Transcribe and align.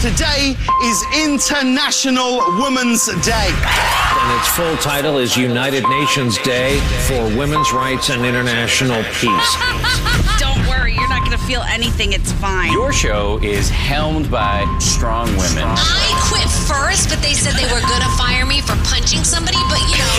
Today 0.00 0.54
is 0.84 1.04
International 1.24 2.38
Women's 2.62 3.06
Day. 3.26 3.50
And 3.50 4.38
its 4.38 4.48
full 4.54 4.76
title 4.76 5.18
is 5.18 5.36
United 5.36 5.82
Nations 5.88 6.38
Day 6.38 6.78
for 7.08 7.26
Women's 7.36 7.72
Rights 7.72 8.08
and 8.08 8.24
International 8.24 9.02
Peace. 9.18 9.50
Don't 10.38 10.64
worry, 10.68 10.94
you're 10.94 11.08
not 11.08 11.26
going 11.26 11.36
to 11.36 11.44
feel 11.44 11.62
anything. 11.62 12.12
It's 12.12 12.30
fine. 12.30 12.70
Your 12.70 12.92
show 12.92 13.40
is 13.42 13.68
helmed 13.70 14.30
by 14.30 14.62
strong 14.78 15.26
women. 15.36 15.66
I 15.66 16.14
quit 16.30 16.48
first, 16.68 17.08
but 17.10 17.20
they 17.20 17.34
said 17.34 17.54
they 17.54 17.66
were 17.66 17.82
gonna 17.82 18.16
fire 18.16 18.46
me 18.46 18.60
for 18.60 18.76
punching 18.86 19.24
somebody, 19.24 19.58
but 19.68 19.80
you 19.90 19.98
know. 19.98 20.14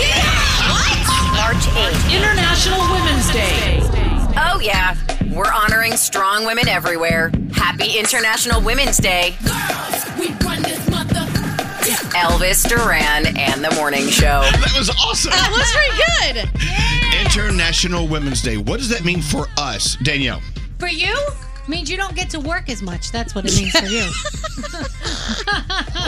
What? 0.76 0.92
March 1.40 1.64
8th, 1.72 2.12
International 2.12 2.80
Women's 2.92 3.32
Day. 3.32 3.80
Oh, 4.36 4.60
yeah. 4.60 4.94
We're 5.32 5.52
honoring 5.52 5.96
strong 5.96 6.44
women 6.44 6.68
everywhere. 6.68 7.30
Happy 7.52 7.98
International 7.98 8.60
Women's 8.60 8.96
Day. 8.98 9.36
Girls, 9.44 10.04
Elvis 12.14 12.68
Duran 12.68 13.36
and 13.38 13.64
the 13.64 13.72
Morning 13.76 14.08
Show. 14.08 14.42
That 14.60 14.74
was 14.76 14.90
awesome. 14.90 15.30
That 15.30 15.50
was 15.50 15.70
very 15.72 16.44
good. 16.44 16.50
International 17.20 18.06
Women's 18.08 18.42
Day. 18.42 18.56
What 18.56 18.78
does 18.78 18.88
that 18.88 19.04
mean 19.04 19.22
for 19.22 19.46
us, 19.56 19.96
Danielle? 20.02 20.40
For 20.78 20.88
you, 20.88 21.14
means 21.70 21.90
you 21.90 21.96
don't 21.96 22.14
get 22.14 22.28
to 22.30 22.40
work 22.40 22.68
as 22.68 22.82
much. 22.82 23.10
That's 23.12 23.34
what 23.34 23.44
it 23.46 23.56
means 23.56 23.72
for 23.72 23.86
you. 23.86 24.10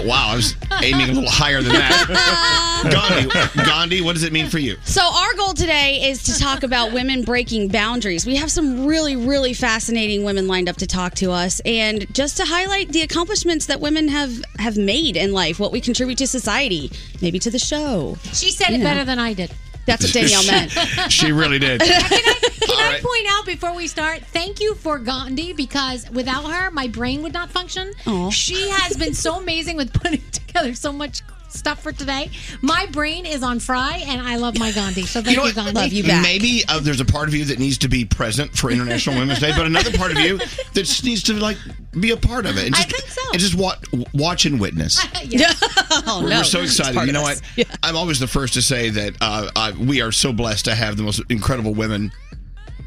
Wow, 0.05 0.30
I 0.30 0.37
was 0.37 0.57
aiming 0.83 1.11
a 1.11 1.12
little 1.12 1.30
higher 1.30 1.62
than 1.62 1.73
that. 1.73 2.89
Gandhi, 3.55 3.65
Gandhi, 3.65 4.01
what 4.01 4.15
does 4.15 4.25
it 4.25 4.33
mean 4.33 4.48
for 4.48 4.59
you? 4.59 4.77
So, 4.84 5.03
our 5.03 5.34
goal 5.34 5.53
today 5.55 6.01
is 6.09 6.23
to 6.25 6.39
talk 6.39 6.62
about 6.65 6.93
women 6.93 7.23
breaking 7.23 7.69
boundaries. 7.69 8.27
We 8.27 8.34
have 8.37 8.51
some 8.51 8.84
really, 8.87 9.15
really 9.17 9.55
fascinating 9.55 10.25
women 10.25 10.48
lined 10.48 10.69
up 10.69 10.77
to 10.79 10.87
talk 10.87 11.15
to 11.17 11.30
us, 11.30 11.61
and 11.65 12.12
just 12.15 12.37
to 12.39 12.45
highlight 12.45 12.89
the 12.89 13.03
accomplishments 13.03 13.67
that 13.67 13.81
women 13.81 14.09
have 14.09 14.42
have 14.59 14.77
made 14.77 15.17
in 15.17 15.33
life, 15.33 15.61
what 15.61 15.70
we 15.73 15.81
contribute 15.81 16.19
to 16.19 16.27
society, 16.27 16.91
maybe 17.20 17.39
to 17.39 17.51
the 17.51 17.58
show. 17.58 18.17
She 18.33 18.51
said 18.51 18.70
You 18.70 18.77
it 18.77 18.79
know. 18.79 18.84
better 18.84 19.05
than 19.05 19.19
I 19.19 19.34
did. 19.34 19.53
That's 19.86 20.05
what 20.05 20.12
Danielle 20.12 20.47
meant. 20.47 20.72
She 21.11 21.33
really 21.33 21.58
did. 21.58 21.80
Can 21.80 21.91
I 21.91 22.92
right. 22.92 23.02
point 23.02 23.27
out 23.30 23.44
before 23.47 23.75
we 23.75 23.86
start? 23.86 24.22
Thank 24.27 24.61
you 24.61 24.74
for 24.74 24.98
Gandhi 24.98 25.52
because 25.52 26.08
without 26.11 26.44
her, 26.44 26.70
my 26.70 26.86
brain 26.86 27.22
would 27.22 27.33
not 27.33 27.50
function. 27.50 27.92
Aw. 28.06 28.30
She 28.30 28.69
has 28.70 28.97
been 28.97 29.14
so 29.14 29.41
amazing 29.41 29.77
with 29.77 29.92
putting 29.92 30.22
together 30.30 30.74
so 30.74 30.92
much 30.92 31.22
stuff 31.53 31.83
for 31.83 31.92
today. 31.92 32.31
My 32.61 32.86
brain 32.86 33.27
is 33.27 33.42
on 33.42 33.61
fry, 33.61 34.03
and 34.06 34.20
I 34.20 34.36
love 34.36 34.58
my 34.58 34.72
Gandhi. 34.72 35.03
So 35.03 35.22
thank 35.22 35.36
you, 35.36 35.42
what? 35.42 35.55
Gandhi. 35.55 35.72
Love 35.72 35.92
you 35.92 36.05
back. 36.05 36.22
Maybe 36.22 36.62
uh, 36.69 36.81
there's 36.81 37.00
a 37.00 37.05
part 37.05 37.28
of 37.28 37.34
you 37.34 37.45
that 37.47 37.58
needs 37.58 37.78
to 37.78 37.89
be 37.89 38.05
present 38.05 38.56
for 38.56 38.70
International 38.70 39.19
Women's 39.19 39.41
Day, 39.41 39.53
but 39.56 39.67
another 39.67 39.92
part 39.92 40.11
of 40.12 40.19
you 40.19 40.39
that 40.75 40.75
just 40.75 41.05
needs 41.05 41.23
to 41.25 41.34
like 41.34 41.56
be 41.98 42.11
a 42.11 42.17
part 42.17 42.47
of 42.47 42.56
it. 42.58 42.67
And 42.67 42.75
I 42.75 42.83
just, 42.83 42.91
think 42.91 43.08
so. 43.08 43.30
And 43.33 43.41
just 43.41 43.55
wa- 43.55 44.06
watch 44.12 44.47
and 44.47 44.61
witness. 44.61 45.03
Yeah. 45.25 45.53
oh 46.06 46.20
We're 46.25 46.42
so 46.42 46.62
excited. 46.62 47.00
You 47.06 47.12
know 47.12 47.25
us. 47.27 47.41
what? 47.56 47.78
I'm 47.83 47.97
always 47.97 48.19
the 48.19 48.27
first 48.27 48.55
to 48.55 48.62
say 48.62 48.91
that 48.91 49.14
uh, 49.20 49.50
uh, 49.55 49.73
we 49.78 50.03
are 50.03 50.11
so 50.11 50.33
blessed 50.33 50.64
to 50.67 50.75
have 50.75 50.97
the 50.97 51.05
most 51.05 51.23
incredible 51.30 51.75
women 51.75 52.11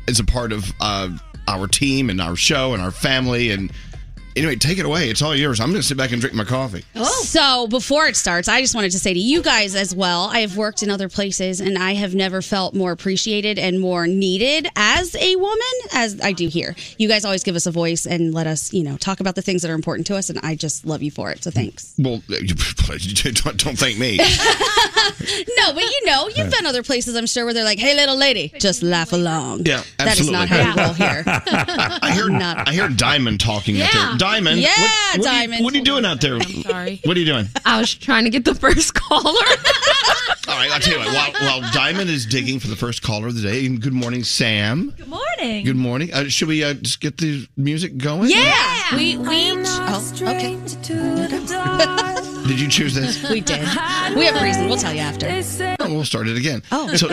as 0.07 0.19
a 0.19 0.23
part 0.25 0.51
of 0.51 0.71
uh, 0.81 1.09
our 1.47 1.67
team 1.67 2.09
and 2.09 2.21
our 2.21 2.35
show 2.35 2.73
and 2.73 2.83
our 2.83 2.91
family. 2.91 3.51
And 3.51 3.71
anyway, 4.35 4.55
take 4.55 4.77
it 4.77 4.85
away. 4.85 5.09
It's 5.09 5.21
all 5.21 5.35
yours. 5.35 5.59
I'm 5.59 5.69
going 5.69 5.81
to 5.81 5.87
sit 5.87 5.97
back 5.97 6.11
and 6.11 6.19
drink 6.21 6.35
my 6.35 6.43
coffee. 6.43 6.83
Oh 6.95 7.23
so 7.25 7.67
before 7.67 8.05
it 8.07 8.15
starts, 8.15 8.47
I 8.47 8.61
just 8.61 8.75
wanted 8.75 8.91
to 8.91 8.99
say 8.99 9.13
to 9.13 9.19
you 9.19 9.41
guys 9.41 9.75
as 9.75 9.93
well, 9.95 10.23
I 10.31 10.39
have 10.39 10.57
worked 10.57 10.83
in 10.83 10.89
other 10.89 11.09
places 11.09 11.59
and 11.61 11.77
I 11.77 11.93
have 11.93 12.15
never 12.15 12.41
felt 12.41 12.73
more 12.73 12.91
appreciated 12.91 13.57
and 13.59 13.79
more 13.79 14.07
needed 14.07 14.67
as 14.75 15.15
a 15.15 15.35
woman 15.35 15.59
as 15.93 16.19
I 16.21 16.31
do 16.31 16.47
here. 16.47 16.75
You 16.97 17.07
guys 17.07 17.25
always 17.25 17.43
give 17.43 17.55
us 17.55 17.65
a 17.65 17.71
voice 17.71 18.05
and 18.05 18.33
let 18.33 18.47
us, 18.47 18.73
you 18.73 18.83
know, 18.83 18.97
talk 18.97 19.19
about 19.19 19.35
the 19.35 19.41
things 19.41 19.61
that 19.61 19.71
are 19.71 19.75
important 19.75 20.07
to 20.07 20.15
us 20.15 20.29
and 20.29 20.39
I 20.43 20.55
just 20.55 20.85
love 20.85 21.01
you 21.03 21.11
for 21.11 21.31
it. 21.31 21.43
So 21.43 21.51
thanks. 21.51 21.93
Well, 21.97 22.21
don't, 22.27 23.57
don't 23.57 23.77
thank 23.77 23.97
me. 23.97 24.19
No, 25.57 25.73
but 25.73 25.83
you 25.83 26.05
know, 26.05 26.27
you've 26.29 26.51
been 26.51 26.65
other 26.65 26.83
places 26.83 27.15
I'm 27.15 27.25
sure 27.27 27.45
where 27.45 27.53
they're 27.53 27.63
like, 27.63 27.79
"Hey 27.79 27.95
little 27.95 28.17
lady, 28.17 28.51
just 28.59 28.81
laugh 28.83 29.13
along." 29.13 29.65
Yeah, 29.65 29.83
That 29.97 30.19
is 30.19 30.29
not 30.29 30.49
absolutely. 30.49 30.65
how 30.65 30.75
we 30.75 30.81
roll 30.81 30.93
here. 30.93 31.23
I 32.01 32.11
hear 32.13 32.29
Not- 32.29 32.67
I 32.67 32.73
hear 32.73 32.89
Diamond 32.89 33.39
talking 33.39 33.81
out 33.81 33.93
there. 33.93 34.17
Yeah. 34.25 34.31
Diamond. 34.31 34.61
Yeah, 34.61 34.69
what, 35.17 35.19
what 35.19 35.27
Are 35.27 35.43
you, 35.43 35.63
what 35.63 35.73
are 35.73 35.77
you 35.77 35.83
doing 35.83 36.05
out 36.05 36.21
there? 36.21 36.35
I'm 36.35 36.41
Sorry. 36.41 37.01
What 37.03 37.15
are 37.15 37.19
you 37.19 37.25
doing? 37.25 37.47
I 37.65 37.79
was 37.79 37.93
trying 37.93 38.23
to 38.23 38.29
get 38.29 38.45
the 38.45 38.55
first 38.55 38.93
caller. 38.93 39.23
All 40.47 40.55
right, 40.55 40.71
I'll 40.71 40.79
tell 40.79 40.93
you 40.93 40.99
what. 40.99 41.13
While, 41.39 41.61
while 41.61 41.71
Diamond 41.71 42.09
is 42.09 42.25
digging 42.25 42.59
for 42.59 42.67
the 42.67 42.75
first 42.75 43.01
caller 43.01 43.27
of 43.27 43.35
the 43.35 43.41
day, 43.41 43.65
and 43.65 43.81
good 43.81 43.93
morning, 43.93 44.23
Sam. 44.23 44.93
Good 44.97 45.07
morning. 45.07 45.65
Good 45.65 45.75
morning. 45.75 46.13
Uh, 46.13 46.25
should 46.25 46.47
we 46.47 46.63
uh, 46.63 46.73
just 46.73 47.01
get 47.01 47.17
the 47.17 47.47
music 47.57 47.97
going? 47.97 48.29
Yeah, 48.29 48.95
we 48.95 49.17
we 49.17 49.51
oh 49.55 50.13
okay. 50.21 50.57
Did 52.47 52.59
you 52.59 52.67
choose 52.67 52.93
this? 52.93 53.27
We 53.29 53.41
did. 53.41 53.59
We 54.15 54.25
have 54.25 54.35
a 54.35 54.43
reason. 54.43 54.67
We'll 54.67 54.77
tell 54.77 54.93
you 54.93 54.99
after. 54.99 55.27
Oh, 55.79 55.91
we'll 55.93 56.05
start 56.05 56.27
it 56.27 56.37
again. 56.37 56.61
Oh. 56.71 56.93
So, 56.95 57.09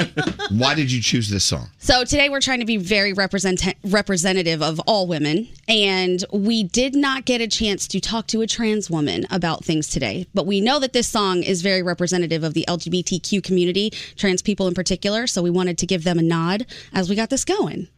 why 0.50 0.75
did 0.75 0.93
you 0.93 1.00
choose 1.00 1.31
this 1.31 1.43
song? 1.43 1.69
So 1.78 2.04
today 2.04 2.28
we're 2.28 2.41
trying 2.43 2.60
to 2.60 2.66
be 2.66 2.76
very 2.76 3.15
represent- 3.15 3.75
representative 3.82 4.62
of 4.62 4.78
all 4.81 5.06
women, 5.06 5.48
and 5.66 6.22
we 6.32 6.62
did 6.62 6.94
not 6.94 7.25
get 7.25 7.41
a 7.41 7.48
chance 7.48 7.88
to 7.88 8.00
talk 8.00 8.26
to 8.28 8.43
a 8.43 8.47
trans 8.47 8.91
woman 8.91 9.26
about 9.31 9.65
things 9.65 9.88
today. 9.88 10.26
But 10.34 10.47
we 10.47 10.60
know 10.60 10.78
that 10.81 10.93
this 10.93 11.09
song 11.09 11.43
is 11.43 11.62
very 11.62 11.82
representative 11.82 12.44
of 12.44 12.53
the 12.53 12.66
LGBTQ 12.69 13.43
community, 13.43 13.91
trans 14.16 14.43
people 14.43 14.69
in 14.69 14.75
particular. 14.75 15.26
So 15.26 15.41
we 15.41 15.50
wanted 15.50 15.78
to 15.78 15.87
give 15.87 16.04
them 16.04 16.19
a 16.19 16.22
nod 16.22 16.66
as 16.93 17.09
we 17.09 17.16
got 17.16 17.31
this 17.31 17.44
going. 17.47 17.88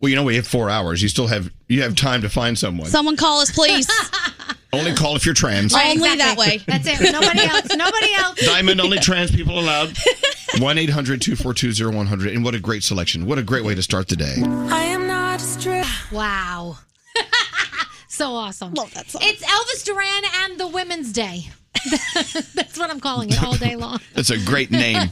Well, 0.00 0.08
you 0.08 0.16
know 0.16 0.24
we 0.24 0.36
have 0.36 0.46
four 0.46 0.70
hours. 0.70 1.02
You 1.02 1.08
still 1.08 1.26
have 1.26 1.50
you 1.66 1.82
have 1.82 1.96
time 1.96 2.22
to 2.22 2.28
find 2.28 2.56
someone. 2.58 2.88
Someone 2.88 3.16
call 3.16 3.40
us, 3.40 3.50
please. 3.50 3.90
Only 4.72 4.94
call 4.94 5.16
if 5.16 5.24
you're 5.24 5.34
trans. 5.34 5.74
Only 5.74 6.16
that 6.16 6.36
way. 6.36 6.58
That's 6.66 6.86
it. 6.86 7.00
Nobody 7.12 7.40
else. 7.40 7.74
Nobody 7.74 8.14
else. 8.14 8.44
Diamond, 8.44 8.80
only 8.80 8.98
trans 8.98 9.30
people 9.30 9.58
allowed. 9.58 9.96
1 10.58 10.78
800 10.78 11.20
242 11.20 11.90
0100. 11.92 12.32
And 12.32 12.44
what 12.44 12.54
a 12.54 12.60
great 12.60 12.82
selection. 12.82 13.26
What 13.26 13.38
a 13.38 13.42
great 13.42 13.64
way 13.64 13.74
to 13.74 13.82
start 13.82 14.08
the 14.08 14.16
day. 14.16 14.36
I 14.42 14.82
am 14.84 15.06
not 15.06 15.40
a 15.40 15.44
strip. 15.44 15.86
Wow. 16.12 16.78
so 18.08 18.32
awesome. 18.32 18.74
Love 18.74 18.92
that 18.94 19.10
song. 19.10 19.22
It's 19.24 19.42
Elvis 19.42 19.84
Duran 19.84 20.22
and 20.42 20.58
the 20.58 20.68
Women's 20.68 21.12
Day. 21.12 21.48
That's 22.54 22.78
what 22.78 22.90
I'm 22.90 23.00
calling 23.00 23.30
it 23.30 23.42
all 23.42 23.56
day 23.56 23.76
long. 23.84 24.00
That's 24.14 24.30
a 24.30 24.38
great 24.38 24.70
name. 24.70 24.96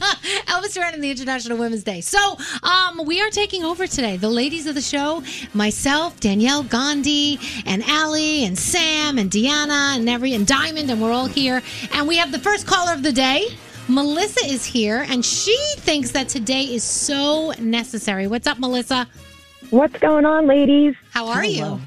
Elvis 0.47 0.73
Duran 0.73 0.93
and 0.93 1.03
the 1.03 1.11
International 1.11 1.57
Women's 1.57 1.83
Day. 1.83 2.01
So, 2.01 2.37
um, 2.63 3.01
we 3.05 3.21
are 3.21 3.29
taking 3.29 3.63
over 3.63 3.87
today. 3.87 4.17
The 4.17 4.29
ladies 4.29 4.67
of 4.67 4.75
the 4.75 4.81
show, 4.81 5.23
myself, 5.53 6.19
Danielle 6.19 6.63
Gandhi, 6.63 7.39
and 7.65 7.83
Allie, 7.83 8.43
and 8.45 8.57
Sam, 8.57 9.17
and 9.17 9.31
Deanna, 9.31 9.95
and 9.95 10.09
every, 10.09 10.33
and 10.33 10.45
Diamond, 10.45 10.89
and 10.91 11.01
we're 11.01 11.11
all 11.11 11.27
here. 11.27 11.61
And 11.93 12.07
we 12.07 12.17
have 12.17 12.31
the 12.31 12.39
first 12.39 12.67
caller 12.67 12.93
of 12.93 13.03
the 13.03 13.13
day. 13.13 13.47
Melissa 13.87 14.45
is 14.45 14.65
here, 14.65 15.05
and 15.09 15.23
she 15.23 15.57
thinks 15.77 16.11
that 16.11 16.27
today 16.27 16.63
is 16.63 16.83
so 16.83 17.51
necessary. 17.59 18.27
What's 18.27 18.45
up, 18.45 18.59
Melissa? 18.59 19.07
What's 19.69 19.97
going 19.99 20.25
on, 20.25 20.47
ladies? 20.47 20.95
How 21.11 21.27
are 21.27 21.45
you? 21.45 21.79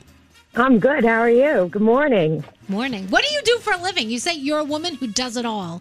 I'm 0.56 0.78
good. 0.78 1.04
How 1.04 1.20
are 1.20 1.30
you? 1.30 1.68
Good 1.70 1.82
morning. 1.82 2.42
Morning. 2.68 3.06
What 3.08 3.24
do 3.26 3.32
you 3.34 3.40
do 3.42 3.58
for 3.58 3.72
a 3.72 3.76
living? 3.80 4.10
You 4.10 4.18
say 4.18 4.34
you're 4.34 4.58
a 4.58 4.64
woman 4.64 4.94
who 4.96 5.06
does 5.06 5.36
it 5.36 5.46
all. 5.46 5.80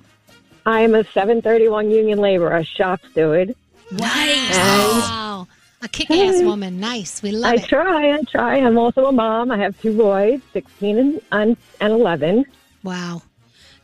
I 0.66 0.82
am 0.82 0.94
a 0.94 1.04
731 1.04 1.90
union 1.90 2.20
laborer, 2.20 2.56
a 2.56 2.64
shop 2.64 3.02
steward. 3.12 3.56
Nice. 3.92 4.56
Wow. 4.58 5.48
A 5.82 5.88
kick 5.88 6.12
ass 6.12 6.42
woman. 6.44 6.80
Nice. 6.80 7.24
We 7.24 7.32
love 7.32 7.52
I 7.52 7.56
it. 7.56 7.64
I 7.64 7.68
try. 7.68 8.12
I 8.14 8.22
try. 8.24 8.58
I'm 8.58 8.78
also 8.78 9.06
a 9.08 9.12
mom. 9.12 9.50
I 9.50 9.58
have 9.58 9.80
two 9.82 9.98
boys, 9.98 10.40
16 10.54 10.98
and, 11.00 11.22
and, 11.32 11.58
and 11.82 11.94
11. 11.94 12.46
Wow. 12.84 13.24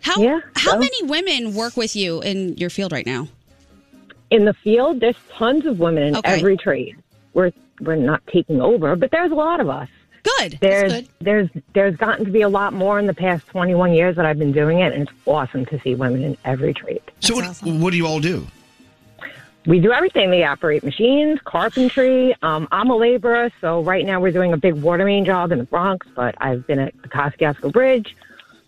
How 0.01 0.22
Yeah, 0.22 0.40
how 0.56 0.74
so- 0.74 0.79
many 0.79 1.03
women 1.03 1.56
work 1.56 1.75
with 1.75 1.95
you 1.95 2.22
in 2.22 2.56
your 2.57 2.69
field 2.69 2.91
right 2.91 3.06
now? 3.07 3.28
In 4.29 4.45
the 4.45 4.53
field, 4.53 5.00
there's 5.00 5.16
tons 5.34 5.66
of 5.66 5.79
women 5.79 6.03
in 6.03 6.16
Okay. 6.18 6.34
every 6.38 6.57
trade. 6.57 6.95
We're 7.34 7.51
we're 7.81 7.95
not 7.95 8.25
taking 8.28 8.62
over, 8.62 8.95
but 8.95 9.12
there's 9.12 9.31
a 9.31 9.35
lot 9.35 9.59
of 9.59 9.68
us. 9.69 9.90
Good. 10.25 10.58
There's 10.59 10.91
good. 10.91 11.09
there's 11.19 11.50
there's 11.74 11.96
gotten 11.96 12.25
to 12.25 12.31
be 12.31 12.41
a 12.41 12.50
lot 12.50 12.74
more 12.74 12.98
in 12.98 13.06
the 13.06 13.13
past 13.13 13.45
21 13.48 13.94
years 13.94 14.16
that 14.16 14.25
I've 14.25 14.39
been 14.39 14.51
doing 14.51 14.80
it, 14.80 14.92
and 14.94 15.04
it's 15.04 15.12
awesome 15.25 15.66
to 15.68 15.80
see 15.81 15.94
women 15.94 16.24
in 16.24 16.38
every 16.44 16.74
trade. 16.74 17.01
So, 17.19 17.36
what, 17.36 17.45
awesome. 17.45 17.80
what 17.80 17.92
do 17.92 17.98
you 17.98 18.07
all 18.07 18.19
do? 18.19 18.48
We 19.68 19.80
do 19.80 19.92
everything. 19.92 20.31
They 20.31 20.44
operate 20.44 20.83
machines, 20.83 21.39
carpentry. 21.44 22.36
Um, 22.42 22.68
I'm 22.72 22.89
a 22.89 22.95
laborer, 22.95 23.51
so 23.62 23.81
right 23.81 24.06
now 24.06 24.19
we're 24.19 24.31
doing 24.31 24.54
a 24.54 24.57
big 24.57 24.75
water 24.75 25.06
main 25.06 25.25
job 25.25 25.51
in 25.51 25.57
the 25.57 25.63
Bronx, 25.63 26.07
but 26.16 26.36
I've 26.39 26.66
been 26.68 26.80
at 26.80 27.00
the 27.01 27.07
Kosciuszko 27.07 27.71
Bridge. 27.71 28.16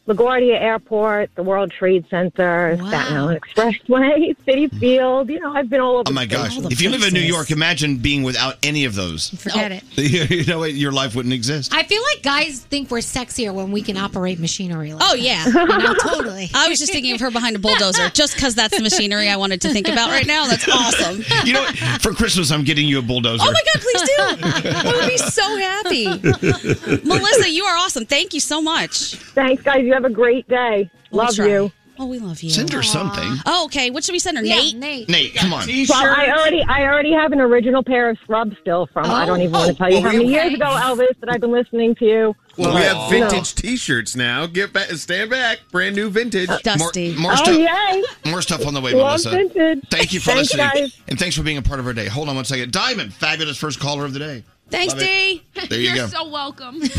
LaGuardia 0.08 0.60
Airport, 0.60 1.36
the 1.36 1.44
World 1.44 1.70
Trade 1.70 2.06
Center, 2.10 2.76
Staten 2.78 3.18
Island 3.18 3.42
Expressway, 3.42 4.36
City 4.46 4.68
mm-hmm. 4.68 4.80
Field. 4.80 5.30
You 5.30 5.42
know, 5.42 5.54
I've 5.54 5.70
been 5.70 5.82
all 5.82 5.96
over. 5.98 6.04
Oh 6.08 6.14
my 6.14 6.26
gosh! 6.26 6.58
place. 6.58 6.72
If 6.72 6.82
you 6.82 6.90
live 6.90 7.04
in 7.04 7.14
New 7.14 7.20
York, 7.20 7.52
imagine 7.52 7.98
being 7.98 8.24
without 8.24 8.56
any 8.64 8.86
of 8.86 8.96
those. 8.96 9.30
Forget 9.30 9.74
it. 9.74 9.84
you 10.32 10.46
know, 10.46 10.64
your 10.64 10.94
life 10.94 11.14
wouldn't 11.14 11.34
exist. 11.34 11.74
I 11.74 11.84
feel 11.84 12.02
like 12.14 12.24
guys 12.24 12.62
think 12.62 12.90
we're 12.90 13.00
sexier 13.00 13.54
when 13.54 13.72
we 13.72 13.82
can 13.82 13.98
operate 13.98 14.40
machinery. 14.40 14.94
Like 14.94 15.04
Oh 15.04 15.16
that. 15.16 15.22
yeah, 15.22 15.46
You 15.48 15.54
know, 15.54 15.94
totally. 15.96 16.50
I 16.54 16.70
was 16.70 16.80
just 16.80 16.94
thinking 16.94 17.14
of 17.14 17.20
her 17.20 17.30
behind 17.30 17.58
a 17.58 17.60
bulldozer, 17.60 18.10
just 18.10 18.36
because 18.36 18.56
that's 18.56 18.78
the 18.78 18.84
machinery 18.84 19.28
I 19.28 19.36
wanted 19.36 19.60
to 19.62 19.70
think 19.70 19.90
about 19.90 20.10
right 20.10 20.26
now. 20.26 20.48
That's 20.48 20.68
awesome. 20.70 21.22
You 21.46 21.54
know, 21.54 21.66
for 22.00 22.14
Christmas, 22.14 22.50
I'm 22.52 22.64
getting 22.64 22.88
you 22.88 23.00
a 23.00 23.02
bulldozer. 23.02 23.44
Oh 23.46 23.52
my 23.52 23.62
God, 23.74 23.82
please 23.82 24.02
do. 24.02 24.72
I 24.74 24.94
would 24.96 25.08
be 25.10 25.18
so 25.18 25.58
happy. 25.58 27.06
Melissa, 27.06 27.50
you 27.50 27.66
are 27.66 27.76
awesome. 27.78 28.06
Thank 28.06 28.34
you 28.34 28.40
so 28.40 28.62
much. 28.62 29.16
Thanks, 29.16 29.64
guys. 29.64 29.86
You 29.86 29.97
have 29.98 30.06
a 30.06 30.14
great 30.14 30.48
day. 30.48 30.90
We'll 31.12 31.26
Love 31.26 31.36
try. 31.36 31.48
you. 31.48 31.72
Oh, 32.00 32.06
we 32.06 32.20
love 32.20 32.44
you. 32.44 32.52
Send 32.52 32.72
her 32.74 32.84
something. 32.84 33.38
Oh, 33.48 33.66
okay. 33.66 33.90
What 33.90 34.04
should 34.04 34.12
we 34.12 34.20
send 34.20 34.38
her? 34.38 34.44
Yeah, 34.46 34.54
Nate? 34.58 34.76
Nate. 34.78 35.10
Nate, 35.10 35.34
come 35.36 35.52
on. 35.52 35.66
Well, 35.68 35.88
I 36.16 36.30
already, 36.30 36.62
I 36.62 36.84
already 36.84 37.12
have 37.12 37.32
an 37.32 37.42
original 37.42 37.82
pair 37.84 38.12
of 38.12 38.20
scrubs 38.20 38.56
still 38.62 38.86
from. 38.94 39.10
I 39.10 39.26
don't 39.26 39.42
even 39.42 39.56
oh, 39.56 39.60
want 39.60 39.72
to 39.72 39.76
tell 39.78 39.90
you 39.90 39.98
Oh, 39.98 40.02
how 40.02 40.12
many 40.12 40.26
we- 40.26 40.34
years 40.34 40.54
ago, 40.54 40.66
Elvis, 40.66 41.20
that 41.22 41.30
I've 41.32 41.42
been 41.42 41.52
listening 41.52 41.96
to 41.96 42.06
you. 42.06 42.36
Well, 42.56 42.76
we 42.76 42.82
have 42.82 42.98
Aw. 42.98 43.10
vintage 43.10 43.56
T-shirts 43.56 44.16
now. 44.16 44.46
Get 44.46 44.74
back, 44.74 44.90
stand 44.92 45.32
back, 45.32 45.62
brand 45.72 45.96
new 45.96 46.12
vintage. 46.12 46.50
Dusty. 46.62 47.16
More 47.16 47.32
Oh 47.32 47.36
stuff. 47.36 47.58
yay! 47.58 48.04
More 48.30 48.44
stuff 48.44 48.68
on 48.68 48.76
the 48.76 48.82
way, 48.82 48.94
Love 48.94 49.24
Melissa. 49.24 49.32
vintage. 49.32 49.84
Thank 49.90 50.14
you 50.14 50.20
for 50.20 50.34
Thanks, 50.34 50.54
listening. 50.54 50.68
guys. 50.84 51.00
And 51.08 51.18
thanks 51.18 51.36
for 51.36 51.42
being 51.42 51.58
a 51.58 51.64
part 51.64 51.80
of 51.80 51.88
our 51.88 51.94
day. 51.94 52.06
Hold 52.08 52.30
on 52.30 52.36
one 52.36 52.46
second. 52.46 52.72
Diamond, 52.72 53.12
fabulous 53.12 53.58
first 53.58 53.80
caller 53.80 54.06
of 54.06 54.14
the 54.14 54.20
day. 54.20 54.44
Thanks, 54.70 54.94
Love 54.94 55.04
it. 55.04 55.06
D. 55.06 55.44
There 55.70 55.80
you 55.80 55.88
You're 55.90 55.96
go. 55.96 56.08
so 56.08 56.30
welcome. 56.30 56.82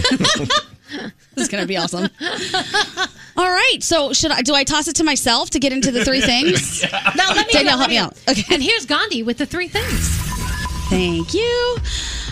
This 1.35 1.43
is 1.45 1.49
gonna 1.49 1.67
be 1.67 1.77
awesome. 1.77 2.09
All 3.37 3.51
right. 3.51 3.77
So 3.83 4.15
should 4.15 4.31
I? 4.31 4.41
Do 4.41 4.55
I 4.55 4.65
toss 4.65 4.89
it 4.89 4.97
to 4.97 5.05
myself 5.05 5.51
to 5.51 5.59
get 5.59 5.71
into 5.71 5.91
the 5.91 6.03
three 6.03 6.23
things? 6.23 6.83
Now 7.15 7.29
let 7.35 7.47
me 7.47 7.53
Danielle, 7.53 7.77
help 7.77 7.91
me 7.91 7.99
out. 7.99 8.17
Okay. 8.27 8.43
And 8.55 8.63
here's 8.63 8.87
Gandhi 8.87 9.23
with 9.23 9.37
the 9.37 9.45
three 9.45 9.69
things. 9.69 10.09
Thank 10.89 11.35
you. 11.35 11.77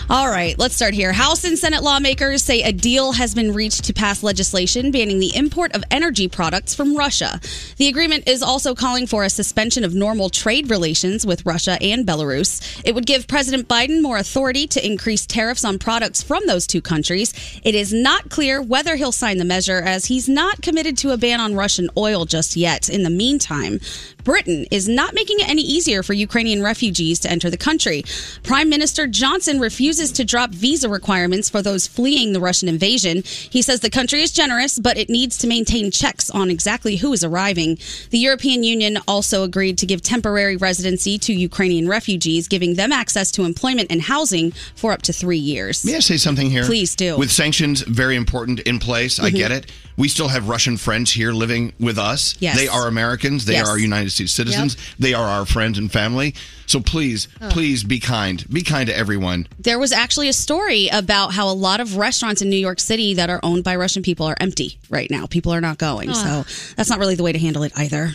All 0.09 0.29
right, 0.29 0.57
let's 0.57 0.73
start 0.73 0.93
here. 0.93 1.11
House 1.11 1.43
and 1.43 1.59
Senate 1.59 1.83
lawmakers 1.83 2.41
say 2.41 2.61
a 2.61 2.71
deal 2.71 3.11
has 3.11 3.35
been 3.35 3.53
reached 3.53 3.83
to 3.83 3.93
pass 3.93 4.23
legislation 4.23 4.89
banning 4.89 5.19
the 5.19 5.35
import 5.35 5.75
of 5.75 5.83
energy 5.91 6.29
products 6.29 6.73
from 6.73 6.95
Russia. 6.95 7.41
The 7.75 7.89
agreement 7.89 8.25
is 8.25 8.41
also 8.41 8.73
calling 8.73 9.05
for 9.05 9.25
a 9.25 9.29
suspension 9.29 9.83
of 9.83 9.93
normal 9.93 10.29
trade 10.29 10.69
relations 10.69 11.25
with 11.25 11.45
Russia 11.45 11.77
and 11.81 12.07
Belarus. 12.07 12.81
It 12.85 12.95
would 12.95 13.05
give 13.05 13.27
President 13.27 13.67
Biden 13.67 14.01
more 14.01 14.17
authority 14.17 14.65
to 14.67 14.85
increase 14.85 15.25
tariffs 15.25 15.65
on 15.65 15.77
products 15.77 16.23
from 16.23 16.47
those 16.47 16.67
two 16.67 16.81
countries. 16.81 17.33
It 17.65 17.75
is 17.75 17.91
not 17.91 18.29
clear 18.29 18.61
whether 18.61 18.95
he'll 18.95 19.11
sign 19.11 19.39
the 19.39 19.43
measure, 19.43 19.79
as 19.79 20.05
he's 20.05 20.29
not 20.29 20.61
committed 20.61 20.97
to 20.99 21.11
a 21.11 21.17
ban 21.17 21.41
on 21.41 21.53
Russian 21.53 21.89
oil 21.97 22.23
just 22.23 22.55
yet. 22.55 22.87
In 22.87 23.03
the 23.03 23.09
meantime, 23.09 23.81
Britain 24.27 24.65
is 24.71 24.89
not 24.89 25.13
making 25.13 25.39
it 25.39 25.47
any 25.47 25.61
easier 25.61 26.03
for 26.03 26.11
Ukrainian 26.11 26.61
refugees 26.61 27.17
to 27.19 27.31
enter 27.31 27.49
the 27.49 27.55
country. 27.55 28.03
Prime 28.43 28.67
Minister 28.67 29.07
Johnson 29.07 29.57
refuses 29.57 30.11
to 30.11 30.25
drop 30.25 30.49
visa 30.51 30.89
requirements 30.89 31.49
for 31.49 31.61
those 31.61 31.87
fleeing 31.87 32.33
the 32.33 32.41
Russian 32.41 32.67
invasion. 32.67 33.23
He 33.23 33.61
says 33.61 33.79
the 33.79 33.89
country 33.89 34.21
is 34.21 34.33
generous, 34.33 34.79
but 34.79 34.97
it 34.97 35.09
needs 35.09 35.37
to 35.37 35.47
maintain 35.47 35.91
checks 35.91 36.29
on 36.29 36.49
exactly 36.49 36.97
who 36.97 37.13
is 37.13 37.23
arriving. 37.23 37.77
The 38.09 38.17
European 38.17 38.63
Union 38.65 38.97
also 39.07 39.43
agreed 39.43 39.77
to 39.77 39.85
give 39.85 40.01
temporary 40.01 40.57
residency 40.57 41.17
to 41.19 41.31
Ukrainian 41.31 41.87
refugees, 41.87 42.49
giving 42.49 42.75
them 42.75 42.91
access 42.91 43.31
to 43.31 43.45
employment 43.45 43.89
and 43.89 44.01
housing 44.01 44.51
for 44.75 44.91
up 44.91 45.03
to 45.03 45.13
three 45.13 45.37
years. 45.37 45.85
May 45.85 45.95
I 45.95 45.99
say 45.99 46.17
something 46.17 46.51
here? 46.51 46.65
Please 46.65 46.97
do. 46.97 47.17
With 47.17 47.31
sanctions 47.31 47.79
very 47.79 48.17
important 48.17 48.59
in 48.59 48.79
place, 48.79 49.19
I 49.21 49.31
Mhm. 49.31 49.35
get 49.37 49.51
it. 49.53 49.67
We 49.97 50.07
still 50.07 50.27
have 50.27 50.47
Russian 50.47 50.77
friends 50.77 51.11
here 51.11 51.31
living 51.31 51.73
with 51.79 51.97
us. 51.97 52.35
Yes. 52.39 52.55
They 52.55 52.67
are 52.67 52.87
Americans. 52.87 53.45
They 53.45 53.53
Yes. 53.53 53.67
are 53.67 53.77
United 53.79 54.11
States 54.11 54.31
citizens. 54.31 54.77
They 54.99 55.13
are 55.15 55.25
our 55.25 55.45
friends 55.45 55.79
and 55.79 55.91
family. 55.91 56.35
So 56.67 56.79
please, 56.79 57.27
Ugh. 57.41 57.51
please 57.51 57.83
be 57.83 57.99
kind. 57.99 58.45
Be 58.51 58.61
kind 58.61 58.87
to 58.89 58.95
everyone. 58.95 59.47
There 59.59 59.79
was 59.79 59.91
actually 59.91 60.29
a 60.29 60.33
story 60.33 60.87
about 60.89 61.33
how 61.33 61.49
a 61.49 61.53
lot 61.53 61.79
of 61.79 61.97
restaurants 61.97 62.41
in 62.43 62.49
New 62.49 62.57
York 62.57 62.79
City 62.79 63.15
that 63.15 63.29
are 63.31 63.39
owned 63.41 63.63
by 63.63 63.75
Russian 63.75 64.03
people 64.03 64.27
are 64.27 64.37
empty 64.39 64.77
right 64.89 65.09
now. 65.09 65.25
People 65.25 65.51
are 65.51 65.61
not 65.61 65.77
going. 65.79 66.13
So 66.13 66.45
that's 66.75 66.89
not 66.89 66.99
really 66.99 67.15
the 67.15 67.23
way 67.23 67.31
to 67.31 67.39
handle 67.39 67.63
it 67.63 67.71
either. 67.75 68.13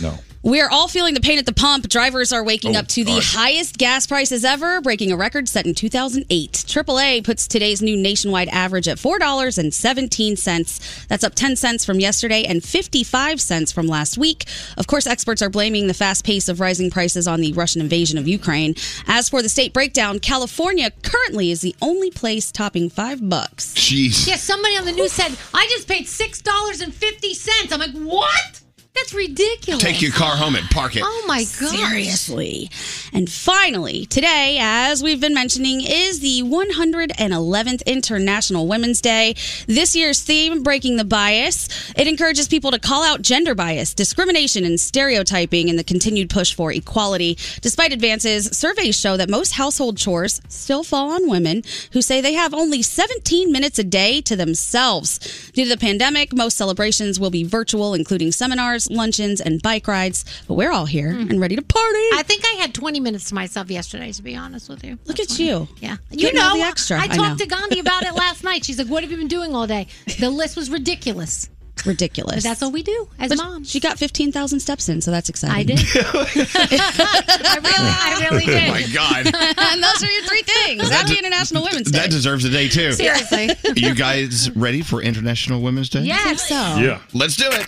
No. 0.00 0.18
We 0.46 0.60
are 0.60 0.70
all 0.70 0.86
feeling 0.86 1.14
the 1.14 1.20
pain 1.20 1.40
at 1.40 1.46
the 1.46 1.52
pump. 1.52 1.88
Drivers 1.88 2.32
are 2.32 2.44
waking 2.44 2.76
Oh, 2.76 2.78
up 2.78 2.86
to 2.88 3.02
the 3.02 3.14
God. 3.14 3.24
highest 3.24 3.78
gas 3.78 4.06
prices 4.06 4.44
ever, 4.44 4.80
breaking 4.80 5.10
a 5.10 5.16
record 5.16 5.48
set 5.48 5.66
in 5.66 5.74
2008. 5.74 6.52
AAA 6.68 7.24
puts 7.24 7.48
today's 7.48 7.82
new 7.82 7.96
nationwide 7.96 8.46
average 8.50 8.86
at 8.86 8.96
$4.17. 8.96 11.06
That's 11.08 11.24
up 11.24 11.34
10 11.34 11.56
cents 11.56 11.84
from 11.84 11.98
yesterday 11.98 12.44
and 12.44 12.62
55 12.62 13.40
cents 13.40 13.72
from 13.72 13.88
last 13.88 14.18
week. 14.18 14.44
Of 14.78 14.86
course, 14.86 15.08
experts 15.08 15.42
are 15.42 15.50
blaming 15.50 15.88
the 15.88 15.94
fast 15.94 16.24
pace 16.24 16.48
of 16.48 16.60
rising 16.60 16.92
prices 16.92 17.26
on 17.26 17.40
the 17.40 17.52
Russian 17.52 17.80
invasion 17.80 18.16
of 18.16 18.28
Ukraine. 18.28 18.76
As 19.08 19.28
for 19.28 19.42
the 19.42 19.48
state 19.48 19.72
breakdown, 19.72 20.20
California 20.20 20.92
currently 21.02 21.50
is 21.50 21.60
the 21.60 21.74
only 21.82 22.12
place 22.12 22.52
topping 22.52 22.88
5 22.88 23.28
bucks. 23.28 23.74
Jeez. 23.74 24.28
Yeah, 24.28 24.36
somebody 24.36 24.76
on 24.76 24.84
the 24.84 24.92
news 24.92 25.10
said, 25.12 25.36
I 25.52 25.66
just 25.70 25.88
paid 25.88 26.06
$6.50. 26.06 27.72
I'm 27.72 27.80
like, 27.80 27.90
what? 27.94 28.60
That's 28.96 29.12
ridiculous. 29.12 29.82
Take 29.82 30.00
your 30.00 30.12
car 30.12 30.36
home 30.36 30.56
and 30.56 30.68
park 30.70 30.96
it. 30.96 31.02
Oh 31.04 31.24
my 31.28 31.44
god! 31.60 31.68
Seriously. 31.70 32.70
And 33.12 33.30
finally, 33.30 34.06
today, 34.06 34.58
as 34.60 35.02
we've 35.02 35.20
been 35.20 35.34
mentioning, 35.34 35.82
is 35.82 36.20
the 36.20 36.42
111th 36.42 37.84
International 37.86 38.66
Women's 38.66 39.02
Day. 39.02 39.34
This 39.66 39.94
year's 39.94 40.22
theme, 40.22 40.62
Breaking 40.62 40.96
the 40.96 41.04
Bias, 41.04 41.92
it 41.94 42.06
encourages 42.06 42.48
people 42.48 42.70
to 42.70 42.78
call 42.78 43.04
out 43.04 43.20
gender 43.22 43.54
bias, 43.54 43.92
discrimination, 43.92 44.64
and 44.64 44.80
stereotyping 44.80 45.68
in 45.68 45.76
the 45.76 45.84
continued 45.84 46.30
push 46.30 46.54
for 46.54 46.72
equality. 46.72 47.36
Despite 47.60 47.92
advances, 47.92 48.46
surveys 48.56 48.98
show 48.98 49.16
that 49.18 49.28
most 49.28 49.52
household 49.52 49.98
chores 49.98 50.40
still 50.48 50.82
fall 50.82 51.10
on 51.10 51.28
women 51.28 51.62
who 51.92 52.00
say 52.00 52.20
they 52.20 52.32
have 52.32 52.54
only 52.54 52.80
17 52.80 53.52
minutes 53.52 53.78
a 53.78 53.84
day 53.84 54.22
to 54.22 54.36
themselves. 54.36 55.50
Due 55.52 55.64
to 55.64 55.68
the 55.70 55.76
pandemic, 55.76 56.32
most 56.34 56.56
celebrations 56.56 57.20
will 57.20 57.30
be 57.30 57.44
virtual, 57.44 57.92
including 57.92 58.32
seminars, 58.32 58.85
luncheons, 58.90 59.40
and 59.40 59.62
bike 59.62 59.88
rides. 59.88 60.24
But 60.48 60.54
we're 60.54 60.72
all 60.72 60.86
here 60.86 61.12
mm-hmm. 61.12 61.30
and 61.30 61.40
ready 61.40 61.56
to 61.56 61.62
party. 61.62 62.08
I 62.14 62.22
think 62.24 62.44
I 62.44 62.60
had 62.60 62.74
20 62.74 63.00
minutes 63.00 63.28
to 63.30 63.34
myself 63.34 63.70
yesterday, 63.70 64.12
to 64.12 64.22
be 64.22 64.36
honest 64.36 64.68
with 64.68 64.84
you. 64.84 64.98
Look 65.06 65.20
at 65.20 65.38
you. 65.38 65.68
Yeah. 65.80 65.96
You 66.10 66.18
Getting 66.18 66.40
all 66.40 66.56
know, 66.56 66.62
the 66.62 66.68
extra. 66.68 66.98
I 66.98 67.04
I 67.04 67.06
talked 67.08 67.38
know. 67.38 67.44
to 67.44 67.46
Gandhi 67.46 67.80
about 67.80 68.02
it 68.04 68.14
last 68.16 68.44
night. 68.44 68.64
She's 68.64 68.78
like, 68.78 68.88
What 68.88 69.02
have 69.02 69.10
you 69.10 69.16
been 69.18 69.28
doing 69.28 69.54
all 69.54 69.66
day? 69.66 69.88
The 70.18 70.30
list 70.30 70.56
was 70.56 70.70
ridiculous. 70.70 71.48
Ridiculous. 71.84 72.36
But 72.36 72.42
that's 72.42 72.60
what 72.62 72.72
we 72.72 72.82
do 72.82 73.08
as 73.18 73.28
But 73.28 73.38
moms. 73.38 73.70
She 73.70 73.80
got 73.80 73.98
15,000 73.98 74.60
steps 74.60 74.88
in, 74.88 75.00
so 75.00 75.10
that's 75.10 75.28
exciting. 75.28 75.56
I 75.56 75.62
did. 75.62 75.78
I 75.94 77.58
really, 77.62 77.92
I 77.92 78.28
really 78.30 78.44
oh 78.44 78.46
did. 78.46 78.68
Oh 78.68 78.72
my 78.72 78.86
God. 78.92 79.26
and 79.72 79.82
those 79.82 80.02
are 80.02 80.10
your 80.10 80.22
three 80.24 80.42
things. 80.42 80.88
Happy 80.88 81.12
de- 81.12 81.18
International 81.18 81.62
Women's 81.62 81.90
Day. 81.90 81.98
That 81.98 82.10
deserves 82.10 82.44
a 82.44 82.50
day 82.50 82.68
too. 82.68 82.92
Seriously. 82.92 83.50
you 83.76 83.94
guys 83.94 84.50
ready 84.56 84.82
for 84.82 85.02
International 85.02 85.60
Women's 85.60 85.88
Day? 85.88 86.00
Yeah, 86.00 86.16
I 86.18 86.24
think 86.24 86.38
so. 86.38 86.54
Yeah. 86.54 87.00
Let's 87.12 87.36
do 87.36 87.46
it. 87.46 87.66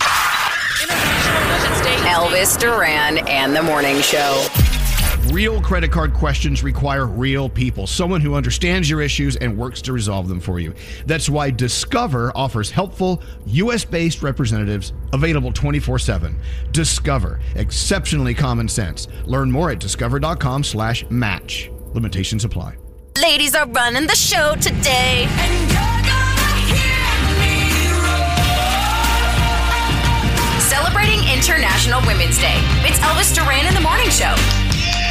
Elvis 0.89 2.59
Duran 2.59 3.19
and 3.27 3.55
the 3.55 3.63
Morning 3.63 4.01
Show. 4.01 4.47
Real 5.31 5.61
credit 5.61 5.91
card 5.91 6.13
questions 6.13 6.63
require 6.63 7.05
real 7.05 7.49
people, 7.49 7.85
someone 7.85 8.19
who 8.21 8.33
understands 8.33 8.89
your 8.89 9.01
issues 9.01 9.35
and 9.35 9.55
works 9.55 9.81
to 9.83 9.93
resolve 9.93 10.27
them 10.27 10.39
for 10.39 10.59
you. 10.59 10.73
That's 11.05 11.29
why 11.29 11.51
Discover 11.51 12.31
offers 12.35 12.71
helpful, 12.71 13.21
US 13.45 13.85
based 13.85 14.23
representatives 14.23 14.93
available 15.13 15.51
24 15.51 15.99
7. 15.99 16.35
Discover, 16.71 17.39
exceptionally 17.55 18.33
common 18.33 18.67
sense. 18.67 19.07
Learn 19.25 19.51
more 19.51 19.71
at 19.71 19.79
discover.com 19.79 20.63
slash 20.63 21.07
match. 21.09 21.69
Limitations 21.93 22.45
apply. 22.45 22.77
Ladies 23.21 23.53
are 23.53 23.67
running 23.67 24.07
the 24.07 24.15
show 24.15 24.55
today. 24.55 25.27
Celebrating 30.79 31.19
International 31.27 31.99
Women's 32.07 32.37
Day. 32.39 32.55
It's 32.87 32.99
Elvis 32.99 33.35
Duran 33.35 33.65
in 33.67 33.73
the 33.73 33.81
Morning 33.81 34.09
Show. 34.09 34.33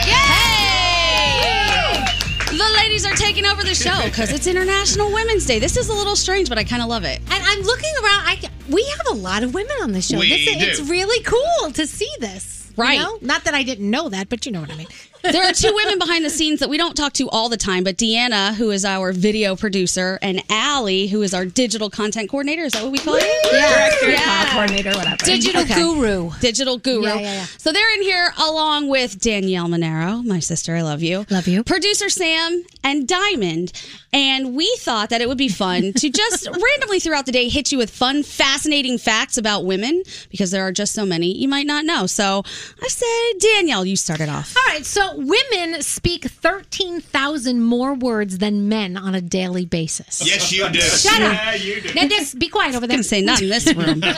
Hey! 0.09 2.03
The 2.47 2.65
ladies 2.79 3.05
are 3.05 3.13
taking 3.15 3.45
over 3.45 3.63
the 3.63 3.75
show 3.75 4.03
because 4.07 4.33
it's 4.33 4.47
International 4.47 5.13
Women's 5.13 5.45
Day. 5.45 5.59
This 5.59 5.77
is 5.77 5.91
a 5.91 5.93
little 5.93 6.17
strange, 6.17 6.49
but 6.49 6.57
I 6.57 6.65
kind 6.65 6.81
of 6.81 6.89
love 6.89 7.05
it. 7.05 7.19
And 7.31 7.45
I'm 7.45 7.61
looking 7.61 7.93
around. 8.03 8.23
I, 8.25 8.41
we 8.71 8.83
have 8.85 9.09
a 9.11 9.15
lot 9.21 9.43
of 9.43 9.53
women 9.53 9.77
on 9.83 9.93
the 9.93 10.01
show. 10.01 10.19
We 10.19 10.31
This 10.31 10.47
do. 10.47 10.53
It's 10.59 10.81
really 10.91 11.23
cool 11.25 11.71
to 11.73 11.87
see 11.87 12.09
this. 12.19 12.73
you 12.75 12.83
Right. 12.83 12.99
know? 12.99 13.19
Not 13.21 13.45
that 13.45 13.53
I 13.53 13.63
didn't 13.63 13.91
know 13.91 14.09
that, 14.09 14.31
but 14.31 14.47
you 14.47 14.53
know 14.53 14.61
what 14.63 14.71
I 14.73 14.77
mean. 14.77 14.87
There 15.23 15.43
are 15.45 15.53
two 15.53 15.73
women 15.75 15.99
behind 15.99 16.25
the 16.25 16.31
scenes 16.31 16.61
that 16.61 16.69
we 16.71 16.77
don't 16.79 16.95
talk 16.97 17.13
to 17.15 17.29
all 17.31 17.49
the 17.49 17.57
time, 17.57 17.85
but 17.85 17.97
Deanna, 17.97 18.55
who 18.55 18.71
is 18.71 18.85
our 18.85 19.13
video 19.13 19.57
producer, 19.57 20.19
and 20.23 20.43
Allie, 20.49 21.09
who 21.09 21.23
is 21.23 21.35
our 21.35 21.45
digital 21.45 21.91
content 21.91 22.31
coordinator. 22.31 22.63
Is 22.63 22.73
that 22.73 22.83
what 22.83 22.93
we 22.93 22.99
call 22.99 23.19
you? 23.19 23.41
Director, 23.51 24.15
cloud 24.15 24.47
coordinator, 24.53 24.91
whatever. 24.91 25.17
Digital 25.25 25.63
Okay. 25.63 25.75
guru. 25.75 26.31
Digital 26.41 26.79
guru. 26.79 27.03
Yeah, 27.03 27.15
yeah, 27.15 27.21
yeah. 27.21 27.45
So 27.59 27.73
they're 27.73 27.95
in 27.95 28.03
here 28.03 28.33
along 28.39 28.89
with 28.89 29.21
Danielle 29.21 29.69
Monaro, 29.69 30.23
my 30.23 30.39
sister. 30.41 30.77
I 30.77 30.83
love 30.83 31.03
you. 31.03 31.27
Love 31.31 31.49
you. 31.49 31.65
Producer 31.65 32.09
Sam 32.09 32.65
and 32.85 33.07
Diamond. 33.09 33.73
And 34.13 34.55
we 34.55 34.75
thought 34.79 35.11
that 35.11 35.21
it 35.21 35.29
would 35.29 35.37
be 35.39 35.49
fun 35.49 35.93
to 35.95 36.09
just 36.11 36.47
randomly 36.47 37.01
throughout 37.01 37.27
the 37.27 37.33
day 37.33 37.49
hit 37.49 37.73
you 37.73 37.79
with 37.79 37.91
fun, 37.91 38.23
fascinating 38.23 38.97
facts 38.99 39.37
about 39.37 39.65
women 39.65 40.03
because 40.31 40.51
there 40.51 40.63
are 40.67 40.73
just 40.73 40.95
so 40.95 41.05
many 41.05 41.37
you 41.37 41.49
might 41.49 41.67
not 41.67 41.85
know. 41.85 42.07
So 42.07 42.43
I 42.83 42.89
said, 42.89 43.41
Danielle, 43.41 43.85
you 43.85 43.97
started 43.97 44.29
off. 44.29 44.57
All 44.57 44.63
right, 44.75 44.87
so 44.87 45.08
women 45.17 45.83
speak 45.83 46.25
13,000 46.25 47.62
more 47.62 47.95
words 47.95 48.38
than 48.38 48.69
men 48.69 48.97
on 48.97 49.15
a 49.15 49.21
daily 49.21 49.67
basis. 49.67 50.23
Yes, 50.25 50.53
you 50.53 50.69
do. 50.71 50.81
Shut 50.81 51.21
up. 51.23 51.33
Yeah, 51.33 51.55
you 51.55 51.81
do. 51.81 51.95
Now, 51.95 52.07
just 52.09 52.38
be 52.38 52.49
quiet 52.49 52.75
over 52.75 52.85
I'm 52.85 52.88
there. 52.88 52.97
going 52.97 53.03
to 53.03 53.09
say 53.09 53.23
not 53.23 53.41
in 53.43 53.49
this 53.49 53.67
room. 53.75 54.03
All 54.05 54.11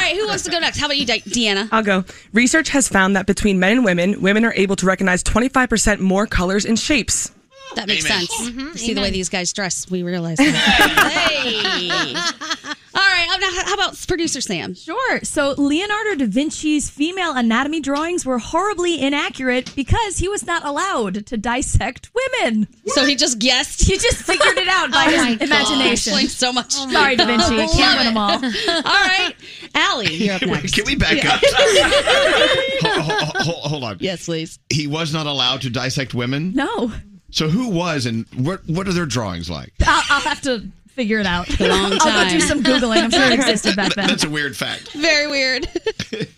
right, 0.00 0.14
who 0.16 0.26
wants 0.26 0.44
to 0.44 0.50
go 0.50 0.58
next? 0.58 0.78
How 0.78 0.86
about 0.86 0.98
you, 0.98 1.06
Di- 1.06 1.20
Deanna? 1.20 1.68
I'll 1.72 1.82
go. 1.82 2.04
Research 2.32 2.68
has 2.70 2.88
found 2.88 3.16
that 3.16 3.26
between 3.26 3.58
men 3.58 3.72
and 3.78 3.84
women, 3.84 4.20
women 4.22 4.44
are 4.44 4.54
able 4.54 4.76
to 4.76 4.86
recognize 4.86 5.22
25% 5.24 6.00
more 6.00 6.26
colors 6.26 6.64
and 6.64 6.78
shapes. 6.78 7.30
That 7.76 7.88
makes 7.88 8.04
Amen. 8.06 8.26
sense. 8.26 8.50
Mm-hmm. 8.50 8.72
See 8.76 8.94
the 8.94 9.00
way 9.00 9.10
these 9.10 9.28
guys 9.28 9.52
dress, 9.52 9.90
we 9.90 10.02
realize 10.02 10.38
that. 10.38 11.10
hey. 11.12 12.14
All 12.96 13.00
right, 13.02 13.26
I'm 13.28 13.66
how 13.66 13.74
about 13.74 14.06
producer 14.06 14.40
Sam? 14.40 14.74
Sure. 14.74 15.20
So 15.24 15.54
Leonardo 15.58 16.14
da 16.14 16.26
Vinci's 16.26 16.88
female 16.90 17.32
anatomy 17.36 17.80
drawings 17.80 18.24
were 18.24 18.38
horribly 18.38 19.00
inaccurate 19.02 19.74
because 19.74 20.18
he 20.18 20.28
was 20.28 20.46
not 20.46 20.64
allowed 20.64 21.26
to 21.26 21.36
dissect 21.36 22.10
women. 22.14 22.68
So 22.86 23.04
he 23.04 23.16
just 23.16 23.40
guessed. 23.40 23.82
He 23.84 23.98
just 23.98 24.18
figured 24.18 24.58
it 24.58 24.68
out 24.68 24.90
by 24.92 25.06
Oh 25.08 25.24
his 25.24 25.40
imagination. 25.42 26.12
Explains 26.12 26.36
so 26.36 26.52
much. 26.52 26.70
Sorry, 26.72 27.16
Da 27.16 27.26
Vinci. 27.26 27.56
Love 27.56 27.70
Can't 27.72 27.96
win 27.98 28.06
them 28.06 28.16
all. 28.16 28.30
All 28.84 29.06
right, 29.08 29.34
Allie, 29.74 30.14
you're 30.14 30.34
up 30.36 30.42
next. 30.42 30.74
Can 30.76 30.84
we 30.84 30.94
back 30.94 31.16
Yeah. 31.22 31.34
up? 31.34 31.40
hold, 32.84 33.02
hold- 33.10 33.36
hold- 33.46 33.70
hold 33.70 33.84
on. 33.84 33.96
Yes, 34.00 34.26
please. 34.26 34.60
He 34.70 34.86
was 34.86 35.12
not 35.12 35.26
allowed 35.26 35.62
to 35.62 35.70
dissect 35.70 36.14
women. 36.14 36.52
No. 36.54 36.92
So 37.34 37.48
who 37.48 37.68
was, 37.68 38.06
and 38.06 38.26
what 38.36 38.60
what 38.68 38.86
are 38.86 38.92
their 38.92 39.06
drawings 39.06 39.50
like? 39.50 39.72
I'll, 39.84 40.04
I'll 40.08 40.20
have 40.20 40.40
to 40.42 40.62
figure 40.90 41.18
it 41.18 41.26
out. 41.26 41.48
a 41.60 41.68
long 41.68 41.92
I'll 41.92 41.98
go 41.98 41.98
time. 41.98 42.28
do 42.28 42.38
some 42.38 42.62
Googling. 42.62 43.02
I'm 43.02 43.10
sure 43.10 43.24
it 43.24 43.32
existed 43.32 43.74
back 43.74 43.92
then. 43.94 44.06
That's 44.06 44.22
a 44.22 44.30
weird 44.30 44.56
fact. 44.56 44.92
Very 44.92 45.26
weird. 45.26 45.66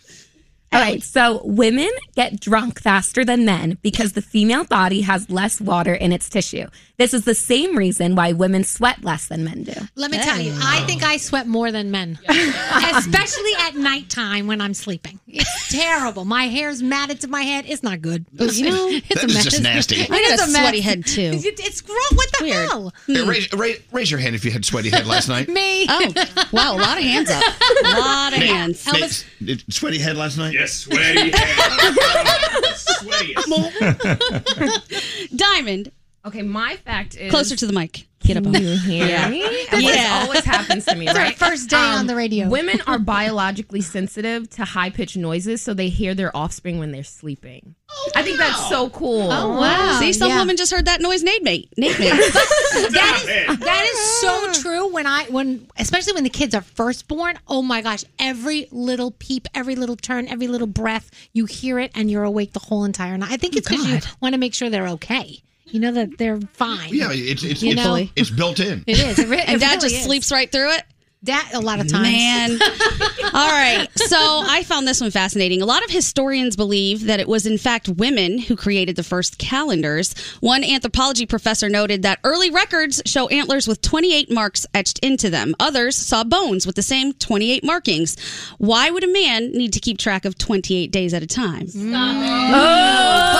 All 0.73 0.81
right, 0.81 1.01
so 1.01 1.41
women 1.45 1.89
get 2.15 2.41
drunk 2.41 2.81
faster 2.81 3.23
than 3.23 3.45
men 3.45 3.77
because 3.81 4.13
the 4.13 4.21
female 4.21 4.65
body 4.65 5.01
has 5.01 5.29
less 5.29 5.61
water 5.61 5.93
in 5.93 6.11
its 6.11 6.29
tissue. 6.29 6.67
This 6.97 7.13
is 7.13 7.23
the 7.23 7.35
same 7.35 7.77
reason 7.77 8.15
why 8.15 8.33
women 8.33 8.65
sweat 8.65 9.01
less 9.01 9.27
than 9.27 9.45
men 9.45 9.63
do. 9.63 9.73
Let 9.95 10.11
me 10.11 10.17
tell 10.17 10.39
you, 10.39 10.53
I 10.61 10.83
think 10.85 11.03
I 11.03 11.17
sweat 11.17 11.47
more 11.47 11.71
than 11.71 11.89
men, 11.89 12.19
especially 12.27 13.51
at 13.59 13.75
nighttime 13.75 14.47
when 14.47 14.59
I'm 14.59 14.73
sleeping. 14.73 15.19
It's 15.29 15.69
terrible. 15.69 16.23
My 16.23 16.47
hair's 16.47 16.81
matted 16.81 17.19
to 17.21 17.27
my 17.27 17.41
head. 17.41 17.65
It's 17.67 17.83
not 17.83 18.01
good. 18.01 18.25
you 18.31 18.69
know, 18.69 18.87
it's 18.87 19.07
That 19.09 19.23
a 19.23 19.25
is 19.27 19.33
mess. 19.33 19.43
just 19.43 19.61
nasty. 19.61 19.95
It 20.01 20.09
I 20.09 20.21
got 20.21 20.31
is 20.31 20.39
a 20.39 20.43
a 20.45 20.47
mess. 20.47 20.61
sweaty 20.61 20.79
head, 20.79 21.05
too. 21.05 21.31
It- 21.33 21.59
It's 21.59 21.81
gross. 21.81 22.11
What 22.13 22.29
the 22.39 22.45
Weird. 22.45 22.69
hell? 22.69 22.93
Hey, 23.07 23.23
hmm. 23.23 23.29
raise, 23.29 23.51
raise, 23.53 23.79
raise 23.91 24.09
your 24.09 24.21
hand 24.21 24.35
if 24.35 24.45
you 24.45 24.51
had 24.51 24.63
sweaty 24.63 24.89
head 24.89 25.05
last 25.05 25.27
night. 25.27 25.49
Me. 25.49 25.85
Oh, 25.89 26.13
wow, 26.53 26.75
a 26.75 26.79
lot 26.79 26.97
of 26.97 27.03
hands 27.03 27.29
up. 27.29 27.43
A 27.83 27.99
lot 27.99 28.33
of 28.33 28.39
Nate, 28.39 28.49
hands. 28.49 28.85
Nate, 28.93 29.25
did- 29.43 29.73
sweaty 29.73 29.97
head 29.99 30.15
last 30.15 30.37
night? 30.37 30.53
Yes, 30.53 30.71
sweaty 30.73 31.31
Diamond, 35.35 35.91
Okay, 36.25 36.41
my 36.41 36.75
fact 36.77 37.15
is 37.15 37.29
closer 37.31 37.55
to 37.55 37.67
the 37.67 37.73
mic. 37.73 38.06
Get 38.23 38.37
up 38.37 38.47
on 38.47 38.53
Can 38.53 38.63
you 38.63 38.77
hear 38.79 39.05
Yeah. 39.07 39.29
me? 39.29 39.39
Yeah. 39.41 39.67
This 39.71 40.11
always 40.27 40.43
happens 40.43 40.85
to 40.85 40.95
me, 40.95 41.07
It's 41.07 41.15
our 41.17 41.23
right? 41.25 41.37
first 41.37 41.69
day 41.69 41.77
on 41.77 42.07
the 42.07 42.13
um, 42.13 42.17
radio. 42.17 42.49
Women 42.49 42.81
are 42.87 42.99
biologically 43.17 43.81
sensitive 43.81 44.49
to 44.51 44.65
high 44.65 44.89
pitched 44.89 45.17
noises, 45.17 45.61
so 45.61 45.73
they 45.73 45.89
hear 45.89 46.13
their 46.15 46.35
offspring 46.35 46.79
when 46.79 46.91
they're 46.91 47.03
sleeping. 47.03 47.75
I 48.15 48.23
think 48.23 48.37
that's 48.37 48.69
so 48.69 48.85
oh, 48.85 48.89
cool. 48.89 49.31
Oh, 49.31 49.59
wow. 49.59 49.97
See, 49.99 50.13
some 50.13 50.29
Yeah. 50.29 50.39
woman 50.39 50.57
just 50.57 50.73
heard 50.73 50.85
that 50.85 50.99
noise 50.99 51.23
Nate 51.23 51.43
made. 51.43 51.69
Nate 51.77 51.97
made. 51.99 52.11
that 52.11 53.47
is 53.49 53.59
that 53.59 53.89
is 53.89 53.99
so 54.21 54.61
true. 54.61 54.87
When 54.91 55.05
I 55.07 55.25
when 55.25 55.67
especially 55.77 56.13
when 56.13 56.23
the 56.23 56.29
kids 56.29 56.53
are 56.53 56.61
first 56.61 57.07
born, 57.07 57.37
oh 57.47 57.61
my 57.61 57.81
gosh, 57.81 58.03
every 58.19 58.67
little 58.71 59.11
peep, 59.11 59.47
every 59.55 59.75
little 59.75 59.95
turn, 59.95 60.27
every 60.27 60.47
little 60.47 60.67
breath, 60.67 61.09
you 61.33 61.45
hear 61.45 61.79
it 61.79 61.91
and 61.95 62.11
you're 62.11 62.23
awake 62.23 62.53
the 62.53 62.59
whole 62.59 62.83
entire 62.83 63.17
night. 63.17 63.31
I 63.31 63.37
think 63.37 63.53
oh, 63.55 63.57
it's 63.57 63.69
because 63.69 63.87
you 63.87 63.99
want 64.21 64.33
to 64.33 64.39
make 64.39 64.53
sure 64.53 64.69
they're 64.69 64.87
okay. 64.89 65.41
You 65.69 65.79
know 65.79 65.91
that 65.91 66.17
they're 66.17 66.39
fine. 66.53 66.93
Yeah, 66.93 67.09
it's 67.11 67.43
it's 67.43 67.61
You 67.61 67.73
it's, 67.73 67.83
know? 67.83 67.95
it's 68.15 68.29
built 68.29 68.59
in. 68.59 68.83
It 68.87 68.99
is. 68.99 69.19
It, 69.19 69.27
re- 69.27 69.39
and 69.41 69.57
it 69.57 69.59
dad 69.59 69.75
really 69.75 69.81
just 69.81 69.95
is. 69.95 70.03
sleeps 70.03 70.31
right 70.31 70.51
through 70.51 70.71
it. 70.73 70.83
That 71.23 71.49
a 71.53 71.59
lot 71.59 71.79
of 71.79 71.87
times. 71.87 72.03
Man. 72.03 72.51
All 73.33 73.49
right. 73.49 73.87
So 73.95 74.17
I 74.17 74.63
found 74.63 74.87
this 74.87 75.01
one 75.01 75.09
fascinating. 75.09 75.63
A 75.63 75.65
lot 75.65 75.83
of 75.83 75.89
historians 75.89 76.55
believe 76.55 77.05
that 77.05 77.19
it 77.19 77.27
was, 77.27 77.47
in 77.47 77.57
fact, 77.57 77.89
women 77.89 78.37
who 78.37 78.55
created 78.55 78.95
the 78.95 79.03
first 79.03 79.39
calendars. 79.39 80.13
One 80.41 80.63
anthropology 80.63 81.25
professor 81.25 81.69
noted 81.69 82.03
that 82.03 82.19
early 82.23 82.51
records 82.51 83.01
show 83.07 83.27
antlers 83.29 83.67
with 83.67 83.81
28 83.81 84.31
marks 84.31 84.67
etched 84.75 84.99
into 84.99 85.31
them. 85.31 85.55
Others 85.59 85.95
saw 85.97 86.23
bones 86.23 86.67
with 86.67 86.75
the 86.75 86.83
same 86.83 87.13
28 87.13 87.63
markings. 87.63 88.15
Why 88.59 88.91
would 88.91 89.03
a 89.03 89.11
man 89.11 89.51
need 89.51 89.73
to 89.73 89.79
keep 89.79 89.97
track 89.97 90.23
of 90.23 90.37
28 90.37 90.91
days 90.91 91.15
at 91.15 91.23
a 91.23 91.27
time? 91.27 91.67
Stop 91.67 91.81
mm. 91.83 92.51
oh, 92.53 93.33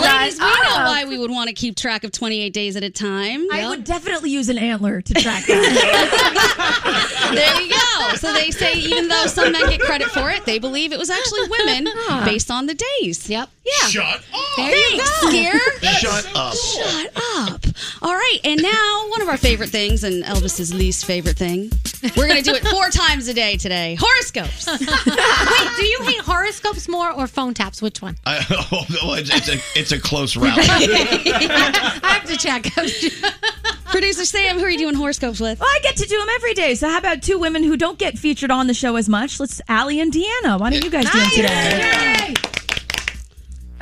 ladies, 0.00 0.38
we 0.40 0.46
know 0.46 0.73
why 1.14 1.18
we 1.18 1.28
would 1.28 1.30
want 1.30 1.48
to 1.48 1.54
keep 1.54 1.76
track 1.76 2.04
of 2.04 2.12
28 2.12 2.52
days 2.52 2.76
at 2.76 2.82
a 2.82 2.90
time. 2.90 3.46
I 3.52 3.68
would 3.68 3.84
definitely 3.84 4.30
use 4.30 4.48
an 4.48 4.58
antler 4.58 5.00
to 5.00 5.14
track 5.14 5.46
that. 5.46 7.30
there 7.34 7.62
you 7.62 7.70
go. 7.70 8.16
So 8.16 8.32
they 8.32 8.50
say 8.50 8.74
even 8.74 9.08
though 9.08 9.26
some 9.26 9.52
men 9.52 9.68
get 9.68 9.80
credit 9.80 10.08
for 10.08 10.30
it, 10.30 10.44
they 10.44 10.58
believe 10.58 10.92
it 10.92 10.98
was 10.98 11.10
actually 11.10 11.48
women 11.48 11.88
ah. 12.08 12.22
based 12.24 12.50
on 12.50 12.66
the 12.66 12.74
days. 12.74 13.28
Yep. 13.28 13.48
Yeah. 13.64 13.88
Shut 13.88 14.04
up. 14.04 14.22
There 14.56 14.76
you 14.76 14.98
go. 14.98 15.04
Scare. 15.28 15.80
Shut 15.94 16.30
up. 16.34 16.54
Shut 16.54 17.12
up. 17.38 17.64
All 18.02 18.12
right. 18.12 18.38
And 18.44 18.60
now 18.62 19.06
one 19.08 19.22
of 19.22 19.28
our 19.28 19.38
favorite 19.38 19.70
things 19.70 20.04
and 20.04 20.22
Elvis's 20.24 20.74
least 20.74 21.06
favorite 21.06 21.36
thing. 21.36 21.70
We're 22.16 22.28
going 22.28 22.42
to 22.42 22.50
do 22.50 22.54
it 22.54 22.66
four 22.66 22.90
times 22.90 23.28
a 23.28 23.34
day 23.34 23.56
today. 23.56 23.96
Horoscopes. 23.98 24.66
Wait, 24.66 25.76
do 25.76 25.84
you 25.86 25.98
hate 26.02 26.20
horoscopes 26.20 26.88
more 26.88 27.10
or 27.10 27.26
phone 27.26 27.54
taps? 27.54 27.80
Which 27.80 28.02
one? 28.02 28.16
I, 28.26 28.44
oh, 28.50 28.84
no, 28.90 29.14
it's, 29.14 29.34
it's 29.34 29.48
a 29.48 29.78
it's 29.78 29.92
a 29.92 29.98
close 29.98 30.36
round. 30.36 30.60
I 32.02 32.20
have 32.20 32.28
to 32.28 32.36
check. 32.36 32.64
Producer 33.90 34.24
Sam, 34.24 34.58
who 34.58 34.64
are 34.64 34.70
you 34.70 34.78
doing 34.78 34.94
horoscopes 34.94 35.38
with? 35.40 35.60
Well, 35.60 35.68
I 35.68 35.78
get 35.82 35.96
to 35.96 36.06
do 36.06 36.18
them 36.18 36.28
every 36.34 36.54
day. 36.54 36.74
So 36.74 36.88
how 36.88 36.98
about 36.98 37.22
two 37.22 37.38
women 37.38 37.62
who 37.62 37.76
don't 37.76 37.98
get 37.98 38.18
featured 38.18 38.50
on 38.50 38.66
the 38.66 38.74
show 38.74 38.96
as 38.96 39.08
much? 39.08 39.38
Let's 39.38 39.60
Allie 39.68 40.00
and 40.00 40.12
Deanna. 40.12 40.58
Why 40.58 40.70
don't 40.70 40.84
you 40.84 40.90
guys 40.90 41.10
do 41.10 41.18
them 41.18 41.30
today? 41.30 42.34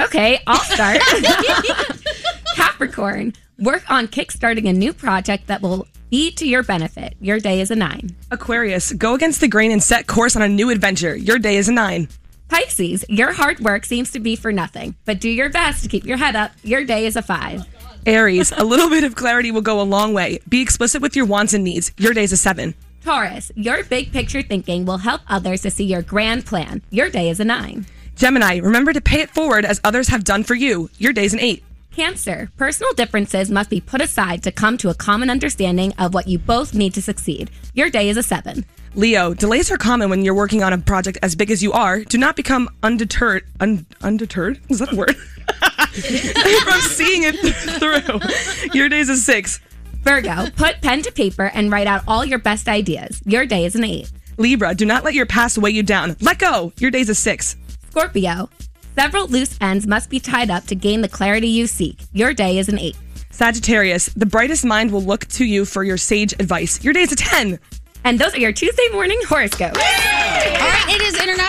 Okay, 0.00 0.40
I'll 0.46 0.56
start. 0.56 1.00
Capricorn, 2.56 3.32
work 3.58 3.88
on 3.90 4.08
kickstarting 4.08 4.68
a 4.68 4.72
new 4.72 4.92
project 4.92 5.46
that 5.46 5.62
will 5.62 5.86
be 6.10 6.30
to 6.32 6.46
your 6.46 6.62
benefit. 6.62 7.14
Your 7.20 7.40
day 7.40 7.60
is 7.60 7.70
a 7.70 7.76
nine. 7.76 8.14
Aquarius, 8.30 8.92
go 8.92 9.14
against 9.14 9.40
the 9.40 9.48
grain 9.48 9.70
and 9.70 9.82
set 9.82 10.06
course 10.06 10.36
on 10.36 10.42
a 10.42 10.48
new 10.48 10.70
adventure. 10.70 11.16
Your 11.16 11.38
day 11.38 11.56
is 11.56 11.68
a 11.68 11.72
nine. 11.72 12.08
Pisces, 12.52 13.02
your 13.08 13.32
hard 13.32 13.60
work 13.60 13.86
seems 13.86 14.10
to 14.10 14.20
be 14.20 14.36
for 14.36 14.52
nothing, 14.52 14.94
but 15.06 15.20
do 15.20 15.30
your 15.30 15.48
best 15.48 15.82
to 15.84 15.88
keep 15.88 16.04
your 16.04 16.18
head 16.18 16.36
up. 16.36 16.50
Your 16.62 16.84
day 16.84 17.06
is 17.06 17.16
a 17.16 17.22
five. 17.22 17.64
Aries, 18.04 18.52
a 18.52 18.62
little 18.62 18.90
bit 18.90 19.04
of 19.04 19.14
clarity 19.14 19.50
will 19.50 19.62
go 19.62 19.80
a 19.80 19.88
long 19.88 20.12
way. 20.12 20.38
Be 20.46 20.60
explicit 20.60 21.00
with 21.00 21.16
your 21.16 21.24
wants 21.24 21.54
and 21.54 21.64
needs. 21.64 21.92
Your 21.96 22.12
day's 22.12 22.30
a 22.30 22.36
seven. 22.36 22.74
Taurus, 23.02 23.50
your 23.54 23.82
big 23.84 24.12
picture 24.12 24.42
thinking 24.42 24.84
will 24.84 24.98
help 24.98 25.22
others 25.28 25.62
to 25.62 25.70
see 25.70 25.84
your 25.84 26.02
grand 26.02 26.44
plan. 26.44 26.82
Your 26.90 27.08
day 27.08 27.30
is 27.30 27.40
a 27.40 27.44
nine. 27.46 27.86
Gemini, 28.16 28.58
remember 28.58 28.92
to 28.92 29.00
pay 29.00 29.22
it 29.22 29.30
forward 29.30 29.64
as 29.64 29.80
others 29.82 30.08
have 30.08 30.22
done 30.22 30.44
for 30.44 30.54
you. 30.54 30.90
Your 30.98 31.14
day's 31.14 31.32
an 31.32 31.40
eight. 31.40 31.64
Cancer, 31.92 32.50
personal 32.56 32.90
differences 32.94 33.50
must 33.50 33.68
be 33.68 33.78
put 33.78 34.00
aside 34.00 34.42
to 34.44 34.50
come 34.50 34.78
to 34.78 34.88
a 34.88 34.94
common 34.94 35.28
understanding 35.28 35.92
of 35.98 36.14
what 36.14 36.26
you 36.26 36.38
both 36.38 36.72
need 36.72 36.94
to 36.94 37.02
succeed. 37.02 37.50
Your 37.74 37.90
day 37.90 38.08
is 38.08 38.16
a 38.16 38.22
seven. 38.22 38.64
Leo, 38.94 39.34
delays 39.34 39.70
are 39.70 39.76
common 39.76 40.08
when 40.08 40.22
you're 40.24 40.34
working 40.34 40.62
on 40.62 40.72
a 40.72 40.78
project 40.78 41.18
as 41.22 41.34
big 41.34 41.50
as 41.50 41.62
you 41.62 41.72
are. 41.72 42.00
Do 42.00 42.16
not 42.16 42.34
become 42.34 42.70
undeterred. 42.82 43.44
Un, 43.60 43.84
undeterred? 44.00 44.58
Is 44.70 44.78
that 44.78 44.92
a 44.92 44.96
word? 44.96 45.14
From 45.16 46.80
seeing 46.80 47.24
it 47.24 47.36
through. 47.78 48.70
Your 48.72 48.88
day's 48.88 49.10
a 49.10 49.16
six. 49.16 49.60
Virgo, 50.02 50.48
put 50.56 50.80
pen 50.80 51.02
to 51.02 51.12
paper 51.12 51.50
and 51.52 51.70
write 51.70 51.86
out 51.86 52.02
all 52.08 52.24
your 52.24 52.38
best 52.38 52.68
ideas. 52.68 53.20
Your 53.26 53.44
day 53.44 53.66
is 53.66 53.76
an 53.76 53.84
eight. 53.84 54.10
Libra, 54.38 54.74
do 54.74 54.86
not 54.86 55.04
let 55.04 55.12
your 55.12 55.26
past 55.26 55.58
weigh 55.58 55.70
you 55.70 55.82
down. 55.82 56.16
Let 56.22 56.38
go. 56.38 56.72
Your 56.78 56.90
day's 56.90 57.10
a 57.10 57.14
six. 57.14 57.56
Scorpio, 57.90 58.48
several 58.94 59.26
loose 59.28 59.56
ends 59.60 59.86
must 59.86 60.10
be 60.10 60.20
tied 60.20 60.50
up 60.50 60.64
to 60.66 60.74
gain 60.74 61.00
the 61.00 61.08
clarity 61.08 61.48
you 61.48 61.66
seek. 61.66 61.98
Your 62.12 62.32
day 62.32 62.58
is 62.58 62.68
an 62.68 62.78
eight. 62.78 62.96
Sagittarius, 63.30 64.06
the 64.06 64.26
brightest 64.26 64.64
mind 64.64 64.90
will 64.92 65.02
look 65.02 65.26
to 65.28 65.44
you 65.44 65.64
for 65.64 65.82
your 65.82 65.96
sage 65.96 66.32
advice. 66.34 66.82
Your 66.84 66.92
day 66.92 67.02
is 67.02 67.12
a 67.12 67.16
10. 67.16 67.58
And 68.04 68.18
those 68.18 68.34
are 68.34 68.38
your 68.38 68.52
Tuesday 68.52 68.88
morning 68.92 69.18
horoscopes. 69.26 69.78
All 69.78 69.84
right, 69.84 70.84
it 70.88 71.01
is 71.01 71.01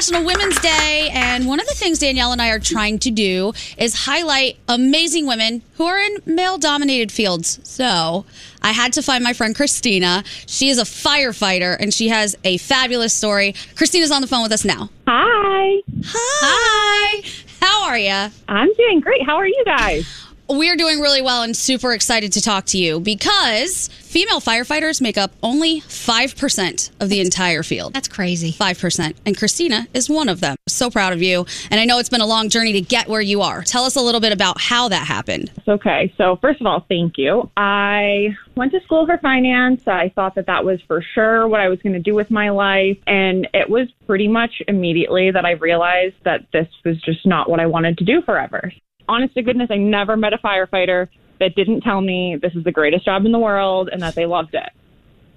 International 0.04 0.34
International 0.34 0.44
Women's 0.44 0.60
Day, 0.60 1.10
and 1.14 1.48
one 1.48 1.62
of 1.62 1.68
the 1.68 1.74
things 1.76 2.00
Danielle 2.00 2.34
and 2.34 2.42
I 2.42 2.50
are 2.50 2.60
trying 2.60 3.00
to 3.00 3.12
do 3.12 3.54
is 3.78 4.06
highlight 4.06 4.58
amazing 4.68 5.26
women 5.28 5.62
who 5.76 5.86
are 5.86 5.98
in 5.98 6.18
male 6.26 6.58
dominated 6.58 7.10
fields. 7.10 7.60
So 7.64 8.26
I 8.62 8.72
had 8.74 8.92
to 8.94 9.02
find 9.02 9.24
my 9.24 9.32
friend 9.32 9.56
Christina. 9.56 10.24
She 10.46 10.70
is 10.70 10.78
a 10.78 10.84
firefighter 10.84 11.78
and 11.80 11.94
she 11.94 12.10
has 12.10 12.36
a 12.44 12.58
fabulous 12.58 13.14
story. 13.14 13.56
Christina's 13.76 14.12
on 14.12 14.22
the 14.22 14.28
phone 14.28 14.44
with 14.44 14.52
us 14.52 14.66
now. 14.66 14.90
Hi. 15.08 15.82
Hi. 16.06 17.22
Hi. 17.24 17.30
How 17.62 17.86
are 17.86 17.98
you? 17.98 18.32
I'm 18.50 18.74
doing 18.74 19.00
great. 19.00 19.24
How 19.26 19.38
are 19.38 19.48
you 19.48 19.64
guys? 19.66 20.06
We're 20.50 20.76
doing 20.76 21.00
really 21.00 21.22
well 21.22 21.44
and 21.44 21.56
super 21.56 21.94
excited 21.94 22.34
to 22.34 22.42
talk 22.42 22.66
to 22.68 22.78
you 22.78 23.00
because 23.00 23.90
female 24.14 24.40
firefighters 24.40 25.02
make 25.02 25.18
up 25.18 25.32
only 25.42 25.82
5% 25.82 26.92
of 27.00 27.10
the 27.10 27.20
entire 27.20 27.64
field. 27.64 27.96
That's 27.96 28.08
crazy. 28.08 28.52
5%. 28.52 29.16
And 29.26 29.36
Christina 29.36 29.88
is 29.96 30.08
one 30.08 30.30
of 30.30 30.40
them. 30.40 30.56
So 30.68 30.92
proud 30.92 31.14
of 31.14 31.24
you. 31.24 31.48
And 31.72 31.80
I 31.80 31.86
know 31.86 31.98
it's 31.98 32.10
been 32.10 32.22
a 32.22 32.28
long 32.28 32.50
journey 32.50 32.74
to 32.74 32.82
get 32.82 33.08
where 33.08 33.22
you 33.22 33.42
are. 33.42 33.64
Tell 33.64 33.86
us 33.86 33.96
a 33.96 34.02
little 34.02 34.22
bit 34.22 34.32
about 34.32 34.62
how 34.62 34.88
that 34.90 35.08
happened. 35.08 35.52
Okay, 35.68 36.14
so 36.16 36.38
first 36.42 36.62
of 36.62 36.68
all, 36.68 36.86
thank 36.88 37.18
you. 37.18 37.50
I 37.58 38.36
went 38.56 38.72
to 38.74 38.82
school 38.82 39.08
for 39.08 39.18
finance. 39.18 39.88
I 39.88 40.10
thought 40.10 40.36
that 40.36 40.46
that 40.46 40.64
was 40.64 40.80
for 40.88 41.04
sure 41.16 41.48
what 41.48 41.60
I 41.60 41.70
was 41.70 41.82
going 41.82 41.94
to 41.94 42.00
do 42.00 42.14
with 42.14 42.30
my 42.30 42.52
life. 42.52 43.00
And 43.08 43.48
it 43.52 43.68
was 43.68 43.88
pretty 44.06 44.28
much 44.28 44.62
immediately 44.68 45.32
that 45.32 45.44
I 45.44 45.54
realized 45.54 46.18
that 46.24 46.46
this 46.54 46.68
was 46.86 47.02
just 47.02 47.26
not 47.26 47.50
what 47.50 47.60
I 47.60 47.66
wanted 47.66 47.98
to 47.98 48.04
do 48.04 48.22
forever. 48.22 48.72
Honest 49.10 49.34
to 49.34 49.42
goodness, 49.42 49.72
I 49.72 49.78
never 49.78 50.16
met 50.16 50.34
a 50.34 50.38
firefighter 50.38 51.08
that 51.44 51.56
didn't 51.56 51.82
tell 51.82 52.02
me 52.02 52.38
this 52.42 52.54
is 52.56 52.64
the 52.64 52.72
greatest 52.72 53.06
job 53.06 53.26
in 53.26 53.32
the 53.32 53.40
world 53.40 53.90
and 53.92 54.02
that 54.02 54.16
they 54.16 54.26
loved 54.26 54.56
it. 54.56 54.70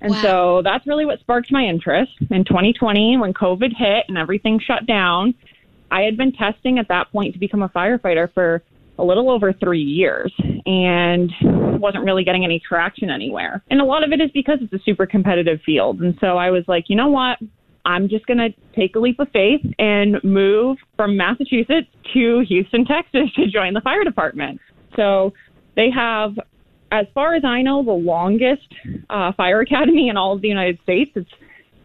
And 0.00 0.14
so 0.14 0.60
that's 0.62 0.86
really 0.86 1.04
what 1.04 1.18
sparked 1.20 1.50
my 1.50 1.64
interest. 1.64 2.12
In 2.30 2.44
2020, 2.44 3.16
when 3.16 3.34
COVID 3.34 3.74
hit 3.76 4.04
and 4.08 4.16
everything 4.16 4.60
shut 4.60 4.86
down, 4.86 5.34
I 5.90 6.02
had 6.02 6.16
been 6.16 6.32
testing 6.32 6.78
at 6.78 6.88
that 6.88 7.10
point 7.10 7.32
to 7.32 7.40
become 7.40 7.62
a 7.62 7.68
firefighter 7.70 8.32
for 8.32 8.62
a 8.98 9.04
little 9.04 9.30
over 9.30 9.52
three 9.52 9.82
years 9.82 10.32
and 10.64 11.30
wasn't 11.80 12.04
really 12.04 12.24
getting 12.24 12.44
any 12.44 12.60
traction 12.60 13.10
anywhere. 13.10 13.62
And 13.68 13.80
a 13.80 13.84
lot 13.84 14.04
of 14.04 14.12
it 14.12 14.20
is 14.20 14.30
because 14.32 14.58
it's 14.60 14.72
a 14.72 14.84
super 14.84 15.06
competitive 15.06 15.60
field. 15.66 16.00
And 16.00 16.16
so 16.20 16.38
I 16.38 16.50
was 16.50 16.64
like, 16.68 16.84
you 16.88 16.96
know 16.96 17.08
what? 17.08 17.38
I'm 17.84 18.08
just 18.08 18.26
going 18.26 18.38
to 18.38 18.50
take 18.74 18.96
a 18.96 18.98
leap 18.98 19.18
of 19.18 19.28
faith 19.32 19.64
and 19.78 20.22
move 20.24 20.78
from 20.96 21.16
Massachusetts 21.16 21.88
to 22.14 22.40
Houston, 22.40 22.84
Texas 22.84 23.32
to 23.36 23.46
join 23.46 23.74
the 23.74 23.80
fire 23.80 24.04
department. 24.04 24.60
So 24.94 25.32
they 25.76 25.90
have, 25.90 26.32
as 26.90 27.06
far 27.14 27.34
as 27.34 27.44
I 27.44 27.62
know, 27.62 27.84
the 27.84 27.92
longest 27.92 28.66
uh, 29.10 29.32
fire 29.32 29.60
academy 29.60 30.08
in 30.08 30.16
all 30.16 30.34
of 30.34 30.42
the 30.42 30.48
United 30.48 30.80
States. 30.82 31.12
It's 31.14 31.30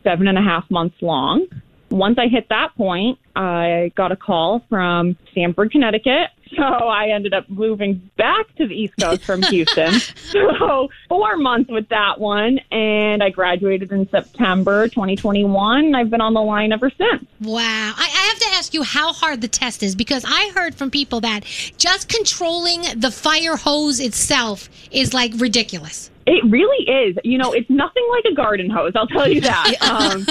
seven 0.03 0.27
and 0.27 0.37
a 0.37 0.41
half 0.41 0.69
months 0.71 0.95
long. 1.01 1.45
Once 1.91 2.17
I 2.17 2.27
hit 2.27 2.49
that 2.49 2.75
point, 2.75 3.19
I 3.35 3.91
got 3.95 4.11
a 4.11 4.15
call 4.15 4.63
from 4.69 5.17
Stamford, 5.31 5.71
Connecticut. 5.71 6.29
So 6.55 6.63
I 6.63 7.09
ended 7.09 7.33
up 7.33 7.49
moving 7.49 8.09
back 8.17 8.53
to 8.55 8.67
the 8.67 8.75
East 8.75 8.93
Coast 8.99 9.23
from 9.23 9.41
Houston. 9.43 9.93
so 10.31 10.89
four 11.07 11.37
months 11.37 11.71
with 11.71 11.87
that 11.89 12.19
one, 12.19 12.59
and 12.71 13.23
I 13.23 13.29
graduated 13.29 13.91
in 13.91 14.09
September 14.09 14.89
2021. 14.89 15.95
I've 15.95 16.09
been 16.09 16.21
on 16.21 16.33
the 16.33 16.41
line 16.41 16.73
ever 16.73 16.89
since. 16.89 17.25
Wow. 17.39 17.61
I, 17.61 17.93
I 17.97 18.27
have 18.27 18.39
to 18.39 18.47
ask 18.57 18.73
you 18.73 18.83
how 18.83 19.13
hard 19.13 19.39
the 19.39 19.47
test 19.47 19.81
is 19.81 19.95
because 19.95 20.25
I 20.27 20.51
heard 20.53 20.75
from 20.75 20.91
people 20.91 21.21
that 21.21 21.45
just 21.77 22.09
controlling 22.09 22.81
the 22.97 23.11
fire 23.11 23.55
hose 23.55 24.01
itself 24.01 24.69
is 24.91 25.13
like 25.13 25.31
ridiculous. 25.37 26.10
It 26.25 26.43
really 26.49 26.85
is. 26.89 27.17
You 27.23 27.37
know, 27.37 27.53
it's 27.53 27.69
nothing 27.69 28.03
like 28.11 28.25
a 28.31 28.35
garden 28.35 28.69
hose. 28.69 28.93
I'll 28.95 29.07
tell 29.07 29.27
you 29.27 29.41
that. 29.41 29.73
um, 29.81 30.25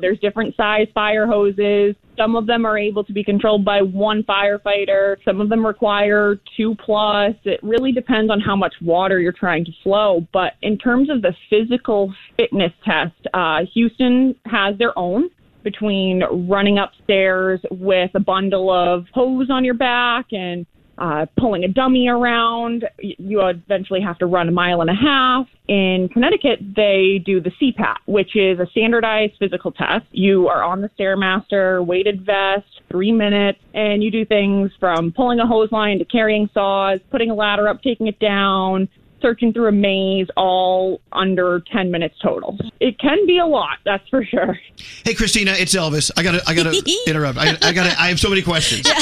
there's 0.00 0.18
different 0.20 0.56
size 0.56 0.88
fire 0.94 1.26
hoses. 1.26 1.94
Some 2.16 2.34
of 2.34 2.46
them 2.46 2.64
are 2.66 2.76
able 2.76 3.04
to 3.04 3.12
be 3.12 3.22
controlled 3.22 3.64
by 3.64 3.80
one 3.80 4.24
firefighter. 4.24 5.16
Some 5.24 5.40
of 5.40 5.48
them 5.48 5.64
require 5.64 6.40
two 6.56 6.74
plus. 6.84 7.34
It 7.44 7.60
really 7.62 7.92
depends 7.92 8.30
on 8.30 8.40
how 8.40 8.56
much 8.56 8.74
water 8.80 9.20
you're 9.20 9.32
trying 9.32 9.64
to 9.66 9.72
flow. 9.82 10.26
But 10.32 10.54
in 10.62 10.78
terms 10.78 11.10
of 11.10 11.22
the 11.22 11.34
physical 11.48 12.12
fitness 12.36 12.72
test, 12.84 13.14
uh, 13.34 13.60
Houston 13.74 14.34
has 14.46 14.76
their 14.78 14.98
own 14.98 15.30
between 15.62 16.22
running 16.48 16.78
upstairs 16.78 17.60
with 17.70 18.10
a 18.14 18.20
bundle 18.20 18.70
of 18.70 19.06
hose 19.12 19.50
on 19.50 19.64
your 19.64 19.74
back 19.74 20.26
and 20.32 20.66
uh, 20.98 21.26
pulling 21.38 21.64
a 21.64 21.68
dummy 21.68 22.08
around. 22.08 22.84
You 22.98 23.46
eventually 23.46 24.00
have 24.00 24.18
to 24.18 24.26
run 24.26 24.48
a 24.48 24.52
mile 24.52 24.80
and 24.80 24.90
a 24.90 24.94
half. 24.94 25.46
In 25.68 26.08
Connecticut, 26.12 26.60
they 26.76 27.22
do 27.24 27.40
the 27.40 27.50
CPAT, 27.50 27.96
which 28.06 28.34
is 28.34 28.58
a 28.58 28.66
standardized 28.70 29.34
physical 29.38 29.70
test. 29.70 30.06
You 30.12 30.48
are 30.48 30.62
on 30.62 30.80
the 30.80 30.88
Stairmaster, 30.98 31.84
weighted 31.84 32.24
vest, 32.24 32.66
three 32.90 33.12
minutes, 33.12 33.60
and 33.74 34.02
you 34.02 34.10
do 34.10 34.24
things 34.24 34.70
from 34.80 35.12
pulling 35.12 35.40
a 35.40 35.46
hose 35.46 35.70
line 35.70 35.98
to 35.98 36.04
carrying 36.04 36.48
saws, 36.54 37.00
putting 37.10 37.30
a 37.30 37.34
ladder 37.34 37.68
up, 37.68 37.82
taking 37.82 38.06
it 38.06 38.18
down, 38.18 38.88
searching 39.20 39.52
through 39.52 39.66
a 39.68 39.72
maze, 39.72 40.28
all 40.36 41.00
under 41.12 41.60
10 41.72 41.90
minutes 41.90 42.14
total. 42.22 42.58
It 42.80 42.98
can 42.98 43.26
be 43.26 43.38
a 43.38 43.46
lot, 43.46 43.78
that's 43.84 44.06
for 44.08 44.24
sure. 44.24 44.58
Hey, 45.04 45.14
Christina, 45.14 45.52
it's 45.52 45.74
Elvis. 45.74 46.10
I 46.16 46.22
gotta, 46.22 46.40
I 46.46 46.54
gotta 46.54 46.70
interrupt. 47.06 47.38
I, 47.38 47.56
I 47.62 47.72
gotta, 47.72 48.00
I 48.00 48.08
have 48.08 48.20
so 48.20 48.28
many 48.30 48.42
questions. 48.42 48.88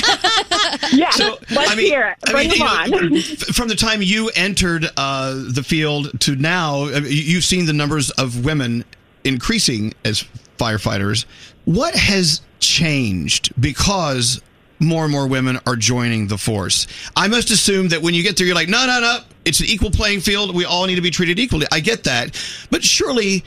Yeah, 0.93 1.11
So, 1.11 1.39
let's 1.51 1.71
I 1.71 1.75
mean- 1.75 1.87
hear 1.87 2.09
it. 2.09 2.29
I 2.29 2.33
Bring 2.33 2.49
mean, 2.51 2.59
them 2.59 3.01
you 3.03 3.11
know, 3.11 3.17
on. 3.17 3.23
from 3.55 3.69
the 3.69 3.75
time 3.75 4.03
you 4.03 4.31
entered 4.35 4.87
uh, 4.97 5.33
the 5.53 5.63
field 5.63 6.19
to 6.21 6.37
now, 6.37 6.85
I 6.87 7.01
mean, 7.01 7.05
you- 7.05 7.23
you've 7.23 7.45
seen 7.45 7.67
the 7.67 7.73
numbers 7.73 8.11
of 8.11 8.45
women 8.45 8.85
increasing 9.25 9.95
as 10.05 10.25
firefighters. 10.59 11.25
What 11.65 11.95
has 11.95 12.41
changed 12.61 13.53
because 13.61 14.41
more 14.79 15.05
and 15.05 15.13
more 15.13 15.27
women 15.27 15.59
are 15.67 15.77
joining 15.77 16.27
the 16.27 16.39
force? 16.39 16.87
I 17.15 17.29
must 17.29 17.51
assume 17.51 17.89
that 17.89 18.03
when 18.03 18.15
you 18.15 18.23
get 18.23 18.37
there, 18.37 18.47
you're 18.47 18.55
like, 18.55 18.69
no, 18.69 18.87
no, 18.87 19.01
no, 19.01 19.19
it's 19.45 19.61
an 19.61 19.67
equal 19.67 19.91
playing 19.91 20.21
field. 20.21 20.55
We 20.55 20.65
all 20.65 20.87
need 20.87 20.97
to 20.97 21.03
be 21.03 21.11
treated 21.11 21.39
equally. 21.39 21.67
I 21.73 21.81
get 21.81 22.05
that, 22.05 22.41
but 22.71 22.83
surely 22.83 23.45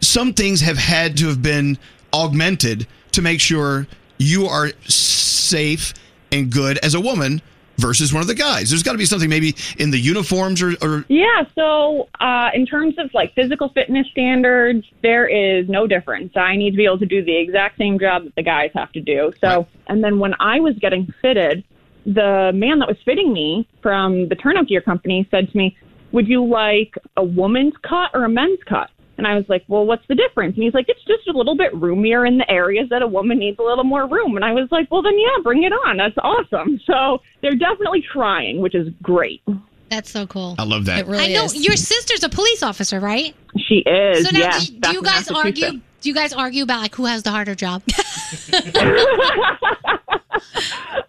some 0.00 0.32
things 0.32 0.60
have 0.60 0.76
had 0.76 1.16
to 1.18 1.28
have 1.28 1.42
been 1.42 1.78
augmented 2.12 2.86
to 3.12 3.22
make 3.22 3.40
sure 3.40 3.86
you 4.18 4.46
are 4.46 4.72
safe 4.88 5.94
and 6.30 6.50
good 6.50 6.78
as 6.78 6.94
a 6.94 7.00
woman 7.00 7.40
versus 7.78 8.12
one 8.12 8.20
of 8.20 8.28
the 8.28 8.34
guys. 8.34 8.70
There's 8.70 8.82
got 8.82 8.92
to 8.92 8.98
be 8.98 9.04
something 9.04 9.28
maybe 9.28 9.54
in 9.78 9.90
the 9.90 9.98
uniforms 9.98 10.62
or, 10.62 10.74
or 10.82 11.04
Yeah, 11.08 11.44
so 11.54 12.08
uh, 12.20 12.50
in 12.54 12.66
terms 12.66 12.94
of 12.98 13.12
like 13.14 13.34
physical 13.34 13.68
fitness 13.70 14.06
standards, 14.10 14.86
there 15.02 15.26
is 15.26 15.68
no 15.68 15.86
difference. 15.86 16.36
I 16.36 16.56
need 16.56 16.72
to 16.72 16.76
be 16.76 16.84
able 16.84 16.98
to 16.98 17.06
do 17.06 17.24
the 17.24 17.36
exact 17.36 17.78
same 17.78 17.98
job 17.98 18.24
that 18.24 18.34
the 18.34 18.42
guys 18.42 18.70
have 18.74 18.92
to 18.92 19.00
do. 19.00 19.32
So, 19.40 19.66
and 19.88 20.02
then 20.02 20.18
when 20.18 20.34
I 20.40 20.60
was 20.60 20.74
getting 20.78 21.12
fitted, 21.20 21.64
the 22.04 22.50
man 22.54 22.78
that 22.80 22.88
was 22.88 22.98
fitting 23.04 23.32
me 23.32 23.68
from 23.80 24.28
the 24.28 24.34
turnout 24.34 24.68
gear 24.68 24.80
company 24.80 25.26
said 25.30 25.50
to 25.50 25.56
me, 25.56 25.76
Would 26.12 26.28
you 26.28 26.44
like 26.44 26.94
a 27.16 27.24
woman's 27.24 27.74
cut 27.82 28.10
or 28.14 28.24
a 28.24 28.28
men's 28.28 28.58
cut? 28.68 28.90
And 29.24 29.32
I 29.32 29.36
was 29.36 29.44
like, 29.48 29.64
Well, 29.68 29.86
what's 29.86 30.06
the 30.08 30.14
difference? 30.14 30.56
And 30.56 30.64
he's 30.64 30.74
like, 30.74 30.86
It's 30.88 31.04
just 31.04 31.28
a 31.28 31.32
little 31.32 31.56
bit 31.56 31.72
roomier 31.74 32.26
in 32.26 32.38
the 32.38 32.50
areas 32.50 32.88
that 32.90 33.02
a 33.02 33.06
woman 33.06 33.38
needs 33.38 33.58
a 33.58 33.62
little 33.62 33.84
more 33.84 34.06
room. 34.06 34.36
And 34.36 34.44
I 34.44 34.52
was 34.52 34.68
like, 34.70 34.90
Well, 34.90 35.02
then 35.02 35.18
yeah, 35.18 35.42
bring 35.42 35.62
it 35.62 35.72
on. 35.72 35.96
That's 35.96 36.16
awesome. 36.18 36.80
So 36.92 37.22
they're 37.40 37.54
definitely 37.54 38.04
trying, 38.12 38.60
which 38.60 38.74
is 38.74 38.88
great. 39.02 39.42
That's 39.88 40.10
so 40.10 40.26
cool. 40.26 40.56
I 40.58 40.64
love 40.64 40.86
that. 40.86 41.08
I 41.08 41.28
know 41.28 41.46
your 41.52 41.76
sister's 41.76 42.24
a 42.24 42.28
police 42.28 42.62
officer, 42.62 42.98
right? 42.98 43.34
She 43.68 43.76
is. 43.86 44.26
So 44.26 44.30
now, 44.32 44.38
yes, 44.40 44.68
do, 44.68 44.80
do 44.80 44.92
you 44.92 45.02
guys 45.02 45.30
argue? 45.30 45.80
Do 46.02 46.08
you 46.08 46.14
guys 46.14 46.32
argue 46.32 46.64
about 46.64 46.80
like 46.82 46.94
who 46.94 47.06
has 47.06 47.22
the 47.22 47.30
harder 47.30 47.54
job? 47.54 47.82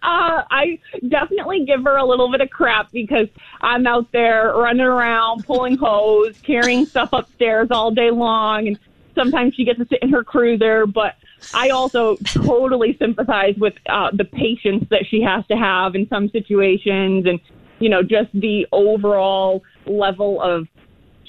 Uh, 0.02 0.42
I 0.50 0.78
definitely 1.08 1.64
give 1.64 1.82
her 1.84 1.96
a 1.96 2.04
little 2.04 2.30
bit 2.30 2.42
of 2.42 2.50
crap 2.50 2.92
because 2.92 3.26
I'm 3.62 3.86
out 3.86 4.12
there 4.12 4.52
running 4.54 4.84
around, 4.84 5.46
pulling 5.46 5.76
hose, 5.78 6.38
carrying 6.42 6.84
stuff 6.84 7.08
upstairs 7.12 7.68
all 7.70 7.90
day 7.90 8.10
long, 8.10 8.68
and 8.68 8.78
sometimes 9.14 9.54
she 9.54 9.64
gets 9.64 9.78
to 9.78 9.86
sit 9.88 10.02
in 10.02 10.10
her 10.10 10.22
cruiser. 10.22 10.86
But 10.86 11.14
I 11.54 11.70
also 11.70 12.16
totally 12.24 12.96
sympathize 12.98 13.56
with 13.56 13.74
uh, 13.88 14.10
the 14.12 14.24
patience 14.26 14.84
that 14.90 15.06
she 15.08 15.22
has 15.22 15.46
to 15.46 15.56
have 15.56 15.94
in 15.94 16.06
some 16.08 16.28
situations, 16.28 17.24
and 17.26 17.40
you 17.78 17.88
know, 17.88 18.02
just 18.02 18.28
the 18.34 18.66
overall 18.72 19.64
level 19.86 20.40
of 20.42 20.68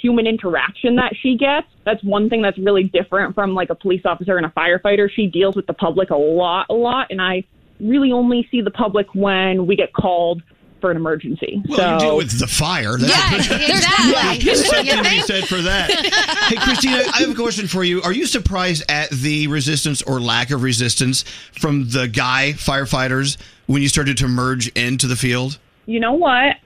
human 0.06 0.28
interaction 0.28 0.98
that 0.98 1.14
she 1.20 1.36
gets. 1.36 1.66
That's 1.84 2.04
one 2.04 2.30
thing 2.30 2.44
that's 2.44 2.60
really 2.60 2.84
different 2.84 3.34
from 3.34 3.56
like 3.56 3.72
a 3.72 3.76
police 3.76 4.04
officer 4.06 4.38
and 4.38 4.46
a 4.46 4.50
firefighter. 4.50 5.10
She 5.10 5.26
deals 5.26 5.56
with 5.56 5.66
the 5.66 5.74
public 5.74 6.12
a 6.12 6.16
lot, 6.16 6.68
a 6.70 6.74
lot, 6.76 7.08
and 7.10 7.20
I 7.20 7.44
really 7.80 8.12
only 8.12 8.48
see 8.52 8.62
the 8.62 8.70
public 8.70 9.08
when 9.16 9.66
we 9.66 9.76
get 9.76 9.94
called 9.94 10.44
for 10.82 10.92
an 10.92 10.98
emergency. 10.98 11.64
Well, 11.68 11.78
so 11.78 11.94
you 11.94 12.00
deal 12.00 12.18
with 12.18 12.40
the 12.40 12.46
fire. 12.46 12.98
That's- 12.98 13.50
exactly. 13.50 14.46
There's 14.46 14.70
something 14.70 15.04
to 15.04 15.10
be 15.10 15.22
said 15.22 15.48
for 15.48 15.60
that. 15.62 15.90
Hey, 15.90 16.58
Christina, 16.58 16.98
I 17.12 17.22
have 17.22 17.32
a 17.32 17.34
question 17.34 17.68
for 17.68 17.84
you. 17.84 18.04
Are 18.04 18.14
you 18.14 18.28
surprised 18.28 18.84
at 18.88 19.10
the 19.10 19.48
resistance 19.48 20.04
or 20.04 20.20
lack 20.22 20.52
of 20.52 20.62
resistance 20.62 21.24
from 21.54 21.90
the 21.90 22.08
guy 22.08 22.54
firefighters 22.56 23.38
when 23.66 23.82
you 23.82 23.88
started 23.88 24.18
to 24.18 24.28
merge 24.28 24.68
into 24.70 25.08
the 25.08 25.16
field? 25.16 25.58
you 25.88 26.00
know 26.00 26.14
what? 26.14 26.58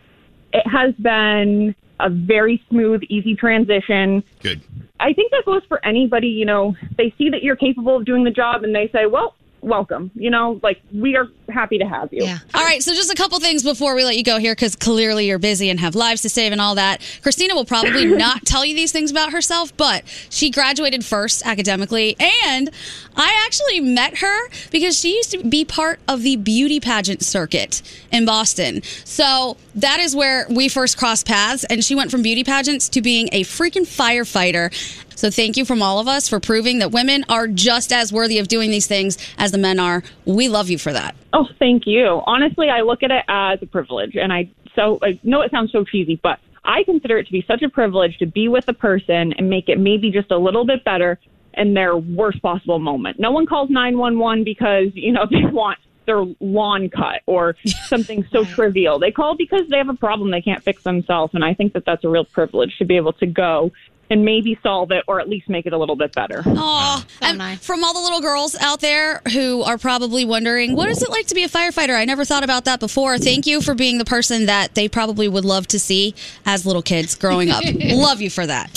It 0.51 0.67
has 0.67 0.93
been 0.95 1.75
a 1.99 2.09
very 2.09 2.63
smooth, 2.69 3.01
easy 3.09 3.35
transition. 3.35 4.23
Good. 4.41 4.61
I 4.99 5.13
think 5.13 5.31
that 5.31 5.45
goes 5.45 5.63
for 5.67 5.83
anybody, 5.85 6.27
you 6.27 6.45
know, 6.45 6.75
they 6.97 7.13
see 7.17 7.29
that 7.29 7.43
you're 7.43 7.55
capable 7.55 7.95
of 7.95 8.05
doing 8.05 8.23
the 8.23 8.31
job 8.31 8.63
and 8.63 8.75
they 8.75 8.89
say, 8.89 9.05
well, 9.05 9.35
welcome. 9.61 10.11
You 10.15 10.29
know, 10.29 10.59
like 10.63 10.81
we 10.93 11.15
are 11.15 11.27
happy 11.49 11.77
to 11.79 11.85
have 11.85 12.13
you. 12.13 12.23
Yeah. 12.23 12.39
All 12.53 12.63
right, 12.63 12.81
so 12.81 12.93
just 12.93 13.11
a 13.11 13.15
couple 13.15 13.39
things 13.39 13.63
before 13.63 13.95
we 13.95 14.03
let 14.03 14.17
you 14.17 14.23
go 14.23 14.37
here, 14.37 14.53
because 14.53 14.75
clearly 14.75 15.27
you're 15.27 15.39
busy 15.39 15.69
and 15.69 15.79
have 15.79 15.95
lives 15.95 16.21
to 16.23 16.29
save 16.29 16.51
and 16.51 16.61
all 16.61 16.75
that. 16.75 17.01
Christina 17.21 17.55
will 17.55 17.65
probably 17.65 18.05
not 18.17 18.45
tell 18.45 18.65
you 18.65 18.75
these 18.75 18.91
things 18.91 19.11
about 19.11 19.31
herself, 19.31 19.75
but 19.77 20.03
she 20.29 20.49
graduated 20.49 21.03
first 21.05 21.45
academically, 21.45 22.15
and 22.19 22.69
I 23.15 23.43
actually 23.45 23.81
met 23.81 24.19
her 24.19 24.49
because 24.71 24.97
she 24.99 25.15
used 25.15 25.31
to 25.31 25.43
be 25.43 25.65
part 25.65 25.99
of 26.07 26.21
the 26.21 26.35
beauty 26.37 26.79
pageant 26.79 27.23
circuit 27.23 27.81
in 28.11 28.25
Boston. 28.25 28.81
So 29.03 29.57
that 29.75 29.99
is 29.99 30.15
where 30.15 30.45
we 30.49 30.69
first 30.69 30.97
crossed 30.97 31.25
paths, 31.25 31.63
and 31.65 31.83
she 31.83 31.95
went 31.95 32.11
from 32.11 32.21
beauty 32.21 32.43
pageants 32.43 32.89
to 32.89 33.01
being 33.01 33.29
a 33.31 33.43
freaking 33.43 33.83
firefighter. 33.83 34.73
So 35.19 35.29
thank 35.29 35.57
you 35.57 35.65
from 35.65 35.81
all 35.81 35.99
of 35.99 36.07
us 36.07 36.29
for 36.29 36.39
proving 36.39 36.79
that 36.79 36.91
women 36.91 37.25
are 37.27 37.45
just 37.45 37.91
as 37.91 38.13
worthy 38.13 38.39
of 38.39 38.47
doing 38.47 38.71
these 38.71 38.87
things 38.87 39.17
as 39.37 39.51
the 39.51 39.57
men 39.57 39.77
are. 39.77 40.01
We 40.23 40.47
love 40.47 40.69
you 40.69 40.77
for 40.77 40.93
that. 40.93 41.13
Oh, 41.33 41.45
thank 41.59 41.85
you. 41.85 42.21
Honestly, 42.25 42.69
I 42.69 42.83
look 42.83 43.03
at 43.03 43.11
it 43.11 43.25
as 43.27 43.61
a 43.61 43.65
privilege, 43.65 44.15
and 44.15 44.31
I 44.31 44.49
so 44.77 44.97
I 45.03 45.19
know 45.23 45.41
it 45.41 45.51
sounds 45.51 45.73
so 45.73 45.83
cheesy, 45.83 46.17
but 46.23 46.39
I 46.63 46.83
consider 46.83 47.17
it 47.17 47.25
to 47.25 47.33
be 47.33 47.43
such 47.45 47.63
a 47.63 47.67
privilege 47.67 48.17
to 48.19 48.27
be 48.27 48.47
with 48.47 48.69
a 48.69 48.73
person 48.73 49.33
and 49.33 49.49
make 49.49 49.67
it 49.67 49.77
maybe 49.77 50.09
just 50.09 50.31
a 50.31 50.37
little 50.37 50.65
bit 50.65 50.85
better 50.85 51.19
in 51.53 51.73
their 51.73 51.97
worst 51.97 52.41
possible 52.41 52.79
moment. 52.79 53.19
No 53.19 53.31
one 53.31 53.45
calls 53.45 53.69
911 53.69 54.45
because, 54.45 54.87
you 54.93 55.11
know, 55.11 55.25
they 55.29 55.43
want 55.51 55.79
their 56.05 56.23
lawn 56.39 56.89
cut 56.89 57.23
or 57.25 57.57
something 57.87 58.25
so 58.31 58.45
trivial. 58.45 58.99
They 58.99 59.11
call 59.11 59.35
because 59.35 59.67
they 59.67 59.79
have 59.79 59.89
a 59.89 59.95
problem 59.95 60.31
they 60.31 60.41
can't 60.41 60.63
fix 60.63 60.83
themselves, 60.83 61.33
and 61.33 61.43
I 61.43 61.55
think 61.55 61.73
that 61.73 61.83
that's 61.83 62.05
a 62.05 62.09
real 62.09 62.23
privilege 62.23 62.77
to 62.77 62.85
be 62.85 62.95
able 62.95 63.13
to 63.13 63.25
go 63.25 63.73
and 64.09 64.25
maybe 64.25 64.57
solve 64.63 64.91
it 64.91 65.03
or 65.07 65.19
at 65.19 65.29
least 65.29 65.49
make 65.49 65.65
it 65.65 65.73
a 65.73 65.77
little 65.77 65.95
bit 65.95 66.13
better. 66.13 66.43
Aw, 66.45 67.05
and 67.21 67.61
from 67.61 67.83
all 67.83 67.93
the 67.93 67.99
little 67.99 68.21
girls 68.21 68.55
out 68.59 68.79
there 68.79 69.21
who 69.33 69.61
are 69.63 69.77
probably 69.77 70.25
wondering, 70.25 70.75
what 70.75 70.89
is 70.89 71.01
it 71.03 71.09
like 71.09 71.27
to 71.27 71.35
be 71.35 71.43
a 71.43 71.49
firefighter? 71.49 71.95
I 71.95 72.05
never 72.05 72.25
thought 72.25 72.43
about 72.43 72.65
that 72.65 72.79
before. 72.79 73.17
Thank 73.17 73.45
you 73.45 73.61
for 73.61 73.75
being 73.75 73.97
the 73.97 74.05
person 74.05 74.45
that 74.47 74.75
they 74.75 74.89
probably 74.89 75.27
would 75.27 75.45
love 75.45 75.67
to 75.67 75.79
see 75.79 76.15
as 76.45 76.65
little 76.65 76.81
kids 76.81 77.15
growing 77.15 77.49
up. 77.51 77.63
love 77.85 78.21
you 78.21 78.29
for 78.29 78.45
that. 78.45 78.69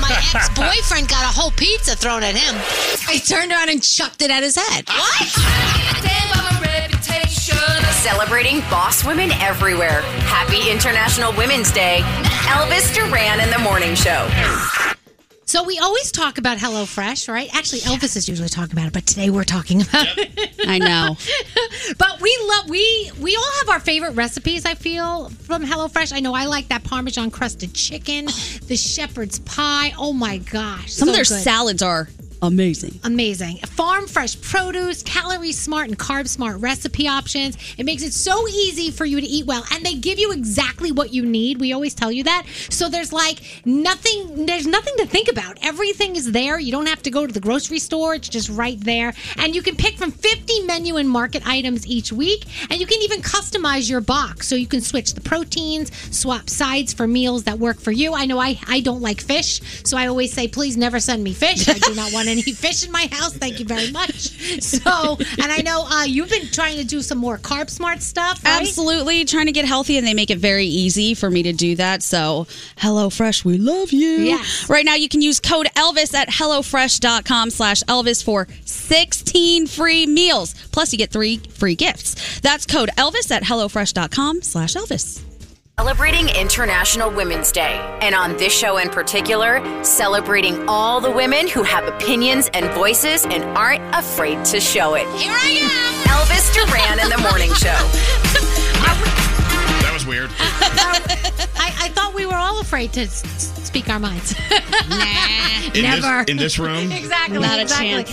My 0.00 0.10
ex 0.34 0.48
boyfriend 0.50 1.08
got 1.08 1.22
a 1.22 1.28
whole 1.38 1.50
pizza 1.52 1.94
thrown 1.94 2.22
at 2.22 2.34
him. 2.34 2.54
I 3.08 3.18
turned 3.18 3.52
around 3.52 3.68
and 3.68 3.82
chucked 3.82 4.22
it 4.22 4.30
at 4.30 4.42
his 4.42 4.56
head. 4.56 4.84
Celebrating 7.66 8.58
boss 8.62 9.04
women 9.04 9.30
everywhere. 9.32 10.02
Happy 10.26 10.68
International 10.70 11.32
Women's 11.36 11.70
Day. 11.70 12.00
Elvis 12.02 12.92
Duran 12.92 13.38
in 13.40 13.50
the 13.50 13.58
Morning 13.60 13.94
Show. 13.94 14.28
So 15.44 15.62
we 15.62 15.78
always 15.78 16.10
talk 16.10 16.38
about 16.38 16.58
HelloFresh, 16.58 17.28
right? 17.28 17.54
Actually, 17.54 17.80
Elvis 17.80 18.16
is 18.16 18.28
usually 18.28 18.48
talking 18.48 18.72
about 18.72 18.86
it, 18.86 18.92
but 18.92 19.06
today 19.06 19.30
we're 19.30 19.44
talking 19.44 19.82
about 19.82 20.06
it. 20.16 20.54
I 20.66 20.78
know. 20.78 21.16
but 21.98 22.20
we 22.20 22.36
love 22.48 22.68
we 22.68 23.12
we 23.20 23.36
all 23.36 23.52
have 23.60 23.68
our 23.68 23.80
favorite 23.80 24.12
recipes. 24.12 24.64
I 24.64 24.74
feel 24.74 25.28
from 25.28 25.64
HelloFresh. 25.64 26.12
I 26.12 26.18
know 26.20 26.34
I 26.34 26.46
like 26.46 26.68
that 26.68 26.82
Parmesan 26.82 27.30
crusted 27.30 27.74
chicken, 27.74 28.24
the 28.66 28.76
shepherd's 28.76 29.38
pie. 29.40 29.92
Oh 29.96 30.12
my 30.12 30.38
gosh, 30.38 30.92
Some 30.92 31.08
of 31.08 31.14
their 31.14 31.24
good. 31.24 31.42
salads 31.42 31.82
are 31.82 32.08
amazing. 32.42 32.98
Amazing. 33.04 33.58
Farm 33.58 34.06
fresh 34.06 34.40
produce, 34.40 35.02
calorie 35.02 35.52
smart 35.52 35.88
and 35.88 35.98
carb 35.98 36.28
smart 36.28 36.60
recipe 36.60 37.06
options. 37.06 37.56
It 37.78 37.84
makes 37.84 38.02
it 38.02 38.12
so 38.12 38.48
easy 38.48 38.90
for 38.90 39.04
you 39.04 39.20
to 39.20 39.26
eat 39.26 39.46
well. 39.46 39.64
And 39.72 39.84
they 39.84 39.94
give 39.94 40.18
you 40.18 40.32
exactly 40.32 40.92
what 40.92 41.12
you 41.12 41.24
need. 41.24 41.60
We 41.60 41.72
always 41.72 41.94
tell 41.94 42.10
you 42.10 42.24
that. 42.24 42.46
So 42.68 42.88
there's 42.88 43.12
like 43.12 43.40
nothing, 43.64 44.46
there's 44.46 44.66
nothing 44.66 44.94
to 44.98 45.06
think 45.06 45.28
about. 45.28 45.58
Everything 45.62 46.16
is 46.16 46.32
there. 46.32 46.58
You 46.58 46.72
don't 46.72 46.86
have 46.86 47.02
to 47.02 47.10
go 47.10 47.26
to 47.26 47.32
the 47.32 47.40
grocery 47.40 47.78
store. 47.78 48.14
It's 48.14 48.28
just 48.28 48.48
right 48.48 48.80
there. 48.80 49.14
And 49.36 49.54
you 49.54 49.62
can 49.62 49.76
pick 49.76 49.96
from 49.96 50.10
50 50.10 50.62
menu 50.62 50.96
and 50.96 51.08
market 51.08 51.46
items 51.46 51.86
each 51.86 52.12
week. 52.12 52.44
And 52.70 52.80
you 52.80 52.86
can 52.86 53.00
even 53.02 53.22
customize 53.22 53.88
your 53.88 54.00
box. 54.00 54.48
So 54.48 54.56
you 54.56 54.66
can 54.66 54.80
switch 54.80 55.14
the 55.14 55.20
proteins, 55.20 55.92
swap 56.16 56.50
sides 56.50 56.92
for 56.92 57.06
meals 57.06 57.44
that 57.44 57.58
work 57.58 57.80
for 57.80 57.92
you. 57.92 58.14
I 58.14 58.26
know 58.26 58.38
I, 58.38 58.58
I 58.66 58.80
don't 58.80 59.00
like 59.00 59.20
fish. 59.20 59.60
So 59.84 59.96
I 59.96 60.08
always 60.08 60.32
say, 60.32 60.48
please 60.48 60.76
never 60.76 60.98
send 60.98 61.22
me 61.22 61.32
fish. 61.32 61.68
I 61.68 61.78
do 61.78 61.94
not 61.94 62.12
want 62.12 62.28
any 62.32 62.42
fish 62.42 62.84
in 62.84 62.90
my 62.90 63.08
house. 63.10 63.32
Thank 63.34 63.60
you 63.60 63.66
very 63.66 63.90
much. 63.90 64.30
So, 64.62 65.18
and 65.40 65.52
I 65.52 65.62
know 65.62 65.84
uh, 65.86 66.04
you've 66.04 66.30
been 66.30 66.46
trying 66.48 66.76
to 66.78 66.84
do 66.84 67.02
some 67.02 67.18
more 67.18 67.38
carb 67.38 67.70
smart 67.70 68.02
stuff, 68.02 68.44
right? 68.44 68.60
Absolutely, 68.60 69.24
trying 69.24 69.46
to 69.46 69.52
get 69.52 69.64
healthy, 69.64 69.98
and 69.98 70.06
they 70.06 70.14
make 70.14 70.30
it 70.30 70.38
very 70.38 70.66
easy 70.66 71.14
for 71.14 71.30
me 71.30 71.42
to 71.44 71.52
do 71.52 71.76
that. 71.76 72.02
So, 72.02 72.46
HelloFresh, 72.76 73.44
we 73.44 73.58
love 73.58 73.92
you. 73.92 74.08
Yes. 74.08 74.68
Right 74.68 74.84
now, 74.84 74.94
you 74.94 75.08
can 75.08 75.20
use 75.22 75.40
code 75.40 75.66
Elvis 75.76 76.14
at 76.14 76.28
HelloFresh.com 76.28 77.50
slash 77.50 77.82
Elvis 77.84 78.24
for 78.24 78.48
16 78.64 79.66
free 79.66 80.06
meals. 80.06 80.54
Plus, 80.72 80.92
you 80.92 80.98
get 80.98 81.10
three 81.10 81.38
free 81.38 81.74
gifts. 81.74 82.40
That's 82.40 82.66
code 82.66 82.90
Elvis 82.96 83.30
at 83.30 83.42
HelloFresh.com 83.42 84.42
slash 84.42 84.74
Elvis. 84.74 85.31
Celebrating 85.78 86.28
International 86.28 87.10
Women's 87.10 87.50
Day. 87.50 87.80
And 88.02 88.14
on 88.14 88.36
this 88.36 88.52
show 88.52 88.76
in 88.76 88.90
particular, 88.90 89.62
celebrating 89.82 90.68
all 90.68 91.00
the 91.00 91.10
women 91.10 91.48
who 91.48 91.62
have 91.62 91.86
opinions 91.86 92.50
and 92.52 92.70
voices 92.74 93.24
and 93.24 93.42
aren't 93.56 93.82
afraid 93.94 94.44
to 94.46 94.60
show 94.60 94.94
it. 94.94 95.08
Here 95.18 95.32
I 95.34 95.48
am. 95.48 95.70
Elvis 96.08 96.52
Duran 96.54 97.00
in 97.00 97.08
the 97.08 97.18
Morning 97.26 97.52
Show. 97.54 99.18
That 100.02 100.06
was 100.06 100.06
weird. 100.06 100.30
I, 101.56 101.86
I 101.86 101.88
thought 101.90 102.14
we 102.14 102.26
were 102.26 102.34
all 102.34 102.60
afraid 102.60 102.92
to 102.94 103.02
s- 103.02 103.24
s- 103.24 103.66
speak 103.66 103.88
our 103.88 103.98
minds. 103.98 104.34
nah, 104.88 105.72
In 105.74 105.82
never. 105.82 106.24
This, 106.24 106.28
in 106.28 106.36
this 106.36 106.58
room, 106.58 106.90
exactly. 106.92 107.38
Not 107.38 107.58
a 107.58 107.62
exactly. 107.62 108.04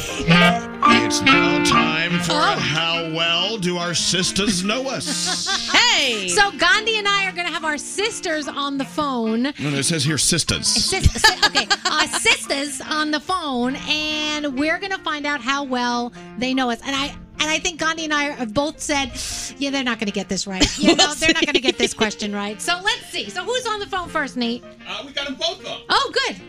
it's 1.06 1.22
now 1.22 1.64
time 1.66 2.20
for 2.20 2.34
Oh. 2.34 2.58
How 2.60 3.12
Well 3.14 3.58
Do 3.58 3.78
Our 3.78 3.94
Sisters 3.94 4.64
Know 4.64 4.88
Us? 4.90 5.48
Hey! 5.72 6.28
So 6.30 6.52
Gandhi 6.52 6.98
and 6.98 7.08
I 7.08 7.28
are 7.28 7.32
going 7.32 7.48
to 7.48 7.54
have 7.54 7.66
our 7.66 7.78
sisters 7.78 8.48
on 8.48 8.78
the 8.78 8.86
phone. 8.86 9.44
No, 9.44 9.52
no, 9.60 9.70
it 9.78 9.84
says 9.84 10.04
here 10.04 10.18
sisters. 10.18 10.68
Sis- 10.68 11.24
okay, 11.46 11.68
uh, 11.86 12.08
sisters 12.08 12.82
on 12.82 13.12
the 13.12 13.20
phone, 13.20 13.76
and 13.88 14.58
we're 14.58 14.78
gonna 14.80 14.98
find 15.00 15.26
out 15.26 15.42
how 15.42 15.64
well 15.64 16.14
they 16.38 16.54
know 16.54 16.70
us. 16.70 16.80
And 16.86 16.96
I 16.96 17.16
and 17.40 17.50
I 17.50 17.60
think 17.60 17.80
Gandhi 17.80 18.06
and 18.06 18.14
I 18.14 18.24
have 18.26 18.54
both 18.54 18.80
said, 18.80 19.12
yeah, 19.60 19.70
they're 19.70 19.84
not 19.84 20.00
gonna 20.00 20.12
get 20.12 20.30
this 20.30 20.46
right. 20.48 20.66
You 20.80 20.96
know, 20.98 21.14
they're 21.14 21.34
not 21.34 21.46
gonna 21.46 21.60
get 21.60 21.78
this 21.78 21.94
question 21.94 22.34
right. 22.34 22.62
So 22.62 22.80
let's 22.84 23.06
see. 23.08 23.30
So 23.30 23.44
who's 23.44 23.66
on 23.66 23.80
the 23.80 23.88
phone 23.88 24.10
first, 24.10 24.38
Nate? 24.38 24.64
Uh, 24.88 25.04
we 25.06 25.12
got 25.12 25.26
them 25.26 25.36
both 25.36 25.66
up. 25.66 25.82
Oh, 25.90 26.12
good. 26.28 26.42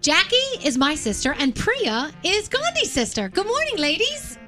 Jackie 0.00 0.36
is 0.62 0.78
my 0.78 0.94
sister, 0.94 1.34
and 1.38 1.54
Priya 1.54 2.12
is 2.22 2.48
Gandhi's 2.48 2.92
sister. 2.92 3.28
Good 3.28 3.46
morning, 3.46 3.76
ladies. 3.78 4.38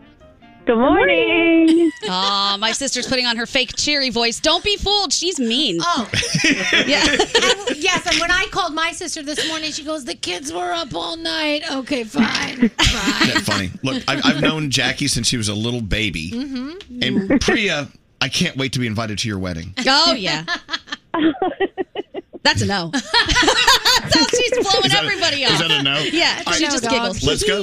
Good 0.69 0.77
morning. 0.77 1.91
Aw, 2.11 2.59
my 2.61 2.73
sister's 2.73 3.07
putting 3.07 3.25
on 3.25 3.39
her 3.39 3.47
fake 3.47 3.75
cheery 3.75 4.11
voice. 4.11 4.39
Don't 4.39 4.63
be 4.63 4.77
fooled. 4.77 5.15
She's 5.15 5.41
mean. 5.41 5.79
Oh, 5.81 6.07
Yeah. 6.45 7.07
and, 7.11 7.23
yes. 7.79 8.07
And 8.07 8.21
when 8.21 8.31
I 8.31 8.49
called 8.51 8.75
my 8.75 8.93
sister 8.93 9.23
this 9.23 9.49
morning, 9.49 9.73
she 9.73 9.83
goes, 9.83 10.05
"The 10.05 10.15
kids 10.15 10.53
were 10.53 10.71
up 10.71 10.95
all 10.95 11.17
night." 11.17 11.63
Okay, 11.71 12.05
fine. 12.05 12.57
Isn't 12.65 12.77
that 12.77 13.43
funny? 13.47 13.71
Look, 13.83 14.03
I've, 14.07 14.21
I've 14.23 14.43
known 14.43 14.69
Jackie 14.71 15.09
since 15.09 15.27
she 15.27 15.39
was 15.39 15.49
a 15.49 15.55
little 15.55 15.81
baby. 15.81 16.33
Mm-hmm. 16.33 17.03
And 17.03 17.41
Priya, 17.41 17.89
I 18.21 18.29
can't 18.29 18.59
wait 18.59 18.75
to 18.75 18.79
be 18.79 18.87
invited 18.87 19.17
to 19.21 19.29
your 19.29 19.39
wedding. 19.39 19.73
Oh, 19.87 20.13
yeah. 20.13 20.45
That's 22.49 22.63
a 22.63 22.67
no. 22.67 22.89
That's 22.93 24.15
how 24.15 24.27
she's 24.27 24.51
blowing 24.53 24.87
Is 24.87 24.93
that 24.93 25.03
a- 25.03 25.07
everybody 25.07 25.43
is 25.43 25.59
that 25.59 25.71
a 25.71 25.83
no? 25.83 25.99
Yeah, 25.99 26.43
All 26.47 26.55
she 26.55 26.65
right. 26.65 26.73
just 26.73 26.83
dog. 26.83 26.93
giggles. 26.93 27.23
Let's 27.23 27.45
go. 27.45 27.63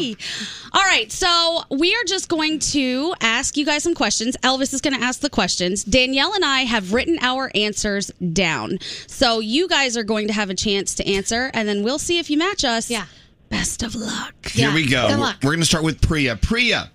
All 0.74 0.84
right, 0.84 1.12
so 1.12 1.63
we 1.71 1.95
are 1.95 2.04
just 2.06 2.30
going 2.30 2.60
to 2.60 3.15
ask 3.19 3.58
you 3.58 3.65
guys 3.65 3.82
some 3.82 3.95
questions. 3.95 4.38
Elvis 4.43 4.74
is 4.76 4.82
going 4.82 4.95
to 4.95 5.04
ask 5.04 5.21
the 5.21 5.30
questions. 5.30 5.84
Danielle 5.84 6.36
and 6.36 6.45
I 6.45 6.62
have 6.62 6.93
written 6.93 7.17
our 7.21 7.50
answers 7.56 8.12
down. 8.34 8.78
So 9.08 9.39
you 9.39 9.67
guys 9.67 9.98
are 9.98 10.04
going 10.04 10.28
to 10.28 10.34
have 10.34 10.52
a 10.52 10.56
chance 10.56 10.93
to 10.95 11.08
answer, 11.08 11.50
and 11.56 11.67
then 11.67 11.84
we'll 11.84 11.98
see 11.98 12.19
if 12.19 12.30
you 12.30 12.38
match 12.38 12.63
us. 12.63 12.91
Yeah. 12.91 13.06
Best 13.50 13.82
of 13.82 13.95
luck. 13.95 14.50
Here 14.50 14.71
we 14.71 14.86
go. 14.88 15.08
Good 15.08 15.17
We're, 15.17 15.24
luck. 15.24 15.38
we're 15.41 15.52
going 15.52 15.60
to 15.62 15.65
start 15.65 15.84
with 15.84 16.00
Priya. 16.00 16.36
Priya. 16.36 16.91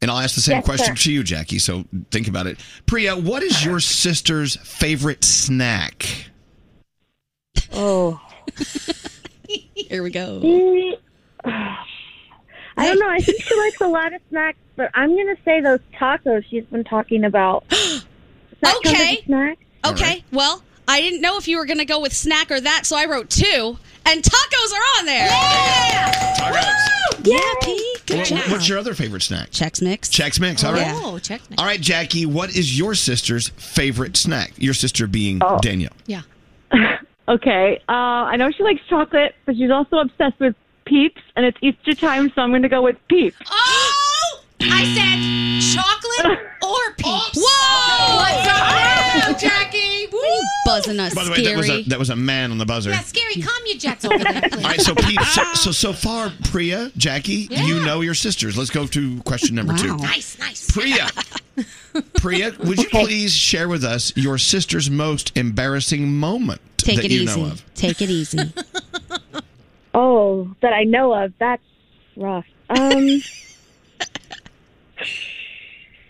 And 0.00 0.10
I'll 0.10 0.18
ask 0.18 0.34
the 0.34 0.40
same 0.40 0.56
Yes, 0.58 0.64
question 0.64 0.96
sir. 0.96 1.02
to 1.04 1.12
you, 1.12 1.22
Jackie. 1.22 1.58
So 1.58 1.84
think 2.10 2.28
about 2.28 2.46
it. 2.46 2.58
Priya, 2.86 3.16
what 3.16 3.42
is 3.42 3.52
uh-huh. 3.52 3.70
your 3.70 3.80
sister's 3.80 4.56
favorite 4.56 5.24
snack? 5.24 6.30
Oh. 7.76 8.20
Here 9.74 10.02
we 10.02 10.10
go. 10.10 10.40
She, 10.40 10.96
I 11.44 11.76
don't 12.78 12.98
know. 12.98 13.08
I 13.08 13.18
think 13.18 13.42
she 13.42 13.54
likes 13.56 13.80
a 13.80 13.86
lot 13.88 14.12
of 14.12 14.20
snacks, 14.30 14.58
but 14.76 14.90
I'm 14.94 15.10
going 15.14 15.34
to 15.34 15.40
say 15.44 15.60
those 15.60 15.80
tacos 15.94 16.44
she's 16.48 16.64
been 16.64 16.84
talking 16.84 17.24
about. 17.24 17.68
Does 17.68 18.04
that 18.60 18.74
count 18.82 18.86
as 18.86 18.92
a 18.92 18.96
Okay. 19.12 19.22
snack? 19.24 19.58
Okay, 19.86 20.24
well, 20.32 20.62
I 20.88 21.00
didn't 21.00 21.20
know 21.20 21.36
if 21.38 21.46
you 21.46 21.58
were 21.58 21.66
going 21.66 21.78
to 21.78 21.84
go 21.84 22.00
with 22.00 22.12
snack 22.12 22.50
or 22.50 22.60
that, 22.60 22.86
so 22.86 22.96
I 22.96 23.04
wrote 23.06 23.30
two, 23.30 23.78
and 24.04 24.22
tacos 24.22 24.72
are 24.72 24.98
on 24.98 25.06
there. 25.06 25.28
Tacos. 25.28 26.72
Yeah, 27.24 27.38
Pete. 27.62 28.06
Good 28.06 28.18
What- 28.18 28.26
job. 28.26 28.50
what's 28.50 28.68
your 28.68 28.78
other 28.78 28.94
favorite 28.94 29.22
snack? 29.22 29.50
Chex 29.50 29.80
Mix. 29.82 30.08
Chex 30.08 30.40
Mix. 30.40 30.64
All 30.64 30.72
oh, 30.72 30.74
right. 30.74 30.92
Oh, 30.96 31.18
check. 31.18 31.40
All 31.58 31.64
right, 31.64 31.80
Jackie, 31.80 32.26
what 32.26 32.50
is 32.56 32.76
your 32.78 32.94
sister's 32.94 33.48
favorite 33.50 34.16
snack? 34.16 34.52
Your 34.58 34.74
sister 34.74 35.06
being 35.06 35.38
Oh. 35.42 35.58
Danielle. 35.60 35.92
Yeah. 36.06 36.22
Okay. 37.28 37.80
Uh, 37.88 37.92
I 37.92 38.36
know 38.36 38.50
she 38.50 38.62
likes 38.62 38.80
chocolate, 38.88 39.34
but 39.44 39.56
she's 39.56 39.70
also 39.70 39.98
obsessed 39.98 40.38
with 40.40 40.54
Peeps, 40.84 41.20
and 41.34 41.44
it's 41.44 41.58
Easter 41.62 41.94
time, 41.94 42.30
so 42.34 42.42
I'm 42.42 42.50
going 42.50 42.62
to 42.62 42.68
go 42.68 42.82
with 42.82 42.96
Peeps. 43.08 43.36
Oh, 43.50 43.85
I 44.60 44.84
said 44.94 45.76
chocolate 45.76 46.40
or 46.62 46.94
peeps. 46.96 47.36
Whoa! 47.38 48.16
What's 48.16 48.48
up, 48.48 49.28
now, 49.32 49.38
Jackie? 49.38 50.06
Woo! 50.12 50.20
Buzzing 50.64 50.98
us, 50.98 51.14
By 51.14 51.24
the 51.24 51.30
way, 51.30 51.42
that 51.44 51.56
was 51.56 51.70
a 51.70 51.82
that 51.84 51.98
was 51.98 52.10
a 52.10 52.16
man 52.16 52.50
on 52.50 52.58
the 52.58 52.66
buzzer. 52.66 52.90
Yeah, 52.90 53.00
scary. 53.00 53.34
Calm 53.36 53.62
your 53.66 53.78
jets 53.78 54.04
over 54.04 54.18
there, 54.18 54.40
please. 54.42 54.54
All 54.64 54.70
right, 54.70 54.80
so 54.80 54.94
Pete, 54.94 55.20
so, 55.20 55.42
so 55.54 55.70
so 55.72 55.92
far, 55.92 56.32
Priya, 56.44 56.90
Jackie, 56.96 57.48
you 57.50 57.84
know 57.84 58.00
your 58.00 58.14
sisters. 58.14 58.56
Let's 58.56 58.70
go 58.70 58.86
to 58.86 59.22
question 59.22 59.54
number 59.54 59.74
two. 59.76 59.96
Nice, 59.98 60.38
nice. 60.38 60.70
Priya, 60.70 61.08
Priya, 62.14 62.52
would 62.60 62.78
you 62.78 62.88
please 62.88 63.32
share 63.32 63.68
with 63.68 63.84
us 63.84 64.12
your 64.16 64.38
sister's 64.38 64.90
most 64.90 65.36
embarrassing 65.36 66.12
moment 66.14 66.60
Take 66.78 66.96
that 66.96 67.04
it 67.06 67.10
you 67.10 67.22
easy. 67.22 67.40
know 67.42 67.48
of? 67.50 67.74
Take 67.74 68.02
it 68.02 68.10
easy. 68.10 68.52
Oh, 69.94 70.54
that 70.60 70.72
I 70.72 70.84
know 70.84 71.12
of. 71.14 71.32
That's 71.38 71.62
rough. 72.16 72.44
Um. 72.68 73.20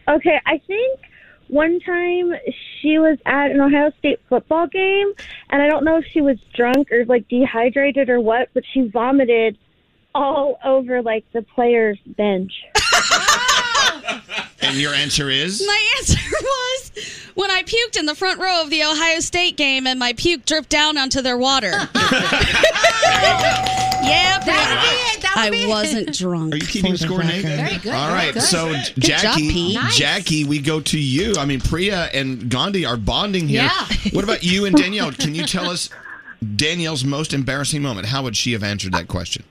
Okay, 0.09 0.41
I 0.47 0.59
think 0.67 1.01
one 1.49 1.81
time 1.81 2.33
she 2.81 2.99
was 2.99 3.19
at 3.25 3.51
an 3.51 3.61
Ohio 3.61 3.93
State 3.99 4.21
football 4.29 4.67
game, 4.67 5.13
and 5.51 5.63
I 5.63 5.69
don't 5.69 5.85
know 5.85 5.99
if 5.99 6.05
she 6.13 6.21
was 6.21 6.37
drunk 6.55 6.91
or 6.91 7.05
like 7.05 7.29
dehydrated 7.29 8.11
or 8.11 8.21
what, 8.21 8.49
but 8.55 8.65
she 8.73 8.89
vomited 8.89 9.59
all 10.15 10.59
over 10.65 11.03
like 11.03 11.25
the 11.33 11.43
players' 11.43 11.99
bench. 12.07 12.53
And 14.67 14.79
your 14.79 14.95
answer 14.95 15.31
is 15.31 15.65
My 15.67 15.91
answer 15.99 16.19
was 16.41 16.91
when 17.35 17.51
I 17.51 17.63
puked 17.63 17.99
in 17.99 18.07
the 18.07 18.15
front 18.15 18.41
row 18.41 18.63
of 18.63 18.71
the 18.71 18.83
Ohio 18.83 19.21
State 19.21 19.57
game 19.57 19.87
and 19.87 19.99
my 19.99 20.13
puke 20.15 20.45
dripped 20.45 20.71
down 20.71 20.99
onto 20.99 21.23
their 21.23 21.39
water. 21.39 21.71
yeah, 24.07 24.39
That 24.45 24.69
would 24.71 24.81
be 24.81 24.97
it. 25.19 25.23
That 25.23 25.33
would 25.37 25.45
I 25.45 25.51
be 25.51 25.63
it. 25.65 25.69
wasn't 25.69 26.15
drunk. 26.19 26.55
Are 26.55 26.57
you 26.57 26.67
keeping 26.67 26.97
score, 26.97 27.23
Nate? 27.23 27.45
record. 27.45 27.57
Very 27.59 27.79
good, 27.79 27.93
All 27.95 28.07
very 28.09 28.19
right, 28.19 28.35
good. 28.35 28.43
so 28.43 28.73
Good 28.73 28.95
Jackie, 28.99 29.73
job, 29.75 29.91
Jackie, 29.93 30.45
we 30.45 30.59
go 30.61 30.81
to 30.81 30.99
you. 30.99 31.35
I 31.39 31.45
mean, 31.45 31.61
Priya 31.61 32.09
and 32.15 32.49
Gandhi 32.51 32.85
are 32.87 32.97
bonding 32.97 33.49
here. 33.49 33.63
Yeah. 33.63 33.87
What 34.13 34.25
about 34.25 34.43
you 34.45 34.67
and 34.67 34.77
Danielle? 34.77 35.11
Can 35.13 35.35
you 35.35 35.45
tell 35.45 35.69
us 35.69 35.91
Danielle's 36.57 37.05
most 37.05 37.33
embarrassing 37.35 37.83
moment? 37.83 38.07
How 38.07 38.23
would 38.23 38.37
she 38.37 38.53
have 38.53 38.63
answered 38.63 38.93
that 38.93 39.09
question? 39.09 39.43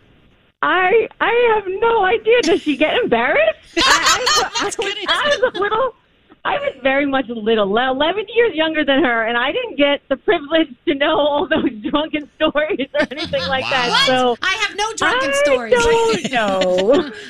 I 0.62 1.10
I 1.20 1.54
have 1.56 1.65
no 1.82 2.06
idea. 2.06 2.41
Does 2.41 2.62
she 2.62 2.78
get 2.78 2.96
embarrassed? 3.04 3.60
I, 3.78 3.82
I, 3.84 4.50
I, 4.62 4.65
was, 4.65 4.76
I 4.80 5.38
was 5.41 5.54
a 5.56 5.60
little. 5.60 5.96
I 6.45 6.60
was 6.60 6.73
very 6.84 7.08
much 7.08 7.25
little, 7.27 7.75
eleven 7.75 8.25
years 8.36 8.53
younger 8.53 8.86
than 8.86 9.03
her, 9.03 9.23
and 9.23 9.36
I 9.36 9.51
didn't 9.51 9.77
get 9.77 10.01
the 10.10 10.15
privilege 10.15 10.69
to 10.88 10.93
know 10.93 11.17
all 11.17 11.47
those 11.47 11.71
drunken 11.89 12.29
stories 12.36 12.88
or 12.93 13.08
anything 13.10 13.47
like 13.47 13.63
that. 13.63 13.89
What? 13.89 14.05
So 14.05 14.38
I 14.43 14.53
have 14.67 14.77
no 14.77 14.93
drunken 14.95 15.31
I 15.31 15.43
stories. 15.43 16.29
don't 16.29 16.31
know. 16.31 17.12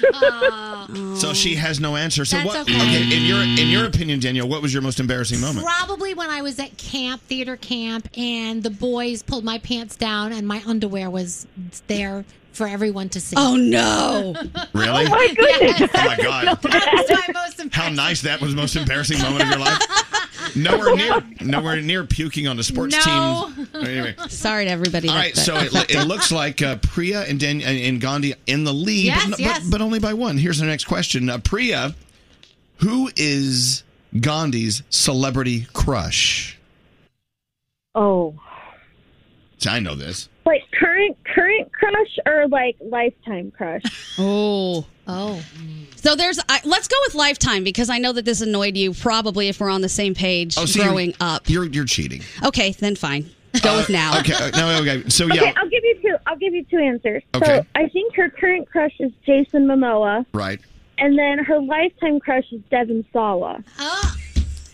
So 1.15 1.33
she 1.33 1.55
has 1.55 1.79
no 1.79 1.95
answer. 1.95 2.25
So 2.25 2.37
That's 2.37 2.47
what? 2.47 2.57
okay. 2.61 3.01
in 3.03 3.23
your 3.23 3.41
in 3.41 3.69
your 3.69 3.85
opinion, 3.85 4.19
Danielle, 4.19 4.47
what 4.47 4.61
was 4.61 4.71
your 4.73 4.83
most 4.83 4.99
embarrassing 4.99 5.41
moment? 5.41 5.65
Probably 5.65 6.13
when 6.13 6.29
I 6.29 6.41
was 6.41 6.59
at 6.59 6.77
camp, 6.77 7.21
theater 7.21 7.57
camp, 7.57 8.07
and 8.15 8.61
the 8.61 8.69
boys 8.69 9.23
pulled 9.23 9.43
my 9.43 9.57
pants 9.57 9.95
down 9.95 10.31
and 10.31 10.47
my 10.47 10.61
underwear 10.67 11.09
was 11.09 11.47
there 11.87 12.23
for 12.55 12.67
everyone 12.67 13.09
to 13.09 13.19
see. 13.21 13.35
Oh 13.37 13.55
no! 13.55 14.33
Really? 14.73 15.05
Oh 15.05 15.09
my 15.09 15.33
goodness! 15.35 15.89
Oh 15.93 16.05
my 16.05 16.17
god! 16.17 16.57
That 16.61 16.93
was 16.93 17.09
my 17.09 17.33
most 17.33 17.73
How 17.73 17.89
nice 17.89 18.21
that 18.21 18.41
was 18.41 18.51
the 18.55 18.57
most 18.61 18.75
embarrassing 18.75 19.21
moment 19.21 19.43
of 19.43 19.49
your 19.49 19.59
life. 19.59 20.55
Nowhere 20.55 20.95
near, 20.95 21.23
nowhere 21.41 21.81
near 21.81 22.03
puking 22.05 22.47
on 22.47 22.55
the 22.57 22.63
sports 22.63 22.95
No. 23.05 23.51
team. 23.55 23.67
Anyway, 23.75 24.15
Sorry 24.29 24.65
to 24.65 24.71
everybody. 24.71 25.07
all 25.09 25.15
that- 25.15 25.21
right. 25.21 25.35
So 25.37 25.55
it, 25.57 25.89
it 25.89 26.07
looks 26.07 26.31
like 26.31 26.61
uh, 26.61 26.77
Priya 26.77 27.21
and 27.23 27.39
Dan 27.39 27.61
and, 27.61 27.77
and 27.79 28.01
Gandhi 28.01 28.33
in 28.47 28.63
the 28.63 28.73
lead, 28.73 29.05
Yes, 29.05 29.29
but, 29.29 29.39
yes. 29.39 29.63
but, 29.63 29.71
but 29.71 29.81
only 29.81 29.99
by 29.99 30.13
one. 30.13 30.37
Here's 30.37 30.59
the 30.59 30.65
next 30.65 30.85
question. 30.85 31.29
Uh, 31.29 31.39
Priya, 31.39 31.95
who 32.77 33.09
is 33.15 33.83
Gandhi's 34.19 34.83
celebrity 34.89 35.67
crush? 35.73 36.57
Oh, 37.95 38.35
See, 39.57 39.69
I 39.69 39.79
know 39.79 39.95
this. 39.95 40.27
Like 40.45 40.63
current 40.79 41.17
current 41.25 41.71
crush 41.73 42.19
or 42.25 42.47
like 42.47 42.77
lifetime 42.79 43.51
crush? 43.51 43.81
Oh. 44.19 44.85
Oh. 45.07 45.41
So 45.97 46.15
there's. 46.15 46.39
I, 46.47 46.61
let's 46.63 46.87
go 46.87 46.95
with 47.05 47.15
Lifetime 47.15 47.63
because 47.63 47.89
I 47.89 47.97
know 47.97 48.13
that 48.13 48.23
this 48.25 48.41
annoyed 48.41 48.77
you. 48.77 48.93
Probably 48.93 49.49
if 49.49 49.59
we're 49.59 49.69
on 49.69 49.81
the 49.81 49.89
same 49.89 50.13
page 50.15 50.55
Oh, 50.57 50.65
so 50.65 50.77
you're- 50.79 50.87
growing 50.89 51.13
up. 51.19 51.49
You're 51.49 51.65
you're 51.65 51.85
cheating. 51.85 52.21
Okay, 52.43 52.71
then 52.71 52.95
fine. 52.95 53.29
Go 53.61 53.77
with 53.77 53.89
now. 53.89 54.19
Okay. 54.19 54.33
uh, 54.33 54.49
No. 54.55 54.79
Okay. 54.81 55.07
So 55.09 55.25
yeah. 55.25 55.33
Okay, 55.33 55.45
yeah. 55.45 55.53
I'll 55.57 55.69
give 55.69 55.83
you 55.83 55.99
two. 56.01 56.15
I'll 56.27 56.37
give 56.37 56.53
you 56.53 56.63
two 56.65 56.77
answers. 56.77 57.23
Okay. 57.33 57.45
So 57.45 57.65
I 57.75 57.87
think 57.89 58.15
her 58.15 58.29
current 58.29 58.69
crush 58.69 58.93
is 58.99 59.11
Jason 59.25 59.65
Momoa, 59.67 60.25
Right. 60.33 60.59
and 60.97 61.17
then 61.17 61.39
her 61.39 61.59
lifetime 61.59 62.19
crush 62.19 62.45
is 62.51 62.61
Devon 62.69 63.05
Sawa. 63.13 63.63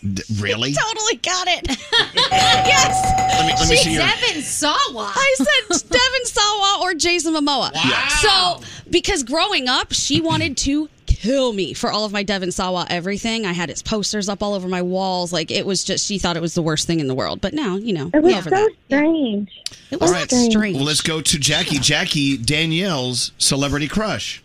D- 0.02 0.22
really? 0.40 0.72
Totally 0.88 1.16
got 1.16 1.46
it. 1.48 1.68
yes. 2.32 3.38
Let 3.38 3.46
me 3.46 3.52
let 3.58 3.68
me 3.68 3.76
see 3.76 3.92
your. 3.94 4.02
Devon 4.06 4.42
Sawa. 4.42 5.12
I 5.14 5.34
said 5.36 5.88
Devon 5.90 6.24
Sawa 6.24 6.78
or 6.82 6.94
Jason 6.94 7.34
Momoa. 7.34 7.72
Wow. 7.74 8.58
So 8.60 8.66
because 8.90 9.22
growing 9.22 9.68
up, 9.68 9.92
she 9.92 10.20
wanted 10.20 10.56
to 10.58 10.88
kill 11.06 11.52
me 11.52 11.72
for 11.72 11.90
all 11.92 12.04
of 12.04 12.10
my 12.12 12.22
Devon 12.24 12.50
Sawa 12.50 12.86
everything. 12.90 13.46
I 13.46 13.52
had 13.52 13.68
his 13.68 13.82
posters 13.82 14.28
up 14.28 14.42
all 14.42 14.54
over 14.54 14.66
my 14.66 14.82
walls. 14.82 15.32
Like 15.32 15.50
it 15.52 15.64
was 15.64 15.84
just 15.84 16.06
she 16.06 16.18
thought 16.18 16.36
it 16.36 16.42
was 16.42 16.54
the 16.54 16.62
worst 16.62 16.86
thing 16.86 16.98
in 16.98 17.06
the 17.06 17.14
world. 17.14 17.40
But 17.40 17.54
now, 17.54 17.76
you 17.76 17.92
know, 17.92 18.10
It 18.12 18.22
was 18.22 18.34
over 18.34 18.50
so 18.50 18.56
that. 18.56 18.70
strange. 18.86 19.50
It 19.92 20.00
was 20.00 20.10
right. 20.10 20.28
strange. 20.30 20.76
Well, 20.76 20.84
let's 20.86 21.00
go 21.00 21.20
to 21.20 21.38
Jackie. 21.38 21.78
Jackie 21.78 22.36
Danielle's 22.38 23.30
celebrity 23.38 23.86
crush. 23.88 24.42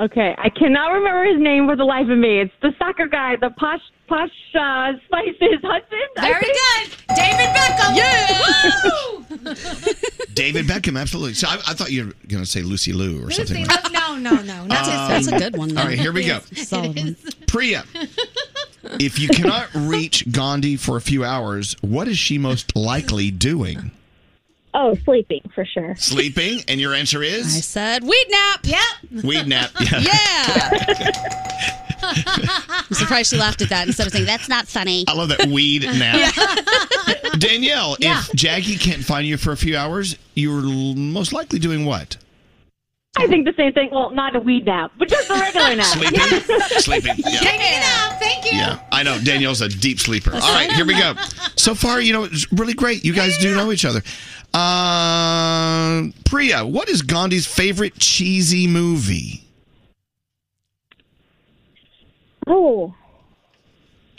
Okay, 0.00 0.34
I 0.36 0.48
cannot 0.50 0.88
remember 0.88 1.24
his 1.32 1.40
name 1.40 1.68
for 1.68 1.76
the 1.76 1.84
life 1.84 2.08
of 2.08 2.18
me. 2.18 2.40
It's 2.40 2.52
the 2.62 2.74
soccer 2.78 3.06
guy, 3.06 3.36
the 3.36 3.50
posh 3.50 3.80
posh 4.06 4.30
uh, 4.54 4.92
Spice's 5.06 5.60
husband. 5.62 6.08
Very 6.16 6.46
good. 6.46 6.90
David 7.16 7.48
Beckham. 7.54 7.96
Yeah. 7.96 8.40
David 10.34 10.66
Beckham, 10.66 10.98
absolutely. 11.00 11.34
So 11.34 11.46
I, 11.48 11.54
I 11.66 11.74
thought 11.74 11.90
you 11.92 12.06
were 12.06 12.12
going 12.28 12.42
to 12.42 12.48
say 12.50 12.62
Lucy 12.62 12.92
Liu 12.92 13.24
or 13.26 13.30
something 13.30 13.56
Lucy, 13.58 13.68
like 13.68 13.82
that. 13.82 13.92
no, 13.92 14.16
no, 14.16 14.36
no. 14.42 14.64
Not 14.66 14.88
Um, 14.88 15.08
That's 15.08 15.26
a 15.28 15.38
good 15.38 15.56
one. 15.56 15.68
Though. 15.74 15.82
All 15.82 15.88
right, 15.88 15.98
here 15.98 16.12
we 16.12 16.26
go. 16.26 16.40
Solid 16.54 16.96
one. 16.96 17.16
Priya, 17.46 17.84
if 19.00 19.18
you 19.18 19.28
cannot 19.28 19.68
reach 19.74 20.30
Gandhi 20.30 20.76
for 20.76 20.96
a 20.96 21.00
few 21.00 21.24
hours, 21.24 21.74
what 21.82 22.08
is 22.08 22.18
she 22.18 22.38
most 22.38 22.74
likely 22.76 23.30
doing? 23.30 23.90
Oh, 24.76 24.96
sleeping 25.04 25.40
for 25.54 25.64
sure. 25.64 25.94
Sleeping? 25.96 26.58
And 26.66 26.80
your 26.80 26.94
answer 26.94 27.22
is? 27.22 27.46
I 27.56 27.60
said 27.60 28.02
weed 28.02 28.26
nap. 28.28 28.60
Yep. 28.64 29.22
Weed 29.24 29.46
nap. 29.46 29.70
Yeah. 29.80 30.00
Yeah. 31.00 31.80
I'm 32.26 32.94
surprised 32.94 33.30
she 33.30 33.36
laughed 33.38 33.62
at 33.62 33.68
that 33.70 33.86
instead 33.86 34.06
of 34.06 34.12
saying 34.12 34.26
that's 34.26 34.48
not 34.48 34.66
funny. 34.68 35.04
I 35.08 35.14
love 35.14 35.28
that 35.30 35.46
weed 35.46 35.82
nap. 35.98 36.34
Danielle, 37.38 37.96
Yeah. 38.00 38.20
if 38.20 38.32
Jackie 38.34 38.76
can't 38.76 39.04
find 39.04 39.26
you 39.26 39.36
for 39.36 39.52
a 39.52 39.56
few 39.56 39.76
hours, 39.76 40.16
you're 40.34 40.60
l- 40.60 40.94
most 40.94 41.32
likely 41.32 41.58
doing 41.58 41.84
what? 41.84 42.16
I 43.16 43.28
think 43.28 43.44
the 43.44 43.54
same 43.56 43.72
thing. 43.72 43.90
Well, 43.92 44.10
not 44.10 44.34
a 44.34 44.40
weed 44.40 44.66
nap, 44.66 44.90
but 44.98 45.08
just 45.08 45.30
a 45.30 45.34
regular 45.34 45.76
nap. 45.76 45.86
Sleeping? 45.86 46.20
Sleeping. 46.80 47.14
Yeah. 47.18 47.30
Taking 47.40 47.60
it 47.60 47.84
out. 47.84 48.18
Thank 48.18 48.44
you. 48.50 48.58
Yeah, 48.58 48.80
I 48.90 49.04
know. 49.04 49.20
Danielle's 49.22 49.60
a 49.60 49.68
deep 49.68 50.00
sleeper. 50.00 50.32
All 50.34 50.40
right, 50.40 50.70
here 50.72 50.84
we 50.84 50.98
go. 50.98 51.14
So 51.56 51.76
far, 51.76 52.00
you 52.00 52.12
know, 52.12 52.24
it's 52.24 52.50
really 52.52 52.74
great. 52.74 53.04
You 53.04 53.12
guys 53.12 53.38
do 53.38 53.54
know 53.54 53.70
each 53.70 53.84
other. 53.84 54.02
Uh, 54.52 56.08
Priya, 56.24 56.66
what 56.66 56.88
is 56.88 57.02
Gandhi's 57.02 57.46
favorite 57.46 57.94
cheesy 57.98 58.66
movie? 58.66 59.43
Oh, 62.46 62.94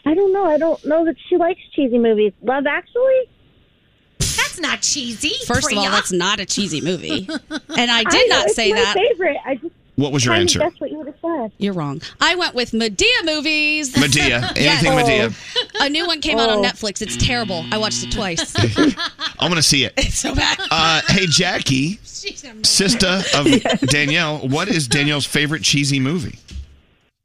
I 0.05 0.13
don't 0.13 0.33
know. 0.33 0.45
I 0.45 0.57
don't 0.57 0.83
know 0.85 1.05
that 1.05 1.15
she 1.29 1.37
likes 1.37 1.59
cheesy 1.75 1.97
movies. 1.97 2.33
Love 2.41 2.65
Actually. 2.67 3.29
That's 4.19 4.59
not 4.59 4.81
cheesy. 4.81 5.31
First 5.45 5.71
of 5.71 5.77
all, 5.77 5.85
that's 5.89 6.11
not 6.11 6.39
a 6.39 6.45
cheesy 6.45 6.79
movie, 6.81 7.27
and 7.49 7.91
I 7.91 7.99
I 7.99 8.03
did 8.03 8.29
know, 8.29 8.35
not 8.37 8.45
it's 8.45 8.55
say 8.55 8.71
my 8.71 8.79
that. 8.81 8.93
Favorite. 8.95 9.37
I 9.45 9.55
just 9.55 9.73
What 9.95 10.11
was 10.13 10.23
your 10.23 10.33
kinda 10.33 10.41
answer? 10.43 10.59
guessed 10.59 10.79
what 10.79 10.91
you 10.91 10.97
would 10.97 11.07
have 11.07 11.15
said. 11.21 11.51
You're 11.57 11.73
wrong. 11.73 12.01
I 12.21 12.35
went 12.35 12.55
with 12.55 12.71
Madea 12.71 13.25
movies. 13.25 13.93
Madea. 13.93 14.41
Yes. 14.55 14.83
Anything 14.85 14.93
Madea. 15.31 15.81
A 15.85 15.89
new 15.89 16.05
one 16.07 16.21
came 16.21 16.37
out 16.39 16.49
on 16.49 16.59
Oh. 16.59 16.63
Netflix. 16.63 17.01
It's 17.01 17.17
terrible. 17.17 17.65
I 17.71 17.77
watched 17.77 18.03
it 18.05 18.11
twice. 18.11 18.53
I'm 19.39 19.49
going 19.49 19.55
to 19.55 19.63
see 19.63 19.83
it. 19.85 19.93
it's 19.97 20.17
so 20.17 20.33
bad. 20.35 20.57
Uh, 20.71 21.01
hey, 21.09 21.25
Jackie, 21.27 21.99
sister 22.03 23.21
of 23.35 23.45
Danielle, 23.89 24.47
what 24.47 24.67
is 24.69 24.87
Danielle's 24.87 25.25
favorite 25.25 25.63
cheesy 25.63 25.99
movie? 25.99 26.39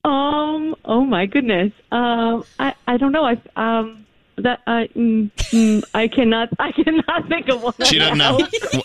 Um. 0.05 0.75
Oh 0.85 1.05
my 1.05 1.27
goodness. 1.27 1.73
Um. 1.93 2.45
I. 2.59 2.75
I 2.87 2.97
don't 2.97 3.13
know. 3.13 3.25
I. 3.25 3.41
Um. 3.57 4.07
That. 4.39 4.61
I. 4.67 4.89
Mm, 4.97 5.31
mm, 5.33 5.85
I 5.95 6.09
cannot. 6.09 6.49
I 6.59 6.73
cannot 6.73 7.29
think 7.29 7.49
of 7.49 7.63
one. 7.63 7.75
She 7.85 7.99
doesn't 7.99 8.19
know. 8.19 8.41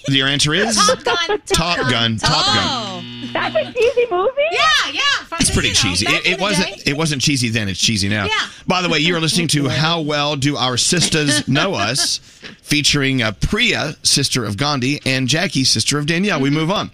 Your 0.10 0.28
answer 0.28 0.54
is 0.54 0.76
Top 0.76 1.04
Gun. 1.04 1.42
Top 1.46 1.78
Gun. 1.90 2.18
Top 2.18 2.46
Gun. 2.46 2.66
Oh. 2.68 3.02
That's 3.32 3.56
a 3.56 3.74
cheesy 3.74 4.06
movie. 4.12 4.32
Yeah, 4.52 4.60
yeah. 4.94 5.02
It's 5.40 5.52
pretty 5.52 5.72
cheesy. 5.72 6.06
It, 6.08 6.26
it 6.26 6.40
wasn't. 6.40 6.76
day. 6.76 6.92
It 6.92 6.98
wasn't 6.98 7.22
cheesy 7.22 7.50
then. 7.50 7.68
It's 7.70 7.80
cheesy 7.80 8.08
now. 8.10 8.26
Yeah. 8.26 8.32
By 8.68 8.82
the 8.82 8.90
way, 8.90 9.00
you 9.00 9.16
are 9.16 9.20
listening 9.20 9.48
to 9.50 9.68
"How 9.70 10.02
Well 10.02 10.36
Do 10.36 10.58
Our 10.58 10.78
Sisters 10.78 11.48
Know 11.48 11.74
Us," 11.74 12.20
featuring 12.62 13.22
uh, 13.22 13.32
Priya, 13.34 13.96
sister 14.04 14.44
of 14.46 14.58
Gandhi, 14.58 15.00
and 15.06 15.28
Jackie, 15.28 15.64
sister 15.64 15.98
of 15.98 16.06
Danielle. 16.06 16.40
We 16.42 16.50
move 16.50 16.72
on. 16.72 16.92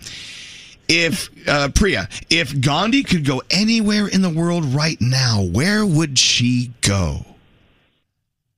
If 0.93 1.29
uh, 1.47 1.69
Priya, 1.73 2.09
if 2.29 2.59
Gandhi 2.59 3.03
could 3.03 3.25
go 3.25 3.41
anywhere 3.49 4.07
in 4.07 4.21
the 4.21 4.29
world 4.29 4.65
right 4.65 4.99
now, 4.99 5.41
where 5.41 5.85
would 5.85 6.19
she 6.19 6.71
go? 6.81 7.25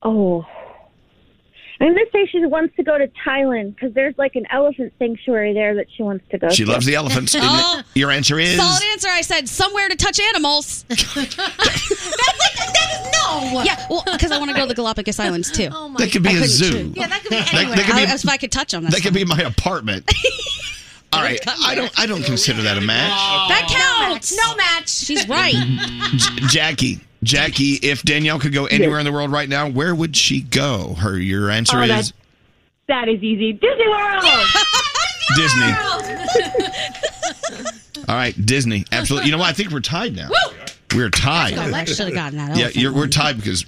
Oh. 0.02 0.46
I'm 1.80 1.94
going 1.94 2.06
to 2.06 2.12
say 2.14 2.26
she 2.32 2.46
wants 2.46 2.76
to 2.78 2.84
go 2.84 2.98
to 2.98 3.08
Thailand 3.28 3.76
because 3.76 3.94
there's 3.94 4.18
like 4.18 4.36
an 4.36 4.46
elephant 4.50 4.94
sanctuary 5.00 5.54
there 5.54 5.76
that 5.76 5.88
she 5.96 6.02
wants 6.02 6.24
to 6.32 6.38
go 6.38 6.48
to. 6.48 6.56
She 6.56 6.64
to. 6.64 6.72
loves 6.72 6.86
the 6.86 6.96
elephants. 6.96 7.36
Oh. 7.40 7.82
Your 7.94 8.10
answer 8.10 8.40
is 8.40 8.56
Solid 8.56 8.82
answer. 8.92 9.10
I 9.10 9.22
said 9.22 9.50
somewhere 9.50 9.90
to 9.90 9.96
touch 9.96 10.20
animals. 10.20 10.86
That 10.90 10.98
is 11.00 11.18
like 11.18 11.36
that 12.74 12.90
is 12.94 13.12
no. 13.54 13.62
Yeah, 13.64 13.86
well, 13.90 14.04
because 14.12 14.32
I 14.32 14.38
want 14.40 14.50
to 14.52 14.56
go 14.56 14.62
to 14.64 14.68
the 14.68 14.74
Galapagos 14.76 15.20
Islands 15.20 15.52
too. 15.52 15.68
Oh 15.72 15.90
my 15.90 15.98
That 16.00 16.12
could 16.12 16.24
be 16.24 16.30
I 16.30 16.32
a 16.32 16.36
couldn't 16.36 16.50
zoo. 16.50 16.72
choose. 16.72 16.96
Yeah, 16.96 17.08
that 17.08 17.22
could 17.22 17.30
be 17.32 17.36
That- 17.36 17.54
anywhere. 17.54 17.76
that 17.76 17.86
could 17.86 17.96
be- 17.96 18.02
I- 18.02 18.14
if 18.14 18.30
I 18.30 18.38
could 18.38 18.52
touch 18.52 18.72
them, 18.72 18.84
that's 18.84 18.96
that 18.96 19.02
could 19.02 19.14
be 19.14 19.26
my 19.26 19.40
apartment. 19.40 20.10
All 21.14 21.22
right, 21.22 21.40
I 21.66 21.76
don't. 21.76 21.92
I 22.00 22.06
don't 22.06 22.24
consider 22.24 22.62
that 22.64 22.78
a 22.78 22.82
match. 22.82 23.10
That 23.50 24.08
counts. 24.10 24.36
No 24.36 24.56
match. 24.56 24.90
She's 24.90 25.28
right. 25.28 25.54
J- 26.16 26.36
Jackie, 26.48 27.00
Jackie, 27.24 27.74
if 27.82 28.04
Danielle 28.04 28.40
could 28.40 28.54
go 28.54 28.66
anywhere 28.66 29.00
in 29.00 29.06
the 29.06 29.12
world 29.12 29.32
right 29.32 29.48
now, 29.50 29.70
where 29.70 29.94
would 29.96 30.16
she 30.18 30.42
go? 30.42 30.94
Her, 30.96 31.18
your 31.18 31.50
answer 31.50 31.78
Oh, 31.78 31.82
is 31.84 31.88
that's- 31.90 32.14
That 32.88 33.08
is 33.10 33.22
easy. 33.24 33.54
Disney 33.54 33.88
World. 33.88 34.24
Disney. 35.36 35.72
All 38.10 38.16
right, 38.16 38.46
Disney. 38.46 38.86
Absolutely. 38.92 39.28
You 39.28 39.32
know 39.34 39.38
what? 39.40 39.50
I 39.50 39.54
think 39.54 39.72
we're 39.72 39.80
tied 39.80 40.16
now. 40.16 40.30
We're 40.94 41.10
tied. 41.10 41.54
Let's 41.56 41.66
go. 41.68 41.72
Lex 41.72 41.96
should 41.96 42.06
have 42.08 42.14
gotten 42.14 42.38
that. 42.38 42.50
Yeah, 42.50 42.56
elephant 42.64 42.76
you're, 42.76 42.94
we're 42.94 43.08
tied 43.08 43.38
because 43.38 43.66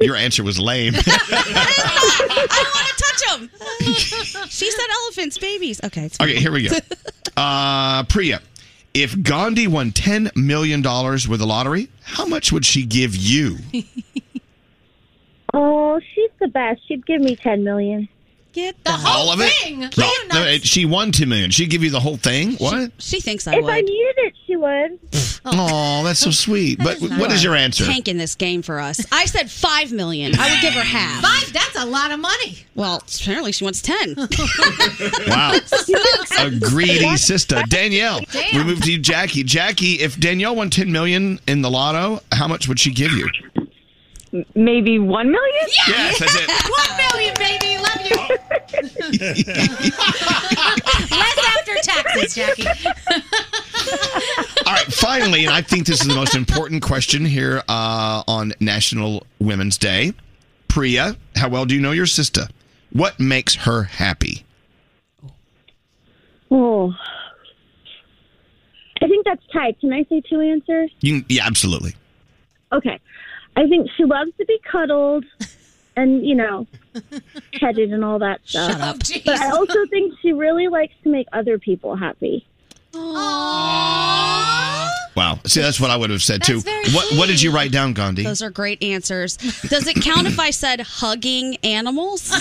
your 0.00 0.16
answer 0.16 0.42
was 0.42 0.58
lame. 0.58 0.94
I 1.06 2.48
don't 2.48 2.74
want 2.74 2.88
to 2.88 3.04
touch 3.04 3.22
them. 3.30 4.46
she 4.48 4.70
said 4.70 4.86
elephants, 5.04 5.38
babies. 5.38 5.80
Okay. 5.84 6.04
It's 6.06 6.20
Okay, 6.20 6.36
here 6.36 6.52
we 6.52 6.68
go. 6.68 6.76
Uh, 7.36 8.02
Priya, 8.04 8.42
if 8.92 9.22
Gandhi 9.22 9.66
won 9.66 9.92
$10 9.92 10.36
million 10.36 10.82
with 10.82 11.38
the 11.38 11.46
lottery, 11.46 11.88
how 12.02 12.26
much 12.26 12.52
would 12.52 12.66
she 12.66 12.84
give 12.84 13.16
you? 13.16 13.56
Oh, 15.54 16.00
she's 16.14 16.30
the 16.38 16.48
best. 16.48 16.86
She'd 16.86 17.06
give 17.06 17.20
me 17.20 17.34
ten 17.36 17.64
million. 17.64 18.08
Get 18.52 18.82
the 18.84 19.00
All 19.06 19.30
of 19.32 19.40
it? 19.40 19.50
thing. 19.62 19.80
No, 19.96 20.10
no, 20.32 20.42
it- 20.44 20.64
she 20.64 20.84
won 20.84 21.12
$10 21.12 21.28
million. 21.28 21.50
She'd 21.50 21.70
give 21.70 21.84
you 21.84 21.90
the 21.90 22.00
whole 22.00 22.16
thing? 22.16 22.54
What? 22.54 22.90
She 22.98 23.20
thinks 23.20 23.46
I 23.46 23.56
if 23.56 23.62
would. 23.64 23.70
If 23.70 23.76
I 23.76 23.80
needed 23.80 24.14
it, 24.18 24.34
she 24.46 24.56
would. 24.56 24.98
Oh, 25.44 26.02
that's 26.04 26.18
so 26.20 26.30
sweet. 26.30 26.78
But 26.78 26.98
what 27.00 27.30
is 27.32 27.42
your 27.44 27.54
answer? 27.54 27.84
Tanking 27.84 28.18
this 28.18 28.34
game 28.34 28.60
for 28.62 28.78
us. 28.80 29.04
I 29.12 29.24
said 29.26 29.50
five 29.50 29.90
million. 29.92 30.32
I 30.38 30.50
would 30.50 30.60
give 30.60 30.74
her 30.74 30.82
half. 30.82 31.22
Five, 31.22 31.52
that's 31.52 31.76
a 31.76 31.86
lot 31.86 32.10
of 32.10 32.20
money. 32.20 32.58
Well, 32.74 33.02
apparently 33.20 33.52
she 33.52 33.64
wants 33.64 33.80
ten. 33.82 34.16
Wow. 35.28 35.52
A 36.38 36.50
greedy 36.50 37.16
sister. 37.16 37.62
Danielle, 37.68 38.20
Damn. 38.32 38.56
we 38.56 38.64
move 38.64 38.82
to 38.82 38.92
you, 38.92 38.98
Jackie. 38.98 39.42
Jackie, 39.44 39.94
if 39.94 40.18
Danielle 40.18 40.56
won 40.56 40.70
10 40.70 40.90
million 40.90 41.38
in 41.46 41.62
the 41.62 41.70
lotto, 41.70 42.20
how 42.32 42.48
much 42.48 42.68
would 42.68 42.78
she 42.80 42.90
give 42.92 43.12
you? 43.12 43.28
Maybe 44.54 44.98
one 44.98 45.30
million. 45.32 45.66
Yes, 45.88 46.18
that's 46.20 46.36
it. 46.36 46.48
One 46.70 46.96
million, 46.96 47.34
baby. 47.36 47.76
Love 47.78 48.06
you. 48.06 48.16
Less 51.16 51.38
after 51.56 51.74
taxes, 51.82 52.34
Jackie. 52.36 52.68
All 54.66 54.72
right, 54.72 54.86
finally, 54.92 55.44
and 55.46 55.52
I 55.54 55.62
think 55.62 55.86
this 55.86 56.00
is 56.00 56.06
the 56.06 56.14
most 56.14 56.36
important 56.36 56.80
question 56.82 57.24
here 57.24 57.60
uh, 57.68 58.22
on 58.28 58.52
National 58.60 59.26
Women's 59.40 59.76
Day. 59.76 60.12
Priya, 60.68 61.16
how 61.34 61.48
well 61.48 61.64
do 61.64 61.74
you 61.74 61.80
know 61.80 61.90
your 61.90 62.06
sister? 62.06 62.46
What 62.92 63.18
makes 63.18 63.56
her 63.56 63.82
happy? 63.82 64.44
Oh. 66.52 66.94
I 69.02 69.08
think 69.08 69.24
that's 69.24 69.44
tied. 69.52 69.80
Can 69.80 69.92
I 69.92 70.04
say 70.04 70.20
two 70.28 70.40
answers? 70.40 70.92
You, 71.00 71.24
yeah, 71.28 71.44
absolutely. 71.46 71.96
Okay. 72.72 73.00
I 73.56 73.66
think 73.68 73.90
she 73.96 74.04
loves 74.04 74.30
to 74.38 74.44
be 74.44 74.58
cuddled 74.70 75.24
and, 75.96 76.24
you 76.26 76.34
know, 76.34 76.66
petted 77.60 77.92
and 77.92 78.04
all 78.04 78.18
that 78.20 78.40
stuff. 78.44 78.72
Shut 78.72 78.80
up. 78.80 78.98
But 79.24 79.40
I 79.40 79.50
also 79.50 79.86
think 79.90 80.14
she 80.22 80.32
really 80.32 80.68
likes 80.68 80.94
to 81.04 81.10
make 81.10 81.26
other 81.32 81.58
people 81.58 81.96
happy. 81.96 82.46
Wow. 85.16 85.38
See, 85.44 85.60
that's 85.60 85.80
what 85.80 85.90
I 85.90 85.96
would 85.96 86.10
have 86.10 86.22
said 86.22 86.42
too. 86.42 86.60
What 86.60 87.16
What 87.16 87.26
did 87.28 87.42
you 87.42 87.50
write 87.52 87.72
down, 87.72 87.92
Gandhi? 87.94 88.22
Those 88.22 88.42
are 88.42 88.50
great 88.50 88.82
answers. 88.82 89.36
Does 89.36 89.86
it 89.86 89.96
count 90.02 90.26
if 90.26 90.38
I 90.38 90.50
said 90.50 90.80
hugging 90.80 91.56
animals? 91.64 92.30
No. 92.30 92.38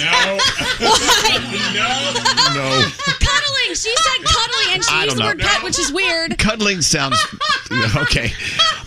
Why? 0.79 1.39
no. 1.73 2.53
No. 2.53 2.87
cuddling. 3.19 3.75
She 3.75 3.95
said 3.95 4.23
cuddling, 4.25 4.73
and 4.75 4.83
she 4.85 4.93
I 4.93 5.03
used 5.05 5.17
don't 5.17 5.17
the 5.17 5.23
word 5.31 5.37
know. 5.39 5.45
pet, 5.47 5.63
which 5.63 5.79
is 5.79 5.91
weird. 5.91 6.37
Cuddling 6.37 6.81
sounds 6.81 7.17
okay. 7.95 8.31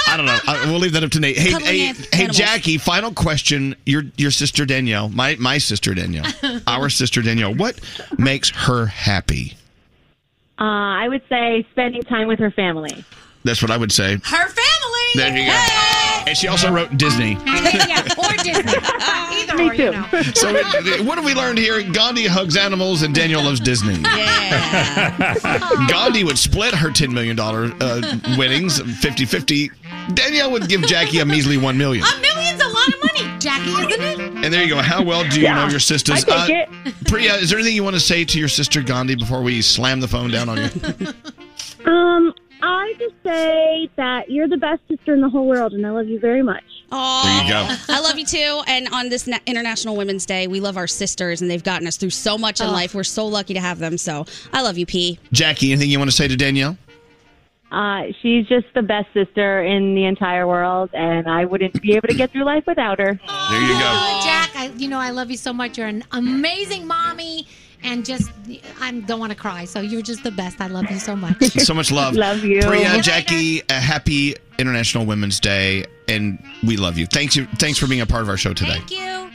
I 0.07 0.17
don't 0.17 0.27
know. 0.27 0.39
I, 0.47 0.67
we'll 0.67 0.79
leave 0.81 0.93
that 0.93 1.05
up 1.05 1.11
to 1.13 1.21
Nate. 1.21 1.39
Hey, 1.39 1.51
Cuddling 1.51 1.69
hey, 1.73 1.89
an- 1.89 1.95
hey, 1.97 2.07
animals. 2.13 2.37
Jackie. 2.37 2.79
Final 2.79 3.13
question. 3.13 3.75
Your 3.87 4.03
your 4.17 4.31
sister 4.31 4.65
Danielle, 4.67 5.09
my 5.09 5.37
my 5.37 5.59
sister 5.59 5.95
Danielle, 5.95 6.27
our 6.67 6.89
sister 6.89 7.23
Danielle. 7.23 7.55
What 7.55 7.81
makes 8.19 8.51
her 8.51 8.87
happy? 8.87 9.57
Uh, 10.61 10.65
I 10.65 11.09
would 11.09 11.23
say 11.29 11.67
spending 11.73 12.03
time 12.03 12.29
with 12.29 12.39
her 12.39 12.51
family. 12.51 13.05
That's 13.45 13.61
what 13.63 13.71
I 13.71 13.77
would 13.77 13.93
say. 13.93 14.15
Her 14.25 14.49
family. 14.49 14.59
There 15.15 15.37
you 15.37 15.47
go. 15.47 15.53
And 16.27 16.37
she 16.39 16.49
also 16.49 16.73
wrote 16.73 16.97
Disney. 16.97 17.33
yeah, 17.45 18.01
or 18.17 18.33
Disney. 18.43 18.73
Either 18.73 19.57
Me 19.57 19.69
or, 19.69 19.75
you 19.75 19.77
too. 19.77 19.91
know. 19.91 20.07
So 20.35 20.49
it- 20.55 21.05
what 21.05 21.17
have 21.19 21.25
we 21.25 21.35
learned 21.35 21.59
here? 21.59 21.83
Gandhi 21.83 22.27
hugs 22.27 22.57
animals 22.57 23.03
and 23.03 23.15
Danielle 23.15 23.43
loves 23.45 23.61
Disney. 23.61 23.97
Yeah. 24.01 25.87
Gandhi 25.89 26.25
would 26.25 26.39
split 26.39 26.75
her 26.75 26.89
$10 26.89 27.13
million 27.13 27.39
uh, 27.39 28.37
winnings 28.39 28.81
50-50. 28.81 30.15
Danielle 30.15 30.51
would 30.53 30.69
give 30.69 30.83
Jackie 30.83 31.19
a 31.19 31.25
measly 31.27 31.59
1 31.59 31.77
million. 31.77 32.05
A 32.05 32.21
million's 32.21 32.63
a 32.63 32.69
lot 32.69 32.89
of 32.89 32.95
money, 33.01 33.39
Jackie, 33.39 33.71
isn't 33.71 34.21
it? 34.21 34.45
And 34.45 34.55
there 34.55 34.63
you 34.63 34.71
go. 34.71 34.81
How 34.81 35.03
well 35.03 35.29
do 35.29 35.41
you 35.41 35.49
know 35.49 35.67
your 35.69 35.81
sisters? 35.81 36.25
I 36.29 36.47
take 36.47 36.69
Priya, 37.07 37.35
is 37.35 37.51
there 37.51 37.59
anything 37.59 37.77
you 37.77 37.85
want 37.85 37.95
to 37.97 38.01
say 38.01 38.25
to 38.25 38.39
your 38.39 38.49
sister 38.49 38.83
Gandhi 38.83 39.15
before 39.17 39.43
we 39.43 39.61
slam 39.63 40.01
the 40.01 40.09
phone 40.09 40.31
down 40.31 40.49
on 40.49 40.59
you? 40.59 41.91
Um, 41.91 42.35
I 42.65 42.95
just 42.99 43.15
say 43.25 43.91
that 43.97 44.31
you're 44.31 44.47
the 44.49 44.57
best 44.57 44.81
sister 44.89 45.13
in 45.15 45.21
the 45.21 45.29
whole 45.29 45.47
world, 45.47 45.73
and 45.73 45.85
I 45.87 45.91
love 45.91 46.07
you 46.09 46.21
very 46.21 46.43
much. 46.43 46.63
Aw. 46.93 47.23
There 47.25 47.45
you 47.45 47.51
go. 47.69 47.77
I 47.93 48.01
love 48.01 48.19
you 48.19 48.25
too. 48.25 48.63
And 48.69 48.89
on 48.93 49.09
this 49.09 49.27
Na- 49.27 49.39
International 49.47 49.97
Women's 49.97 50.27
Day, 50.27 50.47
we 50.47 50.61
love 50.61 50.77
our 50.77 50.87
sisters, 50.87 51.41
and 51.43 51.51
they've 51.51 51.65
gotten 51.65 51.87
us 51.89 51.97
through 51.97 52.11
so 52.11 52.39
much 52.39 52.61
in 52.61 52.69
Oh. 52.69 52.73
life. 52.73 52.95
We're 52.95 53.03
so 53.05 53.27
lucky 53.27 53.55
to 53.55 53.61
have 53.61 53.79
them. 53.79 53.99
So 53.99 54.27
I 54.53 54.63
love 54.63 54.79
you, 54.79 54.87
P. 54.87 55.19
Jackie, 55.33 55.73
anything 55.73 55.91
you 55.91 55.99
want 55.99 56.11
to 56.11 56.17
say 56.17 56.29
to 56.29 56.37
Danielle? 56.37 56.77
Uh, 57.73 58.13
she's 58.21 58.47
just 58.49 58.67
the 58.75 58.83
best 58.83 59.07
sister 59.15 59.63
in 59.65 59.95
the 59.95 60.05
entire 60.05 60.47
world, 60.47 60.91
and 60.93 61.27
I 61.27 61.47
wouldn't 61.47 61.81
be 61.81 61.97
able 61.97 62.09
to 62.09 62.15
get 62.15 62.31
through 62.31 62.45
life 62.45 62.65
without 62.67 62.99
her. 62.99 63.15
There 63.15 63.61
you 63.63 63.69
go. 63.73 64.21
Jack, 64.23 64.51
I, 64.55 64.71
you 64.77 64.89
know 64.89 64.99
I 64.99 65.09
love 65.09 65.31
you 65.31 65.39
so 65.39 65.55
much. 65.55 65.79
You're 65.79 65.87
an 65.87 66.05
amazing 66.13 66.87
mommy, 66.87 67.47
and 67.85 68.05
just 68.05 68.31
I 68.81 68.93
don't 68.93 69.21
want 69.21 69.33
to 69.33 69.39
cry. 69.39 69.65
So 69.65 69.81
you're 69.81 70.03
just 70.03 70.23
the 70.23 70.31
best. 70.31 70.61
I 70.61 70.67
love 70.67 70.91
you 70.91 70.99
so 70.99 71.17
much. 71.17 71.37
So 71.63 71.75
much 71.75 71.93
love. 71.93 72.15
Love 72.15 72.45
you. 72.45 72.61
Priya, 72.61 73.01
Jackie, 73.03 73.63
a 73.71 73.75
happy 73.75 74.35
International 74.59 75.07
Women's 75.07 75.39
Day, 75.39 75.85
and 76.09 76.43
we 76.67 76.77
love 76.77 76.99
you. 76.99 77.07
Thanks 77.07 77.37
you. 77.37 77.47
Thanks 77.59 77.79
for 77.79 77.87
being 77.87 78.01
a 78.01 78.07
part 78.07 78.23
of 78.23 78.29
our 78.29 78.37
show 78.37 78.53
today. 78.53 78.79
Thank 78.79 78.91
you. 78.91 79.31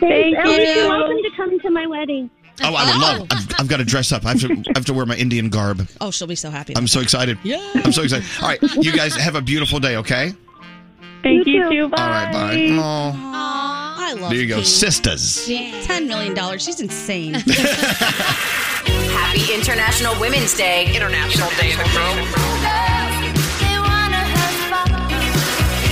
Thank 0.00 0.36
Ellie, 0.36 0.66
you. 0.66 0.72
you're 0.72 0.88
welcome 0.88 1.22
to 1.22 1.30
come 1.36 1.60
to 1.60 1.70
my 1.70 1.86
wedding. 1.86 2.30
Oh, 2.62 2.74
I 2.74 2.84
would 2.84 2.94
oh. 2.96 2.98
love. 2.98 3.26
I've, 3.30 3.60
I've 3.60 3.68
got 3.68 3.76
to 3.76 3.84
dress 3.84 4.10
up. 4.12 4.24
I 4.26 4.30
have 4.30 4.40
to. 4.40 4.52
I 4.52 4.72
have 4.74 4.84
to 4.86 4.94
wear 4.94 5.06
my 5.06 5.16
Indian 5.16 5.48
garb. 5.48 5.86
Oh, 6.00 6.10
she'll 6.10 6.26
be 6.26 6.34
so 6.34 6.50
happy. 6.50 6.76
I'm 6.76 6.88
so 6.88 7.00
excited. 7.00 7.38
Yeah. 7.42 7.70
I'm 7.74 7.92
so 7.92 8.02
excited. 8.02 8.26
All 8.42 8.48
right, 8.48 8.62
you 8.76 8.92
guys 8.92 9.14
have 9.14 9.36
a 9.36 9.42
beautiful 9.42 9.78
day. 9.78 9.96
Okay. 9.96 10.32
Thank 11.22 11.46
You 11.46 11.52
you, 11.52 11.62
too. 11.64 11.70
too. 11.70 11.88
Bye. 11.88 12.02
All 12.02 12.08
right. 12.08 12.32
Bye. 12.32 12.76
Aw. 12.78 13.84
I 14.08 14.12
love 14.14 14.30
There 14.30 14.40
you 14.40 14.46
go, 14.46 14.60
P. 14.60 14.64
sisters. 14.64 15.44
Ten 15.84 16.08
million 16.08 16.32
dollars. 16.32 16.64
She's 16.64 16.80
insane. 16.80 17.34
Happy 19.14 19.52
International 19.52 20.18
Women's 20.18 20.56
Day. 20.56 20.86
International 20.96 21.50
Day 21.60 21.72
in 21.72 21.78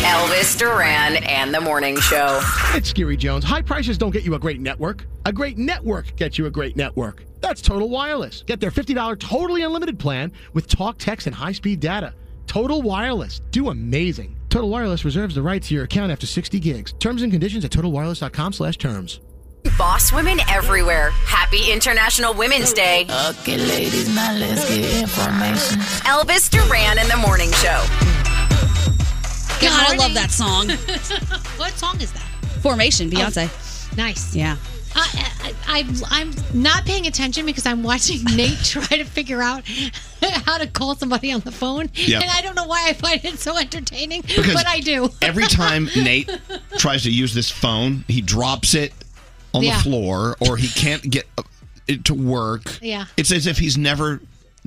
Elvis 0.06 0.58
Duran 0.58 1.16
and 1.24 1.52
the 1.52 1.60
Morning 1.60 2.00
Show. 2.00 2.40
It's 2.72 2.90
Skeery 2.90 3.18
Jones. 3.18 3.44
High 3.44 3.60
prices 3.60 3.98
don't 3.98 4.12
get 4.12 4.22
you 4.24 4.34
a 4.34 4.38
great 4.38 4.60
network. 4.62 5.04
A 5.26 5.32
great 5.32 5.58
network 5.58 6.16
gets 6.16 6.38
you 6.38 6.46
a 6.46 6.50
great 6.50 6.74
network. 6.74 7.22
That's 7.42 7.60
Total 7.60 7.86
Wireless. 7.86 8.44
Get 8.46 8.60
their 8.60 8.70
$50 8.70 9.20
totally 9.20 9.60
unlimited 9.62 9.98
plan 9.98 10.32
with 10.54 10.68
talk, 10.68 10.96
text, 10.96 11.26
and 11.26 11.36
high 11.36 11.52
speed 11.52 11.80
data. 11.80 12.14
Total 12.46 12.80
Wireless. 12.80 13.42
Do 13.50 13.68
amazing. 13.68 14.36
Total 14.56 14.70
Wireless 14.70 15.04
reserves 15.04 15.34
the 15.34 15.42
right 15.42 15.62
to 15.64 15.74
your 15.74 15.84
account 15.84 16.10
after 16.10 16.26
60 16.26 16.58
gigs. 16.60 16.94
Terms 16.94 17.20
and 17.20 17.30
conditions 17.30 17.62
at 17.66 17.70
totalwireless.com 17.70 18.54
slash 18.54 18.78
terms. 18.78 19.20
Boss 19.76 20.14
women 20.14 20.40
everywhere. 20.48 21.10
Happy 21.10 21.70
International 21.70 22.32
Women's 22.32 22.72
Day. 22.72 23.02
Okay, 23.02 23.58
ladies, 23.58 24.08
now 24.14 24.32
let's 24.32 24.66
get 24.66 25.02
information. 25.02 25.78
Elvis 26.06 26.48
Duran 26.48 26.96
and 26.96 27.10
the 27.10 27.18
Morning 27.18 27.52
Show. 27.52 27.84
God, 29.60 29.92
I 29.92 29.94
love 29.98 30.14
that 30.14 30.30
song. 30.30 30.70
what 31.58 31.74
song 31.74 32.00
is 32.00 32.10
that? 32.12 32.26
Formation, 32.62 33.10
Beyonce. 33.10 33.50
Oh, 33.52 33.94
nice. 33.98 34.34
Yeah. 34.34 34.56
I, 34.96 35.32
I, 35.42 35.54
I, 35.66 35.94
I'm 36.10 36.32
not 36.54 36.84
paying 36.86 37.06
attention 37.06 37.44
because 37.46 37.66
I'm 37.66 37.82
watching 37.82 38.24
Nate 38.36 38.58
try 38.64 38.96
to 38.96 39.04
figure 39.04 39.42
out 39.42 39.62
how 40.46 40.58
to 40.58 40.66
call 40.66 40.96
somebody 40.96 41.30
on 41.32 41.40
the 41.40 41.52
phone, 41.52 41.90
Yep. 41.94 42.22
and 42.22 42.30
I 42.30 42.40
don't 42.40 42.54
know 42.54 42.66
why 42.66 42.86
I 42.88 42.92
find 42.94 43.24
it 43.24 43.38
so 43.38 43.56
entertaining, 43.58 44.22
Because 44.22 44.54
but 44.54 44.66
I 44.66 44.80
do. 44.80 45.10
Every 45.22 45.44
time 45.46 45.88
Nate 45.96 46.30
tries 46.78 47.02
to 47.04 47.10
use 47.10 47.34
this 47.34 47.50
phone, 47.50 48.04
he 48.08 48.20
drops 48.22 48.74
it 48.74 48.92
on 49.54 49.62
Yeah. 49.62 49.76
the 49.76 49.82
floor 49.82 50.36
or 50.40 50.56
he 50.56 50.68
can't 50.68 51.02
get 51.02 51.26
uh, 51.38 51.42
it 51.86 52.04
to 52.06 52.14
work. 52.14 52.78
Yeah. 52.82 53.04
It's 53.16 53.30
as 53.32 53.46
if 53.46 53.58
he's 53.58 53.76
never 53.78 54.20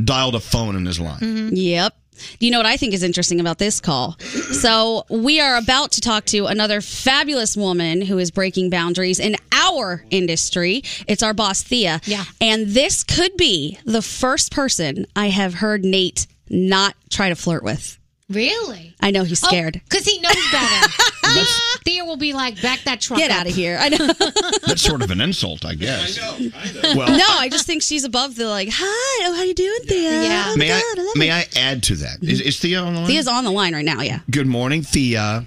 dialed 0.04 0.36
a 0.36 0.40
phone 0.40 0.76
in 0.76 0.86
his 0.86 1.00
life. 1.00 1.22
Yep. 1.22 1.96
Do 2.40 2.46
you 2.46 2.52
know 2.52 2.60
what 2.60 2.66
I 2.66 2.78
think 2.78 2.94
is 2.94 3.04
interesting 3.04 3.40
about 3.40 3.58
this 3.58 3.80
call? 3.80 4.18
So, 4.20 5.06
we 5.10 5.40
are 5.40 5.58
about 5.58 5.92
to 5.94 6.02
talk 6.02 6.26
to 6.26 6.46
another 6.46 6.82
fabulous 6.82 7.56
woman 7.56 8.02
who 8.02 8.18
is 8.18 8.32
breaking 8.32 8.70
boundaries 8.70 9.20
in 9.20 9.36
our 9.52 10.04
industry. 10.10 10.84
It's 11.08 11.24
our 11.24 11.34
boss, 11.34 11.62
Thea. 11.64 12.02
Yeah. 12.06 12.26
And 12.42 12.68
this 12.68 13.04
could 13.04 13.36
be 13.38 13.78
the 13.86 14.02
first 14.02 14.52
person 14.52 15.06
I 15.16 15.28
have 15.28 15.56
heard 15.56 15.84
Nate 15.84 16.28
not 16.50 16.96
try 17.10 17.30
to 17.30 17.36
flirt 17.36 17.64
with. 17.64 17.99
Really? 18.30 18.96
I 19.02 19.12
know 19.12 19.24
he's 19.24 19.44
oh, 19.44 19.48
scared. 19.48 19.82
Because 19.90 20.06
he 20.06 20.20
knows 20.20 20.36
better. 20.52 20.88
Thea, 21.30 21.46
Thea 21.84 22.06
will 22.06 22.18
be 22.18 22.34
like, 22.34 22.62
back 22.62 22.82
that 22.82 23.02
truck 23.02 23.20
Get 23.20 23.32
up." 23.32 23.38
out 23.42 23.48
of 23.48 23.56
here. 23.56 23.78
I 23.80 23.90
know. 23.90 23.98
That's 24.68 24.82
sort 24.82 25.02
of 25.02 25.12
an 25.12 25.22
insult, 25.22 25.66
I 25.66 25.76
guess. 25.76 26.20
Well, 26.20 27.18
no, 27.18 27.26
I 27.28 27.50
just 27.50 27.66
think 27.66 27.82
she's 27.82 28.04
above 28.04 28.36
the 28.36 28.48
like, 28.48 28.70
hi, 28.72 29.26
oh, 29.28 29.36
how 29.36 29.44
you 29.44 29.54
doing, 29.54 29.80
Thea? 29.86 30.24
Yeah. 30.24 30.44
Oh, 30.48 30.52
my 30.52 30.58
may 30.58 30.72
I 30.72 30.80
God, 30.80 31.04
love 31.04 31.16
may 31.18 31.30
it." 31.30 31.58
I 31.58 31.60
add 31.60 31.84
to 31.84 31.96
that? 31.96 32.24
Is, 32.24 32.42
is 32.42 32.60
Thea 32.60 32.80
on 32.80 32.94
the 32.94 33.00
line? 33.02 33.10
Thea's 33.10 33.28
on 33.28 33.44
the 33.44 33.52
line 33.52 33.74
right 33.74 33.86
now, 33.86 34.02
yeah. 34.02 34.20
Good 34.30 34.48
morning, 34.48 34.82
Thea. 34.84 35.46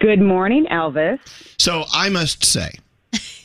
Good 0.00 0.20
morning, 0.20 0.66
Elvis. 0.70 1.18
So 1.58 1.84
I 1.92 2.08
must 2.08 2.44
say, 2.44 2.72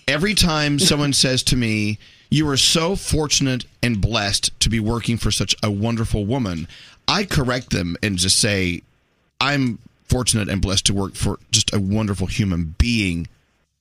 every 0.08 0.34
time 0.34 0.80
someone 0.80 1.14
says 1.14 1.44
to 1.44 1.56
me, 1.56 2.00
You 2.32 2.48
are 2.50 2.58
so 2.58 2.96
fortunate 2.96 3.66
and 3.84 4.02
blessed 4.02 4.60
to 4.60 4.70
be 4.70 4.80
working 4.80 5.18
for 5.18 5.32
such 5.32 5.56
a 5.64 5.70
wonderful 5.70 6.26
woman, 6.26 6.68
I 7.10 7.26
correct 7.26 7.72
them 7.72 7.98
and 8.04 8.18
just 8.18 8.40
say, 8.40 8.84
I'm 9.42 9.80
fortunate 10.08 10.48
and 10.50 10.62
blessed 10.62 10.86
to 10.88 10.94
work 10.94 11.16
for 11.16 11.40
just 11.52 11.74
a 11.74 11.80
wonderful 11.80 12.28
human 12.28 12.76
being. 12.78 13.28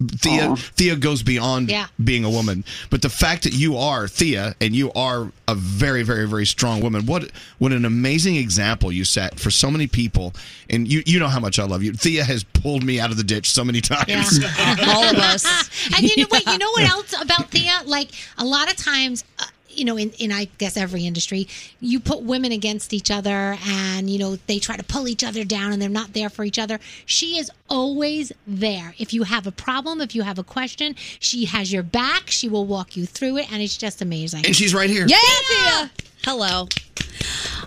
Thea, 0.01 0.51
Aw. 0.51 0.55
Thea 0.55 0.95
goes 0.95 1.24
beyond 1.24 1.68
Yeah. 1.70 1.89
being 2.05 2.24
a 2.24 2.31
woman, 2.31 2.64
but 2.89 3.03
the 3.03 3.09
fact 3.09 3.43
that 3.43 3.53
you 3.53 3.76
are 3.76 4.07
Thea 4.07 4.55
and 4.61 4.72
you 4.76 4.93
are 4.93 5.33
a 5.49 5.57
very, 5.57 6.05
very, 6.05 6.29
very 6.29 6.47
strong 6.47 6.81
woman. 6.81 7.05
What 7.05 7.33
what 7.59 7.72
an 7.72 7.85
amazing 7.85 8.37
example 8.37 8.93
you 8.93 9.05
set 9.05 9.41
for 9.41 9.51
so 9.51 9.72
many 9.72 9.89
people. 9.89 10.35
And 10.70 10.87
you 10.87 11.03
you 11.05 11.18
know 11.18 11.26
how 11.26 11.41
much 11.41 11.59
I 11.59 11.64
love 11.64 11.83
you. 11.83 11.93
Thea 11.95 12.22
has 12.22 12.45
pulled 12.45 12.85
me 12.85 13.01
out 13.01 13.11
of 13.11 13.16
the 13.16 13.24
ditch 13.24 13.51
so 13.51 13.64
many 13.64 13.81
times. 13.81 14.39
All 14.87 15.03
of 15.03 15.16
us. 15.16 15.45
and 15.97 16.09
you 16.09 16.22
know 16.22 16.29
what? 16.29 16.47
You 16.47 16.59
know 16.59 16.70
what 16.70 16.85
else 16.89 17.20
about 17.20 17.51
Thea? 17.51 17.81
Like 17.85 18.11
a 18.37 18.45
lot 18.45 18.70
of 18.70 18.76
times, 18.76 19.24
uh, 19.41 19.47
you 19.79 19.85
know, 19.85 19.97
in, 19.97 20.11
in 20.18 20.33
I 20.33 20.49
guess 20.59 20.76
every 20.76 21.07
industry, 21.07 21.47
you 21.81 22.01
put 22.01 22.22
women 22.22 22.53
against 22.53 22.93
each 22.93 23.11
other, 23.11 23.57
and 23.66 24.11
you 24.11 24.18
know 24.18 24.37
they 24.47 24.59
try 24.59 24.76
to 24.76 24.83
pull 24.85 25.09
each 25.09 25.24
other 25.24 25.45
down, 25.45 25.72
and 25.72 25.81
they're 25.81 25.89
not 25.89 26.12
there 26.12 26.29
for 26.29 26.45
each 26.45 26.59
other. 26.59 26.79
She 27.07 27.39
is 27.39 27.51
always 27.70 28.33
there. 28.47 28.95
If 28.99 29.12
you 29.14 29.22
have 29.22 29.47
a 29.47 29.53
problem, 29.53 30.01
if 30.01 30.14
you 30.14 30.22
have 30.22 30.39
a 30.39 30.45
question, 30.45 30.95
she 31.20 31.45
has 31.47 31.72
your 31.72 31.83
back. 31.83 32.31
She 32.31 32.49
will 32.49 32.66
walk 32.66 32.97
you 32.97 33.07
through 33.07 33.39
it, 33.39 33.53
and 33.53 33.62
it's 33.62 33.76
just 33.76 34.03
amazing. 34.03 34.45
And 34.45 34.55
she's 34.57 34.74
right 34.74 34.91
here. 34.91 35.07
Yeah, 35.09 35.16
Thea. 35.49 35.91
Hello. 36.24 36.68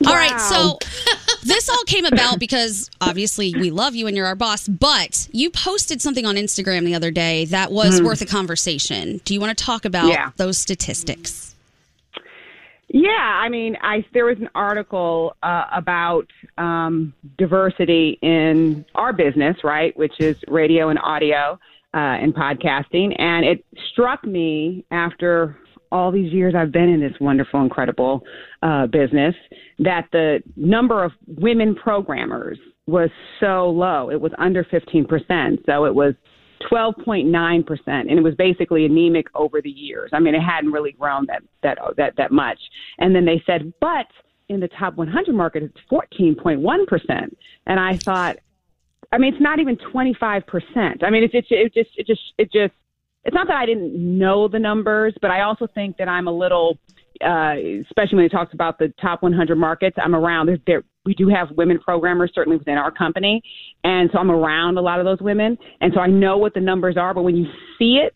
All 0.08 0.14
right, 0.16 0.40
so 0.42 0.80
this 1.44 1.70
all 1.70 1.84
came 1.86 2.06
about 2.06 2.40
because 2.40 2.90
obviously 3.00 3.54
we 3.54 3.70
love 3.70 3.94
you 3.96 4.08
and 4.08 4.18
you're 4.18 4.26
our 4.26 4.36
boss, 4.36 4.68
but 4.68 5.28
you 5.32 5.52
posted 5.52 6.02
something 6.02 6.26
on 6.26 6.36
Instagram 6.36 6.84
the 6.86 6.96
other 6.96 7.12
day 7.12 7.46
that 7.46 7.72
was 7.72 8.02
Mhm. 8.02 8.06
worth 8.06 8.22
a 8.22 8.26
conversation. 8.26 9.22
Do 9.26 9.34
you 9.36 9.40
want 9.40 9.56
to 9.56 9.64
talk 9.64 9.86
about 9.86 10.08
Yeah. 10.08 10.32
those 10.38 10.58
statistics? 10.58 11.51
Yeah, 12.94 13.10
I 13.10 13.48
mean, 13.48 13.78
I 13.82 14.04
there 14.14 14.26
was 14.26 14.38
an 14.40 14.50
article 14.54 15.36
uh, 15.42 15.66
about 15.74 16.28
um, 16.58 17.14
diversity 17.38 18.20
in 18.22 18.86
our 18.96 19.14
business, 19.14 19.56
right, 19.64 19.96
which 19.96 20.14
is 20.20 20.36
radio 20.50 20.90
and 20.90 21.00
audio 21.00 21.58
uh, 21.94 21.98
and 21.98 22.36
podcasting, 22.36 23.18
and 23.18 23.46
it 23.46 23.66
struck 23.92 24.26
me 24.26 24.86
after 24.92 25.58
all 25.92 26.12
these 26.12 26.34
years 26.34 26.54
I've 26.56 26.72
been 26.72 26.90
in 26.90 27.00
this 27.00 27.14
wonderful, 27.22 27.62
incredible 27.62 28.24
uh, 28.62 28.88
business 28.88 29.36
that 29.80 30.08
the 30.12 30.42
number 30.56 31.04
of 31.04 31.12
women 31.28 31.76
programmers 31.76 32.58
was 32.88 33.10
so 33.40 33.70
low. 33.70 34.10
It 34.10 34.20
was 34.20 34.32
under 34.38 34.64
15%. 34.66 35.66
So 35.66 35.86
it 35.86 35.94
was 35.94 36.14
12.9%. 36.70 37.88
And 37.88 38.12
it 38.12 38.22
was 38.22 38.36
basically 38.36 38.86
anemic 38.86 39.28
over 39.36 39.62
the 39.62 39.70
years. 39.70 40.12
I 40.14 40.20
mean, 40.20 40.36
it 40.36 40.42
hadn't 40.42 40.72
really 40.72 40.92
grown 40.92 41.26
that, 41.28 41.44
that, 41.64 41.78
that, 41.98 42.16
that 42.18 42.32
much. 42.32 42.60
And 43.00 43.16
then 43.16 43.26
they 43.26 43.42
said, 43.46 43.74
but 43.80 44.08
in 44.50 44.60
the 44.60 44.68
top 44.68 44.96
100 44.96 45.34
market, 45.34 45.64
it's 45.64 45.78
14.1%. 45.92 47.36
And 47.68 47.80
I 47.80 47.98
thought, 47.98 48.38
I 49.12 49.18
mean, 49.18 49.34
it's 49.34 49.42
not 49.42 49.60
even 49.60 49.78
25%. 49.78 51.04
I 51.04 51.10
mean, 51.10 51.24
it's, 51.24 51.34
it's, 51.34 51.48
it 51.50 51.74
just, 51.74 51.90
it 51.98 52.08
just, 52.08 52.22
it 52.38 52.52
just, 52.52 52.74
it's 53.24 53.34
not 53.34 53.48
that 53.48 53.58
I 53.58 53.66
didn't 53.66 53.94
know 53.96 54.48
the 54.48 54.60
numbers, 54.60 55.14
but 55.22 55.32
I 55.32 55.42
also 55.42 55.68
think 55.68 55.98
that 55.98 56.08
I'm 56.08 56.28
a 56.28 56.32
little, 56.32 56.78
uh, 57.24 57.56
especially 57.82 58.18
when 58.18 58.26
it 58.26 58.32
talks 58.32 58.54
about 58.54 58.80
the 58.80 58.94
top 59.00 59.22
100 59.22 59.56
markets, 59.56 59.98
I'm 60.02 60.16
around. 60.16 60.48
There, 60.48 60.58
there, 60.66 60.84
we 61.06 61.14
do 61.14 61.28
have 61.30 61.50
women 61.52 61.80
programmers 61.80 62.32
certainly 62.34 62.58
within 62.58 62.78
our 62.78 62.92
company, 62.92 63.42
and 63.84 64.10
so 64.12 64.20
I'm 64.20 64.32
around 64.32 64.78
a 64.78 64.82
lot 64.82 65.00
of 65.00 65.06
those 65.06 65.20
women, 65.20 65.58
and 65.82 65.92
so 65.94 66.00
I 66.00 66.08
know 66.08 66.38
what 66.38 66.54
the 66.54 66.60
numbers 66.60 66.98
are. 66.98 67.14
But 67.14 67.24
when 67.24 67.36
you 67.36 67.46
see 67.80 68.00
it 68.04 68.14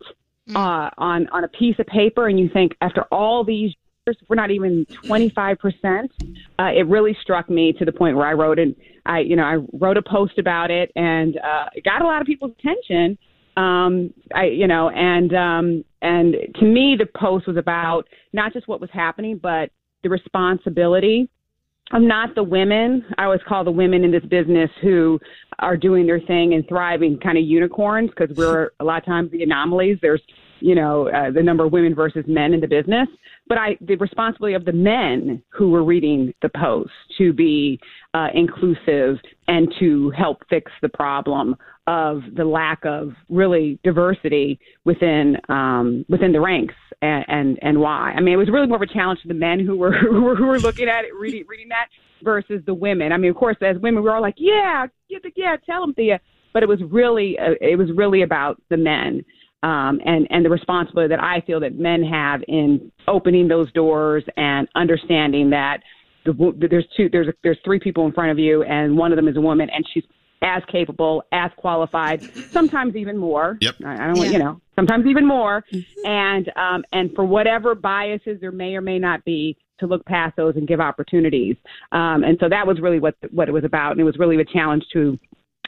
uh, 0.56 0.90
on 0.98 1.28
on 1.30 1.44
a 1.44 1.48
piece 1.48 1.76
of 1.80 1.88
paper, 1.88 2.28
and 2.28 2.40
you 2.40 2.50
think 2.54 2.74
after 2.82 3.04
all 3.12 3.44
these 3.44 3.74
years, 4.06 4.18
we're 4.28 4.36
not 4.36 4.52
even 4.52 4.86
25 5.08 5.58
percent, 5.58 6.12
uh, 6.60 6.72
it 6.76 6.88
really 6.88 7.18
struck 7.22 7.50
me 7.50 7.74
to 7.74 7.86
the 7.86 7.92
point 7.92 8.16
where 8.16 8.28
I 8.28 8.34
wrote 8.34 8.60
it. 8.60 8.78
I 9.06 9.20
you 9.20 9.36
know 9.36 9.44
I 9.44 9.58
wrote 9.74 9.98
a 9.98 10.04
post 10.04 10.38
about 10.38 10.70
it, 10.70 10.92
and 10.96 11.38
uh, 11.38 11.66
it 11.74 11.84
got 11.84 12.02
a 12.02 12.06
lot 12.06 12.22
of 12.22 12.28
people's 12.28 12.54
attention 12.60 13.18
um 13.58 14.14
i 14.34 14.46
you 14.46 14.68
know 14.68 14.90
and 14.90 15.34
um 15.34 15.86
and 16.02 16.36
to 16.56 16.66
me 16.66 16.98
the 17.00 17.06
post 17.18 17.48
was 17.48 17.56
about 17.56 18.04
not 18.34 18.52
just 18.52 18.68
what 18.68 18.82
was 18.82 18.90
happening 18.92 19.40
but 19.42 19.70
the 20.04 20.10
responsibility 20.10 21.30
of 21.92 22.02
not 22.02 22.36
the 22.36 22.44
women. 22.44 23.06
I 23.18 23.26
always 23.26 23.42
call 23.48 23.64
the 23.64 23.72
women 23.72 24.04
in 24.04 24.12
this 24.12 24.26
business 24.26 24.70
who 24.82 25.20
are 25.60 25.78
doing 25.78 26.06
their 26.06 26.20
thing 26.20 26.54
and 26.54 26.68
thriving 26.68 27.20
kind 27.20 27.38
of 27.38 27.44
unicorns 27.44 28.10
because 28.10 28.36
we're 28.36 28.72
a 28.80 28.84
lot 28.84 28.98
of 28.98 29.06
times 29.06 29.32
the 29.32 29.44
anomalies. 29.44 29.98
There's 30.02 30.22
you 30.62 30.74
know 30.74 31.10
uh, 31.10 31.32
the 31.32 31.44
number 31.44 31.66
of 31.66 31.72
women 31.72 31.94
versus 31.94 32.26
men 32.28 32.54
in 32.54 32.60
the 32.60 32.68
business. 32.68 33.08
But 33.48 33.58
i 33.60 33.78
the 33.82 33.96
responsibility 33.98 34.56
of 34.56 34.66
the 34.66 34.74
men 34.74 35.44
who 35.50 35.70
were 35.70 35.84
reading 35.84 36.34
the 36.42 36.50
post 36.50 36.92
to 37.20 37.34
be 37.34 37.80
uh, 38.14 38.28
inclusive 38.34 39.20
and 39.48 39.72
to 39.80 40.10
help 40.12 40.44
fix 40.50 40.72
the 40.82 40.90
problem 40.90 41.56
of 41.88 42.22
the 42.36 42.46
lack 42.46 42.84
of 42.84 43.12
really 43.30 43.80
diversity 43.84 44.60
within 44.86 45.38
um, 45.50 46.04
within 46.10 46.32
the 46.32 46.42
ranks 46.42 46.74
and, 47.06 47.26
and 47.28 47.60
and 47.62 47.80
why. 47.80 48.14
I 48.16 48.22
mean, 48.22 48.34
it 48.34 48.38
was 48.38 48.50
really 48.50 48.68
more 48.68 48.78
of 48.78 48.82
a 48.82 48.94
challenge 48.94 49.22
to 49.22 49.28
the 49.28 49.34
men 49.34 49.60
who 49.60 49.78
were 49.78 49.92
who 50.12 50.22
were, 50.22 50.36
who 50.36 50.46
were 50.46 50.60
looking 50.60 50.88
at 50.88 51.06
it, 51.06 51.12
reading 51.20 51.46
reading 51.48 51.70
that, 51.70 51.88
versus 52.24 52.62
the 52.66 52.74
women. 52.74 53.12
I 53.12 53.18
mean, 53.18 53.32
of 53.32 53.38
course, 53.38 53.58
as 53.62 53.78
women, 53.78 54.04
we 54.04 54.10
were 54.10 54.16
all 54.16 54.22
like, 54.22 54.36
yeah, 54.38 54.86
yeah, 55.08 55.20
yeah 55.36 55.56
tell 55.66 55.82
them, 55.82 55.94
Thea. 55.94 56.20
But 56.54 56.64
it 56.64 56.70
was 56.70 56.80
really 56.90 57.38
uh, 57.40 57.56
it 57.62 57.78
was 57.78 57.90
really 57.96 58.22
about 58.22 58.62
the 58.70 58.78
men. 58.78 59.24
Um, 59.64 60.00
and 60.06 60.28
and 60.30 60.46
the 60.46 60.50
responsibility 60.50 61.10
that 61.10 61.24
I 61.24 61.42
feel 61.42 61.60
that 61.62 61.80
men 61.80 62.04
have 62.04 62.42
in 62.48 62.92
opening 63.08 63.48
those 63.48 63.72
doors 63.72 64.24
and 64.38 64.68
understanding 64.76 65.50
that 65.50 65.80
the, 66.26 66.68
there's 66.70 66.86
two 66.96 67.10
there's 67.12 67.28
there's 67.44 67.58
three 67.64 67.80
people 67.80 68.06
in 68.06 68.12
front 68.12 68.32
of 68.32 68.38
you 68.38 68.64
and 68.64 68.96
one 68.96 69.12
of 69.12 69.16
them 69.16 69.28
is 69.28 69.38
a 69.38 69.42
woman 69.42 69.70
and 69.72 69.86
she's 69.94 70.04
as 70.42 70.64
capable, 70.72 71.24
as 71.32 71.52
qualified, 71.58 72.22
sometimes 72.52 72.96
even 72.96 73.18
more. 73.18 73.58
Yep. 73.62 73.76
I, 73.86 73.94
I 73.94 74.08
don't 74.08 74.18
want 74.18 74.32
you 74.32 74.40
know, 74.40 74.62
sometimes 74.76 75.06
even 75.08 75.26
more. 75.26 75.64
And 76.04 76.52
um, 76.56 76.84
and 76.92 77.14
for 77.16 77.26
whatever 77.26 77.76
biases 77.76 78.40
there 78.42 78.52
may 78.52 78.76
or 78.76 78.82
may 78.82 79.00
not 79.00 79.24
be, 79.26 79.58
to 79.80 79.88
look 79.88 80.06
past 80.06 80.36
those 80.36 80.56
and 80.56 80.68
give 80.68 80.80
opportunities. 80.80 81.56
Um, 81.92 82.24
and 82.24 82.38
so 82.40 82.50
that 82.50 82.66
was 82.66 82.80
really 82.80 83.00
what 83.00 83.16
what 83.32 83.50
it 83.50 83.52
was 83.52 83.64
about, 83.64 83.92
and 83.92 84.00
it 84.00 84.04
was 84.04 84.18
really 84.18 84.40
a 84.40 84.46
challenge 84.46 84.84
to 84.94 85.18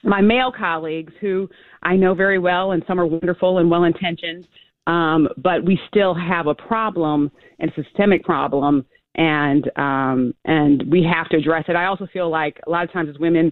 my 0.03 0.21
male 0.21 0.51
colleagues 0.51 1.13
who 1.19 1.49
I 1.83 1.95
know 1.95 2.13
very 2.13 2.39
well, 2.39 2.71
and 2.71 2.83
some 2.87 2.99
are 2.99 3.05
wonderful 3.05 3.57
and 3.57 3.69
well 3.69 3.83
intentioned. 3.83 4.47
Um, 4.85 5.27
but 5.37 5.65
we 5.65 5.79
still 5.89 6.13
have 6.13 6.47
a 6.47 6.55
problem, 6.55 7.31
and 7.59 7.71
a 7.71 7.83
systemic 7.83 8.23
problem, 8.23 8.85
and 9.15 9.69
um, 9.75 10.33
and 10.45 10.83
we 10.89 11.03
have 11.03 11.27
to 11.29 11.37
address 11.37 11.65
it. 11.67 11.75
I 11.75 11.85
also 11.85 12.07
feel 12.13 12.29
like 12.29 12.59
a 12.65 12.69
lot 12.69 12.85
of 12.85 12.93
times 12.93 13.09
as 13.09 13.19
women, 13.19 13.51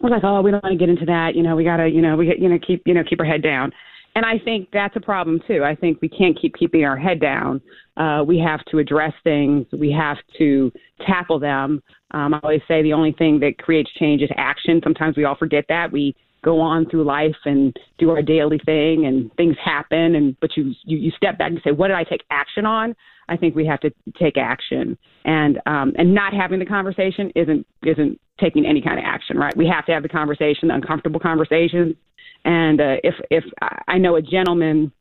we're 0.00 0.10
like, 0.10 0.24
oh, 0.24 0.42
we 0.42 0.50
don't 0.50 0.62
want 0.62 0.72
to 0.72 0.78
get 0.78 0.88
into 0.88 1.06
that. 1.06 1.34
You 1.34 1.42
know, 1.42 1.56
we 1.56 1.64
gotta, 1.64 1.88
you 1.88 2.02
know, 2.02 2.16
we 2.16 2.34
you 2.38 2.48
know, 2.48 2.58
keep, 2.64 2.82
you 2.86 2.94
know, 2.94 3.02
keep 3.08 3.20
our 3.20 3.26
head 3.26 3.42
down. 3.42 3.72
And 4.14 4.24
I 4.24 4.38
think 4.38 4.68
that's 4.72 4.96
a 4.96 5.00
problem 5.00 5.40
too. 5.46 5.62
I 5.62 5.74
think 5.74 6.00
we 6.00 6.08
can't 6.08 6.38
keep 6.40 6.54
keeping 6.56 6.84
our 6.84 6.96
head 6.96 7.20
down. 7.20 7.60
Uh, 7.98 8.24
we 8.26 8.38
have 8.38 8.64
to 8.70 8.78
address 8.78 9.12
things. 9.24 9.66
We 9.72 9.92
have 9.92 10.16
to 10.38 10.72
tackle 11.06 11.38
them. 11.38 11.82
Um, 12.12 12.32
I 12.32 12.40
always 12.42 12.62
say 12.66 12.82
the 12.82 12.94
only 12.94 13.12
thing 13.12 13.38
that 13.40 13.58
creates 13.58 13.90
change 13.98 14.22
is 14.22 14.30
action. 14.36 14.80
Sometimes 14.82 15.18
we 15.18 15.24
all 15.24 15.36
forget 15.36 15.66
that. 15.68 15.92
We 15.92 16.16
go 16.46 16.60
on 16.60 16.88
through 16.88 17.02
life 17.02 17.36
and 17.44 17.76
do 17.98 18.10
our 18.10 18.22
daily 18.22 18.60
thing 18.64 19.04
and 19.04 19.34
things 19.34 19.56
happen 19.62 20.14
and 20.14 20.38
but 20.40 20.56
you 20.56 20.72
you, 20.84 20.96
you 20.96 21.10
step 21.10 21.36
back 21.38 21.50
and 21.50 21.60
say 21.64 21.72
what 21.72 21.88
did 21.88 21.96
i 21.96 22.04
take 22.04 22.22
action 22.30 22.64
on? 22.64 22.94
I 23.28 23.36
think 23.36 23.56
we 23.56 23.66
have 23.66 23.80
to 23.80 23.90
take 24.16 24.36
action. 24.38 24.96
And 25.24 25.60
um 25.66 25.92
and 25.98 26.14
not 26.14 26.32
having 26.32 26.60
the 26.60 26.66
conversation 26.66 27.32
isn't 27.34 27.66
isn't 27.84 28.20
taking 28.40 28.64
any 28.64 28.80
kind 28.80 28.98
of 28.98 29.04
action 29.04 29.36
right? 29.36 29.56
We 29.56 29.66
have 29.66 29.84
to 29.86 29.92
have 29.92 30.04
the 30.04 30.08
conversation 30.08 30.68
the 30.68 30.74
uncomfortable 30.74 31.20
conversations. 31.20 31.96
And 32.44 32.80
uh, 32.80 32.96
if 33.02 33.16
if 33.30 33.44
I 33.88 33.98
know 33.98 34.14
a 34.14 34.22
gentleman 34.22 34.92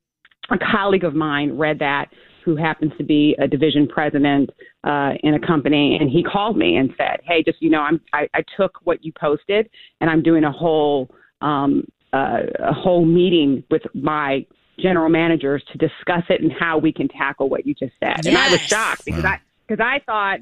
a 0.50 0.58
colleague 0.58 1.04
of 1.04 1.14
mine 1.14 1.58
read 1.58 1.78
that 1.80 2.06
who 2.43 2.56
happens 2.56 2.91
to 3.00 3.04
be 3.04 3.36
a 3.39 3.48
division 3.48 3.88
president 3.88 4.52
uh, 4.84 5.14
in 5.24 5.34
a 5.34 5.39
company 5.39 5.98
and 6.00 6.10
he 6.10 6.24
called 6.24 6.58
me 6.58 6.78
and 6.78 6.91
said 6.98 7.20
hey 7.24 7.41
just 7.43 7.60
you 7.62 7.72
know 7.72 7.82
i'm 7.82 8.00
i, 8.14 8.28
I 8.36 8.41
took 8.56 8.74
what 8.84 9.04
you 9.04 9.12
posted 9.20 9.68
and 10.00 10.10
i'm 10.12 10.22
doing 10.22 10.43
a 10.43 10.52
whole 10.52 11.10
um, 11.42 11.86
uh, 12.14 12.40
a 12.60 12.74
whole 12.74 13.06
meeting 13.06 13.64
with 13.70 13.82
my 13.94 14.46
general 14.80 15.10
managers 15.10 15.64
to 15.72 15.78
discuss 15.78 16.24
it 16.30 16.42
and 16.42 16.52
how 16.52 16.78
we 16.78 16.92
can 16.92 17.08
tackle 17.08 17.50
what 17.50 17.66
you 17.66 17.74
just 17.74 17.94
said. 18.00 18.26
And 18.26 18.38
i 18.38 18.50
was 18.50 18.60
shocked 18.62 19.06
because 19.06 19.26
i 19.26 19.40
because 19.68 19.84
i 19.84 20.02
thought 20.06 20.40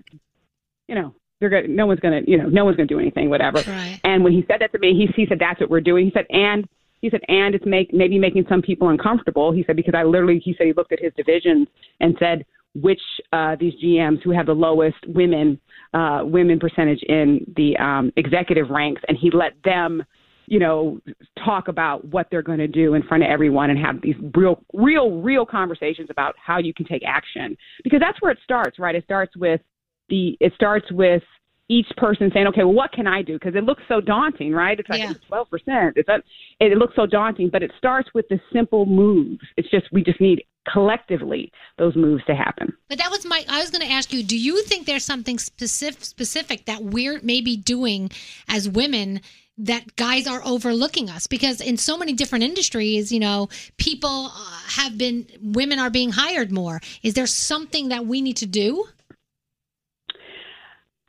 you 0.88 0.96
know 0.96 1.14
they're 1.40 1.50
gonna, 1.50 1.68
no 1.68 1.86
one's 1.86 2.00
gonna 2.00 2.22
you 2.26 2.38
know 2.38 2.48
no 2.48 2.66
one's 2.66 2.78
gonna 2.78 2.88
do 2.88 3.00
anything 3.00 3.30
whatever. 3.30 3.60
And 4.04 4.24
when 4.24 4.34
he 4.34 4.44
said 4.48 4.62
that 4.62 4.72
to 4.72 4.80
me 4.80 4.94
he, 4.94 5.08
he 5.16 5.28
said 5.28 5.40
that's 5.40 5.60
what 5.60 5.70
we're 5.70 5.82
doing. 5.82 6.06
He 6.06 6.12
said 6.12 6.26
and 6.30 6.68
he 7.02 7.10
said 7.10 7.22
and 7.28 7.54
it's 7.54 7.66
make 7.66 7.94
maybe 7.94 8.18
making 8.18 8.46
some 8.50 8.62
people 8.62 8.90
uncomfortable. 8.90 9.52
He 9.52 9.64
said 9.66 9.76
because 9.76 9.94
i 9.96 10.04
literally 10.04 10.40
he 10.40 10.56
said 10.58 10.68
he 10.68 10.74
looked 10.74 10.94
at 10.94 11.00
his 11.00 11.14
divisions 11.16 11.68
and 12.00 12.16
said 12.20 12.46
which 12.76 13.02
uh, 13.34 13.56
these 13.60 13.74
gms 13.84 14.22
who 14.24 14.32
have 14.32 14.48
the 14.48 14.54
lowest 14.54 14.98
women 15.08 15.60
uh, 15.94 16.22
women 16.24 16.60
percentage 16.60 17.04
in 17.04 17.46
the 17.56 17.78
um, 17.78 18.12
executive 18.18 18.70
ranks 18.72 19.02
and 19.08 19.16
he 19.16 19.30
let 19.30 19.52
them 19.64 20.04
you 20.48 20.60
know 20.60 21.00
talk 21.44 21.68
about 21.68 22.06
what 22.06 22.28
they're 22.30 22.42
going 22.42 22.60
to 22.60 22.68
do 22.68 22.94
in 22.94 23.04
front 23.04 23.24
of 23.24 23.30
everyone 23.30 23.70
and 23.70 23.80
have 23.80 24.02
these 24.02 24.16
real 24.36 24.64
real 24.74 25.22
real 25.22 25.46
conversations 25.46 26.10
about 26.10 26.36
how 26.44 26.58
you 26.58 26.74
can 26.74 26.86
take 26.86 27.04
action 27.06 27.56
because 27.84 28.00
that's 28.00 28.22
where 28.22 28.32
it 28.32 28.40
starts 28.44 28.80
right 28.80 28.96
it 28.96 29.04
starts 29.04 29.36
with 29.36 29.62
the 30.10 30.38
it 30.40 30.54
starts 30.56 30.92
with 30.92 31.24
each 31.70 31.88
person 31.98 32.30
saying, 32.34 32.48
okay, 32.48 32.64
well, 32.64 32.74
what 32.74 32.92
can 32.92 33.08
I 33.08 33.22
do? 33.22 33.34
Because 33.34 33.56
it 33.56 33.64
looks 33.64 33.84
so 33.88 34.02
daunting, 34.02 34.52
right? 34.52 34.80
It's 34.80 34.90
like 34.90 35.02
twelve 35.28 35.50
percent. 35.50 35.94
It's 35.96 36.08
not, 36.08 36.20
it, 36.60 36.72
it 36.74 36.78
looks 36.78 36.96
so 36.96 37.06
daunting, 37.06 37.50
but 37.50 37.64
it 37.64 37.72
starts 37.78 38.10
with 38.14 38.28
the 38.30 38.40
simple 38.52 38.86
moves. 38.86 39.42
It's 39.58 39.70
just 39.70 39.86
we 39.92 40.04
just 40.04 40.20
need 40.20 40.44
collectively 40.72 41.52
those 41.78 41.96
moves 41.96 42.24
to 42.26 42.36
happen. 42.36 42.74
But 42.90 42.98
that 42.98 43.10
was 43.10 43.26
my. 43.26 43.46
I 43.48 43.62
was 43.62 43.72
going 43.72 43.82
to 43.82 43.92
ask 43.92 44.12
you. 44.14 44.24
Do 44.24 44.38
you 44.38 44.64
think 44.64 44.86
there's 44.86 45.06
something 45.06 45.40
specific 45.40 46.04
specific 46.04 46.66
that 46.66 46.84
we're 46.84 47.20
maybe 47.24 47.56
doing 47.56 48.12
as 48.48 48.68
women 48.70 49.22
that 49.58 49.96
guys 49.96 50.28
are 50.28 50.42
overlooking 50.46 51.10
us? 51.10 51.28
Because 51.28 51.62
in 51.62 51.78
so 51.78 51.98
many 51.98 52.14
different 52.14 52.44
industries, 52.44 53.12
you 53.12 53.20
know, 53.20 53.50
people 53.78 54.32
uh, 54.34 54.60
have 54.76 54.98
been 54.98 55.28
women 55.42 55.80
are 55.80 55.90
being 55.90 56.12
hired 56.12 56.52
more. 56.52 56.82
Is 57.04 57.14
there 57.14 57.28
something 57.28 57.90
that 57.90 58.06
we 58.06 58.22
need 58.22 58.38
to 58.38 58.46
do? 58.46 58.86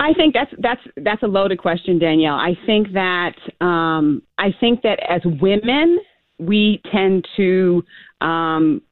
I 0.00 0.12
think 0.12 0.34
that's 0.34 0.52
that's 0.58 0.80
that's 0.96 1.22
a 1.22 1.26
loaded 1.26 1.58
question, 1.58 1.98
Danielle. 1.98 2.34
I 2.34 2.58
think 2.66 2.92
that 2.92 3.36
um, 3.60 4.22
I 4.38 4.54
think 4.60 4.82
that 4.82 4.98
as 5.08 5.22
women, 5.40 5.98
we 6.38 6.82
tend 6.92 7.26
to, 7.36 7.84
um, 8.20 8.82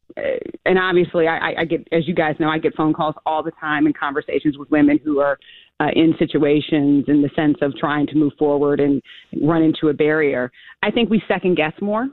and 0.65 0.79
obviously, 0.79 1.27
I- 1.27 1.55
I 1.59 1.65
get, 1.65 1.87
as 1.91 2.07
you 2.07 2.15
guys 2.15 2.37
know, 2.39 2.49
I 2.49 2.59
get 2.59 2.75
phone 2.77 2.95
calls 2.95 3.17
all 3.27 3.43
the 3.43 3.51
time 3.53 3.87
and 3.87 3.97
conversations 3.97 4.57
with 4.57 4.71
women 4.71 5.01
who 5.05 5.19
are 5.19 5.39
uh, 5.83 5.91
in 5.95 6.15
situations 6.19 7.05
in 7.09 7.23
the 7.23 7.31
sense 7.35 7.57
of 7.61 7.75
trying 7.77 8.07
to 8.07 8.15
move 8.15 8.33
forward 8.39 8.79
and 8.79 9.03
run 9.43 9.63
into 9.63 9.89
a 9.89 9.95
barrier. 9.95 10.51
I 10.83 10.91
think 10.91 11.11
we 11.11 11.23
second 11.27 11.57
guess 11.57 11.73
more, 11.81 12.09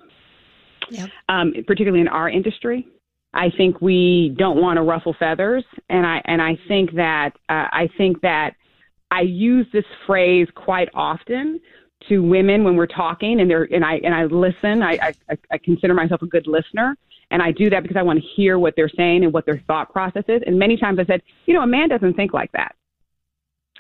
um, 1.28 1.54
particularly 1.68 2.02
in 2.02 2.08
our 2.08 2.30
industry. 2.30 2.88
I 3.34 3.52
think 3.56 3.80
we 3.80 4.36
don't 4.40 4.60
want 4.60 4.78
to 4.78 4.82
ruffle 4.82 5.16
feathers, 5.20 5.64
and 5.90 6.06
I 6.06 6.20
and 6.26 6.42
I 6.42 6.58
think 6.68 6.96
that 6.96 7.32
uh, 7.48 7.68
I 7.72 7.88
think 7.96 8.22
that 8.22 8.56
I 9.12 9.22
use 9.22 9.68
this 9.72 9.86
phrase 10.08 10.48
quite 10.56 10.90
often 10.96 11.60
to 12.08 12.24
women 12.24 12.64
when 12.64 12.76
we're 12.76 12.88
talking, 12.88 13.40
and 13.40 13.48
they're 13.50 13.68
and 13.72 13.86
I 13.86 13.96
and 13.98 14.16
I 14.16 14.26
listen. 14.26 14.82
I 14.82 15.14
I, 15.30 15.38
I 15.52 15.58
consider 15.60 15.94
myself 15.94 16.24
a 16.24 16.26
good 16.26 16.48
listener, 16.48 16.96
and 17.30 17.44
I 17.44 17.52
do 17.52 17.70
that 17.70 17.84
because 17.84 17.98
I 17.98 18.02
want 18.02 18.20
to 18.20 18.26
hear 18.36 18.58
what 18.58 18.74
they're 18.76 18.90
saying 18.90 19.24
and 19.24 19.32
what 19.32 19.46
their 19.46 19.62
thought 19.68 19.94
process 19.94 20.24
is. 20.28 20.42
And 20.48 20.58
many 20.58 20.76
times 20.76 20.98
I 20.98 21.06
said, 21.06 21.22
you 21.46 21.54
know, 21.54 21.62
a 21.62 21.68
man 21.68 21.90
doesn't 21.90 22.16
think 22.16 22.34
like 22.34 22.52
that. 22.54 22.74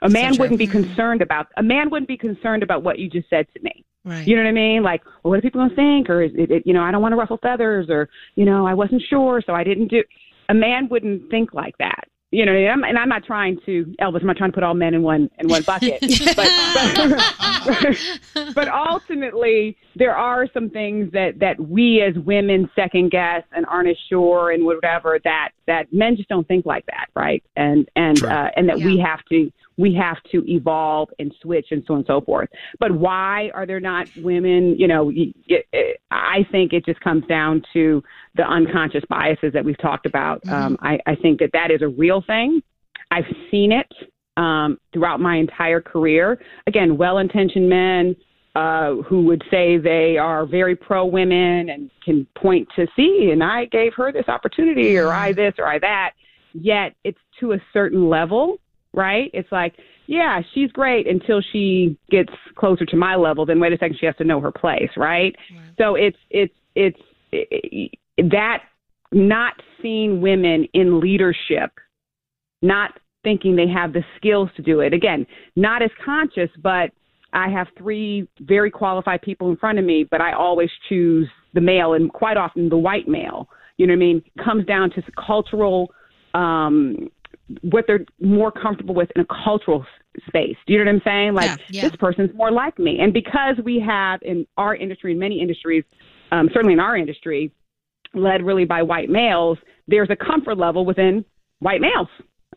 A 0.02 0.10
man 0.10 0.38
wouldn't 0.38 0.60
be 0.60 0.68
concerned 0.68 1.22
about 1.22 1.48
a 1.58 1.64
man 1.64 1.90
wouldn't 1.90 2.08
be 2.08 2.18
concerned 2.18 2.64
about 2.64 2.84
what 2.84 3.00
you 3.00 3.10
just 3.10 3.30
said 3.30 3.48
to 3.56 3.62
me. 3.62 3.84
Right. 4.06 4.26
You 4.26 4.36
know 4.36 4.44
what 4.44 4.50
I 4.50 4.54
mean? 4.54 4.82
Like, 4.82 5.04
well, 5.24 5.32
what 5.32 5.40
are 5.40 5.42
people 5.42 5.60
going 5.60 5.70
to 5.72 5.76
think? 5.76 6.10
Or 6.10 6.24
is 6.24 6.32
it, 6.36 6.50
it, 6.50 6.64
you 6.66 6.74
know, 6.74 6.82
I 6.82 6.92
don't 6.92 7.02
want 7.02 7.12
to 7.12 7.18
ruffle 7.18 7.38
feathers, 7.42 7.88
or 7.90 8.10
you 8.36 8.46
know, 8.46 8.66
I 8.66 8.74
wasn't 8.74 9.04
sure, 9.10 9.42
so 9.46 9.54
I 9.54 9.64
didn't 9.64 9.90
do. 9.90 10.04
A 10.48 10.54
man 10.54 10.88
wouldn't 10.90 11.30
think 11.30 11.54
like 11.54 11.78
that. 11.80 12.06
You 12.32 12.46
know, 12.46 12.54
and 12.54 12.70
I'm, 12.70 12.84
and 12.84 12.98
I'm 12.98 13.10
not 13.10 13.26
trying 13.26 13.60
to 13.66 13.86
Elvis. 14.00 14.22
I'm 14.22 14.28
not 14.28 14.38
trying 14.38 14.52
to 14.52 14.56
put 14.56 14.64
all 14.64 14.76
men 14.76 14.94
in 14.94 15.02
one 15.02 15.32
in 15.40 15.48
one 15.48 15.64
bucket. 15.64 16.00
but, 16.36 16.48
but, 17.66 18.54
but 18.56 18.68
ultimately, 18.68 19.76
there 19.96 20.16
are 20.16 20.48
some 20.54 20.70
things 20.70 21.12
that 21.12 21.40
that 21.40 21.60
we 21.60 22.04
as 22.04 22.14
women 22.24 22.70
second 22.76 23.10
guess 23.10 23.42
and 23.52 23.66
aren't 23.66 23.90
as 23.90 23.98
sure 24.10 24.52
and 24.52 24.64
whatever 24.64 25.20
that 25.24 25.50
that 25.66 25.92
men 25.92 26.16
just 26.16 26.30
don't 26.30 26.48
think 26.48 26.68
like 26.68 26.86
that, 26.86 27.08
right? 27.16 27.44
And 27.56 27.90
and 27.96 28.24
uh, 28.24 28.52
and 28.56 28.70
that 28.70 28.78
we 28.78 29.00
have 29.00 29.26
to 29.30 29.52
we 29.80 29.94
have 29.96 30.18
to 30.32 30.44
evolve 30.52 31.10
and 31.20 31.34
switch 31.42 31.68
and 31.72 31.82
so 31.88 31.94
on 31.94 32.00
and 32.00 32.06
so 32.06 32.20
forth. 32.20 32.50
But 32.80 32.92
why 32.92 33.50
are 33.54 33.66
there 33.66 33.80
not 33.80 34.10
women? 34.18 34.76
You 34.78 34.90
know, 34.90 35.12
I 36.12 36.46
think 36.52 36.74
it 36.74 36.86
just 36.86 37.00
comes 37.00 37.26
down 37.28 37.64
to 37.74 38.04
the 38.36 38.44
unconscious 38.44 39.04
biases 39.10 39.54
that 39.54 39.64
we've 39.64 39.78
talked 39.78 40.06
about. 40.06 40.46
Um, 40.50 40.78
I, 40.82 41.00
I 41.08 41.16
think 41.16 41.40
that 41.40 41.52
that 41.54 41.72
is 41.72 41.82
a 41.82 41.88
real 41.88 42.22
thing. 42.22 42.62
I've 43.10 43.30
seen 43.50 43.72
it 43.72 43.92
um, 44.36 44.78
throughout 44.92 45.22
my 45.22 45.38
entire 45.38 45.82
career. 45.82 46.40
Again, 46.68 46.98
well-intentioned 46.98 47.70
men 47.70 48.16
uh, 48.56 48.96
who 49.08 49.22
would 49.24 49.44
say 49.50 49.78
they 49.78 50.18
are 50.18 50.46
very 50.46 50.76
pro 50.76 51.06
women 51.06 51.70
and 51.70 51.90
can 52.04 52.28
point 52.36 52.68
to 52.76 52.86
see, 52.98 53.30
and 53.32 53.42
I 53.42 53.66
gave 53.66 53.94
her 53.94 54.12
this 54.12 54.28
opportunity, 54.28 54.98
or 54.98 55.10
I 55.10 55.32
this, 55.32 55.54
or 55.58 55.68
I 55.68 55.80
that. 55.80 56.12
Yet 56.54 56.96
it's 57.04 57.20
to 57.40 57.54
a 57.54 57.60
certain 57.72 58.10
level, 58.10 58.58
right? 58.94 59.30
It's 59.34 59.52
like, 59.52 59.76
yeah, 60.08 60.42
she's 60.54 60.72
great 60.72 61.08
until 61.08 61.42
she 61.52 61.98
gets 62.10 62.32
closer 62.56 62.86
to 62.86 62.96
my 62.96 63.16
level. 63.16 63.46
Then 63.46 63.60
wait 63.60 63.74
a 63.74 63.78
second, 63.78 63.98
she 64.00 64.06
has 64.06 64.16
to 64.18 64.24
know 64.24 64.40
her 64.42 64.52
place, 64.52 64.90
right? 64.98 65.36
So 65.78 65.96
it's 65.96 66.18
it's 66.30 66.54
it's 66.76 67.00
it, 67.32 67.92
that 68.18 68.64
not 69.12 69.54
seeing 69.82 70.22
women 70.22 70.68
in 70.74 71.00
leadership, 71.00 71.72
not 72.62 72.92
thinking 73.24 73.56
they 73.56 73.68
have 73.68 73.94
the 73.94 74.04
skills 74.18 74.50
to 74.56 74.62
do 74.62 74.80
it. 74.80 74.94
Again, 74.94 75.26
not 75.56 75.82
as 75.82 75.90
conscious, 76.04 76.50
but 76.62 76.92
I 77.34 77.50
have 77.50 77.68
three 77.78 78.28
very 78.42 78.72
qualified 78.72 79.22
people 79.22 79.50
in 79.50 79.58
front 79.58 79.78
of 79.78 79.86
me, 79.86 80.06
but 80.10 80.22
I 80.22 80.34
always 80.34 80.70
choose 80.88 81.28
the 81.54 81.62
male 81.62 81.94
and 81.94 82.12
quite 82.12 82.38
often 82.38 82.70
the 82.70 82.78
white 82.78 83.08
male. 83.08 83.50
You 83.78 83.88
know 83.88 83.94
what 83.94 83.98
I 83.98 84.00
mean? 84.00 84.24
Comes 84.44 84.66
down 84.66 84.90
to 84.92 85.04
cultural, 85.26 85.92
um, 86.34 87.10
what 87.62 87.86
they're 87.88 88.06
more 88.20 88.52
comfortable 88.52 88.96
with 88.96 89.10
in 89.16 89.22
a 89.22 89.26
cultural 89.26 89.86
space. 90.28 90.56
Do 90.68 90.74
you 90.74 90.80
know 90.80 90.86
what 90.86 90.96
I'm 90.96 91.02
saying? 91.04 91.34
Like 91.34 91.50
Yeah, 91.50 91.66
yeah. 91.70 91.90
this 91.90 91.96
person's 91.98 92.34
more 92.36 92.52
like 92.52 92.78
me, 92.80 93.00
and 93.00 93.14
because 93.14 93.56
we 93.64 93.80
have 93.80 94.22
in 94.22 94.46
our 94.58 94.76
industry, 94.76 95.14
in 95.14 95.20
many 95.20 95.42
industries, 95.42 95.84
um, 96.32 96.50
certainly 96.54 96.74
in 96.74 96.80
our 96.80 96.96
industry, 96.96 97.52
led 98.14 98.44
really 98.44 98.66
by 98.66 98.82
white 98.82 99.10
males, 99.10 99.58
there's 99.88 100.10
a 100.10 100.16
comfort 100.16 100.58
level 100.58 100.86
within 100.86 101.26
white 101.60 101.82
males. 101.82 102.08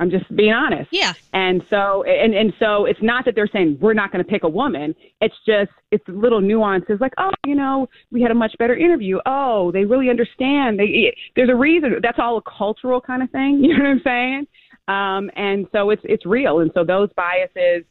I'm 0.01 0.11
just 0.11 0.35
being 0.35 0.53
honest. 0.53 0.89
Yeah. 0.91 1.13
And 1.35 1.63
so 1.69 2.03
and 2.05 2.35
and 2.35 2.53
so 2.59 2.87
it's 2.87 3.03
not 3.03 3.27
that 3.27 3.35
they're 3.35 3.49
saying 3.53 3.79
we're 3.81 3.93
not 3.93 4.11
going 4.11 4.25
to 4.25 4.31
pick 4.31 4.43
a 4.43 4.49
woman. 4.49 4.95
It's 5.21 5.35
just 5.47 5.71
it's 5.91 6.05
little 6.09 6.41
nuances 6.41 6.99
like 7.01 7.13
oh 7.19 7.31
you 7.47 7.55
know 7.55 7.89
we 8.11 8.23
had 8.23 8.31
a 8.31 8.35
much 8.35 8.57
better 8.59 8.75
interview. 8.75 9.19
Oh 9.27 9.71
they 9.71 9.85
really 9.85 10.09
understand. 10.09 10.79
They 10.79 11.15
there's 11.37 11.51
a 11.51 11.55
reason. 11.55 11.97
That's 12.03 12.19
all 12.19 12.39
a 12.39 12.43
cultural 12.43 13.01
kind 13.01 13.23
of 13.23 13.31
thing. 13.31 13.63
You 13.73 13.79
know 13.79 13.85
what 13.85 13.91
I'm 13.91 14.01
saying? 14.03 14.47
Um, 14.89 15.31
and 15.37 15.67
so 15.73 15.91
it's 15.91 16.03
it's 16.05 16.27
real. 16.27 16.61
And 16.61 16.71
so 16.75 16.85
those 16.85 17.09
biases 17.17 17.85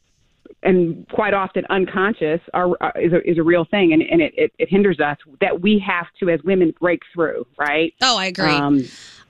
and 0.64 1.08
quite 1.10 1.34
often 1.34 1.64
unconscious 1.70 2.42
are, 2.54 2.76
are 2.82 2.94
is 3.00 3.14
a 3.14 3.30
is 3.30 3.38
a 3.38 3.44
real 3.44 3.66
thing 3.66 3.94
and, 3.94 4.02
and 4.02 4.22
it, 4.22 4.34
it, 4.36 4.52
it 4.60 4.70
hinders 4.70 5.00
us 5.00 5.18
that 5.40 5.62
we 5.62 5.80
have 5.80 6.08
to 6.20 6.30
as 6.30 6.42
women 6.44 6.74
break 6.80 7.02
through 7.14 7.46
right 7.58 7.94
Oh, 8.02 8.18
I 8.18 8.26
agree. 8.26 8.50
um, 8.50 8.84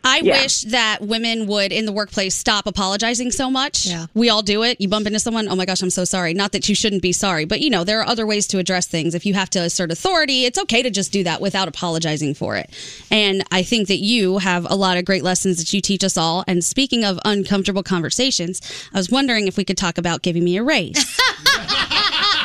I 0.04 0.20
yeah. 0.20 0.42
wish 0.42 0.62
that 0.62 1.02
women 1.02 1.48
would 1.48 1.72
in 1.72 1.86
the 1.86 1.92
workplace 1.92 2.36
stop 2.36 2.66
apologizing 2.66 3.32
so 3.32 3.50
much. 3.50 3.86
Yeah. 3.86 4.08
We 4.14 4.30
all 4.30 4.42
do 4.42 4.64
it. 4.64 4.80
You 4.82 4.88
bump 4.88 5.08
into 5.08 5.20
someone, 5.20 5.48
oh 5.48 5.56
my 5.56 5.66
gosh, 5.66 5.82
I'm 5.82 5.90
so 5.90 6.06
sorry. 6.06 6.34
Not 6.34 6.52
that 6.54 6.68
you 6.68 6.76
shouldn't 6.76 7.02
be 7.02 7.12
sorry, 7.12 7.46
but 7.46 7.62
you 7.62 7.70
know, 7.70 7.84
there 7.84 8.00
are 8.00 8.08
other 8.08 8.26
ways 8.26 8.48
to 8.48 8.58
address 8.58 8.88
things. 8.88 9.14
If 9.16 9.26
you 9.26 9.34
have 9.34 9.50
to 9.52 9.60
assert 9.60 9.92
authority, 9.92 10.46
it's 10.46 10.60
okay 10.60 10.82
to 10.82 10.90
just 10.90 11.12
do 11.12 11.24
that 11.24 11.42
without 11.42 11.68
apologizing 11.68 12.34
for 12.34 12.56
it. 12.56 12.70
And 13.10 13.44
I 13.52 13.64
think 13.64 13.88
that 13.88 13.98
you 13.98 14.40
have 14.40 14.66
a 14.70 14.76
lot 14.76 14.98
of 14.98 15.06
great 15.06 15.24
lessons 15.24 15.58
that 15.58 15.74
you 15.74 15.82
teach 15.82 16.04
us 16.04 16.18
all. 16.18 16.44
And 16.48 16.64
speaking 16.64 17.04
of 17.04 17.20
uncomfortable 17.26 17.84
conversations, 17.84 18.62
I 18.94 18.98
was 18.98 19.10
wondering 19.10 19.48
if 19.48 19.58
we 19.58 19.66
could 19.66 19.78
talk 19.78 19.98
about 19.98 20.22
giving 20.22 20.44
me 20.44 20.58
a 20.58 20.64
raise. 20.64 20.98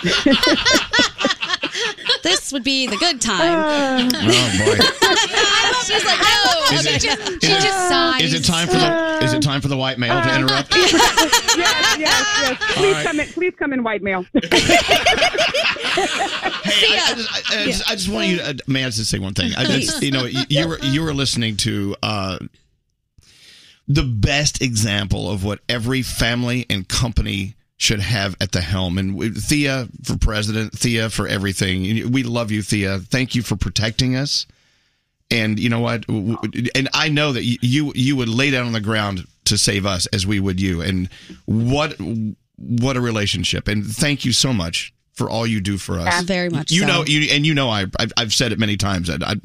this 2.23 2.53
would 2.53 2.64
be 2.64 2.87
the 2.87 2.97
good 2.97 3.21
time. 3.21 4.11
Oh 4.14 4.49
boy. 4.59 4.77
She's 5.87 6.05
like, 6.05 6.21
no. 6.21 6.77
Is 6.77 6.87
okay. 6.87 6.97
it- 6.97 7.43
She 7.43 7.53
is 7.53 7.62
just 7.64 7.89
sighs. 7.89 8.23
Is 8.23 8.35
it 8.35 8.45
time 8.45 8.69
for 8.69 8.77
the 8.77 9.19
is 9.25 9.33
it 9.33 9.43
time 9.43 9.61
for 9.61 9.69
the 9.69 9.77
white 9.77 9.99
male 9.99 10.21
to 10.21 10.35
interrupt? 10.37 10.75
yes, 10.77 10.93
yes, 11.57 11.99
yes. 11.99 12.75
Please 12.75 12.95
right. 12.95 13.07
come 13.07 13.21
in. 13.21 13.27
Please 13.29 13.55
come 13.59 13.73
in, 13.73 13.83
white 13.83 14.03
male. 14.03 14.25
Hey, 16.67 16.99
I, 16.99 17.11
I 17.11 17.14
just, 17.14 17.33
I, 17.33 17.62
I 17.62 17.64
just, 17.64 17.91
I 17.91 17.95
just 17.95 18.09
want 18.09 18.27
you, 18.27 18.37
to, 18.39 18.51
uh, 18.51 18.55
may 18.67 18.85
I 18.85 18.91
just 18.91 19.09
say 19.09 19.19
one 19.19 19.35
thing? 19.35 19.53
I 19.57 19.64
just, 19.64 19.99
Please. 19.99 20.03
you 20.03 20.11
know, 20.11 20.25
you, 20.25 20.43
you 20.49 20.69
were 20.69 20.79
you 20.81 21.03
were 21.03 21.14
listening 21.14 21.57
to 21.59 21.97
uh, 22.03 22.39
the 23.89 24.03
best 24.03 24.61
example 24.61 25.31
of 25.31 25.45
what 25.45 25.61
every 25.69 26.03
family 26.03 26.67
and 26.69 26.87
company 26.87 27.55
should 27.79 28.01
have 28.01 28.37
at 28.41 28.53
the 28.53 28.61
helm. 28.62 28.97
And 28.99 29.14
we, 29.14 29.31
Thea 29.31 29.89
for 30.05 30.16
president, 30.16 30.72
Thea 30.72 31.11
for 31.11 31.29
everything. 31.29 32.11
We 32.11 32.22
love 32.22 32.51
you, 32.51 32.62
Thea. 32.62 32.99
Thank 33.01 33.35
you 33.35 33.43
for 33.43 33.57
protecting 33.57 34.16
us. 34.16 34.47
And 35.31 35.59
you 35.59 35.68
know 35.68 35.81
what? 35.81 36.09
And 36.09 36.89
I 36.95 37.09
know 37.09 37.33
that 37.33 37.45
you- 37.45 37.93
you 37.95 38.16
would 38.16 38.29
lay 38.29 38.51
down 38.51 38.66
on 38.66 38.72
the 38.72 38.81
ground 38.81 39.27
to 39.47 39.59
save 39.59 39.85
us 39.85 40.07
as 40.07 40.27
we 40.27 40.41
would 40.41 40.61
you. 40.61 40.81
And 40.81 41.09
what 41.45 41.97
what 42.59 42.97
a 42.97 43.01
relationship. 43.03 43.68
And 43.68 43.85
thank 43.87 44.24
you 44.24 44.33
so 44.33 44.51
much 44.55 44.93
for 45.12 45.29
all 45.29 45.47
you 45.47 45.61
do 45.61 45.77
for 45.77 45.99
us. 46.01 46.07
Yeah, 46.07 46.22
very 46.22 46.49
much 46.49 46.70
You 46.70 46.83
so. 46.83 46.87
know, 46.87 47.05
you 47.05 47.29
and 47.31 47.45
you 47.45 47.53
know, 47.55 47.68
I 47.68 47.85
I've, 47.99 48.12
I've 48.16 48.33
said 48.33 48.53
it 48.53 48.59
many 48.59 48.77
times. 48.79 49.11
I, 49.11 49.33
it 49.33 49.41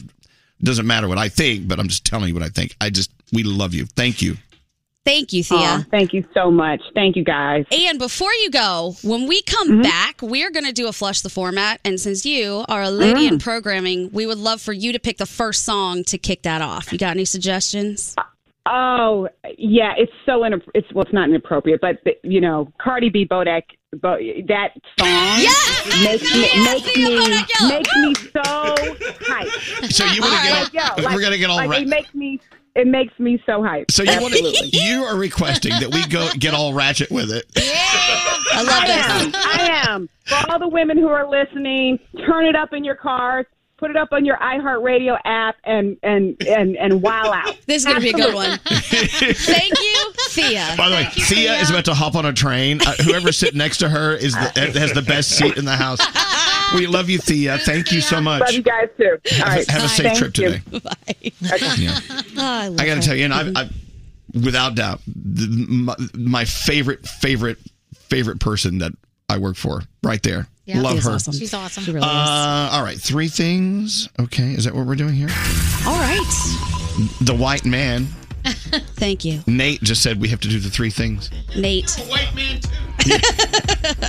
doesn't 0.64 0.88
matter 0.88 1.08
what 1.10 1.18
I 1.18 1.28
think, 1.28 1.68
but 1.68 1.80
I'm 1.80 1.90
just 1.90 2.06
telling 2.06 2.30
you 2.30 2.34
what 2.34 2.44
I 2.44 2.50
think. 2.50 2.76
I 2.80 2.90
just 2.90 3.12
we 3.34 3.44
love 3.44 3.74
you. 3.74 3.86
Thank 3.88 4.22
you. 4.22 4.38
Thank 5.04 5.34
you, 5.34 5.44
Thea. 5.44 5.58
Aw, 5.58 5.86
thank 5.90 6.14
you 6.14 6.24
so 6.34 6.52
much. 6.52 6.80
Thank 6.94 7.16
you, 7.16 7.24
guys. 7.24 7.66
And 7.72 7.98
before 7.98 8.32
you 8.34 8.52
go, 8.52 8.96
when 9.04 9.28
we 9.28 9.42
come 9.42 9.68
Mm-hmm. 9.70 9.82
back, 9.82 10.22
we're 10.22 10.52
going 10.52 10.66
to 10.66 10.72
do 10.72 10.88
a 10.88 10.92
flush 10.94 11.22
the 11.22 11.30
format. 11.30 11.80
And 11.84 12.00
since 12.00 12.26
you 12.26 12.66
are 12.70 12.84
a 12.84 12.92
lady 12.92 13.26
in 13.28 13.36
Mm. 13.38 13.44
programming, 13.44 14.10
we 14.12 14.26
would 14.28 14.38
love 14.38 14.62
for 14.62 14.74
you 14.74 14.92
to 14.94 15.00
pick 15.00 15.18
the 15.18 15.26
first 15.26 15.64
song 15.66 16.04
to 16.06 16.18
kick 16.18 16.44
that 16.44 16.62
off. 16.62 16.92
You 16.92 16.98
got 17.00 17.12
any 17.12 17.26
suggestions? 17.26 18.16
Oh, 18.68 19.28
yeah, 19.58 19.94
it's 19.98 20.12
so 20.26 20.44
in, 20.44 20.62
it's 20.76 20.92
well, 20.94 21.04
it's 21.04 21.14
not 21.14 21.30
inappropriate, 21.30 21.82
but 21.82 21.98
you 22.24 22.40
know, 22.40 22.72
Cardi 22.80 23.10
B, 23.10 23.26
Bodak, 23.26 23.64
Bo, 23.94 24.18
that 24.48 24.74
song 25.00 26.04
makes 26.04 26.32
me 26.32 26.64
makes 26.64 26.96
me 26.96 27.70
makes 27.70 27.96
me 27.96 28.14
so 28.32 28.42
hyped. 29.26 29.92
So 29.92 30.06
you 30.06 30.22
wanna 30.22 30.36
get 30.44 30.76
all- 30.76 31.04
Yo, 31.04 31.10
we're 31.16 31.22
gonna 31.22 31.40
get 31.40 31.50
all 31.50 31.56
like, 31.58 31.72
ra- 31.72 31.78
It 31.78 31.88
makes 31.88 32.14
me 32.14 32.40
it 32.76 32.88
makes 32.88 33.18
me 33.20 33.42
so 33.46 33.62
hyped. 33.62 33.92
So 33.92 34.04
you 34.04 34.22
want 34.22 34.34
to, 34.34 34.70
you 34.72 35.04
are 35.04 35.18
requesting 35.18 35.72
that 35.80 35.94
we 35.94 36.06
go 36.08 36.30
get 36.38 36.54
all 36.54 36.74
ratchet 36.74 37.12
with 37.12 37.32
it. 37.32 37.46
I 37.56 38.64
love 38.64 38.84
am. 38.84 39.32
I 39.36 39.88
am. 39.88 40.10
For 40.26 40.52
all 40.52 40.60
the 40.60 40.68
women 40.68 40.98
who 40.98 41.08
are 41.08 41.30
listening, 41.30 42.00
turn 42.26 42.46
it 42.46 42.56
up 42.56 42.74
in 42.74 42.84
your 42.84 42.96
cars, 42.96 43.46
put 43.78 43.90
it 43.90 43.98
up 43.98 44.10
on 44.12 44.24
your 44.24 44.38
iHeartRadio 44.38 45.18
app, 45.26 45.56
and 45.66 45.98
and 46.04 46.38
and 46.48 46.78
and 46.78 47.02
wow 47.02 47.34
out. 47.34 47.58
This 47.66 47.84
is 47.84 47.86
gonna 47.86 48.00
be 48.00 48.10
a 48.10 48.14
good 48.14 48.34
one. 48.34 48.58
Thank 48.60 49.74
you, 49.80 50.14
Thea. 50.30 50.76
By 50.78 50.90
the 50.90 50.96
way, 50.96 51.08
Thea, 51.12 51.60
is 51.60 51.70
about 51.70 51.86
to 51.86 51.94
hop 51.94 52.16
on 52.16 52.26
a 52.26 52.34
train. 52.34 52.80
Uh, 52.82 52.94
whoever's 53.04 53.38
sitting 53.38 53.58
next 53.58 53.78
to 53.78 53.90
her 53.90 54.14
is 54.14 54.34
the, 54.34 54.72
has 54.76 54.94
the 54.94 55.02
best 55.02 55.32
seat 55.32 55.58
in 55.58 55.66
the 55.66 55.76
house. 55.76 56.00
We 56.76 56.88
love 56.88 57.10
you, 57.10 57.18
Thea. 57.18 57.58
Thank 57.60 57.92
you 57.92 58.02
so 58.02 58.22
much. 58.22 58.42
Love 58.42 58.52
you 58.54 58.62
guys 58.64 58.90
too. 58.98 59.18
Have, 59.26 59.42
All 59.42 59.56
right. 59.56 59.70
have 59.70 59.84
a 59.84 59.88
safe 59.88 60.06
Thank 60.06 60.18
trip 60.18 60.38
you. 60.38 60.50
today. 60.52 60.62
Bye. 60.80 61.76
Yeah. 61.78 62.00
I, 62.38 62.76
I 62.80 62.86
got 62.86 62.96
to 62.96 63.02
tell 63.02 63.16
you, 63.16 63.26
and 63.26 63.34
I, 63.34 63.52
I, 63.64 63.70
without 64.34 64.76
doubt, 64.76 65.02
the, 65.08 65.48
my, 65.70 65.96
my 66.14 66.46
favorite, 66.46 67.06
favorite, 67.08 67.58
favorite 67.96 68.40
person 68.40 68.78
that 68.80 68.92
I 69.30 69.38
work 69.38 69.56
for, 69.58 69.82
right 70.04 70.22
there. 70.24 70.48
Love 70.68 70.94
She's 70.96 71.04
her. 71.04 71.12
Awesome. 71.12 71.34
She's 71.34 71.54
awesome. 71.54 71.84
She 71.84 71.92
really 71.92 72.06
is. 72.08 72.14
Uh, 72.14 72.70
all 72.72 72.84
right, 72.84 72.98
three 72.98 73.28
things. 73.28 74.08
Okay, 74.20 74.54
is 74.54 74.64
that 74.64 74.74
what 74.74 74.86
we're 74.86 74.96
doing 74.96 75.14
here? 75.14 75.28
All 75.86 76.00
right. 76.00 76.24
The 77.22 77.36
white 77.36 77.66
man, 77.66 78.08
Thank 78.96 79.26
you, 79.26 79.44
Nate, 79.48 79.82
just 79.82 80.02
said 80.02 80.20
we 80.22 80.30
have 80.30 80.40
to 80.42 80.48
do 80.48 80.60
the 80.60 80.70
three 80.70 80.90
things. 80.90 81.30
Nate. 81.56 81.92
White 82.08 82.34
man, 82.36 82.60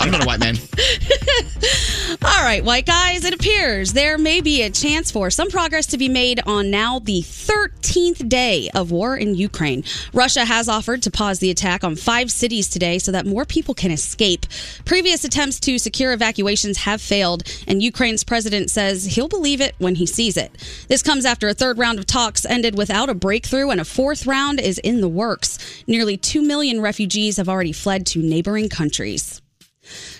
I'm 0.00 0.10
not 0.10 0.24
a 0.24 0.26
white 0.26 0.40
man. 0.40 0.56
All 2.24 2.44
right, 2.44 2.62
white 2.62 2.86
guys, 2.86 3.24
it 3.24 3.32
appears 3.32 3.92
there 3.92 4.18
may 4.18 4.40
be 4.40 4.62
a 4.62 4.70
chance 4.70 5.10
for 5.10 5.30
some 5.30 5.48
progress 5.48 5.86
to 5.86 5.98
be 5.98 6.08
made 6.08 6.40
on 6.46 6.70
now 6.70 6.98
the 6.98 7.22
13th 7.22 8.28
day 8.28 8.68
of 8.74 8.90
war 8.90 9.16
in 9.16 9.34
Ukraine. 9.34 9.82
Russia 10.12 10.44
has 10.44 10.68
offered 10.68 11.02
to 11.02 11.10
pause 11.10 11.38
the 11.38 11.50
attack 11.50 11.84
on 11.84 11.96
five 11.96 12.30
cities 12.30 12.68
today 12.68 12.98
so 12.98 13.12
that 13.12 13.26
more 13.26 13.44
people 13.44 13.74
can 13.74 13.90
escape. 13.90 14.46
Previous 14.84 15.24
attempts 15.24 15.58
to 15.60 15.78
secure 15.78 16.12
evacuations 16.12 16.78
have 16.78 17.00
failed, 17.00 17.44
and 17.66 17.82
Ukraine's 17.82 18.24
president 18.24 18.70
says 18.70 19.04
he'll 19.04 19.28
believe 19.28 19.60
it 19.60 19.74
when 19.78 19.94
he 19.94 20.06
sees 20.06 20.36
it. 20.36 20.52
This 20.88 21.02
comes 21.02 21.24
after 21.24 21.48
a 21.48 21.54
third 21.54 21.78
round 21.78 21.98
of 21.98 22.06
talks 22.06 22.44
ended 22.44 22.76
without 22.76 23.08
a 23.08 23.14
breakthrough, 23.14 23.70
and 23.70 23.80
a 23.80 23.84
fourth 23.84 24.21
round 24.26 24.60
is 24.60 24.78
in 24.78 25.00
the 25.00 25.08
works. 25.08 25.58
Nearly 25.86 26.16
2 26.16 26.42
million 26.42 26.80
refugees 26.80 27.36
have 27.36 27.48
already 27.48 27.72
fled 27.72 28.06
to 28.06 28.20
neighboring 28.20 28.68
countries. 28.68 29.42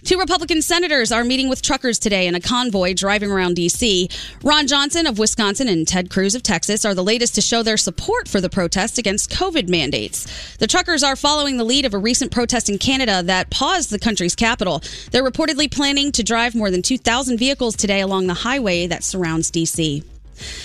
Two 0.02 0.18
Republican 0.18 0.60
senators 0.60 1.12
are 1.12 1.22
meeting 1.22 1.48
with 1.48 1.62
truckers 1.62 1.98
today 1.98 2.26
in 2.26 2.34
a 2.34 2.40
convoy 2.40 2.94
driving 2.94 3.30
around 3.30 3.54
D.C. 3.54 4.08
Ron 4.42 4.66
Johnson 4.66 5.06
of 5.06 5.18
Wisconsin 5.18 5.68
and 5.68 5.86
Ted 5.86 6.10
Cruz 6.10 6.34
of 6.34 6.42
Texas 6.42 6.84
are 6.84 6.94
the 6.94 7.04
latest 7.04 7.36
to 7.36 7.40
show 7.40 7.62
their 7.62 7.76
support 7.76 8.26
for 8.26 8.40
the 8.40 8.50
protest 8.50 8.98
against 8.98 9.30
COVID 9.30 9.68
mandates. 9.68 10.56
The 10.56 10.66
truckers 10.66 11.04
are 11.04 11.14
following 11.14 11.56
the 11.56 11.64
lead 11.64 11.84
of 11.84 11.94
a 11.94 11.98
recent 11.98 12.32
protest 12.32 12.68
in 12.68 12.78
Canada 12.78 13.22
that 13.22 13.50
paused 13.50 13.90
the 13.90 14.00
country's 14.00 14.34
capital. 14.34 14.82
They're 15.12 15.24
reportedly 15.24 15.70
planning 15.70 16.10
to 16.12 16.24
drive 16.24 16.56
more 16.56 16.70
than 16.70 16.82
2,000 16.82 17.38
vehicles 17.38 17.76
today 17.76 18.00
along 18.00 18.26
the 18.26 18.34
highway 18.34 18.88
that 18.88 19.04
surrounds 19.04 19.50
D.C. 19.50 20.02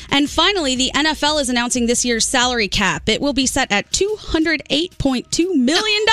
And 0.10 0.30
finally, 0.30 0.76
the 0.76 0.92
NFL 0.94 1.42
is 1.42 1.50
announcing 1.50 1.86
this 1.86 2.04
year's 2.06 2.26
salary 2.26 2.68
cap. 2.68 3.08
It 3.10 3.22
will 3.22 3.34
be 3.34 3.46
set 3.46 3.72
at 3.72 3.92
$208.2 3.92 5.56
million 5.56 6.06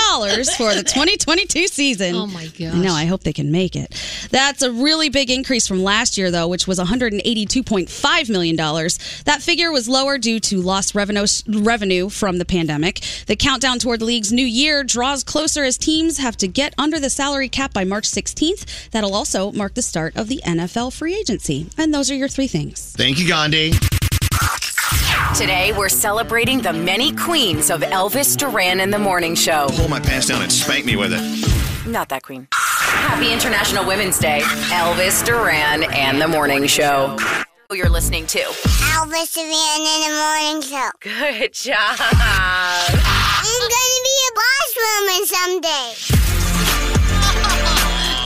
for 0.57 0.75
the 0.75 0.83
2022 0.87 1.67
season. 1.69 2.15
Oh 2.15 2.27
my 2.27 2.47
gosh. 2.47 2.75
No, 2.75 2.93
I 2.93 3.05
hope 3.07 3.23
they 3.23 3.33
can 3.33 3.51
make 3.53 3.77
it. 3.77 3.95
That's 4.31 4.63
a 4.63 4.73
really 4.73 5.09
big 5.09 5.31
increase 5.31 5.67
from 5.67 5.83
last 5.83 6.19
year, 6.19 6.31
though, 6.31 6.49
which 6.49 6.67
was 6.67 6.79
$182.5 6.79 8.31
million. 8.31 8.57
That 8.57 9.43
figure 9.43 9.71
was 9.73 9.89
lower 9.89 10.19
due 10.19 10.41
to 10.41 10.59
lost 10.61 10.95
revenue, 10.95 11.27
revenue 11.49 12.09
from 12.09 12.39
the 12.39 12.45
pandemic. 12.45 13.01
The 13.27 13.37
countdown 13.37 13.79
toward 13.79 14.01
the 14.01 14.05
league's 14.05 14.33
new 14.33 14.45
year 14.47 14.85
draws 14.85 15.25
closer 15.25 15.65
as 15.65 15.79
teams 15.79 16.19
have 16.19 16.37
to 16.39 16.49
get 16.49 16.75
under 16.79 16.99
the 17.01 17.11
salary 17.11 17.49
cap 17.49 17.73
by 17.73 17.85
March 17.85 18.05
16th. 18.11 18.91
That'll 18.91 19.15
also 19.15 19.53
mark 19.53 19.75
the 19.75 19.83
start 19.83 20.17
of 20.17 20.29
the 20.29 20.41
NFL 20.45 20.93
free 20.97 21.15
agency. 21.15 21.69
And 21.77 21.93
those 21.93 22.11
are 22.11 22.15
your 22.15 22.29
three 22.29 22.49
things. 22.49 22.93
Thank 22.97 23.19
you, 23.19 23.29
Gandhi. 23.45 23.73
Today, 25.37 25.75
we're 25.77 25.91
celebrating 25.91 26.63
the 26.63 26.73
many 26.73 27.15
queens 27.15 27.69
of 27.69 27.83
Elvis 27.83 28.39
Duran 28.39 28.81
in 28.81 28.89
the 28.89 28.99
Morning 28.99 29.35
Show. 29.35 29.67
Pull 29.73 29.89
my 29.89 30.01
pants 30.01 30.29
down 30.29 30.41
and 30.41 30.51
spank 30.51 30.87
me 30.87 30.97
with 30.97 31.13
it. 31.13 31.87
Not 31.87 32.09
that 32.09 32.23
queen. 32.23 32.49
Happy 32.53 33.31
International 33.35 33.85
Women's 33.85 34.19
Day. 34.19 34.41
Elvis 34.71 35.23
Duran 35.27 35.83
and 35.93 36.23
the 36.23 36.29
Morning 36.29 36.67
Show. 36.67 37.19
Who 37.69 37.77
you're 37.77 37.91
listening 37.91 38.27
to. 38.29 38.39
Elvis 38.39 39.35
Duran 39.35 39.81
in 39.93 40.01
the 40.09 40.17
morning 40.17 40.63
show. 40.63 40.91
Good 41.01 41.53
job. 41.53 41.99
I'm 42.01 43.61
gonna 43.61 44.01
be 44.09 44.17
a 44.25 44.33
boss 44.41 44.71
woman 44.81 45.27
someday. 45.27 46.24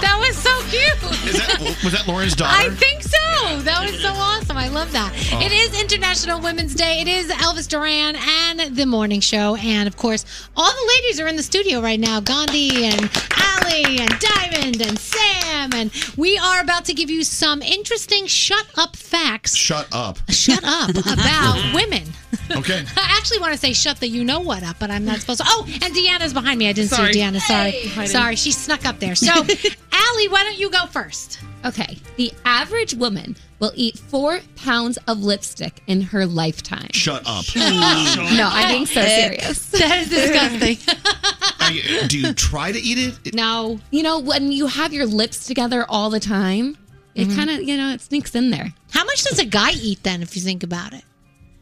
That 0.00 0.16
was 0.18 0.36
so 0.36 0.50
cute. 0.68 1.28
Is 1.28 1.38
that, 1.38 1.80
was 1.84 1.92
that 1.92 2.06
Lauren's 2.06 2.34
daughter? 2.36 2.54
I 2.56 2.70
think 2.74 3.02
so. 3.02 3.60
That 3.60 3.84
was 3.90 4.00
so 4.00 4.10
awesome. 4.10 4.56
I 4.56 4.68
love 4.68 4.92
that. 4.92 5.12
Oh. 5.32 5.40
It 5.40 5.52
is 5.52 5.80
International 5.80 6.40
Women's 6.40 6.74
Day. 6.74 7.00
It 7.00 7.08
is 7.08 7.28
Elvis 7.30 7.68
Duran 7.68 8.16
and 8.16 8.76
the 8.76 8.86
morning 8.86 9.20
show. 9.20 9.56
And 9.56 9.86
of 9.88 9.96
course, 9.96 10.24
all 10.56 10.70
the 10.70 10.92
ladies 10.96 11.20
are 11.20 11.26
in 11.26 11.36
the 11.36 11.42
studio 11.42 11.80
right 11.80 12.00
now 12.00 12.20
Gandhi 12.20 12.84
and 12.84 13.10
Allie 13.36 13.98
and 13.98 14.10
Diamond 14.18 14.80
and 14.82 14.98
Sam. 14.98 15.72
And 15.74 15.90
we 16.16 16.38
are 16.38 16.60
about 16.60 16.84
to 16.86 16.94
give 16.94 17.10
you 17.10 17.24
some 17.24 17.62
interesting 17.62 18.26
shut 18.26 18.66
up 18.76 18.96
facts. 18.96 19.54
Shut 19.56 19.88
up. 19.92 20.18
Shut 20.30 20.62
up 20.64 20.90
about 20.90 21.74
women. 21.74 22.04
Okay. 22.50 22.84
I 22.96 23.16
actually 23.18 23.38
want 23.40 23.52
to 23.52 23.58
say 23.58 23.72
shut 23.72 24.00
the 24.00 24.08
you 24.08 24.24
know 24.24 24.40
what 24.40 24.62
up, 24.62 24.76
but 24.78 24.90
I'm 24.90 25.04
not 25.04 25.18
supposed 25.20 25.40
to. 25.40 25.46
Oh, 25.48 25.64
and 25.66 25.94
Deanna's 25.94 26.32
behind 26.32 26.58
me. 26.58 26.68
I 26.68 26.72
didn't 26.72 26.90
Sorry. 26.90 27.12
see 27.12 27.20
Deanna. 27.20 27.40
Sorry. 27.40 27.70
Hey. 27.70 28.06
Sorry. 28.06 28.36
She 28.36 28.52
snuck 28.52 28.84
up 28.86 28.98
there. 28.98 29.14
So, 29.14 29.32
Allie, 29.92 30.28
why 30.28 30.44
don't 30.44 30.58
you 30.58 30.70
go 30.70 30.86
first? 30.86 31.40
Okay. 31.64 31.98
The 32.16 32.32
average 32.44 32.94
woman 32.94 33.36
will 33.58 33.72
eat 33.74 33.98
four 33.98 34.40
pounds 34.56 34.98
of 35.08 35.22
lipstick 35.22 35.82
in 35.86 36.00
her 36.00 36.26
lifetime. 36.26 36.88
Shut 36.92 37.22
up. 37.26 37.44
no, 37.56 38.48
I'm 38.52 38.68
being 38.72 38.86
so 38.86 39.02
serious. 39.02 39.70
That 39.70 39.98
is 40.02 40.10
disgusting. 40.10 40.96
You- 41.70 42.08
do 42.08 42.18
you 42.18 42.32
try 42.32 42.72
to 42.72 42.78
eat 42.78 42.96
it? 42.98 43.34
No. 43.34 43.78
You 43.90 44.02
know, 44.02 44.20
when 44.20 44.50
you 44.52 44.68
have 44.68 44.94
your 44.94 45.04
lips 45.04 45.46
together 45.46 45.84
all 45.86 46.08
the 46.08 46.20
time, 46.20 46.78
it 47.14 47.28
mm-hmm. 47.28 47.36
kind 47.36 47.50
of, 47.50 47.62
you 47.62 47.76
know, 47.76 47.90
it 47.90 48.00
sneaks 48.00 48.34
in 48.34 48.48
there. 48.48 48.72
How 48.90 49.04
much 49.04 49.24
does 49.24 49.38
a 49.38 49.44
guy 49.44 49.72
eat 49.72 50.02
then, 50.02 50.22
if 50.22 50.34
you 50.34 50.40
think 50.40 50.62
about 50.62 50.94
it? 50.94 51.04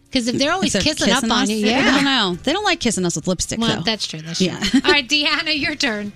Because 0.05 0.29
if 0.29 0.39
they're 0.39 0.53
always 0.53 0.75
If 0.75 0.85
kissing, 0.85 1.11
up 1.13 1.25
on 1.25 1.31
us, 1.31 1.51
you, 1.51 1.67
I 1.69 1.83
don't 1.83 1.95
yeah. 1.97 2.01
know. 2.03 2.35
They 2.37 2.53
don't 2.53 2.65
like 2.65 2.79
kissing 2.79 3.05
us 3.05 3.17
with 3.17 3.27
lipstick, 3.27 3.59
Well, 3.59 3.77
though. 3.77 3.83
that's 3.83 4.07
true. 4.07 4.21
That's 4.21 4.39
true. 4.39 4.47
Yeah. 4.47 4.61
true. 4.61 4.81
All 4.85 4.93
right, 4.93 5.07
Deanna, 5.07 5.59
your 5.59 5.75
turn. 5.75 6.13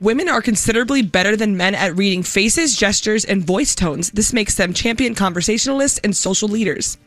Women 0.00 0.28
are 0.28 0.42
considerably 0.42 1.02
better 1.02 1.36
than 1.36 1.56
men 1.56 1.74
at 1.74 1.96
reading 1.96 2.22
faces, 2.22 2.76
gestures, 2.76 3.24
and 3.24 3.42
voice 3.42 3.74
tones. 3.74 4.10
This 4.10 4.32
makes 4.32 4.54
them 4.54 4.74
champion 4.74 5.14
conversationalists 5.14 5.98
and 6.04 6.14
social 6.14 6.48
leaders. 6.48 6.98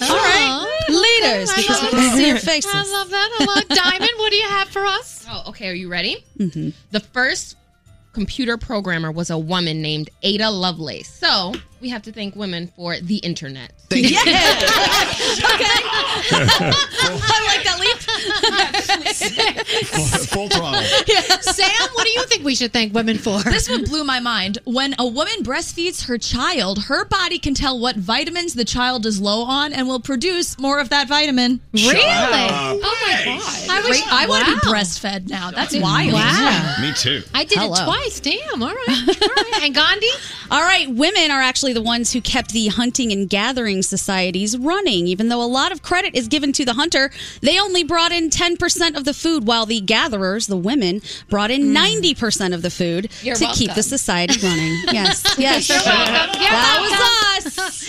All 0.00 0.08
right. 0.08 0.64
Leaders, 0.88 1.52
because 1.54 1.82
we 1.82 1.88
can 1.90 2.16
see 2.16 2.28
your 2.28 2.38
faces. 2.38 2.70
I 2.72 2.82
love 2.92 3.10
that. 3.10 3.36
I 3.40 3.44
love 3.44 3.68
Diamond. 3.68 4.10
What 4.18 4.30
do 4.30 4.36
you 4.36 4.48
have 4.48 4.68
for 4.68 4.84
us? 4.84 5.26
Oh, 5.28 5.44
okay. 5.48 5.68
Are 5.68 5.74
you 5.74 5.88
ready? 5.88 6.24
Mm-hmm. 6.38 6.70
The 6.90 7.00
first 7.00 7.56
computer 8.12 8.56
programmer 8.56 9.10
was 9.10 9.30
a 9.30 9.38
woman 9.38 9.82
named 9.82 10.10
Ada 10.22 10.50
Lovelace. 10.50 11.08
So 11.08 11.54
we 11.80 11.88
have 11.90 12.02
to 12.02 12.12
thank 12.12 12.36
women 12.36 12.66
for 12.68 12.96
the 13.00 13.16
internet. 13.16 13.72
Yeah. 13.90 14.20
okay. 14.20 14.28
I 16.30 17.40
like 17.48 17.64
that 17.64 17.78
leap. 17.80 17.98
Full 20.28 20.48
throttle. 20.48 20.82
Sam, 21.40 21.88
what 21.94 22.04
do 22.04 22.10
you 22.10 22.24
think 22.26 22.44
we 22.44 22.54
should 22.54 22.72
thank 22.72 22.94
women 22.94 23.18
for? 23.18 23.40
This 23.42 23.68
one 23.68 23.84
blew 23.84 24.04
my 24.04 24.20
mind. 24.20 24.58
When 24.64 24.94
a 24.98 25.06
woman 25.06 25.42
breastfeeds 25.42 26.06
her 26.06 26.18
child, 26.18 26.84
her 26.84 27.04
body 27.06 27.38
can 27.38 27.54
tell 27.54 27.78
what 27.80 27.96
vitamins 27.96 28.54
the 28.54 28.64
child 28.64 29.04
is 29.06 29.20
low 29.20 29.42
on 29.44 29.72
and 29.72 29.88
will 29.88 30.00
produce 30.00 30.58
more 30.58 30.78
of 30.80 30.90
that 30.90 31.08
vitamin. 31.08 31.60
Really? 31.72 31.98
Oh 32.02 32.78
my 32.80 33.24
god! 33.24 33.70
I, 33.70 33.82
wish, 33.88 34.02
I 34.06 34.26
want 34.26 34.46
to 34.46 34.52
be 34.52 34.60
breastfed 34.60 35.28
now. 35.28 35.50
That's 35.50 35.76
wild. 35.76 36.12
Wow. 36.12 36.76
Me 36.80 36.92
too. 36.92 37.22
I 37.34 37.44
did 37.44 37.58
Hello. 37.58 37.72
it 37.72 37.84
twice. 37.84 38.20
Damn. 38.20 38.62
All 38.62 38.68
right. 38.74 39.08
All 39.22 39.28
right. 39.28 39.60
And 39.62 39.74
Gandhi? 39.74 40.08
All 40.50 40.62
right, 40.62 40.88
women 40.88 41.30
are 41.30 41.42
actually 41.42 41.67
the 41.72 41.82
ones 41.82 42.12
who 42.12 42.20
kept 42.20 42.52
the 42.52 42.68
hunting 42.68 43.12
and 43.12 43.28
gathering 43.28 43.82
societies 43.82 44.56
running. 44.56 45.06
Even 45.06 45.28
though 45.28 45.42
a 45.42 45.46
lot 45.46 45.72
of 45.72 45.82
credit 45.82 46.14
is 46.14 46.28
given 46.28 46.52
to 46.52 46.64
the 46.64 46.74
hunter, 46.74 47.10
they 47.40 47.60
only 47.60 47.84
brought 47.84 48.12
in 48.12 48.30
10% 48.30 48.96
of 48.96 49.04
the 49.04 49.14
food, 49.14 49.46
while 49.46 49.66
the 49.66 49.80
gatherers, 49.80 50.46
the 50.46 50.56
women, 50.56 51.00
brought 51.28 51.50
in 51.50 51.68
hmm. 51.68 51.76
90% 51.76 52.54
of 52.54 52.62
the 52.62 52.70
food 52.70 53.10
You're 53.22 53.36
to 53.36 53.46
keep 53.52 53.74
the 53.74 53.82
society 53.82 54.38
running. 54.44 54.76
Yes, 54.92 55.34
yes. 55.38 55.68
You're 55.68 55.78
welcome. 55.78 56.40
You're 56.40 56.50
that 56.50 56.78
welcome. 56.80 57.44
was 57.44 57.58
us. 57.58 57.88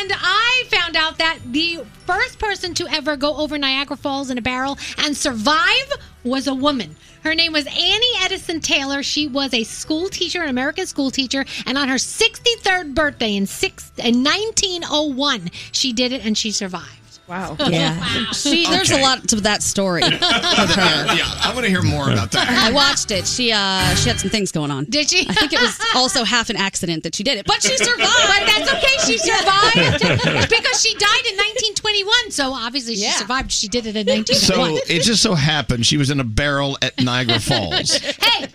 And 0.00 0.12
I 0.12 0.64
found 0.70 0.96
out 0.96 1.18
that 1.18 1.38
the 1.46 1.80
first 2.06 2.38
person 2.38 2.74
to 2.74 2.86
ever 2.88 3.16
go 3.16 3.36
over 3.36 3.56
Niagara 3.58 3.96
Falls 3.96 4.30
in 4.30 4.38
a 4.38 4.42
barrel 4.42 4.78
and 4.98 5.16
survive 5.16 5.92
was 6.24 6.46
a 6.46 6.54
woman. 6.54 6.96
Her 7.24 7.34
name 7.34 7.54
was 7.54 7.66
Annie 7.66 8.18
Edson 8.20 8.60
Taylor. 8.60 9.02
She 9.02 9.26
was 9.26 9.54
a 9.54 9.64
school 9.64 10.10
teacher, 10.10 10.42
an 10.42 10.50
American 10.50 10.86
school 10.86 11.10
teacher, 11.10 11.46
and 11.64 11.78
on 11.78 11.88
her 11.88 11.94
63rd 11.94 12.94
birthday 12.94 13.34
in 13.34 13.46
six 13.46 13.90
in 13.96 14.22
1901, 14.22 15.50
she 15.72 15.94
did 15.94 16.12
it 16.12 16.24
and 16.24 16.36
she 16.36 16.52
survived. 16.52 17.03
Wow. 17.26 17.56
Yeah. 17.70 17.98
She, 18.32 18.66
there's 18.66 18.90
Okay. 18.92 19.00
a 19.00 19.04
lot 19.04 19.26
to 19.28 19.36
that 19.42 19.62
story. 19.62 20.02
with 20.04 20.12
her. 20.20 21.14
yeah, 21.16 21.24
I 21.42 21.52
want 21.54 21.64
to 21.64 21.70
hear 21.70 21.82
more 21.82 22.10
about 22.10 22.30
that. 22.32 22.48
I 22.48 22.70
watched 22.72 23.10
it. 23.10 23.26
She 23.26 23.50
uh 23.52 23.94
she 23.96 24.08
had 24.10 24.20
some 24.20 24.28
things 24.30 24.52
going 24.52 24.70
on. 24.70 24.84
Did 24.84 25.08
she? 25.10 25.26
I 25.28 25.32
think 25.34 25.52
it 25.52 25.60
was 25.60 25.78
also 25.96 26.24
half 26.24 26.50
an 26.50 26.56
accident 26.56 27.02
that 27.04 27.14
she 27.14 27.22
did 27.22 27.38
it, 27.38 27.46
but 27.46 27.62
she 27.62 27.76
survived. 27.76 28.02
But 28.34 28.46
that's 28.46 28.70
okay. 28.72 28.96
She 29.06 29.18
survived 29.18 30.50
because 30.50 30.82
she 30.82 30.92
died 30.94 31.24
in 31.30 31.36
1921. 31.36 32.30
So 32.30 32.52
obviously 32.52 32.96
she 32.96 33.02
Yeah. 33.02 33.12
survived. 33.12 33.50
She 33.52 33.68
did 33.68 33.86
it 33.86 33.96
in 33.96 34.06
1921. 34.06 34.76
So 34.86 34.92
it 34.94 35.02
just 35.02 35.22
so 35.22 35.34
happened 35.34 35.86
she 35.86 35.96
was 35.96 36.10
in 36.10 36.20
a 36.20 36.24
barrel 36.24 36.76
at 36.82 37.00
Niagara 37.02 37.40
Falls. 37.40 37.96
hey, 37.96 38.48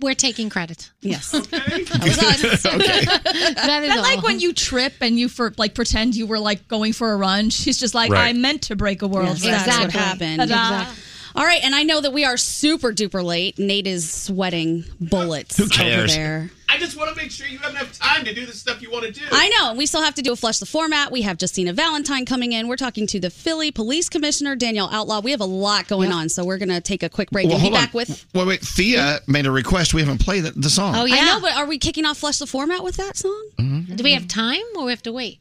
we're 0.00 0.14
taking 0.14 0.50
credit. 0.50 0.90
Yes. 1.00 1.34
okay. 1.34 1.48
That 1.58 3.82
is 3.84 3.90
I 3.90 4.00
like 4.00 4.18
all. 4.18 4.24
when 4.24 4.40
you 4.40 4.52
trip 4.52 4.94
and 5.00 5.18
you 5.18 5.28
for 5.28 5.52
like 5.56 5.74
pretend 5.74 6.14
you 6.14 6.26
were 6.26 6.38
like 6.38 6.68
going 6.68 6.92
for 6.92 7.12
a 7.12 7.16
run. 7.16 7.50
She's 7.50 7.78
just 7.78 7.94
like, 7.94 8.10
Right. 8.10 8.28
I 8.28 8.32
meant 8.32 8.62
to 8.62 8.76
break 8.76 9.02
a 9.02 9.08
world. 9.08 9.42
Yes, 9.42 9.66
that's 9.66 9.78
what 9.78 9.92
happened. 9.92 10.38
Ta-da. 10.38 10.82
Exactly. 10.82 11.02
All 11.34 11.44
right, 11.44 11.62
and 11.62 11.74
I 11.74 11.82
know 11.82 12.00
that 12.00 12.12
we 12.12 12.24
are 12.24 12.36
super 12.36 12.92
duper 12.92 13.24
late. 13.24 13.58
Nate 13.58 13.86
is 13.86 14.10
sweating 14.10 14.84
bullets 15.00 15.56
Who 15.56 15.64
over 15.64 16.06
there. 16.06 16.50
I 16.70 16.76
just 16.78 16.96
want 16.98 17.08
to 17.10 17.16
make 17.16 17.30
sure 17.30 17.46
you 17.46 17.58
have 17.58 17.70
enough 17.70 17.98
time 17.98 18.24
to 18.26 18.34
do 18.34 18.44
the 18.44 18.52
stuff 18.52 18.82
you 18.82 18.90
want 18.90 19.06
to 19.06 19.10
do. 19.10 19.24
I 19.32 19.48
know. 19.48 19.74
We 19.74 19.86
still 19.86 20.02
have 20.02 20.14
to 20.16 20.22
do 20.22 20.32
a 20.32 20.36
flush 20.36 20.58
the 20.58 20.66
format. 20.66 21.10
We 21.10 21.22
have 21.22 21.38
Justina 21.40 21.72
Valentine 21.72 22.26
coming 22.26 22.52
in. 22.52 22.68
We're 22.68 22.76
talking 22.76 23.06
to 23.06 23.18
the 23.20 23.30
Philly 23.30 23.70
Police 23.70 24.08
Commissioner 24.10 24.54
Danielle 24.54 24.90
Outlaw. 24.92 25.20
We 25.20 25.30
have 25.30 25.40
a 25.40 25.46
lot 25.46 25.88
going 25.88 26.12
on, 26.12 26.28
so 26.28 26.44
we're 26.44 26.58
going 26.58 26.68
to 26.68 26.82
take 26.82 27.02
a 27.02 27.08
quick 27.08 27.30
break 27.30 27.46
Well, 27.46 27.54
and 27.54 27.60
be 27.62 27.68
hold 27.70 27.74
on. 27.74 27.84
back 27.84 27.94
with. 27.94 28.26
Wait, 28.34 28.46
wait. 28.46 28.60
Thea 28.60 29.20
made 29.26 29.46
a 29.46 29.50
request. 29.50 29.94
We 29.94 30.02
haven't 30.02 30.18
played 30.20 30.44
the, 30.44 30.50
the 30.50 30.68
song. 30.70 30.94
Oh, 30.94 31.06
yeah. 31.06 31.16
I 31.16 31.24
know, 31.24 31.40
but 31.40 31.56
are 31.56 31.66
we 31.66 31.78
kicking 31.78 32.04
off 32.04 32.18
flush 32.18 32.38
the 32.38 32.46
format 32.46 32.84
with 32.84 32.96
that 32.96 33.16
song? 33.16 33.48
Mm-hmm. 33.58 33.96
Do 33.96 34.04
we 34.04 34.12
have 34.12 34.28
time 34.28 34.60
or 34.76 34.84
we 34.84 34.90
have 34.90 35.02
to 35.04 35.12
wait? 35.12 35.40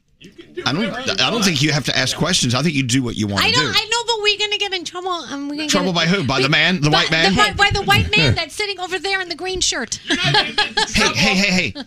I 0.65 0.73
don't. 0.73 1.21
I 1.21 1.29
don't 1.29 1.43
think 1.43 1.61
you 1.61 1.71
have 1.71 1.85
to 1.85 1.95
ask 1.97 2.17
questions. 2.17 2.55
I 2.55 2.63
think 2.63 2.73
you 2.73 2.83
do 2.83 3.03
what 3.03 3.15
you 3.15 3.27
want 3.27 3.43
I 3.45 3.51
to 3.51 3.57
know, 3.57 3.63
do. 3.63 3.69
I 3.75 3.85
know, 3.85 4.03
but 4.07 4.15
we're 4.23 4.37
gonna 4.39 4.57
get 4.57 4.73
in 4.73 4.83
trouble. 4.83 5.11
Um, 5.11 5.47
we're 5.47 5.57
gonna 5.57 5.67
Trouble 5.69 5.93
get 5.93 5.95
by 5.95 6.05
who? 6.07 6.23
By 6.25 6.41
the 6.41 6.49
man? 6.49 6.81
The 6.81 6.89
by, 6.89 6.97
white 7.03 7.11
man? 7.11 7.35
by, 7.35 7.51
by 7.53 7.69
the 7.71 7.83
white 7.83 8.09
man 8.15 8.33
that's 8.35 8.55
sitting 8.55 8.79
over 8.79 8.97
there 8.97 9.21
in 9.21 9.29
the 9.29 9.35
green 9.35 9.61
shirt. 9.61 9.99
Hey, 10.09 11.13
hey, 11.13 11.35
hey, 11.35 11.71
hey. 11.71 11.83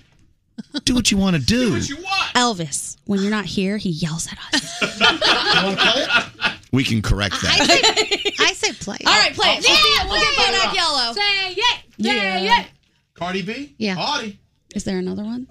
Do 0.85 0.95
what 0.95 1.11
you 1.11 1.17
want 1.17 1.35
to 1.37 1.43
do. 1.43 1.67
Do 1.71 1.73
what 1.73 1.89
you 1.89 1.97
want. 1.97 2.35
Elvis, 2.35 2.97
when 3.07 3.21
you're 3.21 3.31
not 3.33 3.47
here, 3.47 3.77
he 3.79 3.91
yells 3.91 4.29
at 4.31 4.39
us. 4.55 6.27
We 6.73 6.85
can 6.85 7.03
correct 7.03 7.35
I 7.43 7.59
that. 7.59 7.67
say, 7.67 8.33
I 8.39 8.53
say 8.53 8.73
play. 8.75 8.99
All 9.05 9.13
right, 9.13 9.35
play 9.35 9.55
it. 9.59 9.69
Yeah, 9.69 9.75
Sophia, 9.75 10.09
we'll 10.09 10.21
get 10.21 10.35
play 10.35 10.45
it. 10.45 10.55
Bodak 10.61 10.75
Yellow. 10.75 11.13
Say 11.15 11.49
it. 11.51 11.57
Say 12.01 12.45
Yeah. 12.45 12.61
it. 12.61 12.67
Cardi 13.15 13.43
B? 13.43 13.75
Yeah. 13.77 13.97
Audie. 13.99 14.39
Is 14.73 14.85
there 14.85 14.99
another 14.99 15.25
one? 15.25 15.49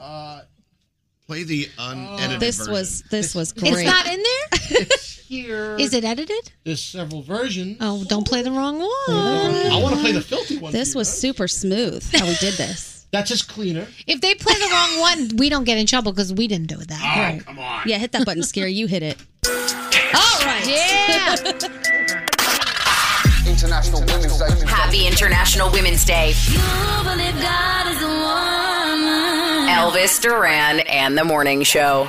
Play 1.30 1.44
the 1.44 1.70
unedited 1.78 2.40
this 2.40 2.58
version. 2.58 2.74
was 2.74 3.04
this 3.12 3.36
was 3.36 3.54
great. 3.54 3.74
It's 3.74 3.84
not 3.84 4.08
in 4.08 4.18
there. 4.18 4.82
it's 4.82 5.20
Here. 5.28 5.76
Is 5.78 5.94
it 5.94 6.04
edited? 6.04 6.52
There's 6.64 6.82
several 6.82 7.22
versions. 7.22 7.78
Oh, 7.82 8.04
don't 8.06 8.28
play 8.28 8.42
the 8.42 8.50
wrong 8.50 8.80
one. 8.80 8.90
I 9.08 9.80
want 9.80 9.94
to 9.94 10.02
play 10.02 10.12
the 10.12 10.22
filthy 10.22 10.58
one. 10.58 10.74
This 10.74 10.96
was 10.96 11.08
super 11.08 11.48
smooth 11.48 12.04
how 12.16 12.26
we 12.26 12.34
did 12.38 12.56
this. 12.56 13.06
That's 13.12 13.30
just 13.30 13.48
cleaner. 13.48 13.86
If 14.08 14.22
they 14.22 14.34
play 14.34 14.56
the 14.56 14.70
wrong 14.72 15.00
one, 15.02 15.38
we 15.38 15.50
don't 15.50 15.66
get 15.66 15.78
in 15.78 15.86
trouble 15.86 16.14
because 16.14 16.34
we 16.34 16.48
didn't 16.48 16.66
do 16.66 16.78
that. 16.78 17.40
Oh, 17.40 17.44
come 17.46 17.60
on. 17.60 17.88
Yeah, 17.88 18.00
hit 18.00 18.12
that 18.14 18.26
button, 18.26 18.42
Skeery. 18.42 18.74
You 18.74 18.88
hit 18.88 19.04
it. 19.04 19.18
All 19.48 20.46
right. 20.48 20.66
Yeah. 20.66 21.36
International 23.48 24.00
Women's 24.02 24.40
Day. 24.40 24.66
Happy 24.66 25.06
International 25.06 25.72
Women's 25.72 26.06
Day. 26.06 26.34
Elvis 29.70 30.20
Duran 30.20 30.80
and 30.80 31.16
the 31.16 31.24
Morning 31.24 31.62
Show. 31.62 32.08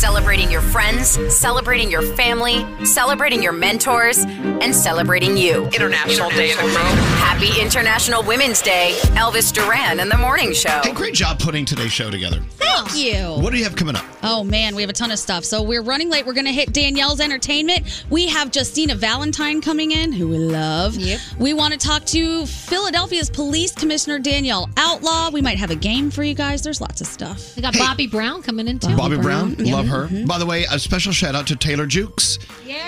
Celebrating 0.00 0.50
your 0.50 0.62
friends, 0.62 1.10
celebrating 1.36 1.90
your 1.90 2.00
family, 2.00 2.64
celebrating 2.86 3.42
your 3.42 3.52
mentors, 3.52 4.24
and 4.24 4.74
celebrating 4.74 5.36
you. 5.36 5.66
International 5.66 6.30
Day 6.30 6.52
in 6.52 6.56
the 6.56 6.62
Room. 6.64 6.96
Happy 7.20 7.60
International 7.60 8.22
Women's 8.22 8.62
Day. 8.62 8.94
Elvis 9.12 9.52
Duran 9.52 10.00
and 10.00 10.10
the 10.10 10.16
Morning 10.16 10.54
Show. 10.54 10.80
Hey, 10.82 10.92
great 10.92 11.12
job 11.12 11.38
putting 11.38 11.66
today's 11.66 11.92
show 11.92 12.10
together. 12.10 12.40
Thank 12.52 12.96
you. 12.96 13.42
What 13.42 13.50
do 13.52 13.58
you 13.58 13.64
have 13.64 13.76
coming 13.76 13.94
up? 13.94 14.04
Oh 14.22 14.42
man, 14.42 14.74
we 14.74 14.80
have 14.82 14.88
a 14.88 14.94
ton 14.94 15.10
of 15.10 15.18
stuff. 15.18 15.44
So 15.44 15.62
we're 15.62 15.82
running 15.82 16.08
late. 16.08 16.24
We're 16.24 16.32
gonna 16.32 16.50
hit 16.50 16.72
Danielle's 16.72 17.20
entertainment. 17.20 18.04
We 18.08 18.26
have 18.28 18.54
Justina 18.54 18.94
Valentine 18.94 19.60
coming 19.60 19.90
in, 19.90 20.12
who 20.12 20.28
we 20.28 20.38
love. 20.38 20.94
Yep. 20.96 21.20
We 21.38 21.52
want 21.52 21.74
to 21.74 21.78
talk 21.78 22.06
to 22.06 22.46
Philadelphia's 22.46 23.28
Police 23.28 23.72
Commissioner 23.74 24.18
Danielle 24.18 24.70
Outlaw. 24.78 25.28
We 25.30 25.42
might 25.42 25.58
have 25.58 25.70
a 25.70 25.76
game 25.76 26.10
for 26.10 26.22
you 26.22 26.34
guys. 26.34 26.62
There's 26.62 26.80
lots 26.80 27.02
of 27.02 27.06
stuff. 27.06 27.54
We 27.54 27.60
got 27.60 27.74
Bobbie 27.74 28.06
Brown 28.10 28.42
coming 28.42 28.66
in 28.66 28.78
too. 28.78 28.96
Bobbie 28.96 29.20
Brown, 29.20 29.56
Yep. 29.58 29.74
love 29.74 29.86
her. 29.90 30.08
Mhm. 30.08 30.26
By 30.26 30.38
the 30.38 30.46
way, 30.46 30.64
a 30.70 30.78
special 30.78 31.12
shout 31.12 31.34
out 31.34 31.46
to 31.48 31.56
Taylor 31.56 31.86
Jukes, 31.86 32.38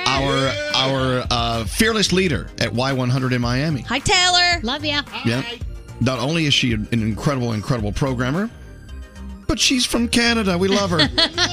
our 0.07 0.53
our 0.75 1.27
uh, 1.31 1.65
fearless 1.65 2.13
leader 2.13 2.49
at 2.59 2.71
Y100 2.73 3.33
in 3.33 3.41
Miami. 3.41 3.83
Hi 3.83 3.99
Taylor. 3.99 4.61
Love 4.63 4.85
you. 4.85 4.99
Yeah. 5.25 5.43
Not 6.01 6.19
only 6.19 6.47
is 6.47 6.55
she 6.55 6.73
an 6.73 6.89
incredible, 6.91 7.53
incredible 7.53 7.93
programmer, 7.93 8.51
but 9.47 9.61
she's 9.61 9.85
from 9.87 10.09
Canada. 10.09 10.57
We 10.59 10.67
love 10.69 10.91
her. 10.91 11.09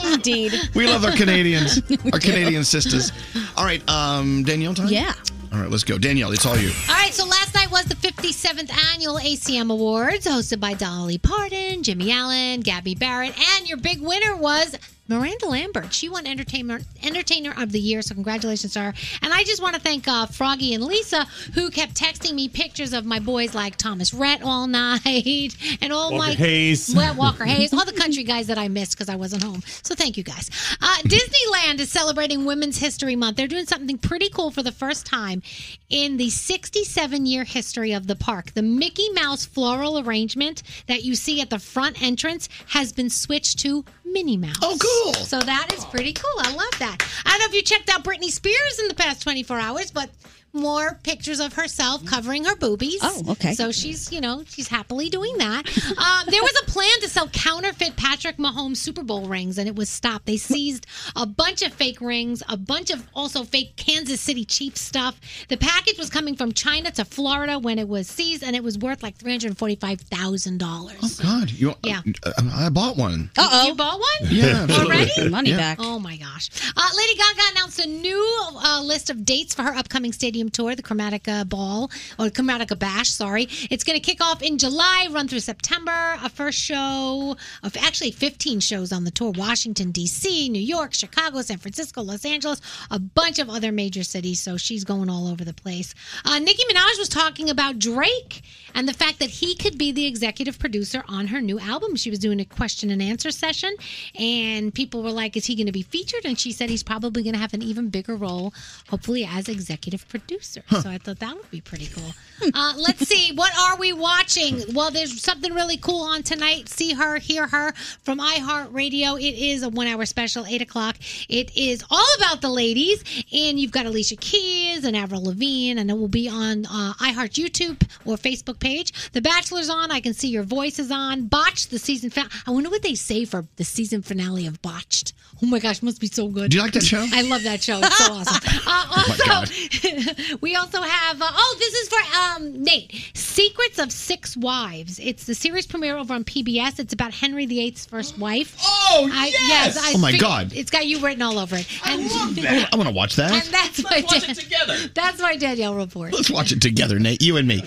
Indeed. 0.14 0.54
We 0.74 0.88
love 0.88 1.04
our 1.06 1.12
Canadians, 1.12 1.82
our 2.14 2.20
Canadian 2.20 2.64
sisters. 2.64 3.12
All 3.58 3.66
right, 3.66 3.88
um, 3.90 4.44
Danielle, 4.44 4.74
time. 4.74 4.88
Yeah. 4.88 5.14
All 5.52 5.60
right, 5.60 5.70
let's 5.70 5.84
go, 5.84 5.98
Danielle. 5.98 6.32
It's 6.32 6.46
all 6.46 6.58
you. 6.58 6.70
All 6.88 6.96
right, 6.96 7.12
so 7.14 7.26
last 7.26 7.56
night 7.56 7.72
was 7.72 7.86
the 7.86 7.96
57th 7.96 8.72
annual 8.94 9.16
ACM 9.18 9.72
Awards, 9.72 10.26
hosted 10.28 10.60
by 10.60 10.74
Dolly 10.76 11.18
Parton, 11.18 11.82
Jimmie 11.84 12.12
Allen, 12.12 12.62
Gabby 12.62 12.94
Barrett, 12.96 13.34
and 13.58 13.68
your 13.68 13.78
big 13.80 14.00
winner 14.00 14.36
was 14.36 14.76
Miranda 15.10 15.48
Lambert. 15.48 15.92
She 15.92 16.08
won 16.08 16.28
Entertainer 16.28 16.82
Entertainer 17.04 17.54
of 17.58 17.72
the 17.72 17.80
Year, 17.80 18.02
so 18.04 18.14
congratulations 18.14 18.74
to 18.74 18.80
her. 18.80 18.94
And 19.24 19.34
I 19.34 19.44
just 19.44 19.62
want 19.62 19.76
to 19.76 19.82
thank 19.82 20.08
uh, 20.08 20.28
Froggy 20.28 20.76
and 20.76 20.84
Lisa, 20.84 21.26
who 21.56 21.72
kept 21.72 21.96
texting 21.96 22.34
me 22.34 22.48
pictures 22.48 22.94
of 22.94 23.06
my 23.06 23.20
boys 23.20 23.56
like 23.56 23.76
Thomas 23.76 24.14
Rhett 24.14 24.44
all 24.44 24.68
night 24.80 25.58
and 25.82 25.92
all 25.92 26.12
Walker 26.12 26.28
my 26.28 26.34
Hayes. 26.34 26.96
Well, 27.00 27.16
Walker 27.16 27.46
Hayes, 27.46 27.74
all 27.74 27.86
the 27.86 27.94
country 27.94 28.24
guys 28.24 28.48
that 28.48 28.58
I 28.58 28.68
missed 28.68 28.92
because 28.92 29.10
I 29.10 29.16
wasn't 29.16 29.44
home. 29.44 29.62
So 29.84 29.96
thank 29.96 30.18
you 30.18 30.24
guys. 30.24 30.50
Uh, 30.82 30.98
Disneyland 31.04 31.80
is 31.80 31.90
celebrating 31.90 32.46
Women's 32.46 32.78
History 32.78 33.16
Month. 33.16 33.38
They're 33.38 33.48
doing 33.48 33.66
something 33.66 33.98
pretty 33.98 34.30
cool 34.30 34.52
for 34.52 34.62
the 34.62 34.72
first 34.72 35.06
time 35.06 35.42
in 35.90 36.18
the 36.18 36.30
67 36.30 37.26
year 37.26 37.46
history 37.46 37.94
of 37.94 38.08
the 38.08 38.16
park. 38.16 38.52
The 38.54 38.62
Mickey 38.62 39.10
Mouse 39.12 39.46
floral 39.46 40.00
arrangement 40.00 40.62
that 40.88 41.04
you 41.04 41.16
see 41.16 41.42
at 41.42 41.50
the 41.50 41.60
front 41.60 42.02
entrance 42.02 42.50
has 42.68 42.92
been 42.92 43.10
switched 43.10 43.60
to 43.60 43.86
Minnie 44.06 44.38
Mouse. 44.38 44.58
Oh, 44.62 44.78
cool. 44.80 44.99
So 45.08 45.40
that 45.40 45.72
is 45.74 45.86
pretty 45.86 46.14
cool. 46.14 46.40
I 46.40 46.54
love 46.54 46.80
that. 46.80 46.98
I 47.26 47.30
don't 47.32 47.40
know 47.40 47.46
if 47.46 47.54
you 47.54 47.62
checked 47.62 47.90
out 47.90 48.04
Britney 48.04 48.30
Spears 48.30 48.80
in 48.80 48.88
the 48.88 48.94
past 48.96 49.22
24 49.22 49.60
hours, 49.60 49.92
but 49.92 50.10
more 50.54 51.00
pictures 51.04 51.40
of 51.40 51.54
herself 51.54 52.06
covering 52.06 52.46
her 52.46 52.56
boobies. 52.56 53.00
Oh, 53.04 53.24
okay. 53.30 53.54
So 53.54 53.72
she's, 53.72 54.12
you 54.12 54.22
know, 54.22 54.44
she's 54.48 54.68
happily 54.68 55.10
doing 55.10 55.38
that. 55.38 55.68
Um, 55.98 56.28
there 56.30 56.42
was 56.42 56.62
a 56.64 56.66
plan 56.72 57.00
to 57.02 57.10
sell 57.10 57.28
counterfeit 57.30 57.96
Patrick 57.96 58.38
Mahomes 58.38 58.78
Super 58.78 59.04
Bowl 59.04 59.28
rings, 59.28 59.58
and 59.58 59.68
it 59.68 59.76
was 59.76 59.90
stopped. 59.90 60.26
They 60.26 60.38
seized 60.38 60.86
a 61.16 61.26
bunch 61.26 61.62
of 61.62 61.74
fake 61.74 62.02
rings, 62.02 62.42
a 62.50 62.58
bunch 62.58 62.90
of 62.90 63.06
also 63.14 63.44
fake 63.44 63.76
Kansas 63.76 64.20
City 64.22 64.46
Chiefs 64.46 64.82
stuff. 64.82 65.20
The 65.50 65.58
package 65.58 65.98
was 65.98 66.10
coming 66.10 66.36
from 66.36 66.54
China 66.54 66.92
to 66.92 67.06
Florida 67.06 67.60
when 67.60 67.78
it 67.80 67.88
was 67.88 68.08
seized, 68.08 68.44
and 68.44 68.56
it 68.56 68.64
was 68.64 68.78
worth 68.78 69.04
like 69.04 69.16
three 69.18 69.32
hundred 69.32 69.58
forty-five 69.58 70.02
thousand 70.02 70.58
dollars. 70.60 70.98
Oh 71.04 71.24
God, 71.24 71.52
you, 71.52 71.74
Yeah. 71.84 72.02
uh, 72.26 72.32
I 72.56 72.70
bought 72.70 72.98
one. 72.98 73.30
Uh 73.38 73.48
oh. 73.52 73.68
You 73.68 73.76
bought 73.76 74.00
one? 74.00 74.30
Yeah. 74.32 74.68
Already? 74.70 75.30
Money 75.30 75.52
Yeah. 75.52 75.58
back. 75.58 75.78
Oh 75.82 76.00
my 76.00 76.18
gosh. 76.18 76.50
Uh, 76.76 76.90
Lady 76.98 77.16
Gaga 77.16 77.42
announced 77.52 77.80
a 77.80 77.88
new 77.88 78.38
uh, 78.64 78.82
list 78.84 79.10
of 79.10 79.26
dates 79.26 79.54
for 79.54 79.64
her 79.64 79.76
upcoming 79.76 80.14
stadium 80.14 80.39
tour, 80.48 80.76
the 80.76 80.84
Chromatica 80.84 81.50
Ball, 81.50 81.92
or 82.18 82.28
Chromatica 82.28 82.80
Bash, 82.80 83.10
sorry. 83.10 83.48
It's 83.70 83.84
going 83.84 84.00
to 84.00 84.06
kick 84.06 84.24
off 84.24 84.42
in 84.42 84.58
July, 84.58 85.08
run 85.12 85.28
through 85.28 85.42
September. 85.42 86.18
A 86.24 86.30
first 86.30 86.60
show, 86.60 87.36
of 87.64 87.76
actually 87.76 88.12
15 88.12 88.62
shows 88.62 88.94
on 88.94 89.04
the 89.04 89.12
tour 89.12 89.32
Washington, 89.32 89.92
D.C., 89.92 90.48
New 90.50 90.62
York, 90.62 90.94
Chicago, 90.94 91.42
San 91.42 91.58
Francisco, 91.58 92.02
Los 92.02 92.24
Angeles, 92.24 92.62
a 92.90 93.00
bunch 93.00 93.40
of 93.40 93.50
other 93.50 93.74
major 93.74 94.04
cities. 94.04 94.40
So 94.40 94.56
she's 94.56 94.84
going 94.84 95.10
all 95.10 95.28
over 95.28 95.44
the 95.44 95.54
place. 95.54 95.94
Uh, 96.24 96.40
Nicki 96.40 96.64
Minaj 96.72 96.98
was 97.00 97.10
talking 97.10 97.50
about 97.50 97.80
Drake 97.80 98.44
and 98.76 98.88
the 98.88 98.94
fact 98.94 99.20
that 99.20 99.30
he 99.30 99.56
could 99.56 99.78
be 99.78 99.92
the 99.92 100.06
executive 100.06 100.60
producer 100.60 101.04
on 101.08 101.28
her 101.28 101.42
new 101.42 101.60
album. 101.60 101.96
She 101.96 102.10
was 102.10 102.20
doing 102.20 102.40
a 102.40 102.46
question 102.46 102.90
and 102.90 103.02
answer 103.02 103.32
session, 103.32 103.76
and 104.18 104.74
people 104.74 105.04
were 105.04 105.12
like, 105.12 105.36
Is 105.38 105.46
he 105.46 105.56
going 105.56 105.68
to 105.68 105.72
be 105.72 105.82
featured? 105.82 106.26
And 106.26 106.38
she 106.40 106.52
said 106.52 106.70
he's 106.70 106.84
probably 106.84 107.24
going 107.24 107.34
to 107.34 107.40
have 107.40 107.54
an 107.54 107.62
even 107.62 107.90
bigger 107.90 108.16
role, 108.16 108.54
hopefully, 108.90 109.28
as 109.30 109.50
executive 109.50 110.08
producer. 110.08 110.64
So 110.70 110.90
I 110.90 110.98
thought 110.98 111.20
that 111.20 111.36
would 111.36 111.50
be 111.52 111.62
pretty 111.62 111.88
cool. 111.88 112.14
Uh, 112.54 112.74
let's 112.78 113.06
see, 113.08 113.34
what 113.36 113.52
are 113.58 113.78
we 113.78 113.92
watching? 113.92 114.64
Well, 114.74 114.92
there's 114.92 115.22
something 115.22 115.54
really 115.54 115.78
cool 115.78 116.02
on 116.04 116.24
tonight. 116.24 116.70
See 116.70 116.94
her, 116.94 117.18
hear 117.18 117.48
her 117.48 117.74
from 118.04 118.20
iHeartRadio. 118.20 119.20
It 119.20 119.36
is 119.38 119.64
a 119.64 119.70
one 119.70 119.88
hour 119.88 120.06
special, 120.06 120.46
8 120.46 120.62
o'clock. 120.62 120.96
It 121.28 121.56
is 121.58 121.84
all 121.90 122.08
about 122.18 122.42
the 122.42 122.50
ladies, 122.50 123.04
and 123.34 123.60
you've 123.60 123.72
got 123.72 123.86
Alicia 123.86 124.16
Keys 124.16 124.86
and 124.86 124.96
Avril 124.96 125.24
Lavigne, 125.24 125.80
and 125.80 125.90
it 125.90 125.98
will 125.98 126.08
be 126.08 126.30
on 126.30 126.66
uh, 126.66 126.94
iHeart 127.00 127.34
YouTube 127.34 127.82
or 128.06 128.16
Facebook 128.16 128.59
page. 128.60 129.12
The 129.12 129.22
Bachelor's 129.22 129.70
on. 129.70 129.92
I 129.92 130.00
can 130.00 130.14
see 130.14 130.28
your 130.30 130.44
voice 130.44 130.80
is 130.80 130.92
on. 130.92 131.28
Botched, 131.28 131.72
the 131.72 131.80
season 131.80 132.10
finale. 132.10 132.32
I 132.48 132.52
wonder 132.52 132.70
what 132.70 132.82
they 132.84 132.96
say 132.96 133.26
for 133.26 133.46
the 133.56 133.64
season 133.64 134.02
finale 134.02 134.46
of 134.48 134.62
Botched. 134.62 135.14
Oh 135.42 135.46
my 135.46 135.60
gosh, 135.60 135.82
must 135.82 136.02
be 136.02 136.08
so 136.08 136.28
good. 136.28 136.52
Do 136.52 136.58
you 136.58 136.64
like 136.64 136.74
that 136.74 136.84
show? 136.84 137.06
I 137.14 137.22
love 137.22 137.44
that 137.44 137.64
show. 137.64 137.80
It's 137.82 137.98
so 137.98 138.14
awesome. 138.14 138.62
Uh, 138.68 139.04
also, 139.08 140.38
we 140.42 140.56
also 140.56 140.82
have. 140.82 141.22
Uh, 141.22 141.26
oh, 141.32 141.56
this 141.60 141.74
is 141.76 141.88
for 141.90 142.18
um, 142.18 142.64
Nate. 142.64 143.12
Secrets 143.14 143.80
of 143.80 143.92
Six 143.92 144.36
Wives. 144.36 145.00
It's 145.00 145.26
the 145.26 145.34
series 145.36 145.66
premiere 145.66 145.96
over 145.98 146.14
on 146.14 146.24
PBS. 146.26 146.80
It's 146.80 146.94
about 146.94 147.14
Henry 147.14 147.46
VIII's 147.46 147.86
first 147.86 148.18
wife. 148.18 148.58
Oh 148.62 149.10
I, 149.14 149.28
yes! 149.28 149.78
I 149.78 149.94
Oh, 149.96 149.98
my 149.98 150.12
figured- 150.12 150.22
God. 150.22 150.54
It's 150.54 150.70
got 150.72 150.86
you 150.88 151.00
written 151.00 151.22
all 151.22 151.40
over 151.40 151.56
it. 151.58 151.68
And, 151.86 152.02
I 152.72 152.76
want 152.76 152.90
to 152.90 152.94
watch 152.96 153.16
that. 153.16 153.32
and 153.32 153.54
that's 153.54 153.82
why 153.84 154.02
Dan- 154.02 154.92
That's 154.94 155.22
why 155.22 155.38
Danielle 155.38 155.76
report. 155.76 156.14
Let's 156.14 156.30
watch 156.30 156.52
it 156.52 156.62
together, 156.62 157.00
Nate. 157.00 157.22
You 157.22 157.38
and 157.38 157.48
me. 157.48 157.62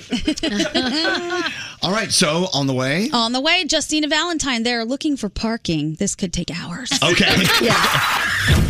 All 1.83 1.93
right. 1.93 2.11
So 2.11 2.47
on 2.53 2.67
the 2.67 2.73
way. 2.75 3.11
On 3.13 3.33
the 3.33 3.41
way, 3.41 3.65
Justina 3.71 4.09
Valentine. 4.09 4.63
They're 4.63 4.85
looking 4.85 5.17
for 5.17 5.29
parking. 5.29 5.95
This 5.95 6.15
could 6.15 6.33
take 6.33 6.51
hours. 6.51 6.91
Okay. 7.03 7.25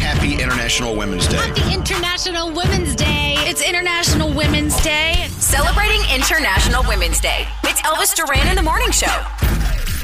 Happy 0.03 0.35
International 0.35 0.97
Women's 0.97 1.27
Day. 1.27 1.37
Happy 1.37 1.75
International 1.75 2.53
Women's 2.53 2.95
Day. 2.95 3.35
It's 3.39 3.67
International 3.67 4.33
Women's 4.33 4.81
Day. 4.83 5.27
Celebrating 5.39 6.01
International 6.15 6.83
Women's 6.87 7.21
Day. 7.21 7.47
It's 7.65 7.81
Elvis 7.83 8.15
Duran 8.15 8.49
in 8.49 8.57
the 8.57 8.63
Morning 8.63 8.91
Show. 8.91 9.23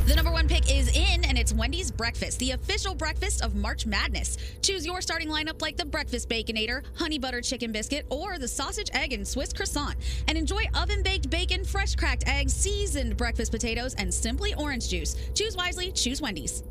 The 0.09 0.15
number 0.15 0.33
one 0.33 0.49
pick 0.49 0.75
is 0.75 0.89
in, 0.89 1.23
and 1.27 1.37
it's 1.37 1.53
Wendy's 1.53 1.91
Breakfast, 1.91 2.39
the 2.39 2.53
official 2.53 2.95
breakfast 2.95 3.43
of 3.43 3.55
March 3.55 3.85
Madness. 3.85 4.39
Choose 4.63 4.87
your 4.87 5.03
starting 5.03 5.29
lineup 5.29 5.61
like 5.61 5.77
the 5.77 5.85
Breakfast 5.85 6.31
Baconator, 6.31 6.83
Honey 6.95 7.19
Butter 7.19 7.43
Chicken 7.43 7.73
Biscuit, 7.73 8.07
or 8.09 8.39
the 8.39 8.49
Sausage, 8.49 8.89
Egg, 8.95 9.13
and 9.13 9.29
Swiss 9.29 9.53
Croissant. 9.53 9.97
And 10.27 10.39
enjoy 10.39 10.63
oven 10.75 11.03
baked 11.03 11.29
bacon, 11.29 11.63
fresh 11.63 11.95
cracked 11.95 12.27
eggs, 12.27 12.55
seasoned 12.55 13.19
breakfast 13.19 13.53
potatoes, 13.53 13.95
and 13.97 14.13
simply 14.13 14.55
orange 14.55 14.89
juice. 14.89 15.15
Choose 15.35 15.55
wisely, 15.57 15.93
choose 15.93 16.23
Wendy's. 16.23 16.63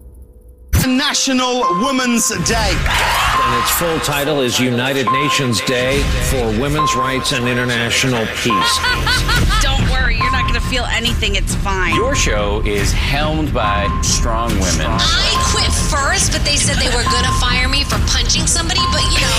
National 0.88 1.60
Women's 1.86 2.30
Day. 2.48 2.74
And 2.74 3.62
its 3.62 3.70
full 3.70 4.00
title 4.00 4.42
is 4.42 4.60
United 4.60 5.12
Nations 5.12 5.62
Day 5.62 6.02
for 6.32 6.60
Women's 6.60 6.96
Rights 6.96 7.34
and 7.34 7.48
International 7.48 8.26
Peace. 8.38 9.44
Don't 10.18 10.26
worry, 10.26 10.32
you're 10.32 10.32
not 10.32 10.50
going 10.50 10.60
to 10.60 10.68
feel 10.68 10.86
anything. 10.86 11.36
It's 11.36 11.56
fine. 11.56 11.96
Your 11.96 12.16
show 12.16 12.62
is 12.66 12.92
helmed 12.92 13.54
by 13.54 13.88
strong 14.02 14.50
women. 14.52 14.88
I 14.90 15.30
quit 15.52 15.72
first, 15.90 16.32
but 16.32 16.44
they 16.44 16.56
said 16.56 16.78
they 16.78 16.90
were 16.96 17.04
gonna 17.04 17.32
fire 17.40 17.68
me 17.68 17.84
for 17.84 17.98
punching 18.08 18.48
somebody. 18.48 18.82
But 18.92 19.04
you 19.14 19.22
know, 19.22 19.38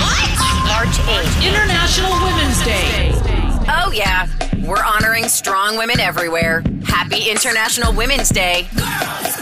what? 0.00 0.28
March 0.66 0.96
8th. 1.08 1.46
International 1.46 2.12
Women's 2.24 2.64
Day. 2.64 3.12
Oh, 3.70 3.92
yeah. 3.92 4.28
We're 4.66 4.82
honoring 4.84 5.28
strong 5.28 5.76
women 5.78 6.00
everywhere. 6.00 6.62
Happy 6.84 7.30
International 7.30 7.92
Women's 7.92 8.28
Day. 8.28 8.66
We 8.74 8.82
run 8.82 9.22
this 9.22 9.36
mother. 9.36 9.37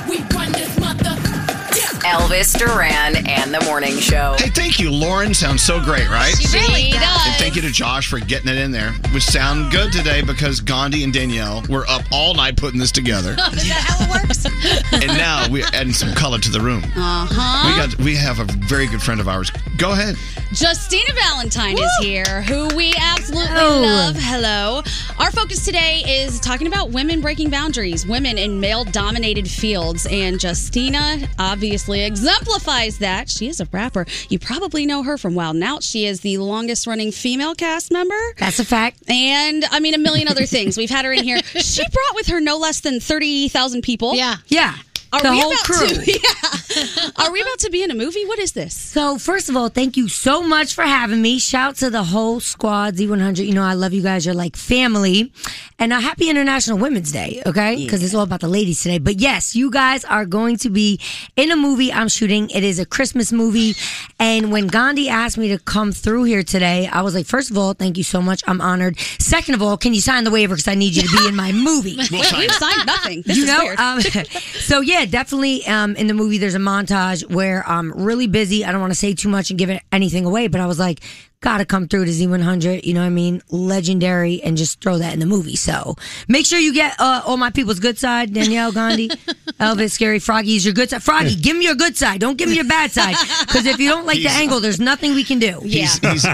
Elvis 2.07 2.57
Duran 2.57 3.26
and 3.26 3.52
the 3.52 3.61
Morning 3.64 3.98
Show. 3.98 4.36
Hey, 4.38 4.48
thank 4.50 4.78
you, 4.78 4.92
Lauren. 4.92 5.34
Sounds 5.34 5.61
so 5.61 5.82
great, 5.82 6.09
right? 6.09 6.36
She 6.36 6.57
really 6.57 6.90
does. 6.92 7.26
And 7.26 7.34
thank 7.34 7.57
you 7.57 7.62
to 7.62 7.70
Josh 7.72 8.09
for 8.09 8.20
getting 8.20 8.48
it 8.48 8.59
in 8.59 8.70
there. 8.70 8.94
We 9.12 9.18
sound 9.18 9.72
good 9.72 9.92
today 9.92 10.22
because 10.22 10.61
Gandhi 10.61 11.02
and 11.02 11.12
Danielle 11.12 11.64
were 11.68 11.84
up 11.88 12.02
all 12.12 12.34
night 12.34 12.57
putting 12.57 12.78
this 12.78 12.92
together. 12.92 13.30
Is 13.52 13.66
that 13.66 13.82
how 13.88 14.04
it 14.04 14.22
works? 14.22 14.44
and 14.92 15.18
now 15.18 15.48
we're 15.50 15.66
adding 15.72 15.92
some 15.92 16.14
color 16.14 16.38
to 16.38 16.48
the 16.48 16.61
room. 16.61 16.84
Uh 16.94 17.26
huh. 17.28 17.70
We 17.70 17.76
got 17.76 17.98
we 18.04 18.14
have 18.14 18.38
a 18.38 18.44
very 18.44 18.86
good 18.86 19.02
friend 19.02 19.20
of 19.20 19.26
ours. 19.26 19.50
Go 19.76 19.90
ahead. 19.90 20.14
Justina 20.52 21.12
Valentine 21.12 21.76
is 21.76 21.90
here, 22.00 22.42
who 22.42 22.68
we 22.76 22.94
absolutely 22.96 23.48
Hello. 23.48 23.82
love. 23.82 24.16
Hello. 24.16 24.82
Our 25.18 25.32
focus 25.32 25.64
today 25.64 26.04
is 26.07 26.38
talking 26.38 26.68
about 26.68 26.90
women 26.90 27.20
breaking 27.20 27.50
boundaries, 27.50 28.07
women 28.07 28.38
in 28.38 28.61
male 28.61 28.84
dominated 28.84 29.50
fields. 29.50 30.07
And 30.07 30.40
Justina 30.40 31.28
obviously 31.38 31.95
exemplifies 32.01 32.99
that. 32.99 33.28
She 33.28 33.49
is 33.49 33.61
a 33.61 33.66
rapper. 33.72 34.07
You 34.28 34.38
probably 34.38 34.86
know 34.86 35.03
her 35.03 35.16
from 35.18 35.34
Wild 35.34 35.57
'N 35.57 35.62
Out. 35.62 35.82
She 35.82 36.07
is 36.07 36.20
the 36.20 36.38
longest 36.38 36.86
running 36.86 37.12
female 37.12 37.55
cast 37.55 37.90
member. 37.92 38.18
That's 38.38 38.59
a 38.59 38.64
fact. 38.64 38.99
And 39.11 39.64
I 39.70 39.80
mean, 39.80 39.94
a 39.94 39.99
million 39.99 40.28
other 40.28 40.47
things. 40.47 40.76
We've 40.76 40.90
had 40.90 41.05
her 41.05 41.12
in 41.12 41.24
here. 41.24 41.40
She 41.76 41.82
brought 41.82 42.14
with 42.14 42.28
her 42.28 42.40
no 42.40 42.57
less 42.59 42.80
than 42.80 43.01
30,000 43.01 43.82
people. 43.82 44.14
Yeah. 44.14 44.36
Yeah. 44.47 44.74
Are 45.12 45.20
the 45.22 45.30
we 45.30 45.40
whole 45.40 45.53
about 45.53 45.64
crew. 45.64 45.88
To, 45.88 46.05
yeah. 46.12 46.59
Are 47.16 47.33
we 47.33 47.41
about 47.41 47.59
to 47.61 47.70
be 47.70 47.83
in 47.83 47.91
a 47.91 47.95
movie? 47.95 48.24
What 48.27 48.39
is 48.39 48.53
this? 48.53 48.74
So, 48.74 49.18
first 49.18 49.49
of 49.49 49.57
all, 49.57 49.68
thank 49.68 49.97
you 49.97 50.09
so 50.09 50.43
much 50.43 50.74
for 50.74 50.83
having 50.83 51.22
me. 51.22 51.39
Shout 51.39 51.77
to 51.77 51.91
the 51.91 52.05
whole 52.05 52.41
squad, 52.41 52.95
Z100. 52.97 53.47
You 53.47 53.55
know, 53.55 53.62
I 53.62 53.74
love 53.74 53.93
you 53.93 54.03
guys. 54.03 54.27
You're 54.27 54.35
like 54.35 54.57
family. 54.57 55.33
And 55.79 55.93
a 55.93 56.01
happy 56.01 56.31
International 56.31 56.79
Women's 56.79 57.12
Day, 57.12 57.43
okay? 57.45 57.77
Because 57.77 58.03
it's 58.03 58.14
all 58.14 58.22
about 58.22 58.41
the 58.41 58.49
ladies 58.49 58.83
today. 58.83 58.99
But 58.99 59.20
yes, 59.20 59.55
you 59.55 59.70
guys 59.70 60.07
are 60.07 60.24
going 60.24 60.57
to 60.59 60.70
be 60.70 60.99
in 61.37 61.51
a 61.53 61.57
movie 61.57 61.93
I'm 61.93 62.09
shooting. 62.09 62.49
It 62.49 62.64
is 62.64 62.79
a 62.79 62.87
Christmas 62.87 63.31
movie. 63.31 63.74
And 64.18 64.51
when 64.51 64.68
Gandhi 64.68 65.11
asked 65.11 65.37
me 65.37 65.49
to 65.49 65.59
come 65.59 65.93
through 65.93 66.24
here 66.24 66.43
today, 66.43 66.89
I 66.89 67.03
was 67.03 67.14
like, 67.14 67.27
first 67.27 67.51
of 67.51 67.59
all, 67.59 67.74
thank 67.74 67.99
you 67.99 68.05
so 68.05 68.22
much. 68.22 68.43
I'm 68.47 68.62
honored. 68.62 68.99
Second 69.18 69.55
of 69.55 69.61
all, 69.61 69.77
can 69.77 69.93
you 69.93 70.01
sign 70.01 70.24
the 70.24 70.31
waiver? 70.31 70.55
Because 70.55 70.68
I 70.68 70.77
need 70.77 70.97
you 70.97 71.03
to 71.03 71.16
be 71.18 71.29
in 71.29 71.37
my 71.37 71.53
movie. 71.53 71.99
We'll 72.11 72.22
sign 72.22 72.41
We've 72.41 72.53
signed 72.53 72.87
nothing. 72.87 73.22
This 73.22 73.37
you 73.37 73.43
is 73.45 73.49
know, 73.51 73.64
weird. 73.64 73.79
Um, 73.79 74.01
so 74.61 74.81
yeah, 74.81 75.05
definitely. 75.05 75.66
Um, 75.66 75.95
in 75.97 76.07
the 76.07 76.14
movie, 76.14 76.39
there's 76.39 76.55
a 76.55 76.59
montage 76.66 77.28
where 77.30 77.66
I'm 77.66 77.92
really 77.92 78.26
busy. 78.26 78.64
I 78.64 78.72
don't 78.72 78.80
want 78.80 78.92
to 78.92 78.98
say 78.98 79.14
too 79.14 79.28
much 79.28 79.50
and 79.50 79.58
give 79.58 79.70
it 79.70 79.82
anything 79.92 80.24
away, 80.24 80.48
but 80.48 80.60
I 80.60 80.66
was 80.66 80.78
like, 80.78 81.00
gotta 81.41 81.64
come 81.64 81.87
through 81.87 82.05
to 82.07 82.11
Z100. 82.11 82.84
You 82.84 82.95
know 82.95 83.01
what 83.01 83.07
I 83.07 83.11
mean? 83.11 83.43
Legendary, 83.51 84.43
and 84.43 84.57
just 84.57 84.80
throw 84.80 84.99
that 84.99 85.12
in 85.14 85.20
the 85.20 85.26
movie. 85.26 85.57
So 85.57 85.95
make 86.28 86.47
sure 86.47 86.59
you 86.59 86.72
get 86.74 86.95
uh, 86.99 87.22
all 87.24 87.37
my 87.37 87.51
people's 87.51 87.78
good 87.80 87.99
side. 87.99 88.32
Danielle 88.34 88.72
Gandhi, 88.72 89.09
Elvis, 89.61 89.97
Skeery, 89.97 90.20
Froggy 90.22 90.57
is 90.57 90.64
your 90.64 90.74
good 90.74 90.91
side. 90.91 91.03
Froggy, 91.03 91.37
give 91.37 91.57
me 91.57 91.64
your 91.64 91.74
good 91.76 91.97
side. 91.97 92.20
Don't 92.20 92.37
give 92.37 92.49
me 92.49 92.57
your 92.57 92.64
bad 92.66 92.91
side. 92.91 93.14
Because 93.47 93.66
if 93.66 93.78
you 93.78 93.89
don't 93.89 94.07
like 94.07 94.18
the 94.18 94.28
angle, 94.30 94.61
there's 94.61 94.80
nothing 94.80 95.14
we 95.14 95.24
can 95.24 95.39
do. 95.39 95.61
He's, 95.61 95.99
he's 95.99 96.24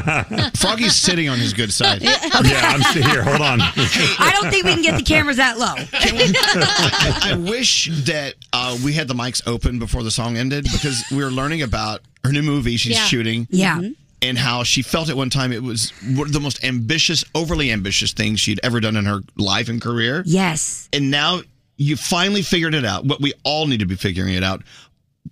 Froggy's 0.61 0.97
sitting 0.97 1.29
on 1.29 1.39
his 1.39 1.53
good 1.53 1.73
side. 1.73 2.03
Yeah, 2.43 2.61
I'm 2.75 2.83
sitting 2.83 3.09
here. 3.09 3.23
Hold 3.23 3.41
on. 3.41 3.61
I 3.61 4.37
don't 4.41 4.51
think 4.51 4.65
we 4.65 4.73
can 4.73 4.83
get 4.83 4.97
the 4.97 5.03
cameras 5.05 5.37
that 5.37 5.59
low. 5.59 5.75
I, 5.77 7.33
I 7.33 7.37
wish 7.37 7.89
that 8.05 8.35
uh, 8.53 8.77
we 8.85 8.93
had 8.93 9.07
the 9.09 9.15
mics 9.15 9.47
open 9.47 9.79
before 9.79 10.03
the 10.03 10.11
song 10.11 10.37
ended 10.37 10.65
because 10.73 11.03
we 11.11 11.19
were 11.19 11.31
learning 11.31 11.63
about 11.63 12.01
her 12.25 12.33
new 12.33 12.43
movie 12.43 12.77
she's 12.77 12.97
Yeah. 12.97 13.05
shooting. 13.05 13.47
Yeah. 13.51 13.79
Mhm. 13.79 13.97
And 14.23 14.39
how 14.39 14.63
she 14.63 14.83
felt 14.83 15.09
at 15.09 15.17
one 15.17 15.31
time 15.31 15.53
it 15.53 15.63
was 15.63 15.91
one 16.15 16.29
of 16.29 16.33
the 16.33 16.39
most 16.41 16.63
ambitious, 16.65 17.25
overly 17.35 17.73
ambitious 17.73 18.13
things 18.13 18.39
she'd 18.39 18.61
ever 18.63 18.79
done 18.79 18.97
in 18.97 19.05
her 19.05 19.21
life 19.37 19.69
and 19.69 19.81
career. 19.83 20.23
Yes. 20.25 20.89
And 20.93 21.11
now 21.11 21.41
you 21.77 21.97
finally 21.97 22.43
figured 22.43 22.75
it 22.75 22.85
out. 22.85 23.05
What 23.05 23.21
we 23.21 23.33
all 23.45 23.67
need 23.67 23.81
to 23.81 23.87
be 23.87 23.97
figuring 23.97 24.35
it 24.35 24.45
out. 24.45 24.63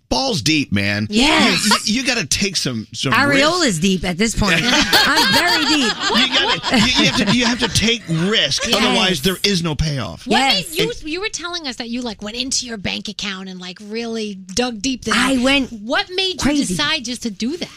balls 0.08 0.42
deep, 0.42 0.72
man. 0.72 1.06
Yes. 1.08 1.64
You, 1.86 1.94
you, 1.94 2.00
you 2.00 2.06
got 2.06 2.18
to 2.18 2.26
take 2.26 2.56
some 2.56 2.88
some 2.92 3.12
Areola's 3.12 3.60
risks. 3.66 3.78
deep 3.78 4.02
at 4.04 4.18
this 4.18 4.34
point. 4.38 4.56
I'm 4.64 5.34
very 5.34 5.64
deep. 5.66 5.92
You, 6.16 6.34
gotta, 6.34 6.76
you, 6.78 6.86
you 6.86 7.10
have 7.10 7.16
to 7.28 7.36
you 7.38 7.44
have 7.46 7.58
to 7.60 7.68
take 7.68 8.02
risk, 8.08 8.66
Yes. 8.66 8.74
otherwise 8.74 9.22
there 9.22 9.36
is 9.44 9.62
no 9.62 9.76
payoff. 9.76 10.26
What 10.26 10.38
made 10.52 10.66
you 10.72 10.92
you 11.04 11.20
were 11.20 11.28
telling 11.28 11.68
us 11.68 11.76
that 11.76 11.88
you 11.90 12.02
like 12.02 12.22
went 12.22 12.36
into 12.36 12.66
your 12.66 12.76
bank 12.76 13.08
account 13.08 13.48
and 13.48 13.60
like 13.60 13.78
really 13.80 14.34
dug 14.34 14.82
deep 14.82 15.04
there. 15.04 15.14
I 15.16 15.38
went 15.38 15.70
What 15.72 16.08
made 16.12 16.40
crazy. 16.40 16.62
you 16.62 16.66
decide 16.66 17.04
just 17.04 17.22
to 17.22 17.30
do 17.30 17.56
that? 17.56 17.70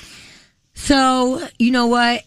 So, 0.76 1.48
you 1.60 1.72
know 1.72 1.88
what? 1.88 2.24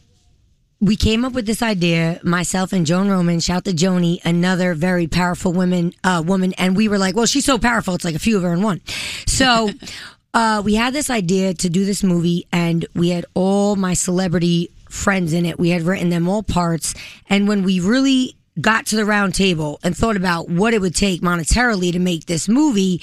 We 0.81 0.97
came 0.97 1.25
up 1.25 1.33
with 1.33 1.47
this 1.47 1.63
idea, 1.63 2.21
myself 2.23 2.73
and 2.73 2.85
Joan 2.85 3.09
Roman, 3.09 3.41
shout 3.41 3.65
to 3.65 3.73
Joni, 3.73 4.23
another 4.25 4.75
very 4.75 5.07
powerful 5.07 5.53
woman, 5.53 5.95
uh, 6.05 6.23
woman. 6.25 6.53
And 6.59 6.77
we 6.77 6.87
were 6.89 6.99
like, 6.99 7.17
well, 7.17 7.27
she's 7.27 7.47
so 7.47 7.59
powerful. 7.59 7.95
It's 7.95 8.05
like 8.05 8.15
a 8.15 8.21
few 8.21 8.37
of 8.37 8.43
her 8.43 8.53
in 8.53 8.63
one. 8.63 8.83
So, 9.27 9.71
uh, 10.35 10.63
we 10.65 10.75
had 10.75 10.93
this 10.93 11.09
idea 11.09 11.55
to 11.55 11.71
do 11.71 11.87
this 11.87 12.03
movie 12.03 12.47
and 12.53 12.85
we 12.95 13.09
had 13.09 13.25
all 13.33 13.75
my 13.75 13.95
celebrity 13.95 14.71
friends 14.91 15.33
in 15.33 15.47
it. 15.47 15.59
We 15.59 15.71
had 15.71 15.83
written 15.83 16.11
them 16.11 16.29
all 16.29 16.43
parts. 16.43 16.95
And 17.29 17.49
when 17.49 17.63
we 17.63 17.81
really 17.81 18.37
got 18.61 18.87
to 18.87 18.97
the 18.97 19.05
round 19.05 19.35
table 19.35 19.79
and 19.83 19.97
thought 19.97 20.17
about 20.17 20.49
what 20.49 20.75
it 20.75 20.81
would 20.81 20.95
take 20.95 21.23
monetarily 21.23 21.91
to 21.93 21.99
make 21.99 22.27
this 22.27 22.49
movie, 22.49 23.01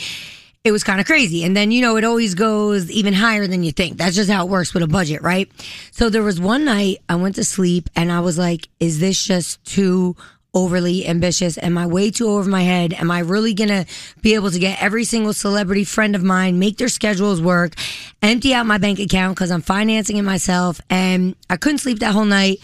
it 0.64 0.72
was 0.72 0.84
kind 0.84 1.02
of 1.02 1.06
crazy. 1.06 1.44
And 1.44 1.58
then, 1.58 1.72
you 1.72 1.82
know, 1.82 1.98
it 1.98 2.06
always 2.06 2.36
goes 2.36 2.90
even 2.90 3.14
higher 3.14 3.48
than 3.48 3.64
you 3.64 3.74
think. 3.74 3.98
That's 3.98 4.16
just 4.16 4.30
how 4.30 4.46
it 4.46 4.50
works 4.50 4.74
with 4.74 4.82
a 4.82 4.88
budget, 4.88 5.22
right? 5.22 5.52
So 5.92 6.10
there 6.10 6.24
was 6.24 6.40
one 6.40 6.64
night 6.64 7.00
I 7.10 7.16
went 7.16 7.36
to 7.36 7.44
sleep 7.44 7.90
and 7.98 8.12
I 8.12 8.22
was 8.22 8.38
like, 8.38 8.70
is 8.80 9.00
this 9.00 9.22
just 9.22 9.64
too 9.66 10.16
overly 10.54 11.06
ambitious? 11.06 11.58
Am 11.58 11.78
I 11.78 11.86
way 11.88 12.12
too 12.12 12.30
over 12.30 12.50
my 12.50 12.62
head? 12.62 12.94
Am 12.94 13.12
I 13.12 13.20
really 13.20 13.54
going 13.54 13.70
to 13.70 13.86
be 14.22 14.36
able 14.36 14.52
to 14.52 14.60
get 14.60 14.82
every 14.82 15.04
single 15.04 15.34
celebrity 15.34 15.84
friend 15.84 16.16
of 16.16 16.24
mine, 16.24 16.60
make 16.60 16.78
their 16.78 16.88
schedules 16.88 17.42
work, 17.42 17.74
empty 18.22 18.54
out 18.54 18.66
my 18.66 18.78
bank 18.78 19.00
account 19.00 19.36
because 19.36 19.52
I'm 19.52 19.64
financing 19.64 20.16
it 20.16 20.22
myself? 20.22 20.80
And 20.90 21.36
I 21.50 21.58
couldn't 21.58 21.80
sleep 21.80 22.00
that 22.00 22.14
whole 22.14 22.24
night. 22.24 22.60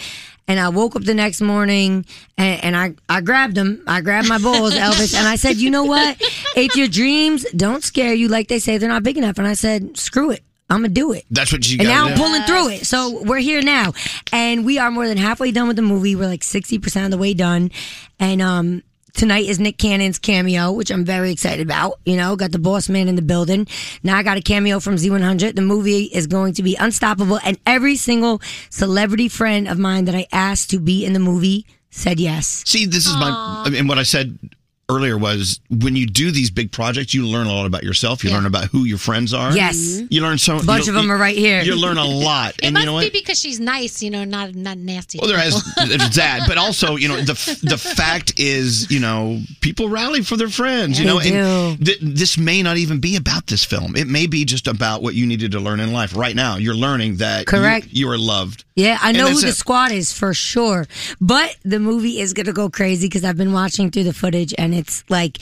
And 0.49 0.59
I 0.59 0.67
woke 0.69 0.95
up 0.95 1.03
the 1.03 1.13
next 1.13 1.41
morning 1.41 2.05
and, 2.37 2.63
and 2.63 2.75
I, 2.75 2.95
I 3.07 3.21
grabbed 3.21 3.55
him. 3.55 3.83
I 3.87 4.01
grabbed 4.01 4.27
my 4.27 4.39
balls, 4.39 4.73
Elvis, 4.85 5.15
and 5.15 5.27
I 5.27 5.35
said, 5.35 5.57
you 5.57 5.69
know 5.69 5.85
what? 5.85 6.17
If 6.55 6.75
your 6.75 6.87
dreams 6.87 7.45
don't 7.55 7.83
scare 7.83 8.13
you, 8.13 8.27
like 8.27 8.47
they 8.47 8.59
say, 8.59 8.77
they're 8.79 8.89
not 8.89 9.03
big 9.03 9.17
enough. 9.17 9.37
And 9.37 9.47
I 9.47 9.53
said, 9.53 9.95
screw 9.97 10.31
it. 10.31 10.43
I'm 10.69 10.81
going 10.81 10.89
to 10.89 10.93
do 10.93 11.13
it. 11.13 11.25
That's 11.31 11.51
what 11.51 11.69
you 11.69 11.77
got. 11.77 11.85
And 11.85 11.89
got 11.89 11.93
now 11.93 12.05
to 12.07 12.11
I'm 12.13 12.17
pulling 12.17 12.41
through 12.43 12.75
it. 12.75 12.85
So 12.85 13.23
we're 13.23 13.37
here 13.37 13.61
now. 13.61 13.93
And 14.31 14.65
we 14.65 14.77
are 14.79 14.91
more 14.91 15.07
than 15.07 15.17
halfway 15.17 15.51
done 15.51 15.67
with 15.67 15.77
the 15.77 15.81
movie. 15.83 16.15
We're 16.15 16.27
like 16.27 16.41
60% 16.41 17.05
of 17.05 17.11
the 17.11 17.17
way 17.17 17.33
done. 17.33 17.71
And 18.19 18.41
um 18.41 18.83
tonight 19.13 19.45
is 19.45 19.59
Nick 19.59 19.77
Cannon's 19.77 20.19
cameo, 20.19 20.71
which 20.71 20.91
I'm 20.91 21.05
very 21.05 21.31
excited 21.31 21.65
about. 21.65 21.99
You 22.05 22.17
know, 22.17 22.35
got 22.35 22.51
the 22.51 22.59
boss 22.59 22.89
man 22.89 23.07
in 23.07 23.15
the 23.15 23.21
building. 23.21 23.67
Now 24.03 24.17
I 24.17 24.23
got 24.23 24.37
a 24.37 24.41
cameo 24.41 24.79
from 24.79 24.95
Z100. 24.95 25.55
The 25.55 25.61
movie 25.61 26.03
is 26.05 26.27
going 26.27 26.53
to 26.55 26.63
be 26.63 26.75
unstoppable. 26.75 27.39
And 27.43 27.59
every 27.65 27.95
single 27.95 28.41
celebrity 28.69 29.29
friend 29.29 29.67
of 29.67 29.77
mine 29.77 30.05
that 30.05 30.15
I 30.15 30.27
asked 30.31 30.69
to 30.71 30.79
be 30.79 31.05
in 31.05 31.13
the 31.13 31.19
movie 31.19 31.65
said 31.89 32.19
yes. 32.19 32.63
See, 32.65 32.85
this 32.85 33.05
is 33.05 33.13
my 33.13 33.65
and 33.73 33.89
what 33.89 33.97
I 33.97 34.03
said 34.03 34.37
earlier 34.89 35.17
was 35.17 35.59
when 35.69 35.95
you 35.95 36.05
do 36.07 36.31
these 36.31 36.49
big 36.49 36.71
projects, 36.71 37.13
you 37.13 37.25
learn 37.25 37.47
a 37.47 37.53
lot 37.53 37.65
about 37.65 37.83
yourself. 37.83 38.23
You 38.23 38.31
learn 38.31 38.45
about 38.45 38.65
who 38.65 38.85
your 38.85 38.97
friends 38.97 39.33
are. 39.33 39.51
Yes. 39.55 39.77
Mm-hmm. 39.77 40.07
You 40.09 40.21
learn 40.21 40.37
so 40.37 40.57
A 40.57 40.63
bunch 40.63 40.87
you- 40.87 40.91
of 40.91 40.95
them 40.95 41.11
are 41.11 41.17
right 41.17 41.37
here. 41.37 41.61
You 41.61 41.75
learn 41.75 41.97
a 41.97 42.05
lot, 42.29 42.55
It 42.59 42.65
and 42.65 42.73
must 42.73 42.81
you 42.85 42.91
know 42.91 42.99
be 42.99 43.05
what? 43.05 43.13
because 43.13 43.39
she's 43.39 43.59
nice, 43.59 44.01
you 44.01 44.09
know, 44.09 44.23
not 44.23 44.55
not 44.55 44.77
nasty. 44.77 45.19
Well, 45.19 45.29
there 45.29 45.39
has 45.39 45.63
there's 45.87 46.15
that, 46.15 46.45
but 46.47 46.57
also 46.57 46.95
you 46.95 47.07
know 47.07 47.17
the 47.21 47.59
the 47.63 47.77
fact 47.77 48.39
is 48.39 48.89
you 48.91 48.99
know 48.99 49.41
people 49.61 49.89
rally 49.89 50.21
for 50.23 50.35
their 50.37 50.49
friends. 50.49 50.99
You 50.99 51.05
know, 51.05 51.19
and 51.19 51.85
th- 51.85 51.99
this 52.01 52.37
may 52.37 52.63
not 52.63 52.77
even 52.77 52.99
be 52.99 53.15
about 53.15 53.47
this 53.47 53.63
film. 53.63 53.95
It 53.95 54.07
may 54.07 54.25
be 54.27 54.43
just 54.45 54.67
about 54.67 55.01
what 55.01 55.13
you 55.15 55.25
needed 55.25 55.51
to 55.51 55.59
learn 55.59 55.79
in 55.79 55.93
life. 55.93 56.15
Right 56.15 56.35
now, 56.35 56.57
you're 56.57 56.73
learning 56.75 57.17
that 57.17 57.45
Correct. 57.45 57.87
You, 57.91 58.09
are 58.09 58.17
loved. 58.17 58.63
Yeah, 58.75 58.97
I 59.01 59.11
know 59.11 59.27
who 59.29 59.39
the 59.41 59.49
it. 59.49 59.53
squad 59.55 59.91
is 59.91 60.11
for 60.13 60.33
sure. 60.33 60.87
But 61.21 61.55
the 61.63 61.79
movie 61.79 62.19
is 62.19 62.33
going 62.33 62.45
to 62.47 62.53
go 62.53 62.69
crazy 62.69 63.07
because 63.07 63.23
I've 63.23 63.37
been 63.37 63.53
watching 63.53 63.91
through 63.91 64.05
the 64.05 64.13
footage 64.13 64.53
and 64.57 64.73
it's 64.79 65.03
like 65.09 65.37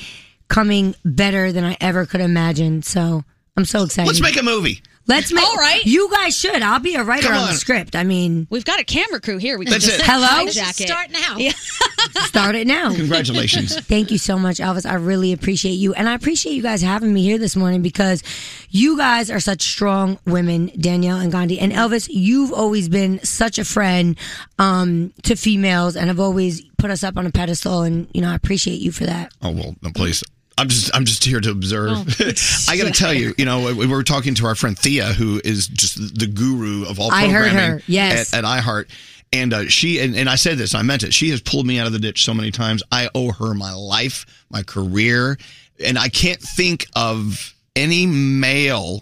coming 0.48 0.96
better 1.06 1.52
than 1.52 1.64
I 1.64 1.78
ever 1.80 2.06
could 2.06 2.22
imagine. 2.22 2.82
So 2.82 3.24
I'm 3.56 3.66
so 3.66 3.84
excited. 3.84 4.08
Let's 4.08 4.22
make 4.22 4.38
a 4.38 4.44
movie. 4.44 4.82
Let's 5.08 5.32
make. 5.32 5.44
All 5.44 5.56
right. 5.56 5.84
You 5.86 6.10
guys 6.12 6.38
should. 6.38 6.62
I'll 6.62 6.80
be 6.80 6.96
a 6.96 7.04
writer 7.04 7.28
Come 7.30 7.38
on. 7.38 7.44
the 7.46 7.50
on. 7.52 7.56
script. 7.56 7.96
I 7.96 8.04
mean, 8.04 8.46
We've 8.50 8.66
got 8.66 8.80
a 8.80 8.84
camera 8.84 9.22
crew 9.22 9.38
here. 9.38 9.58
We 9.58 9.66
can 9.66 9.74
That's 9.74 9.86
just 9.86 10.00
it. 10.00 10.06
Hello? 10.06 10.28
hijack 10.46 10.82
it. 10.82 10.88
Start 10.88 11.12
now. 11.12 11.38
Yeah. 11.38 11.54
start 12.26 12.56
it 12.56 12.68
now. 12.68 12.94
Congratulations. 12.94 13.78
Thank 13.88 14.12
you 14.12 14.18
so 14.18 14.38
much, 14.38 14.58
Elvis. 14.58 14.86
I 14.90 14.96
really 14.96 15.32
appreciate 15.32 15.74
you. 15.74 15.94
And 15.94 16.10
I 16.10 16.14
appreciate 16.14 16.54
you 16.54 16.62
guys 16.62 16.82
having 16.82 17.14
me 17.14 17.24
here 17.24 17.38
this 17.38 17.56
morning 17.56 17.82
because 17.82 18.22
you 18.70 18.98
guys 18.98 19.32
are 19.32 19.40
such 19.40 19.62
strong 19.62 20.20
women, 20.26 20.72
Danielle 20.80 21.20
and 21.20 21.32
Gandhi. 21.32 21.60
And 21.60 21.72
Elvis, 21.72 22.08
you've 22.12 22.52
always 22.52 22.90
been 22.90 23.24
such 23.24 23.58
a 23.60 23.66
friend 23.66 24.18
um, 24.60 25.14
to 25.24 25.36
females 25.36 25.96
and 25.96 26.08
have 26.08 26.20
always 26.20 26.62
put 26.78 26.92
us 26.92 27.04
up 27.04 27.16
on 27.18 27.26
a 27.26 27.32
pedestal. 27.32 27.82
And, 27.84 28.08
you 28.14 28.22
know, 28.22 28.30
I 28.30 28.36
appreciate 28.36 28.82
you 28.82 28.92
for 28.92 29.06
that. 29.06 29.32
Oh 29.42 29.52
well, 29.52 29.76
no, 29.82 29.92
please. 29.96 30.24
I'm 30.58 30.70
just 30.70 30.96
I'm 30.96 31.06
just 31.06 31.24
here 31.24 31.40
to 31.40 31.52
observe. 31.52 31.92
Oh. 31.92 32.04
I 32.68 32.78
got 32.78 32.86
to 32.86 32.92
tell 32.92 33.14
you, 33.14 33.34
you 33.38 33.46
know, 33.46 33.74
we 33.74 33.86
were 33.86 34.04
talking 34.04 34.34
to 34.36 34.46
our 34.48 34.56
friend 34.56 34.78
Thea, 34.78 35.06
who 35.14 35.40
is 35.44 35.68
just 35.68 36.18
the 36.18 36.28
guru 36.28 36.86
of 36.90 37.00
all 37.00 37.12
iHeart 37.12 37.32
programming 37.32 37.56
her, 37.56 37.82
yes. 37.88 38.34
at, 38.34 38.44
at 38.44 38.64
iHeart. 38.64 38.90
And 39.34 39.54
uh, 39.54 39.68
she 39.68 40.00
and, 40.00 40.16
and 40.16 40.30
I 40.30 40.36
said 40.36 40.58
this, 40.58 40.74
I 40.74 40.82
meant 40.82 41.04
it. 41.04 41.14
She 41.14 41.30
has 41.30 41.42
pulled 41.42 41.68
me 41.68 41.80
out 41.80 41.88
of 41.88 41.94
the 41.94 42.00
ditch 42.00 42.24
so 42.24 42.34
many 42.34 42.50
times. 42.50 42.82
I 42.92 43.10
owe 43.14 43.32
her 43.34 43.54
my 43.54 43.74
life, 43.74 44.26
my 44.50 44.64
career, 44.64 45.38
and 45.84 45.98
I 45.98 46.10
can't 46.10 46.40
think 46.42 46.88
of 46.96 47.54
any 47.76 48.06
male 48.06 49.02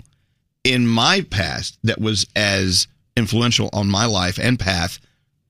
in 0.64 0.88
my 0.88 1.22
past 1.30 1.78
that 1.84 2.02
was 2.02 2.26
as 2.36 2.88
influential 3.16 3.70
on 3.72 3.88
my 3.88 4.06
life 4.06 4.40
and 4.40 4.60
path 4.60 5.00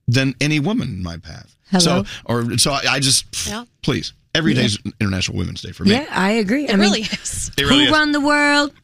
than 0.08 0.36
any 0.40 0.60
woman 0.60 0.90
in 0.90 1.04
my 1.04 1.18
path. 1.18 1.56
Hello? 1.72 2.04
So 2.04 2.06
or 2.26 2.58
so 2.58 2.72
I, 2.72 2.82
I 2.90 3.00
just 3.00 3.48
Yeah. 3.48 3.66
please 3.82 4.14
every 4.36 4.54
Yeah. 4.56 4.68
International 5.00 5.38
Women's 5.38 5.62
Day 5.62 5.72
for 5.72 5.84
me. 5.84 5.92
Yeah, 5.92 6.06
I 6.12 6.32
agree. 6.32 6.66
It 6.66 6.72
I 6.72 6.76
mean, 6.76 6.82
really 6.82 7.02
is. 7.02 7.52
It 7.58 7.64
really 7.64 7.78
who 7.78 7.84
is. 7.86 7.92
run 7.92 8.12
the 8.12 8.22
world? 8.22 8.72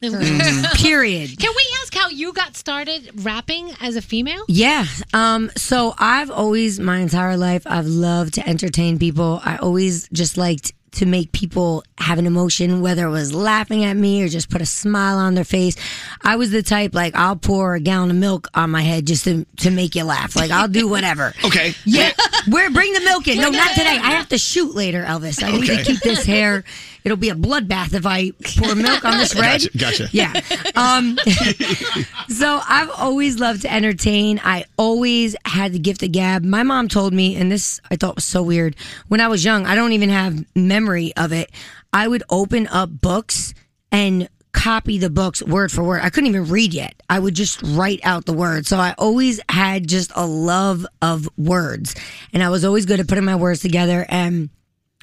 Period. 0.74 1.38
Can 1.38 1.52
we 1.56 1.64
ask 1.82 1.94
how 1.94 2.08
you 2.08 2.32
got 2.32 2.56
started 2.56 3.10
rapping 3.24 3.72
as 3.80 3.96
a 3.96 4.02
female? 4.02 4.44
Yeah. 4.48 4.86
Um, 5.12 5.50
so 5.56 5.94
I've 5.98 6.30
always, 6.30 6.80
my 6.80 6.98
entire 6.98 7.36
life, 7.36 7.62
I've 7.66 7.86
loved 7.86 8.34
to 8.34 8.48
entertain 8.48 8.98
people. 8.98 9.40
I 9.44 9.56
always 9.56 10.08
just 10.12 10.36
liked 10.36 10.72
to 10.92 11.06
make 11.06 11.32
people 11.32 11.84
have 11.98 12.18
an 12.18 12.26
emotion, 12.26 12.80
whether 12.82 13.06
it 13.06 13.10
was 13.10 13.32
laughing 13.34 13.84
at 13.84 13.96
me 13.96 14.22
or 14.22 14.28
just 14.28 14.50
put 14.50 14.60
a 14.60 14.66
smile 14.66 15.16
on 15.18 15.34
their 15.34 15.44
face. 15.44 15.76
I 16.22 16.36
was 16.36 16.50
the 16.50 16.62
type, 16.62 16.94
like, 16.94 17.14
I'll 17.14 17.36
pour 17.36 17.74
a 17.74 17.80
gallon 17.80 18.10
of 18.10 18.16
milk 18.16 18.48
on 18.54 18.70
my 18.70 18.82
head 18.82 19.06
just 19.06 19.24
to, 19.24 19.44
to 19.58 19.70
make 19.70 19.94
you 19.94 20.04
laugh. 20.04 20.36
Like, 20.36 20.50
I'll 20.50 20.68
do 20.68 20.88
whatever. 20.88 21.32
Okay. 21.44 21.74
Yeah. 21.84 22.12
Where, 22.48 22.70
bring 22.70 22.92
the 22.94 23.00
milk 23.00 23.28
in. 23.28 23.38
No, 23.38 23.50
not 23.50 23.70
today. 23.70 23.98
I 24.00 24.12
have 24.12 24.28
to 24.30 24.38
shoot 24.38 24.74
later, 24.74 25.02
Elvis. 25.04 25.42
I 25.42 25.50
need 25.52 25.64
Okay. 25.70 25.82
to 25.82 25.84
keep 25.84 26.00
this 26.00 26.24
hair. 26.24 26.64
It'll 27.04 27.16
be 27.18 27.30
a 27.30 27.34
bloodbath 27.34 27.92
if 27.94 28.06
I 28.06 28.30
pour 28.56 28.74
milk 28.74 29.04
on 29.04 29.18
this 29.18 29.34
red. 29.38 29.60
Gotcha, 29.76 30.06
gotcha. 30.06 30.08
Yeah. 30.12 30.40
Um, 30.76 31.18
so 32.28 32.60
I've 32.68 32.90
always 32.90 33.38
loved 33.38 33.62
to 33.62 33.72
entertain. 33.72 34.40
I 34.44 34.64
always 34.78 35.34
had 35.44 35.72
the 35.72 35.78
gift 35.78 36.02
of 36.02 36.12
gab. 36.12 36.44
My 36.44 36.62
mom 36.62 36.88
told 36.88 37.12
me, 37.12 37.36
and 37.36 37.50
this 37.50 37.80
I 37.90 37.96
thought 37.96 38.14
was 38.14 38.24
so 38.24 38.42
weird. 38.42 38.76
When 39.08 39.20
I 39.20 39.28
was 39.28 39.44
young, 39.44 39.66
I 39.66 39.74
don't 39.74 39.92
even 39.92 40.08
have 40.10 40.44
memory 40.82 41.14
of 41.16 41.32
it. 41.32 41.50
I 41.92 42.08
would 42.08 42.22
open 42.28 42.66
up 42.68 42.90
books 42.90 43.54
and 43.90 44.28
copy 44.52 44.98
the 44.98 45.10
books 45.10 45.42
word 45.42 45.72
for 45.72 45.82
word. 45.82 46.02
I 46.02 46.10
couldn't 46.10 46.28
even 46.28 46.48
read 46.48 46.74
yet. 46.74 46.94
I 47.08 47.18
would 47.18 47.34
just 47.34 47.60
write 47.62 48.00
out 48.02 48.26
the 48.26 48.32
words. 48.32 48.68
So 48.68 48.76
I 48.76 48.94
always 48.98 49.40
had 49.48 49.88
just 49.88 50.12
a 50.14 50.26
love 50.26 50.86
of 51.00 51.28
words. 51.38 51.94
And 52.32 52.42
I 52.42 52.50
was 52.50 52.64
always 52.64 52.84
good 52.84 53.00
at 53.00 53.08
putting 53.08 53.24
my 53.24 53.36
words 53.36 53.60
together 53.60 54.04
and 54.08 54.50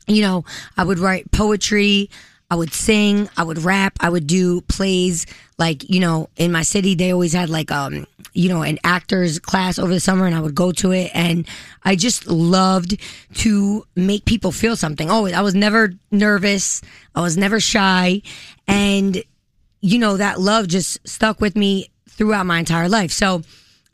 you 0.07 0.23
know, 0.23 0.43
I 0.75 0.84
would 0.84 0.97
write 0.97 1.32
poetry, 1.32 2.09
I 2.49 2.55
would 2.55 2.73
sing, 2.73 3.29
I 3.37 3.43
would 3.43 3.59
rap, 3.59 3.97
I 3.99 4.09
would 4.09 4.25
do 4.25 4.61
plays. 4.61 5.25
Like, 5.57 5.87
you 5.89 5.99
know, 5.99 6.29
in 6.35 6.51
my 6.51 6.63
city, 6.63 6.95
they 6.95 7.11
always 7.11 7.33
had 7.33 7.49
like, 7.49 7.71
um, 7.71 8.07
you 8.33 8.49
know, 8.49 8.63
an 8.63 8.79
actors 8.83 9.39
class 9.39 9.77
over 9.77 9.93
the 9.93 9.99
summer 9.99 10.25
and 10.25 10.35
I 10.35 10.39
would 10.39 10.55
go 10.55 10.71
to 10.73 10.91
it. 10.91 11.11
And 11.13 11.47
I 11.83 11.95
just 11.95 12.27
loved 12.27 12.97
to 13.35 13.85
make 13.95 14.25
people 14.25 14.51
feel 14.51 14.75
something. 14.75 15.09
Always. 15.09 15.33
I 15.33 15.41
was 15.41 15.53
never 15.53 15.93
nervous. 16.11 16.81
I 17.13 17.21
was 17.21 17.37
never 17.37 17.59
shy. 17.59 18.21
And, 18.67 19.23
you 19.81 19.99
know, 19.99 20.17
that 20.17 20.39
love 20.39 20.67
just 20.67 21.07
stuck 21.07 21.41
with 21.41 21.55
me 21.55 21.89
throughout 22.07 22.45
my 22.45 22.59
entire 22.59 22.89
life. 22.89 23.11
So 23.11 23.43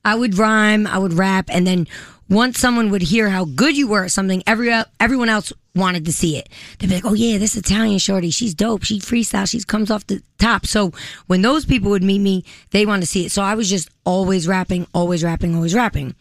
I 0.05 0.15
would 0.15 0.37
rhyme, 0.37 0.85
I 0.87 0.99
would 0.99 1.13
rap, 1.13 1.49
and 1.49 1.65
then 1.65 1.87
once 2.29 2.59
someone 2.59 2.89
would 2.89 3.03
hear 3.03 3.29
how 3.29 3.45
good 3.45 3.77
you 3.77 3.87
were 3.87 4.05
at 4.05 4.11
something, 4.11 4.43
every 4.47 4.71
everyone 4.99 5.29
else 5.29 5.53
wanted 5.75 6.05
to 6.05 6.13
see 6.13 6.37
it. 6.37 6.49
They'd 6.79 6.89
be 6.89 6.95
like, 6.95 7.05
"Oh 7.05 7.13
yeah, 7.13 7.37
this 7.37 7.55
Italian 7.55 7.99
shorty, 7.99 8.29
she's 8.31 8.53
dope. 8.53 8.83
She 8.83 8.99
freestyle. 8.99 9.49
She 9.49 9.61
comes 9.63 9.91
off 9.91 10.07
the 10.07 10.21
top." 10.37 10.65
So 10.65 10.91
when 11.27 11.41
those 11.41 11.65
people 11.65 11.91
would 11.91 12.03
meet 12.03 12.19
me, 12.19 12.43
they 12.71 12.85
wanted 12.85 13.01
to 13.01 13.07
see 13.07 13.25
it. 13.25 13.31
So 13.31 13.41
I 13.41 13.55
was 13.55 13.69
just 13.69 13.89
always 14.05 14.47
rapping, 14.47 14.87
always 14.93 15.23
rapping, 15.23 15.55
always 15.55 15.75
rapping. 15.75 16.15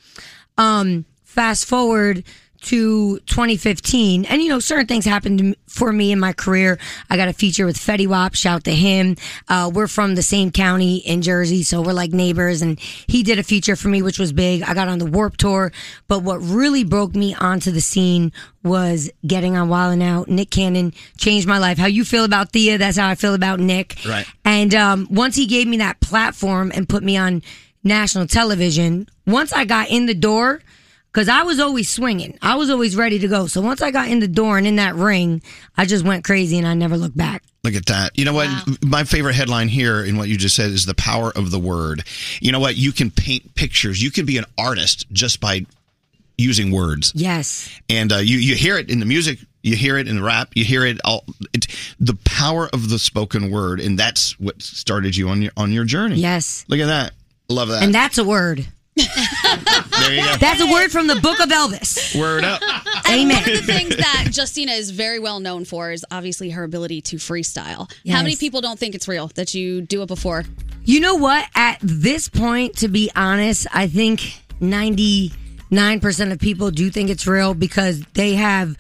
Um, 0.59 1.05
fast 1.25 1.67
forward 1.67 2.25
to 2.65 3.19
2015, 3.21 4.25
and 4.27 4.43
you 4.43 4.49
know, 4.49 4.59
certain 4.59 4.87
things 4.87 5.05
happened 5.05 5.39
to 5.39 5.55
for 5.75 5.93
me 5.93 6.12
in 6.12 6.21
my 6.21 6.33
career. 6.33 6.79
I 7.11 7.17
got 7.17 7.29
a 7.29 7.33
feature 7.33 7.67
with 7.67 7.77
Fetty 7.77 8.07
Wap. 8.07 8.35
Shout 8.35 8.65
to 8.65 8.75
him. 8.75 9.17
Uh, 9.49 9.71
we're 9.75 9.89
from 9.89 10.15
the 10.15 10.23
same 10.23 10.53
county 10.53 10.99
in 10.99 11.21
Jersey, 11.21 11.65
so 11.65 11.83
we're 11.83 11.93
like 11.93 12.12
neighbors. 12.12 12.62
And 12.62 12.79
he 12.81 13.23
did 13.25 13.39
a 13.39 13.43
feature 13.43 13.75
for 13.75 13.89
me, 13.89 14.01
which 14.01 14.19
was 14.19 14.33
big. 14.33 14.62
I 14.62 14.73
got 14.75 14.89
on 14.89 14.99
the 14.99 15.07
Warped 15.07 15.41
Tour, 15.41 15.73
but 16.07 16.23
what 16.23 16.39
really 16.39 16.85
broke 16.85 17.15
me 17.15 17.35
onto 17.35 17.73
the 17.73 17.81
scene 17.81 18.33
was 18.62 19.11
getting 19.27 19.57
on 19.57 19.69
Wild'N 19.69 20.01
Out. 20.01 20.29
Nick 20.29 20.51
Cannon 20.51 20.93
changed 21.19 21.47
my 21.47 21.59
life. 21.59 21.77
How 21.77 21.87
you 21.87 22.05
feel 22.05 22.25
about 22.25 22.53
Thea? 22.53 22.79
That's 22.79 22.97
how 22.97 23.09
I 23.09 23.17
feel 23.17 23.35
about 23.35 23.59
Nick. 23.59 23.97
Right. 24.07 24.27
And 24.45 24.75
um, 24.75 25.09
once 25.11 25.35
he 25.35 25.47
gave 25.47 25.67
me 25.67 25.79
that 25.79 26.01
platform 26.01 26.71
and 26.75 26.89
put 26.89 27.03
me 27.03 27.17
on 27.17 27.43
national 27.83 28.29
television, 28.29 29.09
once 29.27 29.53
I 29.53 29.65
got 29.65 29.91
in 29.91 30.07
the 30.07 30.15
door, 30.15 30.61
because 31.15 31.29
I 31.29 31.45
was 31.45 31.61
always 31.61 31.89
swinging, 31.89 32.37
I 32.43 32.57
was 32.57 32.71
always 32.71 32.97
ready 32.97 33.21
to 33.21 33.29
go. 33.29 33.47
So 33.47 33.61
once 33.61 33.81
I 33.81 33.93
got 33.93 34.09
in 34.09 34.19
the 34.19 34.27
door 34.27 34.59
and 34.59 34.67
in 34.67 34.77
that 34.77 34.97
ring, 34.97 35.43
I 35.77 35.85
just 35.85 36.05
went 36.05 36.25
crazy 36.25 36.59
and 36.59 36.67
I 36.67 36.75
never 36.75 36.97
looked 36.97 37.17
back. 37.17 37.45
Look 37.62 37.75
at 37.75 37.87
that. 37.87 38.19
You 38.19 38.25
know 38.25 38.35
what? 38.35 38.51
My 38.85 39.05
favorite 39.05 39.35
headline 39.35 39.69
here 39.69 40.05
in 40.05 40.17
what 40.17 40.29
you 40.29 40.37
just 40.37 40.57
said 40.57 40.71
is 40.71 40.87
the 40.87 40.95
power 40.95 41.31
of 41.31 41.53
the 41.53 41.59
word. 41.61 42.03
You 42.41 42.51
know 42.51 42.59
what? 42.59 42.77
You 42.77 42.91
can 42.91 43.12
paint 43.12 43.55
pictures. 43.55 44.03
You 44.03 44.11
can 44.11 44.27
be 44.27 44.39
an 44.39 44.45
artist 44.59 45.07
just 45.12 45.41
by 45.41 45.65
using 46.37 46.73
words. 46.73 47.12
Yes. 47.15 47.71
And 47.89 48.12
uh, 48.12 48.17
you 48.17 48.39
you 48.39 48.57
hear 48.57 48.77
it 48.77 48.91
in 48.91 48.99
the 48.99 49.07
music, 49.07 49.39
you 49.62 49.77
hear 49.77 49.97
it 49.99 50.09
in 50.09 50.17
the 50.17 50.23
rap, 50.23 50.51
you 50.55 50.65
hear 50.65 50.85
it 50.85 50.99
all. 51.05 51.25
It, 51.53 51.69
the 52.01 52.19
power 52.25 52.69
of 52.73 52.91
the 52.91 52.99
spoken 52.99 53.53
word, 53.53 53.81
and 53.81 53.97
that's 53.97 54.39
what 54.41 54.61
started 54.61 55.17
you 55.17 55.29
on 55.29 55.43
your 55.43 55.53
on 55.57 55.71
your 55.71 55.85
journey. 55.85 56.17
Yes. 56.17 56.65
Look 56.69 56.81
at 56.81 56.87
that. 56.87 57.12
Love 57.49 57.69
that. 57.69 57.85
And 57.85 57.95
that's 57.95 58.19
a 58.19 58.25
word. 58.25 58.67
There 58.97 60.13
you 60.13 60.23
go. 60.23 60.37
That's 60.39 60.61
a 60.61 60.71
word 60.71 60.91
from 60.91 61.07
the 61.07 61.17
book 61.17 61.41
of 61.41 61.49
Elvis. 61.49 62.19
Word 62.19 62.45
up. 62.45 62.63
And 63.07 63.23
Amen. 63.23 63.43
one 63.43 63.51
of 63.51 63.67
the 63.67 63.73
things 63.73 63.97
that 63.97 64.31
Justina 64.33 64.73
is 64.73 64.91
very 64.91 65.19
well 65.19 65.41
known 65.41 65.65
for 65.65 65.91
is 65.91 66.05
obviously 66.11 66.51
her 66.51 66.65
ability 66.65 67.01
to 67.03 67.17
freestyle. 67.17 67.91
How 68.09 68.23
many 68.23 68.37
people 68.37 68.61
don't 68.61 68.79
think 68.79 68.95
it's 68.95 69.09
real 69.09 69.29
that 69.35 69.55
you 69.55 69.83
do 69.83 70.03
it 70.03 70.07
before? 70.07 70.45
You 70.85 71.01
know 71.01 71.17
what? 71.17 71.47
At 71.55 71.79
this 71.81 72.29
point, 72.29 72.77
to 72.79 72.89
be 72.89 73.11
honest, 73.17 73.67
I 73.73 73.89
think 73.89 74.43
99% 74.61 76.33
of 76.33 76.39
people 76.39 76.71
do 76.71 76.91
think 76.91 77.11
it's 77.11 77.27
real 77.27 77.55
because 77.55 78.03
they 78.15 78.35
have 78.35 78.77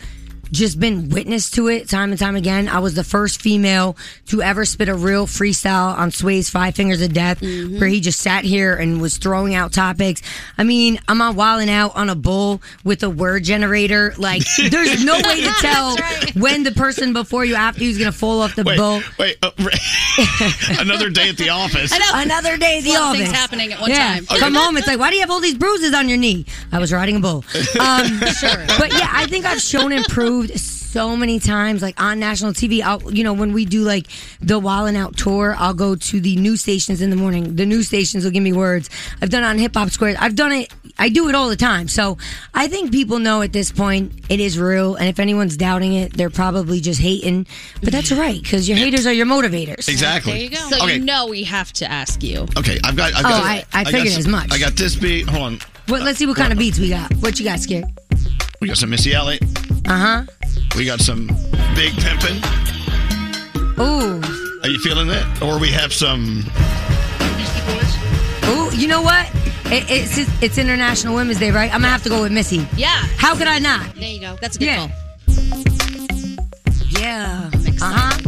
just 0.54 0.78
been 0.80 1.08
witness 1.10 1.50
to 1.50 1.68
it 1.68 1.88
time 1.88 2.10
and 2.10 2.18
time 2.18 2.36
again. 2.36 2.68
I 2.68 2.78
was 2.78 2.94
the 2.94 3.04
first 3.04 3.40
female 3.42 3.96
to 4.26 4.42
ever 4.42 4.64
spit 4.64 4.88
a 4.88 4.94
real 4.94 5.26
freestyle 5.26 5.96
on 5.96 6.10
Sway's 6.10 6.48
Five 6.48 6.74
Fingers 6.74 7.02
of 7.02 7.12
Death, 7.12 7.40
where 7.42 7.88
he 7.88 8.00
just 8.00 8.20
sat 8.20 8.44
here 8.44 8.74
and 8.74 9.00
was 9.00 9.18
throwing 9.18 9.54
out 9.54 9.72
topics. 9.72 10.22
I 10.56 10.64
mean, 10.64 11.00
I'm 11.08 11.20
on 11.20 11.36
Wild'N 11.36 11.68
Out 11.68 11.96
on 11.96 12.08
a 12.08 12.14
bull 12.14 12.62
with 12.84 13.02
a 13.02 13.10
word 13.10 13.44
generator. 13.44 14.14
Like, 14.16 14.42
there's 14.70 15.04
no 15.04 15.14
way 15.14 15.42
to 15.42 15.52
tell 15.60 15.96
when 16.34 16.62
the 16.62 16.72
person 16.72 17.12
before 17.12 17.44
you, 17.44 17.54
after 17.54 17.82
you, 17.82 17.90
is 17.90 17.98
going 17.98 18.10
to 18.10 18.16
fall 18.16 18.40
off 18.40 18.54
the 18.54 18.64
Wait, 18.64 18.78
bull. 18.78 19.00
wait. 19.18 19.36
uh, 19.42 19.50
another 20.80 21.10
day 21.10 21.28
at 21.28 21.36
the 21.36 21.48
office. 21.50 21.92
Another 22.14 22.56
day 22.56 22.78
at 22.78 22.84
the 22.84 22.96
office. 22.96 23.22
things 23.22 23.32
happening 23.32 23.72
at 23.72 23.80
one 23.80 23.90
yeah. 23.90 24.14
time. 24.14 24.26
Come 24.26 24.54
home. 24.54 24.76
It's 24.76 24.86
like, 24.86 24.98
why 24.98 25.10
do 25.10 25.16
you 25.16 25.20
have 25.22 25.30
all 25.30 25.40
these 25.40 25.56
bruises 25.56 25.92
on 25.94 26.08
your 26.08 26.18
knee? 26.18 26.46
I 26.72 26.78
was 26.78 26.92
riding 26.92 27.16
a 27.16 27.20
bull. 27.20 27.44
Um, 27.80 28.20
Sure. 28.34 28.64
But 28.78 28.92
yeah, 28.92 29.08
I 29.12 29.26
think 29.26 29.44
I've 29.44 29.60
shown 29.60 29.92
and 29.92 30.04
proved 30.06 30.43
so 30.60 31.16
many 31.16 31.40
times, 31.40 31.82
like 31.82 32.00
on 32.00 32.18
national 32.20 32.52
TV. 32.52 32.80
I'll, 32.82 33.12
you 33.12 33.24
know, 33.24 33.32
when 33.32 33.52
we 33.52 33.64
do 33.64 33.82
like 33.82 34.06
the 34.40 34.58
Wild'N 34.58 34.96
Out 34.96 35.16
tour, 35.16 35.54
I'll 35.58 35.74
go 35.74 35.94
to 35.96 36.20
the 36.20 36.36
news 36.36 36.60
stations 36.62 37.00
in 37.00 37.10
the 37.10 37.16
morning. 37.16 37.56
The 37.56 37.66
news 37.66 37.88
stations 37.88 38.24
will 38.24 38.30
give 38.30 38.42
me 38.42 38.52
words. 38.52 38.90
I've 39.20 39.30
done 39.30 39.42
it 39.42 39.46
on 39.46 39.58
Hip 39.58 39.74
Hop 39.74 39.90
Squares. 39.90 40.16
I've 40.20 40.36
done 40.36 40.52
it. 40.52 40.72
I 40.96 41.08
do 41.08 41.28
it 41.28 41.34
all 41.34 41.48
the 41.48 41.56
time. 41.56 41.88
So 41.88 42.18
I 42.54 42.68
think 42.68 42.92
people 42.92 43.18
know 43.18 43.42
at 43.42 43.52
this 43.52 43.72
point 43.72 44.12
it 44.28 44.38
is 44.38 44.56
real. 44.58 44.94
And 44.94 45.08
if 45.08 45.18
anyone's 45.18 45.56
doubting 45.56 45.94
it, 45.94 46.12
they're 46.16 46.30
probably 46.30 46.80
just 46.80 47.00
hating. 47.00 47.46
But 47.82 47.90
that's 47.92 48.12
right 48.12 48.40
because 48.40 48.68
your 48.68 48.78
haters 48.78 49.04
are 49.04 49.12
your 49.12 49.26
motivators. 49.26 49.88
Exactly. 49.88 50.54
So 50.54 50.84
Okay. 50.84 50.94
you 50.94 51.00
know 51.04 51.26
we 51.26 51.42
have 51.44 51.72
to 51.74 51.90
ask 51.90 52.22
you. 52.22 52.46
Okay, 52.56 52.78
I've 52.84 52.94
got. 52.94 53.12
I've 53.14 53.24
Oh, 53.24 53.28
got 53.28 53.42
I- 53.44 53.64
I 53.72 53.82
got 53.84 53.92
figured 53.92 54.12
some- 54.12 54.20
as 54.20 54.28
much. 54.28 54.52
I 54.52 54.58
got 54.58 54.76
this 54.76 54.94
beat. 54.94 55.28
Hold 55.28 55.42
on. 55.42 55.58
What, 55.88 56.02
let's 56.02 56.18
see 56.20 56.26
what 56.26 56.36
kind 56.36 56.52
of 56.52 56.58
beats 56.58 56.78
we 56.78 56.88
got. 56.88 57.12
What 57.16 57.38
you 57.40 57.44
got, 57.44 57.58
Skeery? 57.58 57.84
We 58.60 58.68
got 58.68 58.78
some 58.78 58.88
Missy 58.90 59.12
Elliott. 59.12 59.42
Uh 59.86 59.96
huh. 59.98 60.22
We 60.76 60.84
got 60.86 61.00
some 61.00 61.26
Big 61.74 61.92
Pimpin'. 61.94 62.40
Ooh. 63.78 64.20
Are 64.62 64.68
you 64.68 64.78
feeling 64.80 65.08
that? 65.08 65.42
Or 65.42 65.58
we 65.60 65.70
have 65.70 65.92
some. 65.92 66.42
Ooh, 68.48 68.74
you 68.76 68.88
know 68.88 69.02
what? 69.02 69.26
It, 69.66 69.84
it's 69.90 70.42
it's 70.42 70.58
International 70.58 71.14
Women's 71.14 71.38
Day, 71.38 71.50
right? 71.50 71.72
I'm 71.72 71.80
gonna 71.80 71.92
have 71.92 72.02
to 72.04 72.08
go 72.08 72.22
with 72.22 72.32
Missy. 72.32 72.66
Yeah. 72.76 73.02
How 73.18 73.36
could 73.36 73.46
I 73.46 73.58
not? 73.58 73.94
There 73.94 74.08
you 74.08 74.20
go. 74.20 74.36
That's 74.40 74.56
a 74.56 74.58
good 74.58 74.66
Yeah. 74.66 74.76
call. 74.78 74.90
Yeah. 77.00 77.50
Uh 77.82 77.92
huh. 77.92 78.20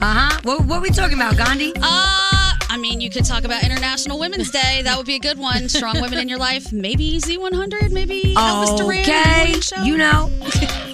Uh 0.00 0.14
huh. 0.14 0.40
What, 0.44 0.64
what 0.66 0.78
are 0.78 0.82
we 0.82 0.90
talking 0.90 1.14
about, 1.16 1.36
Gandhi? 1.36 1.72
Uh, 1.76 2.37
I 2.70 2.76
mean, 2.76 3.00
you 3.00 3.10
could 3.10 3.24
talk 3.24 3.44
about 3.44 3.64
International 3.64 4.18
Women's 4.18 4.50
Day. 4.50 4.82
That 4.82 4.96
would 4.96 5.06
be 5.06 5.14
a 5.14 5.18
good 5.18 5.38
one. 5.38 5.68
Strong 5.68 6.00
women 6.00 6.18
in 6.18 6.28
your 6.28 6.38
life. 6.38 6.72
Maybe 6.72 7.18
Z100. 7.18 7.90
Maybe 7.90 8.34
Elvis 8.36 8.76
Duran. 8.76 9.00
Okay, 9.00 9.84
you 9.84 9.96
know, 9.96 10.30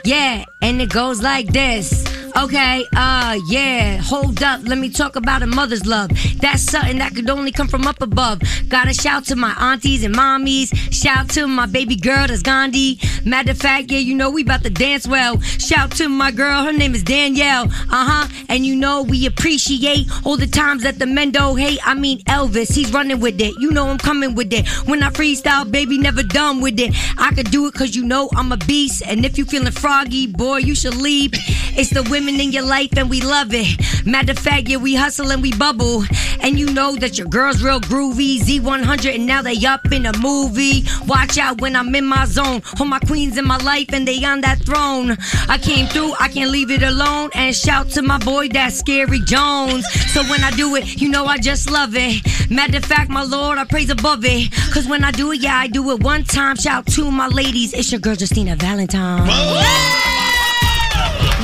yeah, 0.05 0.45
and 0.63 0.81
it 0.81 0.91
goes 0.91 1.21
like 1.23 1.49
this. 1.53 2.05
Okay, 2.37 2.85
uh, 2.97 3.39
yeah, 3.49 3.97
hold 3.99 4.43
up, 4.43 4.61
let 4.65 4.77
me 4.77 4.91
talk 4.91 5.15
about 5.15 5.43
a 5.43 5.47
mother's 5.47 5.87
love. 5.87 6.11
That's 6.41 6.63
something 6.63 6.99
that 6.99 7.15
could 7.15 7.31
only 7.31 7.53
come 7.53 7.69
from 7.69 7.87
up 7.87 8.03
above. 8.03 8.43
Gotta 8.69 8.93
shout 8.93 9.25
to 9.27 9.37
my 9.37 9.55
aunties 9.59 10.03
and 10.03 10.13
mommies. 10.13 10.75
Shout 10.93 11.31
to 11.31 11.47
my 11.47 11.67
baby 11.67 11.95
girl 11.95 12.27
that's 12.27 12.43
Gandhi. 12.43 12.99
Matter 13.25 13.53
of 13.53 13.59
fact, 13.59 13.91
yeah, 13.93 14.01
you 14.01 14.17
know 14.17 14.31
we 14.31 14.43
about 14.43 14.65
to 14.65 14.71
dance 14.71 15.07
well. 15.07 15.41
Shout 15.41 15.93
to 15.93 16.09
my 16.09 16.33
girl, 16.33 16.65
her 16.65 16.73
name 16.73 16.95
is 16.95 17.05
Danielle. 17.05 17.65
Uh 17.65 18.27
huh, 18.27 18.29
and 18.49 18.67
you 18.67 18.75
know 18.75 19.03
we 19.03 19.27
appreciate 19.27 20.09
all 20.25 20.37
the 20.37 20.49
times 20.49 20.83
that 20.83 20.99
the 20.99 21.07
men 21.07 21.31
don't 21.31 21.57
hate. 21.57 21.79
I 21.87 21.95
mean 21.95 22.19
Elvis, 22.25 22.75
he's 22.75 22.93
running 22.93 23.21
with 23.21 23.41
it. 23.41 23.55
You 23.61 23.71
know 23.71 23.87
I'm 23.87 23.99
coming 23.99 24.35
with 24.35 24.53
it. 24.53 24.67
When 24.89 25.05
I 25.05 25.11
freestyle, 25.11 25.71
baby, 25.71 25.99
never 25.99 26.25
done 26.25 26.61
with 26.61 26.81
it. 26.81 26.95
I 27.17 27.33
could 27.33 27.53
do 27.53 27.67
it 27.69 27.75
cause 27.75 27.95
you 27.95 28.05
know 28.05 28.29
I'm 28.35 28.51
a 28.51 28.57
beast. 28.57 29.05
And 29.07 29.25
if 29.25 29.39
you 29.39 29.45
feeling 29.45 29.73
froggy, 29.73 30.27
boy, 30.27 30.59
you 30.59 30.75
should 30.75 30.97
leave. 30.97 31.31
It's 31.77 31.91
the 31.91 32.03
women 32.03 32.24
in 32.29 32.53
your 32.53 32.65
life 32.65 32.97
and 32.97 33.11
we 33.11 33.21
love 33.21 33.49
it. 33.53 34.07
Matter 34.07 34.33
of 34.33 34.39
fact, 34.39 34.69
yeah, 34.69 34.77
we 34.77 34.95
hustle 34.95 35.31
and 35.31 35.43
we 35.43 35.53
bubble. 35.53 36.05
And 36.41 36.59
you 36.59 36.71
know 36.73 36.97
that 36.97 37.19
your 37.19 37.27
girl's 37.27 37.63
real 37.63 37.81
groovy. 37.81 38.39
Z100 38.41 39.15
and 39.15 39.27
now 39.27 39.43
they 39.43 39.65
up 39.67 39.93
in 39.93 40.07
a 40.07 40.17
movie. 40.19 40.85
Watch 41.07 41.39
out 41.39 41.61
when 41.61 41.77
I'm 41.77 41.95
in 41.95 42.05
my 42.05 42.25
zone. 42.25 42.63
All 42.81 42.87
my 42.87 42.99
queens 43.01 43.37
in 43.37 43.47
my 43.47 43.59
life 43.59 43.93
and 43.93 44.07
they 44.07 44.25
on 44.25 44.41
that 44.43 44.59
throne. 44.61 45.17
I 45.49 45.59
came 45.59 45.87
through, 45.87 46.15
I 46.19 46.29
can't 46.29 46.51
leave 46.51 46.71
it 46.71 46.83
alone. 46.83 47.31
And 47.35 47.55
shout 47.55 47.91
to 47.91 48.03
my 48.03 48.19
boy, 48.19 48.49
that 48.49 48.73
Skeery 48.73 49.25
Jones. 49.25 49.87
So 50.13 50.23
when 50.25 50.43
I 50.43 50.51
do 50.53 50.77
it, 50.77 51.01
you 51.01 51.09
know 51.09 51.27
I 51.27 51.39
just 51.39 51.71
love 51.71 51.95
it. 51.95 52.23
Matter 52.51 52.79
of 52.79 52.85
fact, 52.85 53.11
my 53.11 53.23
lord, 53.23 53.59
I 53.59 53.65
praise 53.65 53.91
above 53.91 54.25
it. 54.25 54.53
Cause 54.73 54.87
when 54.89 55.05
I 55.05 55.11
do 55.11 55.33
it, 55.33 55.41
yeah, 55.41 55.57
I 55.59 55.67
do 55.67 55.91
it 55.91 56.03
one 56.03 56.25
time. 56.25 56.57
Shout 56.57 56.87
to 56.89 57.11
my 57.11 57.29
ladies. 57.29 57.73
It's 57.75 57.91
your 57.93 58.01
girl, 58.01 58.15
Justina 58.15 58.57
Valentine. 58.57 59.27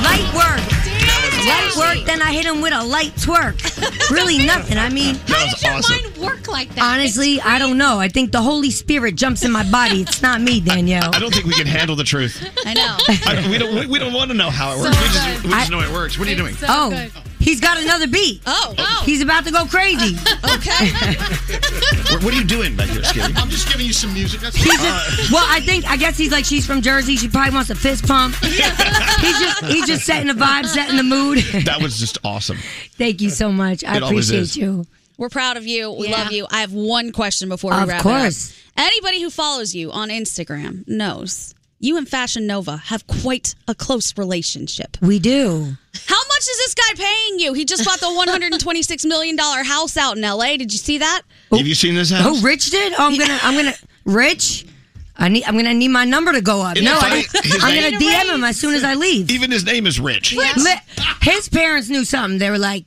Light 0.03 0.33
work. 0.33 0.70
Light 1.47 1.73
work, 1.77 2.05
then 2.05 2.21
I 2.21 2.31
hit 2.33 2.45
him 2.45 2.61
with 2.61 2.73
a 2.73 2.83
light 2.83 3.13
twerk. 3.15 3.57
Really 4.11 4.45
nothing. 4.45 4.77
I 4.77 4.89
mean, 4.89 5.15
That 5.27 5.47
was 5.53 5.63
awesome. 5.63 6.03
Mind 6.03 6.17
work 6.17 6.47
like 6.49 6.75
that. 6.75 6.83
honestly, 6.83 7.39
I 7.39 7.59
don't 7.59 7.77
know. 7.77 7.97
I 7.97 8.09
think 8.09 8.33
the 8.33 8.41
Holy 8.41 8.69
Spirit 8.69 9.15
jumps 9.15 9.45
in 9.45 9.51
my 9.53 9.63
body. 9.71 10.01
It's 10.01 10.21
not 10.21 10.41
me, 10.41 10.59
Danielle. 10.71 11.15
I 11.15 11.19
don't 11.19 11.33
think 11.33 11.45
we 11.45 11.53
can 11.53 11.65
handle 11.65 11.95
the 11.95 12.03
truth. 12.03 12.43
I 12.65 12.73
know. 12.73 12.97
I 13.07 13.47
we 13.49 13.57
don't. 13.57 13.73
we- 13.73 13.85
We 13.87 13.99
don't 13.99 14.11
want 14.13 14.29
to 14.31 14.35
know 14.37 14.49
how 14.49 14.73
it 14.73 14.79
works. 14.81 14.97
we 14.99 15.05
just, 15.07 15.43
we 15.45 15.49
just 15.51 15.71
know 15.71 15.79
it 15.79 15.91
works. 15.91 16.19
What 16.19 16.27
are 16.27 16.31
you 16.31 16.35
doing? 16.37 16.55
oh, 16.67 16.89
he's 17.41 17.59
got 17.59 17.81
another 17.81 18.07
beat. 18.07 18.41
Oh, 18.45 18.73
oh. 18.77 19.01
He's 19.05 19.21
about 19.21 19.45
to 19.45 19.51
go 19.51 19.65
crazy. 19.65 20.15
okay. 20.55 20.91
What, 22.11 22.23
what 22.23 22.33
are 22.33 22.37
you 22.37 22.43
doing 22.43 22.75
back 22.75 22.89
here, 22.89 23.01
Skeery? 23.01 23.33
I'm 23.37 23.49
just 23.49 23.67
giving 23.69 23.85
you 23.87 23.93
some 23.93 24.13
music. 24.13 24.41
That's 24.41 24.55
He's 24.55 24.79
all. 24.79 24.85
just, 25.15 25.31
well, 25.31 25.45
I 25.47 25.59
think 25.61 25.85
I 25.89 25.97
guess 25.97 26.17
he's 26.17 26.31
like 26.31 26.45
she's 26.45 26.65
from 26.65 26.81
Jersey. 26.81 27.15
She 27.17 27.27
probably 27.27 27.53
wants 27.53 27.69
a 27.69 27.75
fist 27.75 28.07
pump. 28.07 28.35
he's 28.41 28.57
just 29.39 29.65
he's 29.65 29.85
just 29.87 30.05
setting 30.05 30.27
the 30.27 30.33
vibe, 30.33 30.65
setting 30.65 30.97
the 30.97 31.03
mood. 31.03 31.39
That 31.65 31.81
was 31.81 31.97
just 31.99 32.17
awesome. 32.23 32.57
Thank 32.97 33.21
you 33.21 33.29
so 33.29 33.51
much. 33.51 33.83
I 33.83 33.97
It 33.97 34.03
always 34.03 34.29
appreciate 34.29 34.61
you. 34.61 34.85
We're 35.17 35.29
proud 35.29 35.57
of 35.57 35.65
you. 35.67 35.91
We 35.91 36.09
Yeah. 36.09 36.23
love 36.23 36.31
you. 36.31 36.47
I 36.49 36.61
have 36.61 36.73
one 36.73 37.11
question 37.11 37.47
before 37.49 37.71
we 37.71 37.77
Of 37.81 37.87
wrap 37.89 38.01
course. 38.01 38.13
it 38.13 38.15
up. 38.15 38.19
Of 38.19 38.23
course. 38.23 38.57
Anybody 38.77 39.21
who 39.21 39.29
follows 39.29 39.75
you 39.75 39.91
on 39.91 40.09
Instagram 40.09 40.87
knows 40.87 41.53
you 41.81 41.97
and 41.97 42.07
Fashion 42.07 42.47
Nova 42.47 42.77
have 42.77 43.05
quite 43.07 43.55
a 43.67 43.75
close 43.75 44.17
relationship. 44.17 44.97
We 45.01 45.17
do. 45.19 45.75
How 46.05 46.21
much 46.27 46.39
is 46.39 46.57
this 46.57 46.75
guy 46.75 46.93
paying 46.95 47.39
you? 47.39 47.53
He 47.53 47.65
just 47.65 47.83
bought 47.83 47.99
the 47.99 48.05
$126 48.05 49.05
million 49.05 49.37
house 49.37 49.97
out 49.97 50.15
in 50.15 50.21
LA. 50.21 50.57
Did 50.57 50.71
you 50.71 50.77
see 50.77 50.99
that? 50.99 51.23
Have 51.51 51.67
you 51.67 51.75
seen 51.75 51.95
this 51.95 52.11
house? 52.11 52.25
Oh, 52.25 52.41
Rich 52.41 52.69
did. 52.69 52.93
Oh, 52.93 53.07
I'm 53.07 53.17
gonna 53.17 53.39
I'm 53.41 53.55
gonna 53.55 53.73
Rich. 54.05 54.65
I 55.17 55.27
need. 55.27 55.43
I'm 55.43 55.55
gonna 55.55 55.73
need 55.73 55.89
my 55.89 56.05
number 56.05 56.31
to 56.31 56.41
go 56.41 56.61
up. 56.61 56.77
Isn't 56.77 56.85
no, 56.85 56.99
funny? 56.99 57.23
I, 57.33 57.59
I'm 57.61 57.91
gonna 57.91 57.97
DM 58.03 58.35
him 58.35 58.43
as 58.43 58.57
soon 58.57 58.73
as 58.75 58.83
I 58.83 58.93
leave. 58.93 59.29
Even 59.29 59.51
his 59.51 59.65
name 59.65 59.85
is 59.85 59.99
Rich. 59.99 60.35
Li- 60.35 60.47
His 61.21 61.49
parents 61.49 61.89
knew 61.89 62.05
something. 62.05 62.39
They 62.39 62.49
were 62.49 62.57
like, 62.57 62.85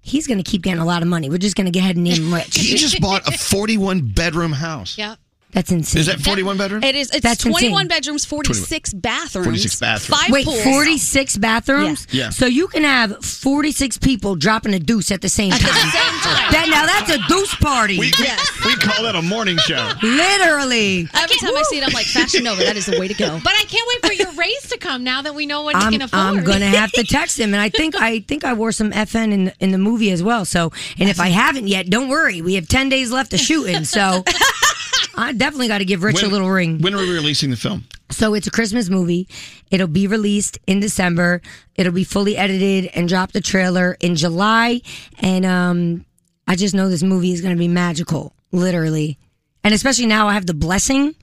"He's 0.00 0.26
gonna 0.26 0.42
keep 0.42 0.62
getting 0.62 0.80
a 0.80 0.84
lot 0.84 1.02
of 1.02 1.08
money. 1.08 1.30
We're 1.30 1.38
just 1.38 1.56
gonna 1.56 1.70
go 1.70 1.80
ahead 1.80 1.96
and 1.96 2.04
name 2.04 2.24
him 2.24 2.34
Rich." 2.34 2.56
He 2.56 2.76
just 2.76 3.00
bought 3.00 3.26
a 3.26 3.32
41 3.36 4.12
bedroom 4.12 4.52
house. 4.52 4.98
Yep. 4.98 5.18
That's 5.54 5.70
insane. 5.70 6.00
Is 6.00 6.06
that 6.06 6.20
41 6.20 6.58
bedrooms? 6.58 6.84
It 6.84 6.96
is. 6.96 7.10
It's 7.12 7.20
That's 7.20 7.40
21 7.42 7.72
insane. 7.72 7.88
bedrooms, 7.88 8.24
46 8.24 8.92
bathrooms. 8.94 9.46
46 9.46 9.80
bathrooms. 9.80 10.20
Five 10.20 10.30
Wait, 10.32 10.44
pools. 10.44 10.62
46 10.64 11.36
bathrooms? 11.38 12.06
Yeah. 12.10 12.24
Yeah. 12.24 12.30
So 12.30 12.46
you 12.46 12.66
can 12.66 12.82
have 12.82 13.24
46 13.24 13.98
people 13.98 14.34
dropping 14.34 14.74
a 14.74 14.80
deuce 14.80 15.12
at 15.12 15.20
the 15.22 15.28
same 15.28 15.52
time. 15.52 15.60
At 15.60 15.66
the 15.66 15.90
same 15.90 16.50
That, 16.50 16.66
now 16.70 16.86
that's 16.86 17.10
a 17.10 17.18
deuce 17.28 17.54
party. 17.54 17.98
We, 18.00 18.10
we, 18.18 18.26
we 18.66 18.74
call 18.76 19.04
that 19.04 19.14
a 19.14 19.22
morning 19.22 19.56
show. 19.58 19.90
Literally. 20.02 21.08
Every 21.14 21.36
time 21.36 21.56
I 21.56 21.62
see 21.68 21.78
it, 21.78 21.86
I'm 21.86 21.92
like, 21.92 22.06
Fashion 22.06 22.44
Nova, 22.44 22.62
that 22.64 22.76
is 22.76 22.86
the 22.86 22.98
way 22.98 23.06
to 23.06 23.14
go. 23.14 23.38
But 23.42 23.52
I 23.52 23.64
can't 23.64 23.86
wait 23.88 24.06
for 24.06 24.12
your 24.12 24.32
raise 24.32 24.68
to 24.70 24.78
come 24.78 25.04
now 25.04 25.22
that 25.22 25.34
we 25.34 25.46
know 25.46 25.62
what 25.62 25.76
I'm, 25.76 25.92
you 25.92 25.98
can 25.98 26.02
afford. 26.02 26.20
I'm 26.38 26.44
gonna 26.44 26.66
have 26.66 26.90
to 26.92 27.04
text 27.08 27.38
him, 27.38 27.54
and 27.54 27.60
I 27.62 27.68
think 27.68 27.94
I 27.94 28.20
think 28.20 28.44
I 28.44 28.54
wore 28.54 28.72
some 28.72 28.90
FN 28.90 29.32
in 29.32 29.52
in 29.60 29.70
the 29.70 29.78
movie 29.78 30.10
as 30.10 30.22
well. 30.22 30.44
So, 30.44 30.72
and 30.98 31.08
if 31.08 31.20
I 31.20 31.28
haven't 31.28 31.68
yet, 31.68 31.88
don't 31.90 32.08
worry, 32.08 32.42
we 32.42 32.54
have 32.54 32.66
ten 32.68 32.88
days 32.88 33.12
left 33.12 33.32
of 33.34 33.40
shooting. 33.40 33.84
So, 33.84 34.24
I 35.16 35.32
definitely 35.32 35.68
got 35.68 35.78
to 35.78 35.84
give 35.84 36.02
Rich 36.02 36.22
a 36.22 36.28
little 36.28 36.50
ring. 36.50 36.80
When 36.80 36.94
are 36.94 36.98
we 36.98 37.12
releasing 37.12 37.50
the 37.50 37.56
film? 37.56 37.84
So 38.10 38.34
it's 38.34 38.46
a 38.46 38.50
Christmas 38.50 38.88
movie. 38.88 39.28
It'll 39.70 39.86
be 39.88 40.06
released 40.06 40.58
in 40.66 40.80
December. 40.80 41.40
It'll 41.74 41.92
be 41.92 42.04
fully 42.04 42.36
edited 42.36 42.90
and 42.94 43.08
drop 43.08 43.32
the 43.32 43.40
trailer 43.40 43.96
in 44.00 44.14
July. 44.16 44.82
And 45.20 45.44
um, 45.46 46.04
I 46.46 46.56
just 46.56 46.74
know 46.74 46.88
this 46.88 47.02
movie 47.02 47.32
is 47.32 47.40
going 47.40 47.54
to 47.54 47.58
be 47.58 47.68
magical, 47.68 48.34
literally. 48.52 49.18
And 49.62 49.72
especially 49.74 50.06
now, 50.06 50.28
I 50.28 50.34
have 50.34 50.46
the 50.46 50.54
blessing 50.54 51.14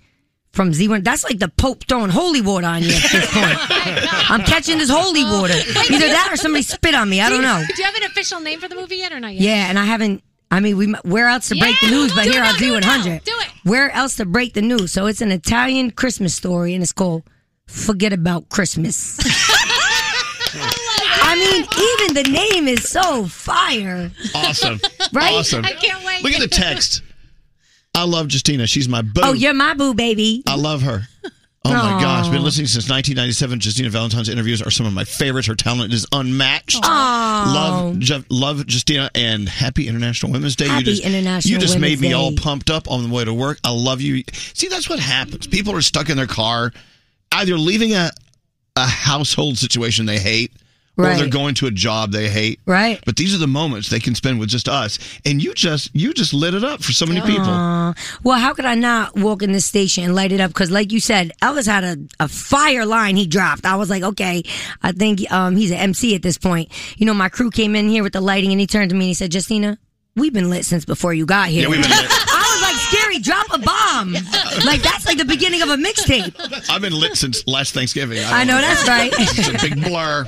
from 0.52 0.72
Z1. 0.72 1.04
That's 1.04 1.24
like 1.24 1.40
the 1.40 1.48
Pope 1.48 1.86
throwing 1.88 2.10
holy 2.10 2.42
water 2.42 2.68
on 2.68 2.82
you 2.84 2.90
at 2.94 3.12
this 3.12 3.32
point. 3.34 3.58
I'm 4.32 4.42
catching 4.42 4.78
this 4.78 4.90
holy 4.90 5.24
water. 5.24 5.54
Either 5.94 6.08
that 6.08 6.30
or 6.32 6.36
somebody 6.36 6.64
spit 6.64 6.96
on 6.96 7.10
me. 7.10 7.22
I 7.22 7.30
don't 7.30 7.42
know. 7.44 7.64
Do 7.68 7.82
you 7.82 7.86
have 7.86 7.96
an 7.96 8.04
official 8.04 8.40
name 8.40 8.60
for 8.60 8.68
the 8.68 8.76
movie 8.76 8.98
yet 8.98 9.14
or 9.14 9.20
not 9.20 9.34
yet? 9.34 9.42
Yeah, 9.44 9.70
and 9.70 9.78
I 9.80 9.86
haven't. 9.86 10.24
I 10.52 10.60
mean, 10.60 10.76
we 10.78 10.88
where 11.04 11.28
else 11.28 11.48
to 11.50 11.56
break 11.56 11.80
the 11.80 11.88
news 11.90 12.14
but 12.14 12.26
here 12.26 12.44
it 12.44 12.50
on 12.50 12.56
do 12.58 12.74
Z100? 12.80 13.24
do 13.24 13.32
it. 13.40 13.48
Where 13.64 13.90
else 13.92 14.18
to 14.18 14.26
break 14.26 14.54
the 14.54 14.62
news? 14.62 14.92
So 14.92 15.06
it's 15.08 15.22
an 15.22 15.32
Italian 15.32 15.92
Christmas 15.92 16.36
story, 16.36 16.74
and 16.74 16.84
it's 16.84 16.92
called 16.92 17.24
"Forget 17.68 18.12
About 18.12 18.50
Christmas." 18.50 19.18
I 21.24 21.36
mean, 21.36 21.64
even 21.64 22.24
the 22.24 22.30
name 22.30 22.68
is 22.68 22.84
so 22.90 23.26
fire. 23.26 24.12
Awesome. 24.36 24.80
Right? 25.14 25.34
Awesome. 25.34 25.66
I 25.66 25.74
can't 25.74 26.06
wait. 26.06 26.24
Look 26.24 26.32
at 26.34 26.40
the 26.40 26.48
text. 26.48 27.02
I 27.94 28.06
love 28.06 28.32
Justina. 28.32 28.66
She's 28.66 28.88
my 28.88 29.02
boo. 29.02 29.20
Oh, 29.22 29.34
you're 29.34 29.54
my 29.54 29.74
boo, 29.74 29.94
baby. 29.94 30.42
I 30.48 30.56
love 30.56 30.84
her. 30.84 31.02
Oh 31.64 31.70
my 31.72 32.02
gosh, 32.02 32.28
been 32.30 32.44
listening 32.44 32.66
since 32.68 32.90
1997. 32.90 33.60
Justina 33.62 33.90
Valentine's 33.90 34.30
interviews 34.30 34.64
are 34.64 34.72
some 34.72 34.88
of 34.88 34.94
my 34.94 35.04
favorites. 35.04 35.48
Her 35.48 35.54
talent 35.56 35.94
is 35.94 36.08
unmatched. 36.12 36.84
Love, 36.84 38.00
Ju- 38.00 38.26
love 38.30 38.66
Justina, 38.68 39.12
and 39.14 39.48
happy 39.48 39.88
International 39.88 40.32
Women's 40.32 40.56
Day. 40.56 40.68
Happy 40.68 40.80
you 40.80 40.86
just, 40.86 41.04
International 41.06 41.52
You 41.52 41.60
just 41.60 41.76
made 41.80 42.00
Women's 42.00 42.02
me 42.02 42.14
all 42.14 42.32
pumped 42.36 42.72
up 42.72 42.90
on 42.90 43.08
the 43.08 43.14
way 43.14 43.26
to 43.26 43.34
work. 43.34 43.60
I 43.64 43.72
love 43.72 44.02
you. 44.02 44.24
See, 44.34 44.70
that's 44.70 44.90
what 44.90 45.00
happens. 45.00 45.46
People 45.46 45.76
are 45.76 45.82
stuck 45.82 46.10
in 46.10 46.18
their 46.18 46.28
car, 46.28 46.72
either 47.32 47.58
leaving 47.58 47.94
a 47.94 48.10
a 48.78 48.86
household 48.86 49.58
situation 49.58 50.06
they 50.06 50.18
hate, 50.18 50.52
or 50.98 51.06
they're 51.16 51.28
going 51.28 51.56
to 51.56 51.68
a 51.68 51.72
job 51.72 52.12
they 52.12 52.30
hate. 52.30 52.60
Right. 52.66 53.00
But 53.06 53.16
these 53.16 53.34
are 53.34 53.38
the 53.38 53.48
moments 53.48 53.90
they 53.90 54.00
can 54.00 54.16
spend 54.16 54.40
with 54.40 54.50
just 54.50 54.68
us, 54.68 55.00
and 55.26 55.42
you 55.42 55.54
just 55.54 55.90
you 55.94 56.14
just 56.14 56.34
lit 56.34 56.54
it 56.54 56.64
up 56.64 56.84
for 56.84 56.92
so 56.92 57.06
many 57.06 57.22
people. 57.22 57.46
Well, 58.24 58.40
how 58.40 58.54
could 58.54 58.66
I 58.66 58.76
not 58.76 59.16
walk 59.16 59.42
in 59.42 59.52
this 59.52 59.66
station 59.66 60.04
and 60.04 60.16
light 60.16 60.32
it 60.32 60.40
up? 60.40 60.50
Because, 60.50 60.72
like 60.72 60.92
you 60.92 61.00
said, 61.00 61.32
Elvis 61.42 61.68
had 61.68 61.84
a, 61.84 61.98
a 62.20 62.28
fire 62.28 62.86
line 62.86 63.16
he 63.16 63.28
dropped. 63.28 63.66
I 63.66 63.76
was 63.76 63.90
like, 63.90 64.04
okay, 64.04 64.44
I 64.82 64.92
think 64.92 65.30
um, 65.32 65.56
he's 65.56 65.72
an 65.72 65.78
MC 65.78 66.16
at 66.16 66.22
this 66.22 66.38
point. 66.38 66.72
You 66.98 67.06
know, 67.06 67.14
my 67.14 67.30
crew 67.30 67.52
came 67.52 67.76
in 67.76 67.90
here 67.90 68.04
with 68.04 68.14
the 68.14 68.22
lighting, 68.22 68.52
and 68.52 68.60
he 68.60 68.68
turned 68.68 68.90
to 68.90 68.96
me 68.96 69.06
and 69.06 69.10
he 69.10 69.14
said, 69.14 69.34
Justina, 69.34 69.78
we've 70.16 70.34
been 70.34 70.50
lit 70.50 70.66
since 70.66 70.86
before 70.86 71.14
you 71.14 71.26
got 71.26 71.50
here. 71.50 71.64
Yeah, 71.64 71.70
we've 71.70 71.82
been 71.82 71.90
lit. 71.90 72.00
I 72.10 72.52
was 72.54 72.62
like, 72.62 72.76
Skeery, 72.76 73.24
drop 73.24 73.48
a 74.10 74.66
like, 74.66 74.82
that's 74.82 75.06
like 75.06 75.18
the 75.18 75.26
beginning 75.26 75.62
of 75.62 75.70
a 75.70 75.76
mixtape. 75.78 76.70
I've 76.70 76.82
been 76.82 76.94
lit 76.94 77.16
since 77.18 77.46
last 77.48 77.74
Thanksgiving. 77.74 78.20
I 78.24 78.44
know, 78.44 78.58
that's 78.60 78.88
right. 78.88 79.12
It's 79.18 79.48
a 79.48 79.70
big 79.70 79.84
blur. 79.84 80.26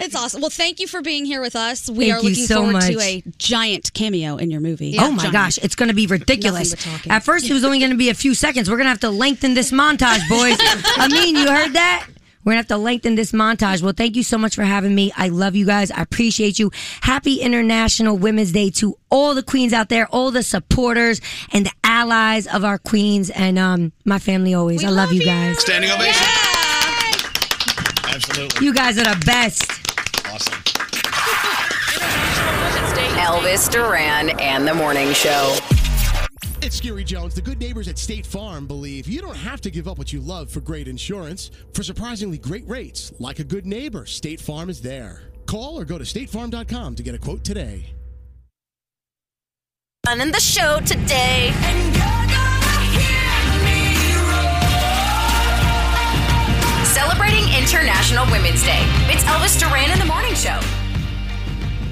It's 0.00 0.16
awesome. 0.16 0.40
Well, 0.40 0.50
thank 0.50 0.80
you 0.80 0.88
for 0.88 1.00
being 1.00 1.24
here 1.24 1.40
with 1.40 1.54
us. 1.54 1.88
We 1.88 2.10
Thank 2.10 2.14
are 2.14 2.22
looking 2.28 2.44
so 2.46 2.62
forward 2.64 2.82
to 2.82 2.98
a 3.00 3.22
giant 3.38 3.92
cameo 3.92 4.36
in 4.36 4.50
your 4.50 4.60
movie. 4.60 4.96
oh 4.98 5.12
my 5.12 5.18
Giant. 5.18 5.32
gosh, 5.32 5.58
it's 5.58 5.76
going 5.76 5.90
to 5.90 5.94
be 5.94 6.08
ridiculous. 6.08 6.70
Nothing 6.72 6.90
but 6.92 6.96
talking. 6.98 7.12
At 7.12 7.22
first, 7.22 7.48
it 7.48 7.52
was 7.52 7.62
only 7.64 7.78
going 7.78 7.92
to 7.92 7.96
be 7.96 8.08
a 8.08 8.14
few 8.14 8.34
seconds. 8.34 8.68
We're 8.68 8.78
going 8.78 8.86
to 8.86 8.90
have 8.90 9.00
to 9.00 9.10
lengthen 9.10 9.54
this 9.54 9.70
montage, 9.70 10.28
boys. 10.28 10.56
I 10.60 11.06
mean, 11.08 11.36
you 11.36 11.46
heard 11.48 11.74
that? 11.74 12.06
We're 12.44 12.52
going 12.52 12.64
to 12.64 12.74
have 12.74 12.78
to 12.78 12.82
lengthen 12.82 13.14
this 13.14 13.32
montage. 13.32 13.82
Well, 13.82 13.92
thank 13.92 14.16
you 14.16 14.22
so 14.22 14.38
much 14.38 14.56
for 14.56 14.64
having 14.64 14.94
me. 14.94 15.12
I 15.16 15.28
love 15.28 15.54
you 15.54 15.66
guys. 15.66 15.90
I 15.90 16.02
appreciate 16.02 16.58
you. 16.58 16.70
Happy 17.00 17.40
International 17.40 18.16
Women's 18.16 18.52
Day 18.52 18.70
to 18.70 18.96
all 19.10 19.34
the 19.34 19.42
queens 19.42 19.72
out 19.72 19.88
there, 19.88 20.06
all 20.08 20.30
the 20.30 20.42
supporters 20.42 21.20
and 21.52 21.66
the 21.66 21.72
allies 21.84 22.46
of 22.46 22.64
our 22.64 22.78
queens, 22.78 23.30
and 23.30 23.58
um, 23.58 23.92
my 24.04 24.18
family 24.18 24.54
always. 24.54 24.84
I 24.84 24.88
love, 24.88 25.12
you 25.12 25.24
guys. 25.24 25.60
Standing 25.60 25.90
ovation. 25.90 26.14
Yeah. 26.14 28.14
Absolutely. 28.14 28.66
You 28.66 28.74
guys 28.74 28.98
are 28.98 29.04
the 29.04 29.22
best. 29.24 29.70
Awesome. 30.26 30.62
Elvis 33.22 33.70
Duran 33.70 34.30
and 34.40 34.66
the 34.66 34.74
Morning 34.74 35.12
Show. 35.12 35.56
It's 36.64 36.80
Skeery 36.80 37.04
Jones. 37.04 37.34
The 37.34 37.42
good 37.42 37.58
neighbors 37.58 37.88
at 37.88 37.98
State 37.98 38.24
Farm 38.24 38.68
believe 38.68 39.08
you 39.08 39.20
don't 39.20 39.36
have 39.36 39.60
to 39.62 39.70
give 39.70 39.88
up 39.88 39.98
what 39.98 40.12
you 40.12 40.20
love 40.20 40.48
for 40.48 40.60
great 40.60 40.86
insurance. 40.86 41.50
For 41.74 41.82
surprisingly 41.82 42.38
great 42.38 42.68
rates, 42.68 43.12
like 43.18 43.40
a 43.40 43.44
good 43.44 43.66
neighbor, 43.66 44.06
State 44.06 44.40
Farm 44.40 44.70
is 44.70 44.80
there. 44.80 45.22
Call 45.46 45.76
or 45.76 45.84
go 45.84 45.98
to 45.98 46.04
statefarm.com 46.04 46.94
to 46.94 47.02
get 47.02 47.16
a 47.16 47.18
quote 47.18 47.42
today. 47.42 47.92
Running 50.06 50.30
the 50.30 50.38
show 50.38 50.78
today. 50.86 51.50
Celebrating 56.84 57.42
International 57.58 58.24
Women's 58.30 58.62
Day. 58.62 58.84
It's 59.10 59.24
Elvis 59.24 59.58
Duran 59.58 59.90
in 59.90 59.98
the 59.98 60.04
Morning 60.04 60.34
Show. 60.36 60.60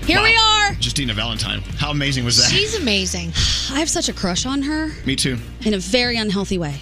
Here 0.06 0.22
we 0.22 0.36
are. 0.36 0.72
Justina 0.80 1.14
Valentine. 1.14 1.60
How 1.76 1.90
amazing 1.90 2.24
was 2.24 2.36
that? 2.38 2.50
She's 2.50 2.74
amazing. 2.74 3.28
I 3.74 3.78
have 3.78 3.88
such 3.90 4.08
a 4.08 4.12
crush 4.12 4.46
on 4.46 4.62
her 4.62 4.90
Me 5.06 5.14
too. 5.16 5.38
in 5.64 5.74
a 5.74 5.78
very 5.78 6.16
unhealthy 6.16 6.58
way. 6.58 6.76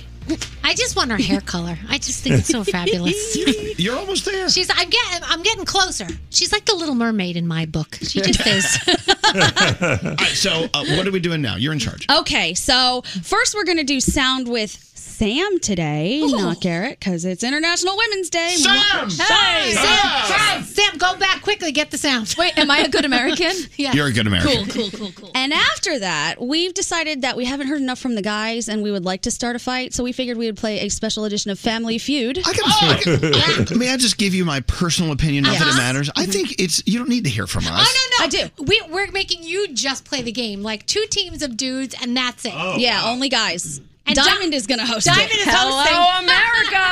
I 0.62 0.74
just 0.74 0.94
want 0.96 1.10
her 1.10 1.16
hair 1.16 1.40
color. 1.40 1.78
I 1.88 1.96
just 1.96 2.22
think 2.22 2.34
it's 2.36 2.48
so 2.48 2.62
fabulous. 2.62 3.34
You're 3.78 3.96
almost 3.96 4.26
there. 4.26 4.50
She's. 4.50 4.68
I'm 4.70 4.90
getting. 4.90 5.22
I'm 5.26 5.42
getting 5.42 5.64
closer. 5.64 6.06
She's 6.28 6.52
like 6.52 6.66
the 6.66 6.74
Little 6.74 6.94
Mermaid 6.94 7.38
in 7.38 7.46
my 7.46 7.64
book. 7.64 7.94
She 8.02 8.20
just 8.22 8.46
is. 8.46 8.78
All 8.86 9.34
right, 9.34 10.18
so 10.34 10.66
uh, 10.74 10.84
what 10.96 11.06
are 11.06 11.10
we 11.12 11.20
doing 11.20 11.40
now? 11.40 11.56
You're 11.56 11.72
in 11.72 11.78
charge. 11.78 12.06
Okay, 12.10 12.52
so 12.52 13.02
first 13.22 13.54
we're 13.54 13.64
going 13.64 13.78
to 13.78 13.84
do 13.84 14.00
sound 14.00 14.48
with 14.48 14.87
Sam 15.18 15.58
today, 15.58 16.20
not 16.24 16.60
Garrett, 16.60 17.00
because 17.00 17.24
it's 17.24 17.42
International 17.42 17.96
Women's 17.96 18.30
Day. 18.30 18.50
Sam! 18.50 19.10
Hey! 19.10 19.72
Sam, 19.72 20.26
Sam, 20.26 20.62
Sam, 20.62 20.96
go 20.96 21.16
back 21.16 21.42
quickly. 21.42 21.72
Get 21.72 21.90
the 21.90 21.98
sound. 21.98 22.36
Wait, 22.38 22.56
am 22.56 22.70
I 22.70 22.82
a 22.82 22.88
good 22.88 23.04
American? 23.04 23.50
yeah. 23.76 23.94
You're 23.94 24.06
a 24.06 24.12
good 24.12 24.28
American. 24.28 24.66
Cool, 24.66 24.90
cool, 24.90 24.96
cool, 24.96 25.12
cool. 25.16 25.30
And 25.34 25.52
after 25.52 25.98
that, 25.98 26.40
we've 26.40 26.72
decided 26.72 27.22
that 27.22 27.36
we 27.36 27.46
haven't 27.46 27.66
heard 27.66 27.80
enough 27.80 27.98
from 27.98 28.14
the 28.14 28.22
guys 28.22 28.68
and 28.68 28.80
we 28.80 28.92
would 28.92 29.04
like 29.04 29.22
to 29.22 29.32
start 29.32 29.56
a 29.56 29.58
fight. 29.58 29.92
So 29.92 30.04
we 30.04 30.12
figured 30.12 30.38
we 30.38 30.46
would 30.46 30.56
play 30.56 30.86
a 30.86 30.88
special 30.88 31.24
edition 31.24 31.50
of 31.50 31.58
Family 31.58 31.98
Feud. 31.98 32.38
I 32.38 32.52
can, 32.52 33.72
oh, 33.74 33.76
may 33.76 33.92
I 33.92 33.96
just 33.96 34.18
give 34.18 34.36
you 34.36 34.44
my 34.44 34.60
personal 34.60 35.10
opinion? 35.10 35.42
Not 35.42 35.58
that 35.58 35.66
Yes. 35.66 35.74
it 35.74 35.78
matters. 35.78 36.10
I 36.14 36.22
mm-hmm. 36.22 36.30
think 36.30 36.60
it's 36.60 36.80
you 36.86 36.96
don't 36.96 37.08
need 37.08 37.24
to 37.24 37.30
hear 37.30 37.48
from 37.48 37.64
oh, 37.66 37.72
us. 37.72 37.88
Oh 37.90 38.08
no, 38.10 38.18
no, 38.18 38.24
I 38.24 38.28
do. 38.28 38.64
We, 38.64 38.82
we're 38.88 39.10
making 39.10 39.42
you 39.42 39.66
just 39.74 40.04
play 40.04 40.22
the 40.22 40.30
game, 40.30 40.62
like 40.62 40.86
two 40.86 41.06
teams 41.10 41.42
of 41.42 41.56
dudes, 41.56 41.96
and 42.00 42.16
that's 42.16 42.44
it. 42.44 42.52
Oh. 42.54 42.76
yeah, 42.76 43.02
only 43.04 43.28
guys. 43.28 43.80
And 44.08 44.16
Diamond 44.16 44.50
Di- 44.52 44.56
is 44.56 44.66
going 44.66 44.80
to 44.80 44.86
host 44.86 45.06
Diamond 45.06 45.30
it. 45.30 45.38
is 45.38 45.48
hosting. 45.48 46.24
America! 46.24 46.84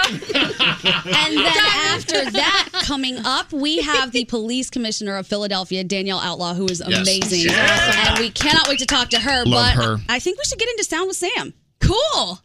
and 1.09 1.37
then 1.37 1.57
after 1.91 2.31
that, 2.33 2.69
coming 2.85 3.19
up, 3.25 3.53
we 3.53 3.79
have 3.79 4.13
the 4.13 4.25
police 4.27 4.71
commissioner 4.71 5.17
of 5.17 5.27
Philadelphia, 5.27 5.83
Danielle 5.85 6.21
Outlaw, 6.21 6.55
who 6.55 6.67
is 6.67 6.83
Yes. 6.87 7.01
amazing. 7.01 7.51
Yeah. 7.51 8.11
And 8.11 8.19
we 8.19 8.31
cannot 8.31 8.69
wait 8.69 8.79
to 8.81 8.87
talk 8.87 9.09
to 9.11 9.19
her. 9.21 9.45
Love 9.45 9.75
but 9.77 9.85
her. 9.85 9.97
I 10.09 10.19
think 10.19 10.39
we 10.39 10.45
should 10.45 10.59
get 10.59 10.69
into 10.69 10.85
Sound 10.85 11.09
with 11.09 11.17
Sam. 11.17 11.55
Cool. 11.81 12.41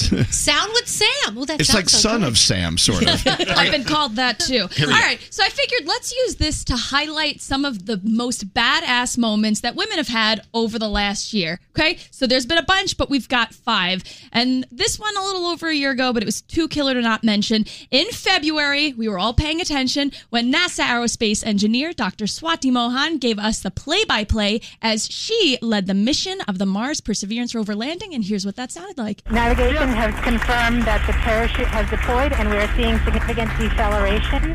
Sound 0.30 0.70
with 0.74 0.88
Sam. 0.88 1.34
Well, 1.34 1.44
that 1.46 1.60
It's 1.60 1.74
like 1.74 1.88
so 1.88 1.98
son 1.98 2.20
good. 2.20 2.28
of 2.28 2.38
Sam, 2.38 2.78
sort 2.78 3.02
of. 3.02 3.22
I've 3.26 3.70
been 3.72 3.84
called 3.84 4.16
that 4.16 4.38
too. 4.38 4.62
All 4.62 4.68
Here 4.68 4.86
we 4.86 4.92
go. 4.92 4.98
right, 4.98 5.18
so 5.30 5.42
I 5.44 5.48
figured 5.48 5.86
let's 5.86 6.12
use 6.14 6.36
this 6.36 6.64
to 6.64 6.76
highlight 6.76 7.40
some 7.40 7.64
of 7.64 7.86
the 7.86 8.00
most 8.04 8.52
badass 8.54 9.16
moments 9.18 9.60
that 9.60 9.74
women 9.76 9.96
have 9.96 10.08
had 10.08 10.42
over 10.52 10.78
the 10.78 10.88
last 10.88 11.32
year. 11.32 11.60
Okay, 11.78 11.98
so 12.10 12.26
there's 12.26 12.46
been 12.46 12.58
a 12.58 12.62
bunch, 12.62 12.96
but 12.96 13.10
we've 13.10 13.28
got 13.28 13.52
five. 13.54 14.02
And 14.32 14.66
this 14.70 14.98
one 14.98 15.16
a 15.16 15.22
little 15.24 15.46
over 15.46 15.68
a 15.68 15.74
year 15.74 15.90
ago, 15.90 16.12
but 16.12 16.22
it 16.22 16.26
was 16.26 16.40
too 16.42 16.68
killer 16.68 16.94
to 16.94 17.00
not 17.00 17.24
mention. 17.24 17.64
In 17.90 18.06
February, 18.08 18.92
we 18.92 19.08
were 19.08 19.18
all 19.18 19.34
paying 19.34 19.60
attention 19.60 20.12
when 20.30 20.52
NASA 20.52 20.84
aerospace 20.84 21.44
engineer 21.46 21.92
Dr. 21.92 22.24
Swati 22.26 22.70
Mohan 22.72 23.18
gave 23.18 23.38
us 23.38 23.60
the 23.60 23.70
play 23.70 24.04
by 24.04 24.24
play 24.24 24.60
as 24.82 25.06
she 25.10 25.58
led 25.62 25.86
the 25.86 25.94
mission 25.94 26.40
of 26.48 26.58
the 26.58 26.66
Mars 26.66 27.00
Perseverance 27.00 27.54
rover 27.54 27.74
landing. 27.74 28.14
And 28.14 28.24
here's 28.24 28.44
what 28.46 28.56
that 28.56 28.72
sounded 28.72 28.98
like. 28.98 29.22
Navigation 29.30 29.83
has 29.90 30.14
confirmed 30.24 30.82
that 30.84 31.04
the 31.06 31.12
parachute 31.12 31.66
has 31.68 31.88
deployed 31.90 32.32
and 32.32 32.48
we 32.50 32.56
are 32.56 32.68
seeing 32.76 32.98
significant 33.04 33.50
deceleration. 33.58 34.54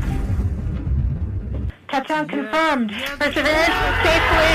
Touchdown 1.90 2.28
confirmed. 2.28 2.90
Perseverance 3.18 3.74
safely 4.06 4.52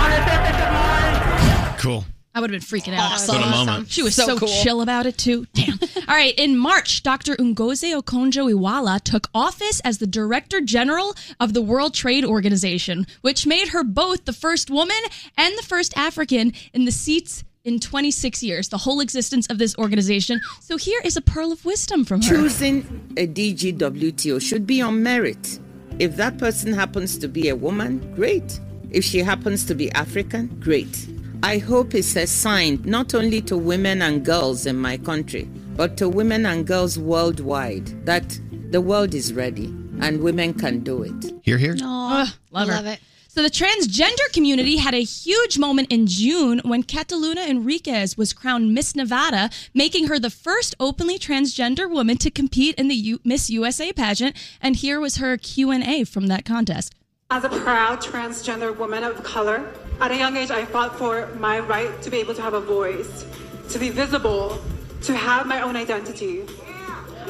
on 0.00 0.10
the 0.10 0.20
surface 0.26 0.58
of 0.62 0.72
Mars. 0.72 1.80
Cool. 1.80 2.04
I 2.36 2.40
would 2.40 2.50
have 2.50 2.60
been 2.68 2.80
freaking 2.80 2.94
out. 2.94 3.12
Awesome. 3.12 3.36
What 3.36 3.46
a 3.46 3.50
moment. 3.50 3.90
She 3.90 4.02
was 4.02 4.16
So 4.16 4.26
so, 4.26 4.38
cool. 4.38 4.48
chill 4.48 4.80
about 4.82 5.06
it 5.06 5.16
too. 5.16 5.46
Damn. 5.54 5.78
All 6.08 6.14
right. 6.16 6.34
In 6.36 6.58
March, 6.58 7.04
Dr. 7.04 7.36
Ngozi 7.36 7.94
Okonjo-Iweala 8.02 9.02
took 9.02 9.28
office 9.32 9.78
as 9.84 9.98
the 9.98 10.06
Director 10.08 10.60
General 10.60 11.14
of 11.38 11.52
the 11.54 11.62
World 11.62 11.94
Trade 11.94 12.24
Organization, 12.24 13.06
which 13.20 13.46
made 13.46 13.68
her 13.68 13.84
both 13.84 14.24
the 14.24 14.32
first 14.32 14.68
woman 14.68 14.96
and 15.38 15.56
the 15.56 15.62
first 15.62 15.96
African 15.96 16.52
in 16.72 16.86
the 16.86 16.90
seats 16.92 17.44
in 17.64 17.80
26 17.80 18.42
years, 18.42 18.68
the 18.68 18.78
whole 18.78 19.00
existence 19.00 19.46
of 19.48 19.58
this 19.58 19.76
organization. 19.78 20.40
So 20.60 20.76
here 20.76 21.00
is 21.04 21.16
a 21.16 21.22
pearl 21.22 21.50
of 21.50 21.64
wisdom 21.64 22.04
from 22.04 22.20
her. 22.22 22.28
Choosing 22.28 23.14
a 23.16 23.26
DGWTO 23.26 24.40
should 24.40 24.66
be 24.66 24.82
on 24.82 25.02
merit. 25.02 25.58
If 25.98 26.16
that 26.16 26.38
person 26.38 26.72
happens 26.72 27.18
to 27.18 27.28
be 27.28 27.48
a 27.48 27.56
woman, 27.56 28.14
great. 28.14 28.60
If 28.90 29.04
she 29.04 29.20
happens 29.20 29.64
to 29.66 29.74
be 29.74 29.90
African, 29.92 30.48
great. 30.60 31.08
I 31.42 31.58
hope 31.58 31.94
it's 31.94 32.16
a 32.16 32.26
sign 32.26 32.82
not 32.84 33.14
only 33.14 33.40
to 33.42 33.56
women 33.56 34.02
and 34.02 34.24
girls 34.24 34.66
in 34.66 34.76
my 34.76 34.96
country, 34.98 35.44
but 35.76 35.96
to 35.96 36.08
women 36.08 36.46
and 36.46 36.66
girls 36.66 36.98
worldwide 36.98 37.86
that 38.06 38.38
the 38.70 38.80
world 38.80 39.14
is 39.14 39.32
ready 39.32 39.66
and 40.00 40.20
women 40.20 40.52
can 40.54 40.80
do 40.80 41.02
it. 41.02 41.32
Here, 41.42 41.58
here. 41.58 41.76
Ugh, 41.82 42.28
love, 42.50 42.68
her. 42.68 42.96
So 43.34 43.42
the 43.42 43.50
transgender 43.50 44.32
community 44.32 44.76
had 44.76 44.94
a 44.94 45.02
huge 45.02 45.58
moment 45.58 45.90
in 45.90 46.06
June 46.06 46.60
when 46.64 46.84
Kataluna 46.84 47.48
Enriquez 47.48 48.16
was 48.16 48.32
crowned 48.32 48.72
Miss 48.72 48.94
Nevada, 48.94 49.50
making 49.74 50.06
her 50.06 50.20
the 50.20 50.30
first 50.30 50.76
openly 50.78 51.18
transgender 51.18 51.90
woman 51.90 52.16
to 52.18 52.30
compete 52.30 52.76
in 52.76 52.86
the 52.86 52.94
U- 52.94 53.18
Miss 53.24 53.50
USA 53.50 53.92
pageant. 53.92 54.36
And 54.60 54.76
here 54.76 55.00
was 55.00 55.16
her 55.16 55.36
Q&A 55.36 56.04
from 56.04 56.28
that 56.28 56.44
contest. 56.44 56.94
As 57.28 57.42
a 57.42 57.48
proud 57.48 58.00
transgender 58.00 58.78
woman 58.78 59.02
of 59.02 59.24
color, 59.24 59.68
at 60.00 60.12
a 60.12 60.16
young 60.16 60.36
age, 60.36 60.52
I 60.52 60.64
fought 60.64 60.96
for 60.96 61.26
my 61.40 61.58
right 61.58 62.00
to 62.02 62.10
be 62.10 62.18
able 62.18 62.36
to 62.36 62.42
have 62.42 62.54
a 62.54 62.60
voice, 62.60 63.26
to 63.70 63.80
be 63.80 63.90
visible, 63.90 64.62
to 65.02 65.16
have 65.16 65.48
my 65.48 65.60
own 65.60 65.74
identity. 65.74 66.42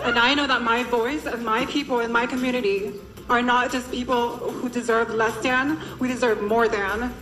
And 0.03 0.19
I 0.19 0.35
know 0.35 0.47
that 0.49 0.61
my 0.61 0.83
voice 0.83 1.25
and 1.25 1.43
my 1.43 1.65
people 1.65 2.01
in 2.01 2.13
my 2.13 2.27
community 2.27 2.93
are 3.29 3.43
not 3.43 3.73
just 3.73 3.91
people 3.91 4.37
who 4.37 4.69
deserve 4.69 5.11
less 5.11 5.37
than, 5.43 5.79
we 5.99 6.09
deserve 6.09 6.43
more 6.43 6.69
than. 6.69 7.13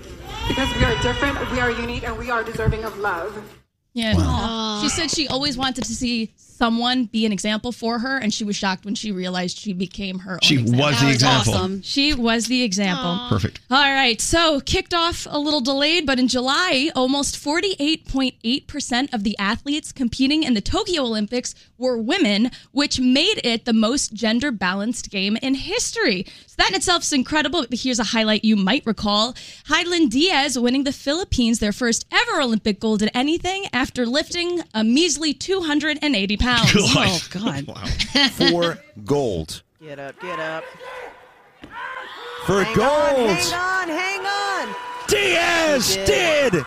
Because 0.49 0.75
we 0.77 0.85
are 0.85 1.01
different, 1.03 1.39
we 1.53 1.61
are 1.61 1.71
unique, 1.71 2.03
and 2.03 2.19
we 2.19 2.31
are 2.31 2.43
deserving 2.43 2.85
of 2.85 2.99
love. 2.99 3.33
Yeah. 3.95 4.81
She 4.83 4.89
said 4.89 5.11
she 5.11 5.29
always 5.29 5.57
wanted 5.57 5.85
to 5.85 5.95
see 5.95 6.33
someone 6.63 7.07
be 7.07 7.27
an 7.27 7.33
example 7.33 7.73
for 7.73 7.99
her, 7.99 8.19
and 8.19 8.33
she 8.33 8.45
was 8.45 8.55
shocked 8.55 8.85
when 8.85 8.95
she 8.95 9.11
realized 9.11 9.59
she 9.59 9.73
became 9.73 10.21
her 10.21 10.35
own 10.35 10.39
She 10.45 10.61
example. 10.61 10.79
was 10.87 11.01
the 11.01 11.07
was 11.07 11.15
example. 11.17 11.55
Awesome. 11.55 11.83
She 11.83 12.15
was 12.15 12.47
the 12.47 12.63
example. 12.63 13.27
Perfect. 13.29 13.59
All 13.69 13.93
right. 13.93 14.21
So, 14.21 14.61
kicked 14.61 14.95
off 14.95 15.27
a 15.29 15.41
little 15.41 15.61
delayed, 15.61 16.07
but 16.07 16.21
in 16.21 16.29
July, 16.29 16.93
almost 16.95 17.35
48.8% 17.35 19.13
of 19.13 19.25
the 19.25 19.37
athletes 19.39 19.91
competing 19.91 20.45
in 20.45 20.55
the 20.55 20.61
Tokyo 20.61 21.03
Olympics 21.03 21.53
were 21.79 21.99
women, 21.99 22.53
which 22.71 23.01
made 23.01 23.41
it 23.43 23.65
the 23.65 23.73
most 23.73 24.13
gender 24.15 24.53
balanced 24.53 25.11
game 25.11 25.37
in 25.43 25.55
history. 25.55 26.25
So, 26.47 26.55
that 26.59 26.69
in 26.71 26.77
itself 26.77 27.03
is 27.03 27.13
incredible. 27.13 27.67
But 27.69 27.81
here's 27.81 27.99
a 27.99 28.05
highlight 28.05 28.45
you 28.45 28.55
might 28.55 28.87
recall 28.87 29.33
Hidilyn 29.67 30.11
Diaz 30.11 30.57
winning 30.57 30.85
the 30.85 30.93
Philippines 30.93 31.59
their 31.59 31.73
first 31.73 32.07
ever 32.13 32.41
Olympic 32.41 32.79
gold 32.79 33.03
in 33.03 33.09
anything 33.09 33.67
after 33.73 34.07
lifting 34.07 34.61
a 34.73 34.85
measly 34.85 35.35
280 35.35 36.37
pounds. 36.37 36.52
God. 36.61 36.69
Oh, 36.95 37.21
God. 37.31 37.67
Wow. 37.67 37.85
For 38.31 38.79
gold. 39.05 39.63
Get 39.81 39.99
up, 39.99 40.21
get 40.21 40.39
up. 40.39 40.65
For 42.47 42.65
hang 42.65 42.75
gold. 42.77 43.31
On, 43.31 43.37
hang 43.37 43.53
on, 43.55 43.89
hang 43.89 44.27
on. 44.27 44.75
Diaz 45.09 45.97
You 45.97 46.05
did. 46.07 46.67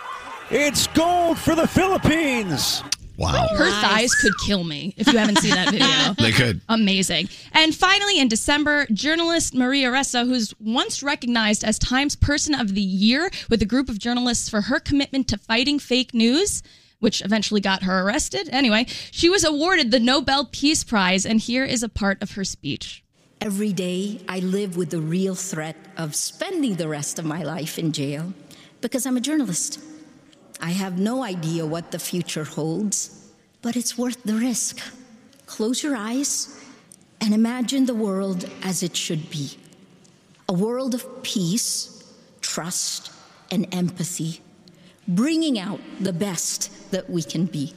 It's 0.50 0.86
gold 0.88 1.38
for 1.38 1.54
the 1.54 1.66
Philippines. 1.66 2.82
Wow. 3.18 3.48
Her 3.56 3.70
thighs 3.80 4.14
could 4.14 4.32
kill 4.46 4.62
me 4.62 4.94
if 4.96 5.06
you 5.06 5.18
haven't 5.18 5.38
seen 5.38 5.54
that 5.54 5.70
video. 5.70 6.14
They 6.18 6.32
could. 6.32 6.60
Amazing. 6.68 7.28
And 7.52 7.74
finally, 7.74 8.20
in 8.20 8.28
December, 8.28 8.86
journalist 8.92 9.54
Maria 9.54 9.90
Ressa, 9.90 10.26
who's 10.26 10.54
once 10.60 11.02
recognized 11.02 11.64
as 11.64 11.78
Times 11.78 12.14
Person 12.14 12.54
of 12.54 12.74
the 12.74 12.80
Year 12.80 13.30
with 13.48 13.62
a 13.62 13.66
group 13.66 13.88
of 13.88 13.98
journalists 13.98 14.48
for 14.48 14.62
her 14.62 14.78
commitment 14.78 15.28
to 15.28 15.38
fighting 15.38 15.78
fake 15.78 16.12
news, 16.14 16.62
which 17.06 17.24
eventually 17.24 17.60
got 17.60 17.84
her 17.84 18.02
arrested. 18.02 18.48
Anyway, 18.50 18.84
she 19.12 19.28
was 19.28 19.44
awarded 19.44 19.92
the 19.92 20.00
Nobel 20.00 20.44
Peace 20.50 20.82
Prize, 20.82 21.24
and 21.24 21.38
here 21.38 21.64
is 21.64 21.84
a 21.84 21.88
part 21.88 22.20
of 22.20 22.32
her 22.32 22.42
speech. 22.42 23.04
Every 23.40 23.72
day, 23.72 24.18
I 24.28 24.40
live 24.40 24.76
with 24.76 24.90
the 24.90 25.00
real 25.00 25.36
threat 25.36 25.76
of 25.96 26.16
spending 26.16 26.74
the 26.74 26.88
rest 26.88 27.20
of 27.20 27.24
my 27.24 27.44
life 27.44 27.78
in 27.78 27.92
jail 27.92 28.34
because 28.80 29.06
I'm 29.06 29.16
a 29.16 29.20
journalist. 29.20 29.78
I 30.60 30.72
have 30.72 30.98
no 30.98 31.22
idea 31.22 31.64
what 31.64 31.92
the 31.92 32.00
future 32.00 32.42
holds, 32.42 33.30
but 33.62 33.76
it's 33.76 33.96
worth 33.96 34.20
the 34.24 34.34
risk. 34.34 34.80
Close 35.46 35.84
your 35.84 35.94
eyes 35.94 36.60
and 37.20 37.32
imagine 37.32 37.86
the 37.86 37.94
world 37.94 38.50
as 38.64 38.82
it 38.82 38.96
should 38.96 39.30
be 39.30 39.56
a 40.48 40.52
world 40.52 40.92
of 40.92 41.22
peace, 41.22 42.02
trust, 42.40 43.12
and 43.52 43.72
empathy, 43.72 44.40
bringing 45.08 45.58
out 45.58 45.80
the 46.00 46.12
best 46.12 46.90
that 46.90 47.08
we 47.10 47.22
can 47.22 47.46
be. 47.46 47.74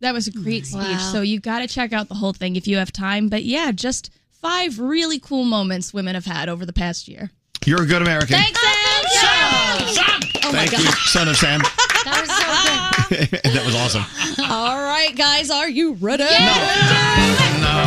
That 0.00 0.14
was 0.14 0.26
a 0.26 0.32
great 0.32 0.66
speech. 0.66 0.80
Wow. 0.82 1.10
So 1.12 1.20
you 1.20 1.40
got 1.40 1.58
to 1.58 1.66
check 1.66 1.92
out 1.92 2.08
the 2.08 2.14
whole 2.14 2.32
thing 2.32 2.56
if 2.56 2.66
you 2.66 2.78
have 2.78 2.90
time. 2.92 3.28
But 3.28 3.44
yeah, 3.44 3.70
just 3.70 4.10
five 4.30 4.78
really 4.78 5.18
cool 5.18 5.44
moments 5.44 5.92
women 5.92 6.14
have 6.14 6.24
had 6.24 6.48
over 6.48 6.64
the 6.64 6.72
past 6.72 7.06
year. 7.06 7.30
You're 7.66 7.82
a 7.82 7.86
good 7.86 8.00
American. 8.00 8.38
Thanks, 8.38 8.58
Sam. 8.60 10.20
Oh 10.42 10.52
my 10.52 10.66
Thank 10.66 10.72
you, 10.72 10.84
God. 10.84 10.94
son 10.94 11.28
of 11.28 11.36
Sam. 11.36 11.60
That 12.04 12.20
was 12.22 12.30
so 12.30 13.30
good. 13.30 13.42
that 13.52 13.64
was 13.66 13.74
awesome. 13.74 14.04
All 14.50 14.82
right, 14.82 15.14
guys, 15.14 15.50
are 15.50 15.68
you 15.68 15.92
ready? 15.94 16.24
No, 16.24 16.30
I'm 16.30 17.60
not. 17.60 17.80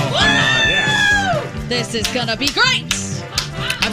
This 1.67 1.95
is 1.95 2.05
gonna 2.13 2.37
be 2.37 2.47
great. 2.49 3.02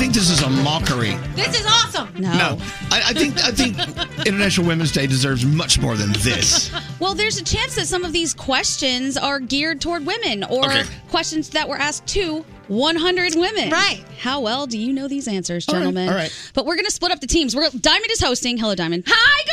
I 0.01 0.03
think 0.05 0.15
this 0.15 0.31
is 0.31 0.41
a 0.41 0.49
mockery. 0.49 1.15
This 1.35 1.61
is 1.61 1.67
awesome. 1.67 2.09
No, 2.19 2.57
I, 2.91 3.03
I 3.09 3.13
think 3.13 3.37
I 3.45 3.51
think 3.51 3.77
International 4.27 4.67
Women's 4.67 4.93
Day 4.93 5.07
deserves 5.07 5.45
much 5.45 5.79
more 5.79 5.95
than 5.95 6.11
this. 6.13 6.73
Well, 7.01 7.13
there's 7.13 7.37
a 7.39 7.45
chance 7.45 7.75
that 7.75 7.87
some 7.87 8.03
of 8.03 8.11
these 8.11 8.33
questions 8.33 9.19
are 9.19 9.39
geared 9.41 9.83
toward 9.83 10.07
women 10.07 10.43
or 10.45 10.65
Okay. 10.65 10.85
questions 11.11 11.51
that 11.51 11.69
were 11.69 11.77
asked 11.77 12.07
to 12.15 12.47
100 12.69 13.35
women. 13.35 13.69
Right. 13.69 14.03
How 14.19 14.41
well 14.41 14.67
do 14.67 14.79
you 14.79 14.95
know 14.95 15.07
these 15.07 15.29
answers, 15.29 15.69
All 15.69 15.75
right, 15.75 15.81
gentlemen? 15.81 16.09
all 16.09 16.15
right. 16.15 16.33
But 16.55 16.65
we're 16.65 16.77
going 16.77 16.87
to 16.87 16.91
split 16.93 17.13
up 17.13 17.21
the 17.21 17.27
teams. 17.27 17.55
We're 17.55 17.69
Diamond 17.69 18.11
is 18.11 18.23
hosting. 18.23 18.57
Hello, 18.57 18.75
Diamond. 18.75 19.05
Hi, 19.07 19.45
good 19.45 19.53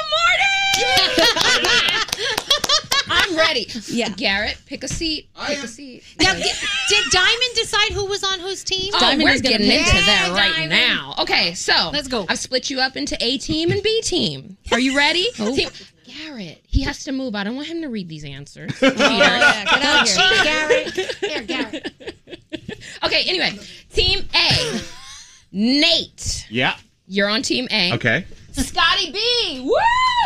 morning. 1.91 2.67
I'm 3.09 3.35
ready. 3.37 3.67
Yeah. 3.87 4.09
Garrett, 4.09 4.57
pick 4.65 4.83
a 4.83 4.87
seat. 4.87 5.29
Pick 5.47 5.63
a 5.63 5.67
seat. 5.67 6.03
Now, 6.21 6.33
did, 6.33 6.43
did 6.89 7.11
Diamond 7.11 7.51
decide 7.55 7.91
who 7.93 8.05
was 8.05 8.23
on 8.23 8.39
whose 8.39 8.63
team? 8.63 8.91
Oh, 8.95 8.99
Diamond 8.99 9.23
we're 9.23 9.31
is 9.31 9.41
gonna 9.41 9.57
getting 9.57 9.71
into 9.71 9.91
that 10.05 10.29
right 10.33 10.53
Diamond. 10.53 10.69
now. 10.71 11.15
Okay, 11.19 11.53
so 11.53 11.89
let's 11.93 12.07
go. 12.07 12.25
I've 12.29 12.39
split 12.39 12.69
you 12.69 12.79
up 12.79 12.95
into 12.97 13.17
A 13.21 13.37
team 13.37 13.71
and 13.71 13.81
B 13.83 14.01
team. 14.01 14.57
Are 14.71 14.79
you 14.79 14.95
ready? 14.97 15.27
Oh. 15.39 15.55
Team- 15.55 15.69
Garrett, 16.25 16.63
he 16.65 16.81
has 16.83 17.03
to 17.03 17.11
move. 17.11 17.35
I 17.35 17.43
don't 17.43 17.55
want 17.55 17.67
him 17.67 17.81
to 17.81 17.89
read 17.89 18.07
these 18.09 18.23
answers. 18.23 18.71
Oh, 18.81 18.87
yeah, 18.97 19.65
get 19.65 19.83
out 19.83 20.01
of 20.01 20.07
here. 20.09 20.43
Garrett. 20.43 21.15
Here, 21.19 21.43
Garrett. 21.91 22.15
Okay, 23.03 23.23
anyway, 23.27 23.59
team 23.93 24.25
A. 24.33 24.79
Nate, 25.51 26.45
Yeah. 26.49 26.75
you're 27.07 27.29
on 27.29 27.41
team 27.41 27.67
A. 27.71 27.93
Okay. 27.93 28.25
Scotty 28.63 29.11
B. 29.11 29.61
Woo! 29.63 29.73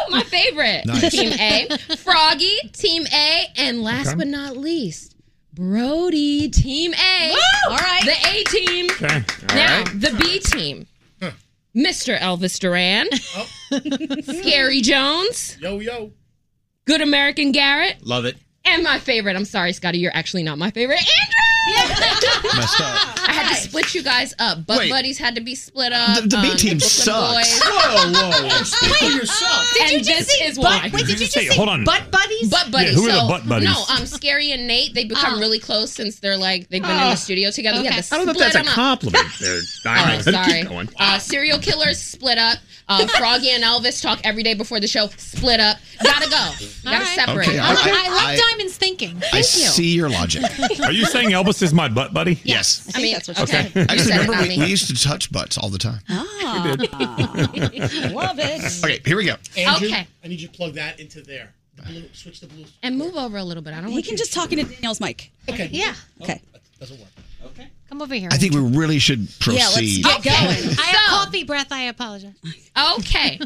My 0.10 0.24
favorite. 0.24 0.86
Nice. 0.86 1.12
Team 1.12 1.32
A. 1.34 1.78
Froggy, 1.98 2.58
Team 2.74 3.06
A. 3.14 3.46
And 3.58 3.82
last 3.84 4.10
Okay. 4.10 4.18
but 4.18 4.28
not 4.28 4.58
least, 4.58 5.16
Brody, 5.54 6.50
Team 6.50 6.94
A. 6.94 7.32
All 7.70 7.78
right. 7.78 8.02
The 8.06 8.30
A 8.30 8.44
team. 8.46 8.86
Okay. 8.92 9.24
Now, 9.56 9.84
right. 9.84 10.02
the 10.02 10.16
B 10.20 10.40
team. 10.40 10.88
Mr. 11.76 12.18
Elvis 12.20 12.60
Duran. 12.60 13.08
Oh. 13.38 13.48
Skeery 13.72 14.82
Jones. 14.82 15.58
Yo, 15.62 15.80
yo. 15.80 16.12
Good 16.86 17.02
American 17.02 17.54
Garrett. 17.54 18.06
Love 18.06 18.26
it. 18.26 18.36
And 18.66 18.84
my 18.84 19.00
favorite, 19.00 19.36
I'm 19.38 19.46
sorry, 19.46 19.72
Scotty, 19.72 20.00
you're 20.00 20.12
actually 20.14 20.44
not 20.44 20.58
my 20.58 20.70
favorite. 20.72 20.98
Andrew! 21.00 21.51
Messed 21.68 22.82
up. 22.82 23.30
I 23.30 23.34
had 23.34 23.50
to 23.50 23.56
split 23.56 23.94
you 23.94 24.02
guys 24.04 24.34
up. 24.40 24.66
Butt 24.66 24.80
Wait. 24.80 24.90
buddies 24.90 25.18
had 25.18 25.36
to 25.36 25.42
be 25.42 25.56
split 25.56 25.94
up. 25.94 26.16
The- 26.24 26.28
the 26.28 26.40
B 26.42 26.52
um, 26.52 26.58
team 26.58 26.80
sucks. 26.80 27.08
Boys. 27.34 27.62
Whoa, 27.64 28.48
whoa. 28.50 28.64
Speak 28.64 28.96
for 28.98 29.06
yourself. 29.06 29.74
Did 29.74 29.92
you 29.92 29.98
just 30.00 30.08
this 30.28 30.38
say 30.40 30.46
is 30.46 30.58
butt- 30.58 30.66
why. 30.66 30.90
Wait, 30.92 31.06
did 31.06 31.10
you 31.10 31.16
just 31.18 31.32
say 31.34 31.46
hold 31.48 31.70
on. 31.70 31.84
butt 31.84 32.10
buddies? 32.12 32.50
Butt 32.50 32.72
buddies. 32.72 32.96
who 32.96 33.08
are 33.10 33.12
the 33.24 33.28
butt 33.28 33.48
buddies? 33.48 33.70
No, 33.70 33.80
um, 33.90 34.04
Skeery 34.04 34.54
and 34.54 34.68
Nate. 34.68 34.94
They 34.94 35.06
become 35.06 35.36
Oh. 35.36 35.40
really 35.40 35.60
close 35.60 35.92
since 35.92 36.20
they're 36.20 36.38
like 36.38 36.68
they've 36.70 36.82
been 36.82 36.92
in 36.92 36.98
the 36.98 37.16
studio 37.16 37.52
together. 37.52 37.80
We 37.82 37.88
Okay. 37.88 37.96
had 37.96 38.04
to 38.06 38.14
I 38.16 38.18
don't 38.18 38.26
know 38.26 38.32
if 38.34 38.38
that's 38.38 38.56
a 38.56 38.58
them 38.60 38.68
up. 38.68 38.74
compliment 38.74 39.28
there, 39.40 39.56
Oh, 39.58 40.20
sorry. 40.22 40.88
Uh, 41.00 41.20
serial 41.20 41.60
killers 41.60 42.00
split 42.00 42.38
up. 42.38 42.58
Uh, 42.92 43.08
Froggy 43.18 43.50
and 43.52 43.64
Elvis 43.64 44.02
talk 44.02 44.20
every 44.24 44.44
day 44.44 44.54
before 44.54 44.80
the 44.80 44.88
show. 44.88 45.08
Split 45.18 45.60
up. 45.60 45.78
Gotta 46.04 46.30
go. 46.30 46.52
Gotta 46.84 46.98
right. 47.04 47.08
separate. 47.16 47.48
Okay, 47.48 47.60
I, 47.60 47.70
I- 47.70 47.74
like- 47.74 47.86
I 47.88 48.10
like 48.10 48.40
I- 48.40 48.42
Diamond's 48.52 48.78
thinking. 48.78 49.22
I 49.32 49.38
you. 49.38 49.44
see 49.44 49.96
your 49.96 50.10
logic. 50.10 50.44
Are 50.84 50.92
you 50.92 51.06
saying 51.06 51.30
Elvis 51.30 51.62
is 51.62 51.74
my 51.74 51.88
butt 51.88 52.14
buddy? 52.14 52.40
Yes. 52.44 52.92
I 52.96 53.02
mean, 53.02 53.14
that's 53.14 53.28
what 53.28 53.40
okay. 53.42 53.70
she 53.72 53.80
You 53.80 53.86
Actually, 53.86 54.00
said 54.00 54.22
it, 54.22 54.28
remember 54.28 54.48
we, 54.50 54.58
we 54.60 54.66
used 54.66 54.88
to 54.96 55.02
touch 55.02 55.32
butts 55.32 55.58
all 55.58 55.70
the 55.70 55.78
time. 55.78 56.00
Ah. 56.10 56.76
Love 58.14 58.40
it. 58.40 58.84
Okay, 58.84 59.00
here 59.06 59.18
we 59.18 59.26
go. 59.26 59.36
Andrew, 59.58 59.88
Okay. 59.88 60.08
I 60.24 60.28
need 60.28 60.40
you 60.42 60.48
to 60.48 60.54
plug 60.54 60.74
that 60.74 61.00
into 61.00 61.22
there. 61.22 61.54
The 61.76 61.84
blue, 61.84 62.04
switch 62.14 62.40
the 62.42 62.48
blue. 62.48 62.66
And 62.84 62.98
move 62.98 63.16
over 63.16 63.38
a 63.38 63.44
little 63.44 63.64
bit. 63.64 63.74
I 63.74 63.78
don't 63.82 63.88
He 63.90 63.94
want 63.96 64.06
can 64.06 64.12
you 64.14 64.18
just 64.18 64.34
talk 64.34 64.52
into 64.52 64.66
Danielle's 64.66 65.00
mic. 65.00 65.32
Okay. 65.50 65.70
Yeah. 65.72 65.94
Okay. 66.22 66.42
Doesn't 66.80 67.00
work. 67.00 67.10
Okay. 67.46 67.68
Come 67.92 68.02
over 68.02 68.16
here. 68.16 68.30
I 68.32 68.38
think 68.38 68.54
we 68.54 68.62
really 68.62 69.00
should 69.00 69.28
proceed. 69.42 70.06
Yeah, 70.06 70.12
let's 70.14 70.24
get 70.24 70.40
going. 70.40 70.80
I 70.80 70.82
have 70.82 71.10
coffee 71.26 71.44
breath. 71.44 71.74
I 71.74 71.84
apologize. 71.84 72.32
Okay. 72.98 73.38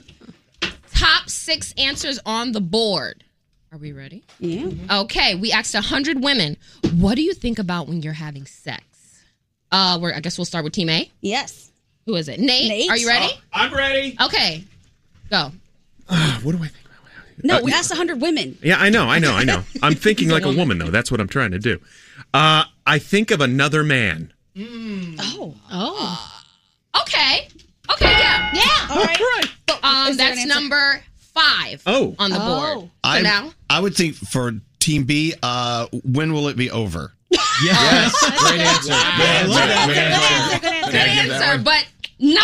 Top 0.94 1.28
six 1.28 1.74
answers 1.80 2.20
on 2.28 2.52
the 2.52 2.62
board. 2.62 3.24
Are 3.72 3.80
we 3.80 3.92
ready? 3.92 4.24
Yeah. 4.40 4.70
Okay. 5.02 5.34
We 5.34 5.52
asked 5.52 5.74
100 5.74 6.24
women, 6.24 6.58
what 6.94 7.16
do 7.16 7.24
you 7.24 7.34
think 7.34 7.58
about 7.58 7.88
when 7.88 8.04
you're 8.04 8.14
having 8.14 8.46
sex? 8.46 8.84
Uh, 9.72 9.98
we're, 10.00 10.14
I 10.14 10.20
guess 10.20 10.38
we'll 10.38 10.46
start 10.46 10.64
with 10.64 10.74
Team 10.74 10.90
A. 10.90 11.12
Yes. 11.22 11.72
Who 12.06 12.14
is 12.16 12.30
it? 12.30 12.40
Nate. 12.40 12.70
Nate. 12.70 12.92
Are 12.92 12.98
you 12.98 13.08
ready? 13.08 13.34
I'm 13.52 13.74
ready. 13.74 14.16
Okay. 14.22 14.64
Go. 15.32 15.52
what 16.44 16.52
do 16.52 16.58
I 16.58 16.68
think? 16.68 16.74
No, 17.44 17.58
Uh, 17.58 17.62
we 17.64 17.74
asked 17.74 17.90
100 17.90 18.22
women. 18.22 18.60
Yeah, 18.62 18.78
I 18.78 18.92
know, 18.92 19.08
I 19.08 19.18
know, 19.18 19.34
I 19.34 19.44
know. 19.44 19.64
I'm 19.82 19.96
thinking 19.96 20.30
like 20.30 20.46
a 20.46 20.54
woman, 20.54 20.78
though. 20.78 20.92
That's 20.92 21.10
what 21.10 21.20
I'm 21.20 21.28
trying 21.28 21.50
to 21.52 21.60
do. 21.60 21.80
Uh, 22.32 22.66
I 22.86 23.00
think 23.00 23.32
of 23.32 23.42
another 23.42 23.84
man. 23.84 24.32
Oh. 24.58 25.54
Oh. 25.72 26.42
Okay. 27.02 27.48
Okay, 27.92 28.10
yeah. 28.12 28.50
Yeah. 28.54 28.88
All 28.90 29.04
right. 29.04 29.22
Um, 29.84 30.08
Is 30.10 30.18
there 30.18 30.30
an 30.30 30.36
that's 30.36 30.42
answer? 30.42 30.48
number 30.60 31.04
five 31.34 31.82
Oh. 31.86 32.16
on 32.18 32.32
the 32.32 32.38
Oh. 32.42 32.46
board. 32.80 32.80
So 32.86 32.92
I, 33.04 33.22
now, 33.22 33.52
I 33.70 33.80
would 33.80 33.96
think 33.96 34.16
for 34.16 34.54
Team 34.80 35.04
B, 35.04 35.34
uh, 35.44 35.88
when 36.04 36.34
will 36.34 36.48
it 36.48 36.58
be 36.58 36.72
over? 36.72 37.12
Yes. 37.64 38.14
Great 38.40 38.60
answer. 38.62 38.90
Good 38.90 39.00
answer. 39.00 39.48
Good 39.48 39.98
answer. 39.98 40.60
Good 40.60 40.74
answer. 40.74 40.92
good 40.92 40.96
answer, 40.96 41.64
but 41.64 41.86
not. 42.20 42.42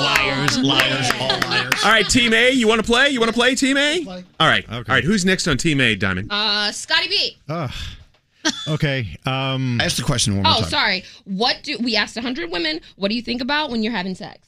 Liars, 0.00 0.58
liars, 0.58 1.10
all 1.20 1.28
liars. 1.50 1.74
All 1.84 1.90
right, 1.90 2.08
Team 2.08 2.32
A, 2.34 2.50
you 2.50 2.68
want 2.68 2.80
to 2.80 2.86
play? 2.86 3.08
You 3.10 3.20
want 3.20 3.30
to 3.30 3.34
play, 3.38 3.54
Team 3.54 3.76
A? 3.78 4.04
All 4.06 4.48
right. 4.48 4.64
All 4.70 4.82
right, 4.88 5.04
who's 5.04 5.24
next 5.24 5.46
on 5.48 5.56
Team 5.56 5.80
A, 5.80 5.94
Diamond? 5.94 6.28
Uh, 6.30 6.70
Scotty 6.72 7.08
B. 7.08 7.36
Ugh. 7.48 7.70
Okay. 8.68 9.16
Um, 9.26 9.80
Ask 9.80 9.96
the 9.96 10.02
question 10.02 10.34
one 10.34 10.42
more 10.44 10.52
Oh, 10.56 10.60
time. 10.60 10.68
sorry. 10.70 11.04
What 11.24 11.62
do 11.62 11.76
we 11.78 11.96
asked 11.96 12.16
100 12.16 12.50
women? 12.50 12.80
What 12.96 13.08
do 13.10 13.14
you 13.16 13.22
think 13.22 13.40
about 13.40 13.70
when 13.70 13.82
you're 13.82 13.92
having 13.92 14.14
sex? 14.14 14.46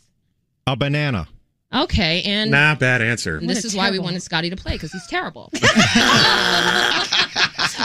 a 0.67 0.77
banana. 0.77 1.27
Okay, 1.75 2.23
and 2.23 2.51
Nah, 2.51 2.75
bad 2.75 3.01
answer. 3.03 3.39
and 3.39 3.49
this 3.49 3.59
What 3.59 3.65
a 3.65 3.67
is 3.69 3.75
why 3.77 3.91
we 3.91 3.99
wanted 3.99 4.23
Scotty 4.23 4.51
to 4.51 4.57
play 4.57 4.75
because 4.75 4.93
he's 4.93 5.07
terrible. 5.09 5.51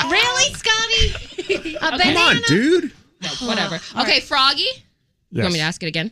really, 0.09 0.53
Scotty? 0.53 1.75
A 1.75 1.79
Come 1.79 1.97
banana? 1.97 2.19
on, 2.19 2.37
dude. 2.47 2.91
Whatever. 3.43 3.79
All 3.95 4.01
Okay, 4.03 4.13
right. 4.13 4.23
Froggy. 4.23 4.67
You 5.31 5.41
want 5.41 5.53
me 5.53 5.59
to 5.59 5.65
ask 5.65 5.81
it 5.83 5.87
again? 5.87 6.11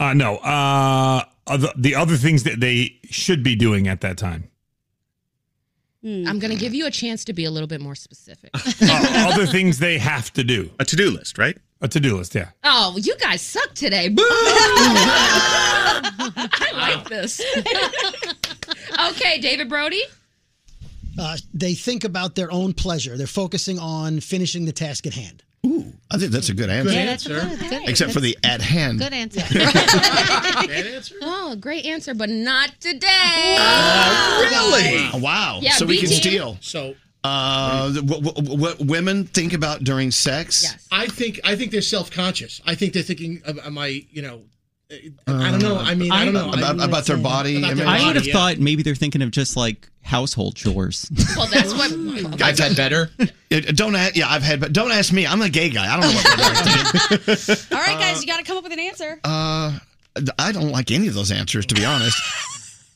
Uh, 0.00 0.14
no. 0.14 0.36
Uh, 0.38 1.22
other, 1.46 1.68
the 1.76 1.94
other 1.94 2.16
things 2.16 2.42
that 2.44 2.60
they 2.60 2.98
should 3.10 3.42
be 3.42 3.54
doing 3.56 3.88
at 3.88 4.00
that 4.02 4.16
time. 4.18 4.48
I'm 6.04 6.38
going 6.40 6.50
to 6.50 6.56
give 6.58 6.74
you 6.74 6.86
a 6.86 6.90
chance 6.90 7.24
to 7.26 7.32
be 7.32 7.44
a 7.44 7.50
little 7.50 7.68
bit 7.68 7.80
more 7.80 7.94
specific. 7.94 8.50
Uh, 8.84 9.28
other 9.32 9.46
things 9.46 9.78
they 9.78 9.96
have 9.98 10.32
to 10.32 10.42
do. 10.42 10.68
A 10.80 10.84
to-do 10.84 11.10
list, 11.10 11.38
right? 11.38 11.56
A 11.80 11.88
to-do 11.88 12.16
list, 12.16 12.34
yeah. 12.34 12.50
Oh, 12.64 12.96
you 13.00 13.16
guys 13.16 13.40
suck 13.40 13.74
today. 13.74 14.08
Boo! 14.08 14.22
I 16.24 16.70
like 16.74 17.08
this. 17.08 17.40
okay, 19.10 19.40
David 19.40 19.68
Brody. 19.68 20.02
Uh, 21.18 21.36
they 21.54 21.74
think 21.74 22.04
about 22.04 22.34
their 22.34 22.50
own 22.50 22.72
pleasure. 22.72 23.16
They're 23.16 23.26
focusing 23.26 23.78
on 23.78 24.20
finishing 24.20 24.64
the 24.64 24.72
task 24.72 25.06
at 25.06 25.14
hand. 25.14 25.42
Ooh, 25.64 25.92
I 26.10 26.18
think 26.18 26.32
that's 26.32 26.48
a 26.48 26.54
good 26.54 26.70
answer. 26.70 26.92
Yeah, 26.92 27.06
that's 27.06 27.26
a 27.26 27.28
good, 27.28 27.58
good 27.60 27.88
Except 27.88 28.12
for 28.12 28.18
the 28.20 28.36
at 28.42 28.60
hand. 28.60 28.98
Good 28.98 29.12
answer. 29.12 29.42
Oh, 31.22 31.56
great 31.56 31.84
answer, 31.84 32.14
but 32.14 32.28
not 32.30 32.72
today. 32.80 33.56
Really? 34.40 35.20
Wow. 35.20 35.58
Yeah, 35.62 35.72
so 35.72 35.86
we 35.86 35.98
can 35.98 36.08
BT. 36.08 36.20
steal. 36.20 36.58
So 36.60 36.94
Uh, 37.24 37.92
what, 38.02 38.22
what, 38.22 38.42
what 38.58 38.78
women 38.80 39.24
think 39.24 39.52
about 39.52 39.84
during 39.84 40.10
sex? 40.10 40.62
Yes. 40.64 40.88
I 40.90 41.06
think 41.06 41.40
I 41.44 41.54
think 41.56 41.70
they're 41.70 41.82
self 41.82 42.10
conscious. 42.10 42.60
I 42.66 42.74
think 42.74 42.92
they're 42.94 43.02
thinking, 43.02 43.42
am 43.46 43.60
am 43.60 43.78
I, 43.78 44.04
you 44.10 44.22
know, 44.22 44.42
I 45.26 45.50
don't 45.50 45.62
know. 45.62 45.76
I 45.78 45.94
mean, 45.94 46.12
I 46.12 46.24
don't 46.24 46.34
know. 46.34 46.50
About, 46.52 46.80
I- 46.80 46.84
about 46.84 47.04
their 47.06 47.16
body. 47.16 47.58
About 47.58 47.68
their 47.68 47.72
image? 47.76 47.84
body, 47.86 48.02
I 48.02 48.06
would 48.06 48.16
have 48.16 48.26
yeah. 48.26 48.32
thought 48.32 48.58
maybe 48.58 48.82
they're 48.82 48.94
thinking 48.94 49.22
of 49.22 49.30
just 49.30 49.56
like 49.56 49.88
household 50.02 50.56
chores. 50.56 51.10
Well, 51.36 51.46
that's 51.46 51.72
what. 51.72 51.90
I've 52.42 52.58
had 52.58 52.76
better. 52.76 53.10
Don't 53.74 53.94
ask. 53.96 54.16
Yeah, 54.16 54.28
I've 54.28 54.42
had. 54.42 54.60
But 54.60 54.72
don't 54.72 54.90
ask 54.92 55.12
me. 55.12 55.26
I'm 55.26 55.40
a 55.42 55.48
gay 55.48 55.70
guy. 55.70 55.92
I 55.92 56.00
don't 56.00 56.10
know 56.10 56.16
what. 56.16 57.72
All 57.72 57.78
right, 57.78 57.98
guys, 57.98 58.20
you 58.22 58.26
got 58.30 58.38
to 58.38 58.44
come 58.44 58.56
up 58.58 58.64
with 58.64 58.72
an 58.72 58.80
answer. 58.80 59.18
Uh, 59.24 59.78
I 60.38 60.52
don't 60.52 60.70
like 60.70 60.90
any 60.90 61.08
of 61.08 61.14
those 61.14 61.30
answers, 61.30 61.66
to 61.66 61.74
be 61.74 61.84
honest. 61.84 62.16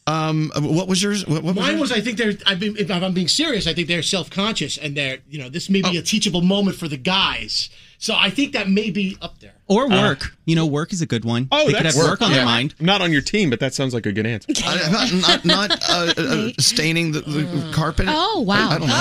Um, 0.07 0.53
what 0.57 0.87
was 0.87 1.03
yours? 1.03 1.27
What, 1.27 1.43
what 1.43 1.57
Mine 1.57 1.73
yours? 1.73 1.81
was, 1.81 1.93
I 1.93 2.01
think 2.01 2.17
they're. 2.19 2.35
I've 2.47 2.61
been, 2.61 2.77
if 2.77 2.91
I'm 2.91 3.13
being 3.13 3.29
serious, 3.29 3.67
I 3.67 3.75
think 3.75 3.89
they're 3.89 4.03
self 4.03 4.31
conscious 4.31 4.79
and 4.79 4.97
they're, 4.97 5.19
you 5.29 5.39
know, 5.39 5.49
this 5.49 5.69
may 5.69 5.83
Oh. 5.85 5.91
be 5.91 5.97
a 5.99 6.03
teachable 6.03 6.43
moment 6.43 6.77
for 6.77 6.89
the 6.89 6.97
guys. 6.97 7.71
So 7.99 8.15
I 8.17 8.31
think 8.31 8.53
that 8.53 8.69
may 8.69 8.91
be 8.91 9.17
up 9.21 9.41
there. 9.41 9.56
Or 9.69 9.89
work. 9.89 10.33
you 10.45 10.55
know, 10.55 10.65
work 10.65 10.93
is 10.93 11.03
a 11.03 11.07
good 11.07 11.25
one. 11.25 11.49
Oh, 11.51 11.67
they 11.67 11.73
could 11.75 11.87
that's 11.87 11.97
have 11.97 12.05
work 12.07 12.23
on 12.23 12.31
their 12.31 12.45
mind. 12.45 12.77
Not 12.81 13.03
on 13.03 13.11
your 13.11 13.21
team, 13.21 13.51
but 13.51 13.59
that 13.59 13.75
sounds 13.75 13.95
like 13.95 14.07
a 14.07 14.13
good 14.13 14.25
answer. 14.27 14.53
Uh, 14.65 14.89
not 14.93 15.13
not, 15.13 15.45
not 15.45 15.73
uh, 15.91 16.15
uh, 16.17 16.51
staining 16.61 17.11
the, 17.11 17.21
the 17.23 17.71
carpet. 17.75 18.07
Oh 18.09 18.43
wow! 18.47 18.69
I, 18.71 18.75
I 18.75 18.79
don't 18.79 18.89
know. 18.89 18.95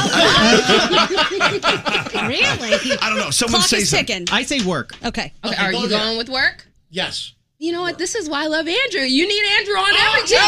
really? 2.27 2.97
I 2.99 3.09
don't 3.09 3.19
know. 3.19 3.29
Someone 3.29 3.59
Clock 3.59 3.69
say 3.69 3.77
is 3.77 3.89
something. 3.91 4.05
ticking. 4.25 4.35
I 4.35 4.41
say 4.43 4.61
work. 4.65 4.93
Okay. 5.05 5.31
Okay, 5.45 5.55
are 5.63 5.71
you 5.73 5.87
there. 5.87 5.99
going 5.99 6.17
with 6.17 6.29
work? 6.29 6.65
Yes. 6.89 7.33
You 7.59 7.71
know 7.71 7.81
what? 7.81 7.97
This 7.97 8.15
is 8.15 8.27
why 8.29 8.43
I 8.43 8.47
love 8.47 8.67
Andrew. 8.67 9.01
You 9.01 9.25
need 9.27 9.43
Andrew 9.59 9.75
on 9.75 9.93
Oh, 9.93 10.07
every 10.07 10.23
team. 10.27 10.39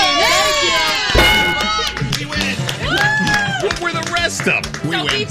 We 2.20 2.26
win. 2.26 2.56
What 3.64 3.80
were 3.82 3.92
the 3.94 4.04
rest 4.14 4.42
of 4.48 4.64
them? 4.64 4.90
We 4.90 4.96
So 4.98 5.06
win. 5.06 5.28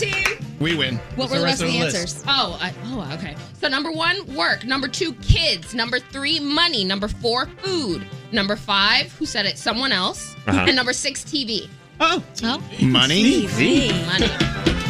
BT. 0.58 0.72
We 0.72 0.76
win. 0.78 0.96
What 1.16 1.30
were 1.30 1.38
the 1.38 1.44
rest 1.44 1.62
of 1.62 1.68
the 1.68 1.78
answers? 1.78 2.22
Oh, 2.26 2.58
I, 2.60 2.72
oh, 2.86 3.14
okay. 3.18 3.34
So 3.60 3.68
number 3.68 3.90
one, 3.92 4.34
work. 4.34 4.64
Number 4.64 4.88
two, 4.88 5.12
kids. 5.14 5.74
Number 5.74 5.98
three, 5.98 6.40
money. 6.40 6.84
Number 6.84 7.08
four, 7.08 7.46
food. 7.62 8.06
Number 8.32 8.56
five, 8.56 9.12
who 9.12 9.26
said 9.26 9.46
it? 9.46 9.58
Someone 9.58 9.92
else. 9.92 10.34
Uh-huh. 10.46 10.64
And 10.66 10.76
number 10.76 10.92
six, 10.92 11.22
TV. 11.24 11.68
Oh, 12.00 12.22
Oh. 12.42 12.58
Money. 12.82 13.46
Money. 13.46 13.90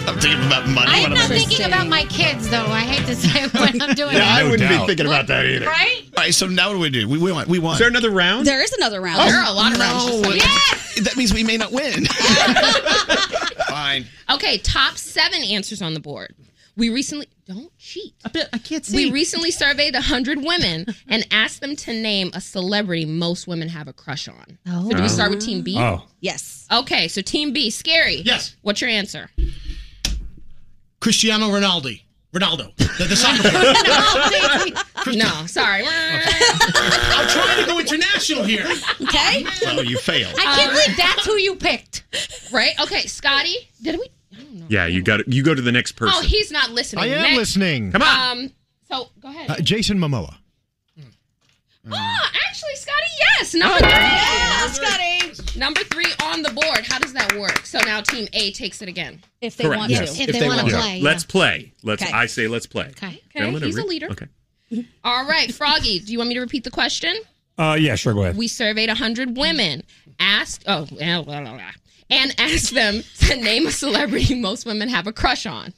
I'm 0.08 0.20
thinking 0.20 0.46
about 0.46 0.68
money. 0.68 0.86
I 0.88 1.00
What 1.00 1.06
am 1.06 1.12
am 1.12 1.18
not 1.18 1.28
thinking? 1.28 1.48
thinking 1.48 1.66
about 1.66 1.88
my 1.88 2.04
kids, 2.04 2.48
though. 2.48 2.64
I 2.66 2.80
hate 2.80 3.06
to 3.06 3.16
say 3.16 3.48
when 3.48 3.82
I'm 3.82 3.94
doing 3.94 4.14
Yeah. 4.16 4.24
I 4.28 4.42
No 4.42 4.50
wouldn't 4.50 4.68
doubt. 4.70 4.80
be 4.82 4.86
thinking 4.86 5.06
about 5.06 5.26
that 5.26 5.44
either. 5.46 5.66
Right? 5.66 6.02
All 6.16 6.22
right. 6.22 6.32
So 6.34 6.46
now 6.46 6.68
what 6.68 6.74
do 6.74 6.80
we 6.80 6.90
do? 6.90 7.08
We, 7.08 7.18
we 7.18 7.32
won. 7.32 7.48
We 7.48 7.58
won. 7.58 7.72
Is 7.74 7.78
there 7.80 7.88
another 7.88 8.10
round? 8.10 8.46
There 8.46 8.62
is 8.62 8.72
another 8.74 9.00
round. 9.00 9.18
there 9.28 9.36
are 9.40 9.46
a 9.46 9.52
lot 9.52 9.72
of 9.72 9.78
rounds. 9.80 10.36
Yes. 10.36 11.00
That 11.02 11.16
means 11.16 11.34
we 11.34 11.42
may 11.44 11.56
not 11.56 11.72
win. 11.72 12.06
Fine. 13.68 14.06
Okay, 14.30 14.58
top 14.58 14.96
seven 14.96 15.42
answers 15.42 15.82
on 15.82 15.94
the 15.94 16.00
board. 16.00 16.34
We 16.76 16.90
recently 16.90 17.26
don't 17.46 17.76
cheat. 17.78 18.14
I 18.24 18.58
can't 18.58 18.84
see. 18.84 19.06
We 19.06 19.10
recently 19.10 19.50
surveyed 19.50 19.94
100 19.94 20.44
women 20.44 20.86
and 21.08 21.26
asked 21.30 21.62
them 21.62 21.74
to 21.74 21.92
name 21.94 22.30
a 22.34 22.40
celebrity 22.40 23.06
most 23.06 23.48
women 23.48 23.68
have 23.68 23.88
a 23.88 23.94
crush 23.94 24.28
on. 24.28 24.58
Oh. 24.66 24.90
So 24.90 24.96
do 24.96 25.02
we 25.02 25.04
oh. 25.04 25.08
start 25.08 25.30
with 25.30 25.40
Team 25.40 25.62
B? 25.62 25.76
Oh. 25.78 26.04
Yes. 26.20 26.66
Okay, 26.70 27.08
so 27.08 27.22
Team 27.22 27.52
B, 27.54 27.70
Skeery. 27.70 28.22
Yes. 28.24 28.56
What's 28.60 28.82
your 28.82 28.90
answer? 28.90 29.30
Cristiano 31.00 31.48
Ronaldo. 31.48 32.00
Ronaldo. 32.32 32.74
The, 32.76 33.04
the 33.04 33.16
soccer 33.16 33.48
player. 33.48 34.82
No, 35.16 35.46
sorry. 35.46 35.84
I'm 35.86 37.28
trying 37.28 37.60
to 37.60 37.66
go 37.70 37.78
international 37.78 38.42
here. 38.42 38.66
Okay. 39.00 39.44
Oh, 39.66 39.80
you 39.82 39.96
failed. 39.98 40.34
I 40.36 40.42
can't 40.56 40.72
believe 40.72 40.96
that's 40.96 41.24
who 41.24 41.36
you 41.36 41.54
picked. 41.54 42.02
right? 42.52 42.72
Okay, 42.80 43.02
Scotty, 43.06 43.54
did 43.82 44.00
we? 44.00 44.08
Yeah, 44.68 44.86
you 44.86 45.02
got 45.02 45.28
You 45.32 45.44
go 45.44 45.54
to 45.54 45.62
the 45.62 45.70
next 45.70 45.92
person. 45.92 46.14
Oh, 46.18 46.22
he's 46.26 46.50
not 46.50 46.70
listening. 46.72 47.04
I 47.04 47.06
am 47.08 47.22
Next. 47.22 47.36
listening. 47.36 47.92
Come 47.92 48.02
on. 48.02 48.38
Um, 48.38 48.50
so 48.90 49.08
go 49.20 49.28
ahead. 49.28 49.48
Uh, 49.50 49.56
Jason 49.60 49.98
Momoa. 49.98 50.34
Ah, 51.92 52.32
actually, 52.48 52.74
Scotty, 52.74 52.96
yes. 53.38 53.54
Number 53.54 53.78
three. 53.78 53.88
Yeah, 53.90 54.66
Scotty. 54.68 55.58
Number 55.58 55.80
three 55.84 56.12
on 56.24 56.42
the 56.42 56.50
board. 56.50 56.84
How 56.86 56.98
does 56.98 57.12
that 57.12 57.36
work? 57.38 57.64
So 57.66 57.78
now 57.84 58.00
Team 58.00 58.28
A 58.32 58.52
takes 58.52 58.82
it 58.82 58.88
again. 58.88 59.22
If 59.40 59.56
they 59.56 59.64
Correct. 59.64 59.78
want 59.78 59.90
Yes. 59.92 60.16
to. 60.16 60.22
If 60.22 60.32
they 60.38 60.46
wanna 60.48 60.68
Yeah. 60.68 60.80
play, 60.80 61.00
Let's 61.00 61.24
play. 61.24 61.72
Let's. 61.82 62.02
Okay. 62.02 62.12
I 62.12 62.26
say 62.26 62.48
let's 62.48 62.66
play. 62.66 62.86
Okay. 62.90 63.22
Gentlemen, 63.32 63.62
he's 63.62 63.76
a 63.76 63.84
leader. 63.84 64.08
Okay. 64.10 64.26
All 65.04 65.24
right, 65.26 65.52
Froggy, 65.54 66.00
do 66.00 66.10
you 66.12 66.18
want 66.18 66.28
me 66.28 66.34
to 66.34 66.40
repeat 66.40 66.64
the 66.64 66.70
question? 66.72 67.16
Uh, 67.56 67.76
yeah, 67.78 67.94
sure. 67.94 68.12
Go 68.14 68.22
ahead. 68.22 68.36
We 68.36 68.48
surveyed 68.48 68.88
100 68.88 69.36
women, 69.36 69.82
asked, 70.18 70.64
oh, 70.66 70.86
blah, 70.86 71.22
blah, 71.22 71.40
blah, 71.40 71.54
blah, 71.54 71.70
and 72.10 72.34
asked 72.38 72.74
them 72.74 73.02
to 73.20 73.36
name 73.36 73.66
a 73.66 73.70
celebrity 73.70 74.34
most 74.34 74.66
women 74.66 74.88
have 74.88 75.06
a 75.06 75.12
crush 75.12 75.46
on. 75.46 75.72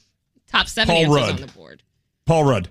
Top 0.51 0.68
seven 0.68 0.94
Paul 0.94 1.05
answers 1.05 1.14
Rudd. 1.16 1.30
on 1.43 1.47
the 1.47 1.52
board. 1.52 1.82
Paul 2.24 2.44
Rudd. 2.44 2.68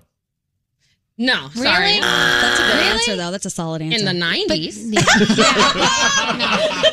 No, 1.20 1.50
sorry. 1.56 1.86
Really? 1.86 2.00
That's 2.02 2.60
a 2.60 2.64
good 2.64 2.74
Really? 2.76 2.90
answer, 2.92 3.16
though. 3.16 3.32
That's 3.32 3.46
a 3.48 3.50
solid 3.50 3.82
answer. 3.82 3.98
In 3.98 4.06
the 4.06 4.12
90s. 4.26 4.94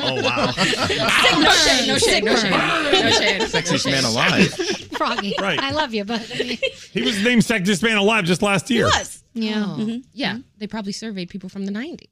Oh 0.00 0.22
wow. 0.22 0.46
no 0.46 1.50
shade, 1.52 1.88
no 1.88 1.98
shade, 1.98 2.24
no 2.24 2.34
shade. 2.36 2.50
No 2.50 3.10
shade. 3.10 3.40
Sexiest 3.42 3.90
man 3.90 4.04
alive. 4.04 4.48
Froggy. 4.96 5.34
Right. 5.40 5.58
I 5.60 5.70
love 5.72 5.92
you, 5.94 6.04
but 6.04 6.20
I 6.34 6.38
mean, 6.44 6.58
He 6.92 7.02
was 7.02 7.22
named 7.22 7.42
sexiest 7.42 7.82
man 7.82 7.96
alive 7.96 8.24
just 8.24 8.42
last 8.42 8.70
year. 8.70 8.84
was. 8.86 9.22
Yeah. 9.34 9.64
Oh, 9.66 10.00
Yeah. 10.12 10.38
They 10.58 10.66
probably 10.66 10.92
surveyed 10.92 11.30
people 11.30 11.48
from 11.48 11.64
the 11.66 11.72
90s. 11.72 12.08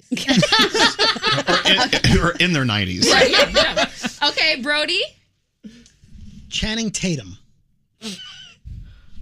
Who 2.13 2.21
are 2.21 2.33
in 2.41 2.53
their 2.53 2.65
90s. 2.65 3.11
Right, 3.11 3.31
yeah, 3.31 3.51
yeah. 3.55 3.89
Okay, 4.29 4.61
Brody. 4.63 5.01
Channing 6.49 6.91
Tatum. 6.91 7.37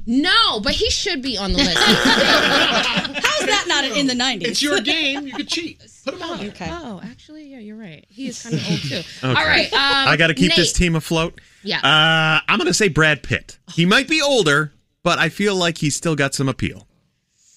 No, 0.06 0.60
but 0.60 0.72
he 0.72 0.90
should 0.90 1.22
be 1.22 1.36
on 1.38 1.52
the 1.52 1.58
list. 1.58 1.76
How's 1.78 3.46
that 3.46 3.64
not 3.68 3.84
in 3.84 4.06
the 4.06 4.14
90s? 4.14 4.42
It's 4.46 4.62
your 4.62 4.80
game. 4.80 5.26
You 5.26 5.32
could 5.32 5.48
cheat. 5.48 5.80
Put 6.04 6.14
him 6.14 6.22
on. 6.22 6.46
Okay. 6.48 6.68
Oh, 6.70 7.00
actually, 7.02 7.46
yeah, 7.48 7.58
you're 7.58 7.76
right. 7.78 8.04
He 8.08 8.28
is 8.28 8.42
kind 8.42 8.54
of 8.54 8.70
old 8.70 8.80
too. 8.80 8.96
Okay. 9.24 9.28
All 9.28 9.46
right. 9.46 9.72
Um, 9.72 10.08
I 10.08 10.16
got 10.18 10.26
to 10.26 10.34
keep 10.34 10.54
this 10.54 10.72
team 10.72 10.94
afloat. 10.96 11.40
Yeah. 11.62 11.78
Uh, 11.78 12.40
I'm 12.46 12.58
going 12.58 12.66
to 12.68 12.74
say 12.74 12.88
Brad 12.88 13.22
Pitt. 13.22 13.58
He 13.72 13.86
might 13.86 14.06
be 14.08 14.20
older, 14.20 14.72
but 15.02 15.18
I 15.18 15.30
feel 15.30 15.54
like 15.54 15.78
he's 15.78 15.94
still 15.96 16.14
got 16.16 16.34
some 16.34 16.48
appeal. 16.48 16.86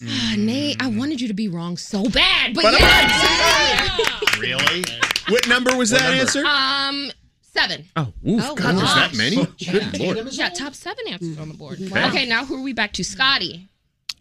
Ah, 0.08 0.36
Nate, 0.38 0.82
I 0.82 0.88
wanted 0.88 1.20
you 1.20 1.28
to 1.28 1.34
be 1.34 1.48
wrong 1.50 1.76
so 1.76 2.04
bad, 2.10 2.54
but, 2.54 2.62
But 2.62 2.76
I'm 2.76 2.80
yeah. 2.82 3.98
Really? 4.40 4.84
What 5.30 5.46
number 5.50 5.76
was 5.76 5.92
What 5.92 6.00
that 6.02 6.08
number? 6.16 6.22
answer? 6.22 6.46
Um, 6.46 7.12
seven. 7.58 7.86
Oh, 7.96 8.14
oof, 8.28 8.42
Oh, 8.46 8.56
God, 8.56 8.76
there's 8.78 8.94
that 8.96 9.16
many? 9.16 9.36
Good 9.36 10.00
lord. 10.00 10.18
Yeah, 10.34 10.50
top 10.50 10.74
seven 10.74 11.08
answers 11.08 11.38
on 11.40 11.48
the 11.50 11.54
board. 11.56 11.80
Okay. 11.82 12.08
Okay, 12.08 12.26
now 12.26 12.46
who 12.46 12.58
are 12.58 12.62
we 12.62 12.74
back 12.74 12.94
to? 12.94 13.04
Scotty. 13.04 13.68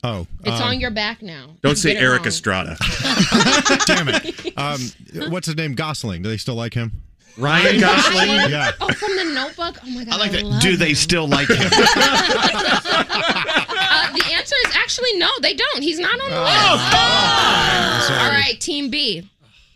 Oh, 0.05 0.27
It's 0.45 0.61
um, 0.61 0.69
on 0.69 0.81
your 0.81 0.91
back 0.91 1.23
now. 1.23 1.57
Don't 1.63 1.77
say 1.77 1.93
Get 1.95 2.03
it 2.03 2.05
Erik 2.07 2.19
wrong. 2.21 2.29
Estrada. 2.29 2.77
Damn 3.87 4.09
it. 4.09 4.53
Um, 4.57 4.81
what's 5.33 5.47
his 5.47 5.57
name? 5.57 5.75
Gosling. 5.75 6.23
Do 6.23 6.29
they 6.29 6.37
still 6.37 6.55
like 6.55 6.75
him? 6.75 7.03
Ryan 7.39 7.81
Gosling? 7.81 8.29
Yeah. 8.51 8.71
Oh, 8.81 8.93
from 8.93 9.17
the 9.17 9.25
Notebook. 9.35 9.79
Oh 9.85 9.91
my 9.91 10.05
god. 10.05 10.15
I 10.15 10.17
like 10.19 10.31
that. 10.33 10.43
love 10.45 10.63
Do 10.63 10.77
they 10.77 10.95
still 10.95 11.27
like 11.29 11.49
him? 11.49 11.69
Uh, 13.89 14.13
the 14.13 14.25
answer 14.35 14.55
is 14.67 14.75
actually 14.77 15.17
no. 15.19 15.29
They 15.41 15.55
don't. 15.55 15.83
He's 15.83 15.99
not 15.99 16.13
on 16.21 16.31
the 16.31 16.41
list. 16.41 18.07
sorry. 18.07 18.21
All 18.21 18.31
right, 18.31 18.61
Team 18.61 18.91
B. 18.91 19.29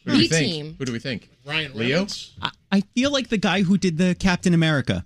Who 0.04 0.12
B 0.12 0.28
team. 0.28 0.74
Who 0.78 0.84
do 0.84 0.92
we 0.92 0.98
think? 0.98 1.28
Ryan 1.50 1.72
Leo? 1.74 2.06
I, 2.40 2.50
I 2.72 2.80
feel 2.94 3.10
like 3.12 3.28
the 3.28 3.38
guy 3.38 3.62
who 3.62 3.76
did 3.78 3.98
the 3.98 4.14
Captain 4.14 4.54
America. 4.54 5.04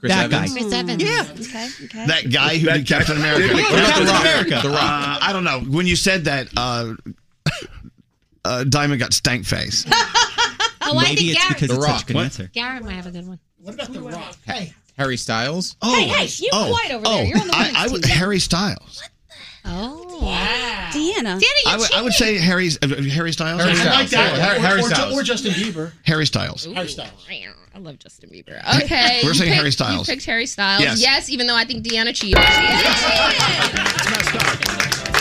Chris 0.00 0.10
that 0.12 0.24
Evans? 0.32 0.52
guy. 0.54 0.60
Chris 0.60 0.72
Evans. 0.72 1.02
Yeah. 1.02 1.26
Okay. 1.30 1.68
Okay. 1.84 2.06
that 2.06 2.32
guy 2.32 2.58
who 2.58 2.68
did 2.70 2.86
Captain 2.86 3.16
America. 3.16 3.54
What 3.54 3.62
about 3.70 3.84
Captain 3.86 4.06
The 4.06 4.12
Rock? 4.12 4.20
America. 4.22 4.60
The 4.62 4.68
Rock. 4.70 4.78
Uh, 4.82 5.18
I 5.22 5.32
don't 5.32 5.44
know. 5.44 5.60
When 5.60 5.86
you 5.86 5.94
said 5.96 6.24
that, 6.24 6.48
uh, 6.56 6.94
uh, 8.44 8.64
Diamond 8.64 9.00
got 9.00 9.12
stank 9.12 9.44
face. 9.46 9.86
Oh, 10.84 10.98
I 10.98 11.02
Maybe 11.04 11.16
think 11.16 11.28
it's 11.30 11.38
Garrett. 11.38 11.54
because 11.54 11.68
The 11.68 11.74
it's 11.76 11.84
Rock. 11.86 11.94
such 12.00 12.02
a 12.02 12.06
good 12.08 12.16
What? 12.16 12.24
answer. 12.24 12.50
Garrett 12.52 12.82
might 12.84 12.94
have 12.94 13.06
a 13.06 13.12
good 13.12 13.26
one. 13.28 13.38
What 13.58 13.74
about 13.74 13.92
the 13.92 14.00
Rock? 14.00 14.36
Hey. 14.44 14.74
Harry 14.98 15.16
Styles? 15.16 15.76
Oh, 15.80 15.94
Hey, 15.94 16.08
hey, 16.08 16.28
you 16.40 16.50
oh, 16.52 16.70
quiet 16.76 16.92
over 16.96 17.04
oh, 17.06 17.16
there. 17.18 17.26
You're 17.28 17.40
on 17.40 17.46
the 17.46 17.54
I, 17.54 17.72
I 17.76 17.86
would. 17.88 18.04
Harry 18.04 18.40
Styles. 18.40 19.00
Oh. 19.64 19.98
Deanna. 20.92 21.22
Danny, 21.24 21.40
you 21.40 21.46
I 21.66 21.76
would, 21.78 21.92
I 21.94 22.02
would 22.02 22.12
say 22.12 22.36
Harry's 22.38 22.78
uh, 22.82 22.88
Harry 22.88 23.32
Styles. 23.32 23.62
Harry 23.62 23.72
I 23.72 23.84
like 24.00 24.08
Styles. 24.08 24.10
that. 24.10 24.40
Harry- 24.40 24.58
or, 24.58 24.60
Harry 24.60 24.80
or, 24.82 24.88
Styles. 24.90 25.14
or 25.18 25.22
Justin 25.22 25.52
Bieber. 25.52 25.92
Harry 26.04 26.26
Styles. 26.26 26.64
Harry 26.66 26.88
Styles. 26.88 27.26
I 27.74 27.78
love 27.78 27.98
Justin 27.98 28.28
Bieber. 28.30 28.58
Okay. 28.84 29.20
We're 29.22 29.28
you 29.28 29.34
saying 29.34 29.50
picked- 29.50 29.56
Harry 29.56 29.70
Styles. 29.72 30.06
You 30.08 30.14
picked 30.14 30.26
Harry 30.26 30.46
Styles. 30.46 30.82
Yes. 30.82 31.00
Yes. 31.00 31.30
even 31.30 31.46
though 31.46 31.56
I 31.56 31.64
think 31.64 31.84
Deanna 31.86 32.14
cheated. 32.14 32.38
Yes, 32.38 32.58
we 32.58 32.66
did. 32.66 34.52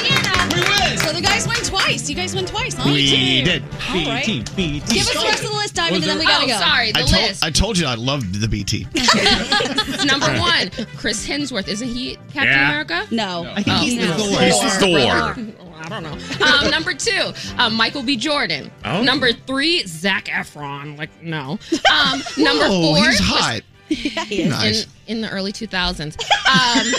Deanna, 0.02 0.54
we 0.54 0.62
win. 0.62 0.98
So 1.00 1.14
the 1.14 1.22
guys 1.22 1.48
win 1.48 1.58
twice. 1.64 2.10
You 2.10 2.16
guys 2.16 2.36
win 2.36 2.46
twice, 2.46 2.74
huh? 2.74 2.84
We 2.92 3.44
did. 3.44 3.64
All 3.64 3.96
right. 4.06 4.26
BT, 4.26 4.44
BT. 4.56 4.94
Give 4.94 5.08
us 5.08 5.14
the 5.14 5.20
rest 5.26 5.44
of 5.44 5.50
the 5.52 5.56
list, 5.56 5.76
Diamond, 5.76 6.04
and 6.04 6.12
then 6.12 6.20
we 6.20 6.26
gotta 6.26 6.46
oh, 6.46 6.48
go. 6.48 6.54
sorry. 6.60 6.92
The 6.92 7.00
I 7.00 7.04
told 7.04 7.24
list. 7.24 7.44
I 7.46 7.50
told 7.52 7.78
you 7.78 7.86
I 7.88 7.96
loved 7.96 8.36
the 8.42 8.48
BT. 8.48 8.88
Number 10.06 10.28
one, 10.40 10.72
Chris 10.98 11.26
Hemsworth. 11.28 11.68
Isn't 11.68 11.88
he 11.88 12.16
Captain 12.34 12.44
Yeah. 12.48 12.70
America? 12.70 13.08
No. 13.12 13.50
I 13.56 13.64
think 13.64 13.78
he's 13.80 13.96
no. 13.96 14.08
the 14.08 14.14
Thor. 14.24 14.31
He's 14.40 14.78
Thor. 14.78 15.36
Oh, 15.60 15.74
I 15.78 15.90
don't 15.90 16.04
know. 16.04 16.46
Um, 16.46 16.70
number 16.72 16.94
two, 16.94 17.32
um, 17.58 17.74
Michael 17.76 18.04
B. 18.04 18.16
Jordan. 18.16 18.72
Oh. 18.86 19.04
Number 19.04 19.32
three, 19.34 19.84
Zac 19.86 20.26
Efron. 20.26 20.98
Like 20.98 21.10
no. 21.22 21.60
Um, 21.92 22.22
number 22.38 22.68
four, 22.68 22.98
he's 22.98 23.08
was 23.08 23.20
hot. 23.20 23.62
Nice. 23.90 24.86
in 25.08 25.18
in 25.18 25.22
the 25.22 25.30
early 25.30 25.52
2000s. 25.52 26.16
Um, 26.48 26.94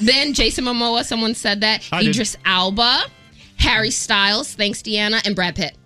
then 0.06 0.32
Jason 0.34 0.64
Momoa. 0.64 1.04
Someone 1.04 1.34
said 1.34 1.60
that. 1.60 1.88
I 1.92 2.00
did. 2.02 2.10
Idris 2.10 2.36
Elba, 2.44 3.04
Harry 3.58 3.90
Styles. 3.90 4.54
Thanks, 4.54 4.82
Deanna, 4.82 5.24
and 5.26 5.36
Brad 5.36 5.54
Pitt. 5.54 5.76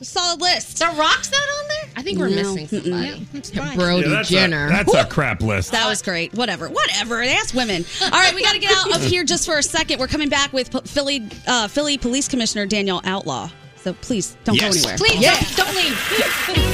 Solid 0.00 0.40
list. 0.40 0.78
The 0.78 0.86
Rock's 0.96 1.30
not 1.32 1.40
on 1.40 1.68
there? 1.68 1.77
I 1.98 2.02
think 2.02 2.20
we're 2.20 2.28
No. 2.28 2.54
missing 2.54 2.68
somebody. 2.68 3.26
That's 3.32 3.50
fine. 3.50 3.76
Brody 3.76 4.08
that's 4.08 4.28
Jenner. 4.28 4.66
A, 4.66 4.70
that's 4.70 4.94
a 4.94 5.04
crap 5.04 5.42
list. 5.42 5.72
That 5.72 5.88
was 5.88 6.00
great. 6.00 6.32
Whatever. 6.32 6.68
Whatever. 6.68 7.20
Ask 7.24 7.54
women. 7.54 7.84
All 8.00 8.10
right, 8.10 8.32
we 8.36 8.42
got 8.44 8.52
to 8.52 8.60
get 8.60 8.70
out 8.70 8.94
of 8.94 9.02
here 9.02 9.24
just 9.24 9.44
for 9.44 9.58
a 9.58 9.62
second. 9.64 9.98
We're 9.98 10.06
coming 10.06 10.28
back 10.28 10.52
with 10.52 10.68
Philly 10.88 11.26
uh, 11.48 11.66
Philly 11.66 11.98
Police 11.98 12.28
Commissioner 12.28 12.66
Danielle 12.66 13.00
Outlaw. 13.04 13.50
So 13.82 13.94
please 13.94 14.36
don't 14.44 14.54
Yes. 14.54 14.74
go 14.74 14.90
anywhere. 14.90 14.96
Please, 14.96 15.20
Yeah. 15.20 15.34
don't, 15.34 15.56
don't 15.56 15.74
leave. 15.76 15.94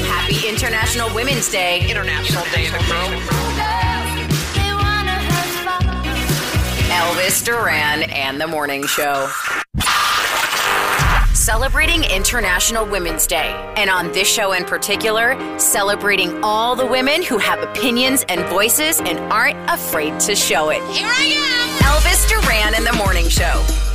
Happy 0.09 0.47
International 0.47 1.09
Women's 1.15 1.51
Day. 1.51 1.89
International 1.91 2.45
Day 2.53 2.67
of 2.67 2.73
the 2.73 2.79
Crow. 2.81 3.09
Elvis 6.91 7.43
Duran 7.45 8.03
and 8.11 8.39
the 8.41 8.47
Morning 8.47 8.87
Show. 8.87 9.29
Celebrating 11.45 12.05
International 12.05 12.87
Women's 12.87 13.27
Day. 13.27 13.53
And 13.77 13.91
on 13.91 14.11
this 14.13 14.27
show 14.27 14.55
in 14.55 14.65
particular, 14.65 15.37
celebrating 15.59 16.43
all 16.43 16.75
the 16.75 16.87
women 16.87 17.23
who 17.23 17.37
have 17.37 17.59
opinions 17.59 18.25
and 18.31 18.41
voices 18.47 18.99
and 18.99 19.19
aren't 19.31 19.59
afraid 19.69 20.19
to 20.21 20.35
show 20.35 20.71
it. 20.71 20.81
Here 20.97 21.07
I 21.07 21.25
am. 21.37 22.01
Elvis 22.01 22.27
Duran 22.31 22.75
in 22.75 22.85
the 22.85 22.95
Morning 22.95 23.29
Show. 23.29 23.94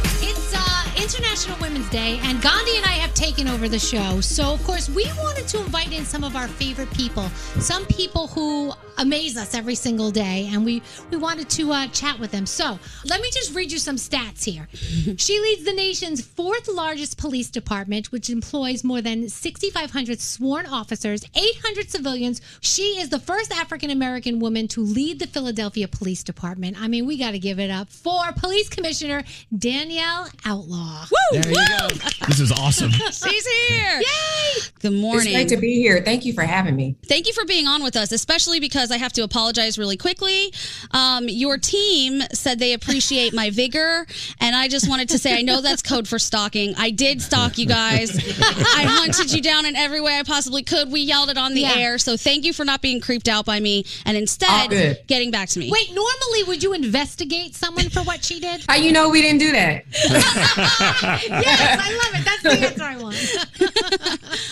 International 1.01 1.57
Women's 1.61 1.89
Day, 1.89 2.19
and 2.23 2.41
Gandhi 2.41 2.75
and 2.75 2.85
I 2.85 2.99
have 2.99 3.13
taken 3.13 3.47
over 3.47 3.69
the 3.69 3.79
show. 3.79 4.19
So, 4.19 4.53
of 4.53 4.63
course, 4.65 4.89
we 4.89 5.05
wanted 5.17 5.47
to 5.47 5.59
invite 5.59 5.93
in 5.93 6.03
some 6.03 6.25
of 6.25 6.35
our 6.35 6.47
favorite 6.47 6.91
people, 6.91 7.29
some 7.59 7.85
people 7.85 8.27
who 8.27 8.73
amaze 8.97 9.37
us 9.37 9.53
every 9.53 9.75
single 9.75 10.11
day, 10.11 10.49
and 10.51 10.65
we 10.65 10.81
we 11.09 11.15
wanted 11.15 11.49
to 11.51 11.71
uh, 11.71 11.87
chat 11.87 12.19
with 12.19 12.31
them. 12.31 12.45
So, 12.45 12.77
let 13.05 13.21
me 13.21 13.29
just 13.31 13.55
read 13.55 13.71
you 13.71 13.79
some 13.79 13.95
stats 13.95 14.43
here. 14.43 14.67
she 15.17 15.39
leads 15.39 15.63
the 15.63 15.73
nation's 15.73 16.21
fourth 16.21 16.67
largest 16.67 17.17
police 17.17 17.49
department, 17.49 18.11
which 18.11 18.29
employs 18.29 18.83
more 18.83 19.01
than 19.01 19.29
6,500 19.29 20.19
sworn 20.19 20.65
officers, 20.65 21.23
800 21.33 21.89
civilians. 21.89 22.41
She 22.59 22.99
is 22.99 23.07
the 23.07 23.19
first 23.19 23.55
African 23.55 23.89
American 23.89 24.39
woman 24.39 24.67
to 24.69 24.81
lead 24.81 25.19
the 25.19 25.27
Philadelphia 25.27 25.87
Police 25.87 26.23
Department. 26.23 26.75
I 26.79 26.89
mean, 26.89 27.05
we 27.05 27.17
got 27.17 27.31
to 27.31 27.39
give 27.39 27.57
it 27.59 27.71
up 27.71 27.89
for 27.89 28.21
Police 28.35 28.67
Commissioner 28.67 29.23
Danielle 29.57 30.27
Outlaw. 30.43 30.88
Woo! 31.11 31.41
There 31.41 31.51
you 31.51 31.67
go. 31.67 31.87
This 32.29 32.39
is 32.41 32.51
awesome. 32.51 32.91
She's 32.91 33.47
here. 33.47 34.01
Yay! 34.01 34.61
Good 34.81 34.93
morning. 34.93 34.93
It's 34.93 35.01
morning. 35.01 35.33
great 35.33 35.49
to 35.49 35.57
be 35.57 35.75
here. 35.81 36.03
Thank 36.05 36.25
you 36.25 36.33
for 36.33 36.43
having 36.43 36.75
me. 36.75 36.95
Thank 37.07 37.25
you 37.25 37.33
for 37.33 37.43
being 37.43 37.65
on 37.65 37.81
with 37.81 37.95
us, 37.95 38.11
especially 38.11 38.59
because 38.59 38.91
I 38.91 38.97
have 38.97 39.11
to 39.13 39.23
apologize 39.23 39.79
really 39.79 39.97
quickly. 39.97 40.53
Um, 40.91 41.27
your 41.27 41.57
team 41.57 42.21
said 42.31 42.59
they 42.59 42.73
appreciate 42.73 43.33
my 43.33 43.49
vigor, 43.49 44.05
and 44.39 44.55
I 44.55 44.67
just 44.67 44.87
wanted 44.87 45.09
to 45.09 45.17
say 45.17 45.39
I 45.39 45.41
know 45.41 45.61
that's 45.61 45.81
code 45.81 46.07
for 46.07 46.19
stalking. 46.19 46.75
I 46.77 46.91
did 46.91 47.19
stalk 47.19 47.57
you 47.57 47.65
guys. 47.65 48.15
I 48.39 48.83
hunted 48.83 49.33
you 49.33 49.41
down 49.41 49.65
in 49.65 49.75
every 49.75 49.99
way 50.01 50.19
I 50.19 50.23
possibly 50.23 50.61
could. 50.61 50.91
We 50.91 51.01
yelled 51.01 51.29
it 51.31 51.37
on 51.37 51.55
the 51.55 51.61
Yeah. 51.61 51.77
air, 51.77 51.97
so 51.97 52.15
thank 52.15 52.45
you 52.45 52.53
for 52.53 52.63
not 52.63 52.81
being 52.81 52.99
creeped 53.01 53.27
out 53.27 53.43
by 53.45 53.59
me 53.59 53.85
and 54.05 54.15
instead 54.15 54.69
good. 54.69 54.99
getting 55.07 55.31
back 55.31 55.49
to 55.49 55.59
me. 55.59 55.71
Wait, 55.71 55.89
normally 55.95 56.43
would 56.47 56.61
you 56.61 56.73
investigate 56.73 57.55
someone 57.55 57.89
for 57.89 58.01
what 58.03 58.23
she 58.23 58.39
did? 58.39 58.63
How 58.69 58.75
you 58.75 58.91
know 58.91 59.09
we 59.09 59.23
didn't 59.23 59.39
do 59.39 59.51
that? 59.53 59.85
yes, 61.27 61.79
I 61.79 61.91
love 61.91 62.13
it. 62.15 62.25
That's 62.25 62.43
the 62.43 62.67
answer 62.67 62.83
I 62.83 62.97
want. 62.97 63.15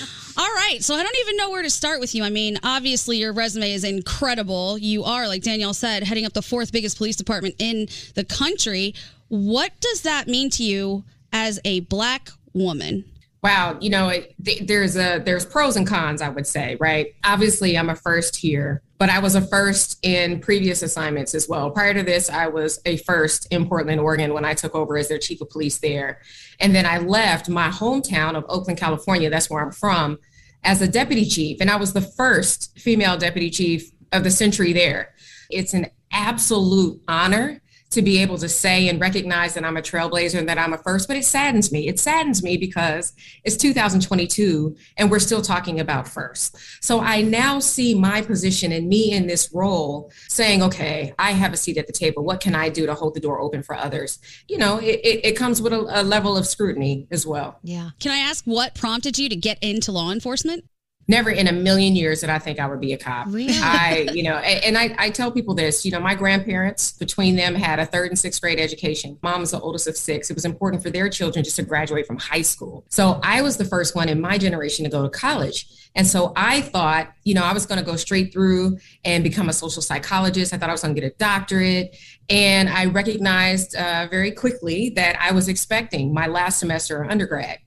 All 0.38 0.54
right. 0.54 0.84
So 0.84 0.94
I 0.94 1.02
don't 1.02 1.18
even 1.22 1.38
know 1.38 1.49
where 1.49 1.64
to 1.64 1.70
start 1.70 1.99
with 1.99 2.14
you. 2.14 2.24
I 2.24 2.30
mean, 2.30 2.60
obviously, 2.64 3.18
your 3.18 3.34
resume 3.34 3.72
is 3.72 3.84
incredible. 3.84 4.78
You 4.78 5.04
are, 5.04 5.28
like 5.28 5.41
Danielle 5.41 5.74
said, 5.74 6.04
heading 6.04 6.26
up 6.26 6.34
the 6.34 6.41
fourth 6.41 6.72
biggest 6.72 6.98
police 6.98 7.16
department 7.16 7.56
in 7.60 7.88
the 8.16 8.24
country. 8.24 8.94
What 9.30 9.72
does 9.82 10.02
that 10.04 10.28
mean 10.28 10.49
to 10.52 10.64
you 10.64 11.04
as 11.34 11.60
a 11.66 11.80
black 11.82 12.30
woman? 12.54 13.06
Wow, 13.44 13.78
you 13.80 13.90
know, 13.90 14.10
it, 14.10 14.34
th- 14.44 14.64
there's 14.68 14.98
a 14.98 15.20
there's 15.20 15.46
pros 15.46 15.76
and 15.76 15.86
cons, 15.86 16.22
I 16.22 16.30
would 16.30 16.48
say, 16.48 16.76
right? 16.80 17.14
Obviously, 17.24 17.78
I'm 17.78 17.90
a 17.90 17.96
first 17.96 18.36
here, 18.36 18.82
but 18.98 19.10
I 19.10 19.20
was 19.20 19.36
a 19.36 19.42
first 19.42 20.00
in 20.02 20.40
previous 20.40 20.82
assignments 20.82 21.36
as 21.36 21.48
well. 21.48 21.70
Prior 21.70 21.94
to 21.94 22.02
this, 22.04 22.30
I 22.30 22.48
was 22.48 22.80
a 22.86 22.98
first 22.98 23.48
in 23.52 23.68
Portland, 23.68 24.02
Oregon, 24.02 24.34
when 24.34 24.44
I 24.44 24.56
took 24.56 24.74
over 24.74 24.98
as 24.98 25.08
their 25.08 25.20
chief 25.20 25.40
of 25.42 25.52
police 25.52 25.78
there, 25.78 26.20
and 26.60 26.74
then 26.74 26.86
I 26.86 26.98
left 26.98 27.48
my 27.48 27.70
hometown 27.70 28.36
of 28.36 28.44
Oakland, 28.50 28.80
California. 28.80 29.30
That's 29.30 29.50
where 29.50 29.64
I'm 29.64 29.72
from, 29.72 30.18
as 30.64 30.82
a 30.82 30.88
deputy 30.88 31.26
chief, 31.26 31.62
and 31.62 31.70
I 31.70 31.76
was 31.76 31.94
the 31.94 32.02
first 32.02 32.78
female 32.80 33.18
deputy 33.18 33.52
chief 33.52 33.92
of 34.12 34.24
the 34.24 34.32
century 34.32 34.74
there. 34.74 35.14
It's 35.52 35.76
an 35.76 35.88
absolute 36.12 37.02
honor 37.08 37.62
to 37.90 38.02
be 38.02 38.18
able 38.20 38.38
to 38.38 38.50
say 38.50 38.90
and 38.90 39.00
recognize 39.00 39.54
that 39.54 39.64
I'm 39.64 39.78
a 39.78 39.82
trailblazer 39.82 40.38
and 40.40 40.50
that 40.50 40.58
I'm 40.58 40.74
a 40.74 40.78
first, 40.78 41.08
but 41.08 41.16
it 41.16 41.26
saddens 41.26 41.72
me. 41.72 41.88
It 41.88 42.00
saddens 42.00 42.44
me 42.44 42.58
because 42.58 43.14
it's 43.44 43.56
2022 43.56 44.76
and 44.98 45.10
we're 45.10 45.20
still 45.20 45.42
talking 45.42 45.80
about 45.80 46.08
first. 46.08 46.58
So 46.82 47.00
I 47.00 47.22
now 47.22 47.60
see 47.60 47.96
my 47.96 48.22
position 48.22 48.72
and 48.72 48.90
me 48.90 49.12
in 49.14 49.28
this 49.28 49.52
role 49.54 50.12
saying, 50.28 50.62
okay, 50.64 51.14
I 51.18 51.32
have 51.32 51.54
a 51.54 51.58
seat 51.58 51.78
at 51.78 51.88
the 51.88 51.94
table. 51.94 52.24
What 52.24 52.42
can 52.42 52.56
I 52.56 52.70
do 52.70 52.86
to 52.86 52.94
hold 52.94 53.14
the 53.14 53.22
door 53.22 53.40
open 53.40 53.64
for 53.64 53.76
others? 53.76 54.20
You 54.48 54.58
know, 54.58 54.80
it, 54.80 55.00
it, 55.04 55.26
it 55.26 55.38
comes 55.38 55.62
with 55.62 55.72
a, 55.72 56.02
a 56.02 56.04
level 56.04 56.38
of 56.38 56.46
scrutiny 56.46 57.08
as 57.12 57.26
well. 57.26 57.60
Yeah. 57.64 57.92
Can 58.00 58.12
I 58.12 58.18
ask 58.18 58.44
what 58.46 58.76
prompted 58.76 59.18
you 59.18 59.30
to 59.30 59.36
get 59.36 59.58
into 59.62 59.92
law 59.92 60.12
enforcement? 60.12 60.66
Never 61.08 61.30
in 61.30 61.48
a 61.48 61.52
million 61.52 61.96
years 61.96 62.22
did 62.22 62.30
I 62.30 62.40
think 62.40 62.60
I 62.60 62.68
would 62.68 62.82
be 62.82 62.94
a 62.94 62.98
cop. 62.98 63.28
I, 63.62 64.10
you 64.14 64.24
know, 64.24 64.38
and, 64.38 64.64
and 64.64 64.78
I, 64.78 64.96
I 64.98 65.10
tell 65.10 65.32
people 65.32 65.56
this, 65.56 65.86
you 65.86 65.92
know, 65.92 66.00
my 66.00 66.16
grandparents 66.16 66.92
between 66.92 67.36
them 67.36 67.56
had 67.56 67.80
a 67.80 67.86
third 67.86 68.10
and 68.10 68.20
sixth 68.20 68.42
grade 68.42 68.60
education. 68.60 69.18
Mom 69.22 69.42
was 69.42 69.52
the 69.52 69.60
oldest 69.60 69.88
of 69.88 69.96
six. 69.96 70.30
It 70.30 70.34
was 70.34 70.46
important 70.46 70.84
for 70.84 70.90
their 70.90 71.10
children 71.10 71.44
just 71.44 71.56
to 71.58 71.64
graduate 71.64 72.06
from 72.06 72.18
high 72.18 72.42
school. 72.42 72.86
So 72.90 73.20
I 73.24 73.42
was 73.42 73.58
the 73.58 73.66
first 73.66 73.96
one 73.96 74.10
in 74.10 74.20
my 74.20 74.38
generation 74.38 74.84
to 74.86 74.92
go 74.92 75.04
to 75.04 75.10
college. 75.10 75.68
And 75.96 76.06
so 76.06 76.34
I 76.36 76.62
thought, 76.62 77.12
you 77.24 77.34
know, 77.34 77.44
I 77.44 77.54
was 77.54 77.66
going 77.66 77.80
to 77.80 77.86
go 77.86 77.96
straight 77.96 78.32
through 78.32 78.78
and 79.04 79.24
become 79.24 79.50
a 79.50 79.54
social 79.54 79.82
psychologist. 79.82 80.54
I 80.54 80.58
thought 80.58 80.70
I 80.70 80.74
was 80.74 80.84
going 80.84 80.94
to 80.94 81.02
get 81.02 81.12
a 81.12 81.16
doctorate. 81.16 81.98
And 82.30 82.70
I 82.70 82.86
recognized 82.86 83.76
uh, 83.76 84.08
very 84.12 84.32
quickly 84.32 84.92
that 84.92 85.18
I 85.20 85.32
was 85.32 85.48
expecting 85.48 86.14
my 86.14 86.28
last 86.28 86.60
semester 86.60 87.02
of 87.02 87.10
undergrad 87.10 87.60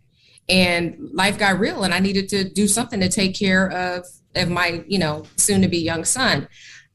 and 0.51 0.97
life 1.13 1.39
got 1.39 1.59
real 1.59 1.85
and 1.85 1.95
i 1.95 1.99
needed 1.99 2.29
to 2.29 2.45
do 2.45 2.67
something 2.69 3.01
to 3.01 3.09
take 3.09 3.35
care 3.35 3.71
of 3.71 4.05
of 4.35 4.49
my 4.51 4.85
you 4.87 4.99
know 4.99 5.25
soon 5.37 5.63
to 5.63 5.69
be 5.69 5.79
young 5.79 6.05
son. 6.05 6.47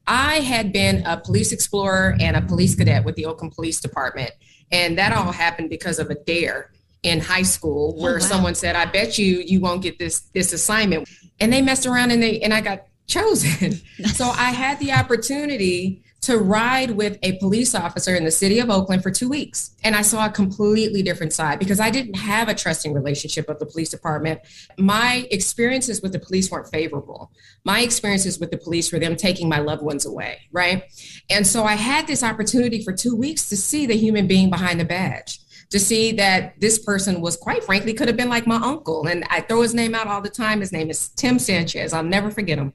I 0.08 0.36
had 0.36 0.72
been 0.72 1.04
a 1.04 1.16
police 1.16 1.50
explorer 1.50 2.16
and 2.20 2.36
a 2.36 2.40
police 2.42 2.74
cadet 2.76 3.04
with 3.04 3.16
the 3.16 3.26
oakland 3.26 3.54
police 3.54 3.80
department 3.80 4.30
and 4.70 4.96
that 4.98 5.12
all 5.12 5.32
happened 5.32 5.68
because 5.70 5.98
of 5.98 6.10
a 6.10 6.14
dare 6.14 6.70
in 7.02 7.20
high 7.20 7.42
school 7.42 7.94
Oh, 7.98 8.02
where 8.02 8.14
wow. 8.14 8.18
someone 8.20 8.54
said 8.54 8.76
i 8.76 8.84
bet 8.84 9.18
you 9.18 9.42
you 9.44 9.60
won't 9.60 9.82
get 9.82 9.98
this 9.98 10.20
this 10.32 10.52
assignment. 10.52 11.08
And 11.40 11.52
they 11.52 11.60
messed 11.60 11.86
around 11.86 12.10
and 12.12 12.22
they 12.22 12.40
and 12.40 12.54
i 12.54 12.60
got 12.60 12.86
chosen. 13.06 13.80
So 14.14 14.24
i 14.26 14.50
had 14.50 14.78
the 14.78 14.92
opportunity 14.92 16.02
to 16.22 16.38
ride 16.38 16.92
with 16.92 17.18
a 17.22 17.38
police 17.38 17.74
officer 17.74 18.14
in 18.14 18.24
the 18.24 18.30
city 18.30 18.58
of 18.58 18.70
Oakland 18.70 19.02
for 19.02 19.10
two 19.10 19.28
weeks. 19.28 19.76
And 19.84 19.94
I 19.94 20.02
saw 20.02 20.26
a 20.26 20.30
completely 20.30 21.02
different 21.02 21.32
side 21.32 21.58
because 21.58 21.78
I 21.78 21.90
didn't 21.90 22.14
have 22.14 22.48
a 22.48 22.54
trusting 22.54 22.92
relationship 22.92 23.48
with 23.48 23.58
the 23.58 23.66
police 23.66 23.90
department. 23.90 24.40
My 24.78 25.28
experiences 25.30 26.02
with 26.02 26.12
the 26.12 26.18
police 26.18 26.50
weren't 26.50 26.68
favorable. 26.68 27.30
My 27.64 27.80
experiences 27.80 28.40
with 28.40 28.50
the 28.50 28.58
police 28.58 28.92
were 28.92 28.98
them 28.98 29.16
taking 29.16 29.48
my 29.48 29.58
loved 29.58 29.82
ones 29.82 30.06
away, 30.06 30.40
right? 30.50 30.84
And 31.30 31.46
so 31.46 31.64
I 31.64 31.74
had 31.74 32.06
this 32.06 32.22
opportunity 32.22 32.82
for 32.82 32.92
two 32.92 33.14
weeks 33.14 33.48
to 33.50 33.56
see 33.56 33.86
the 33.86 33.96
human 33.96 34.26
being 34.26 34.50
behind 34.50 34.80
the 34.80 34.84
badge 34.84 35.40
to 35.70 35.78
see 35.80 36.12
that 36.12 36.60
this 36.60 36.78
person 36.78 37.20
was 37.20 37.36
quite 37.36 37.64
frankly 37.64 37.92
could 37.92 38.08
have 38.08 38.16
been 38.16 38.28
like 38.28 38.46
my 38.46 38.56
uncle. 38.56 39.06
And 39.06 39.24
I 39.30 39.40
throw 39.40 39.62
his 39.62 39.74
name 39.74 39.94
out 39.94 40.06
all 40.06 40.20
the 40.20 40.30
time. 40.30 40.60
His 40.60 40.72
name 40.72 40.90
is 40.90 41.08
Tim 41.10 41.38
Sanchez. 41.38 41.92
I'll 41.92 42.02
never 42.02 42.30
forget 42.30 42.58
him. 42.58 42.72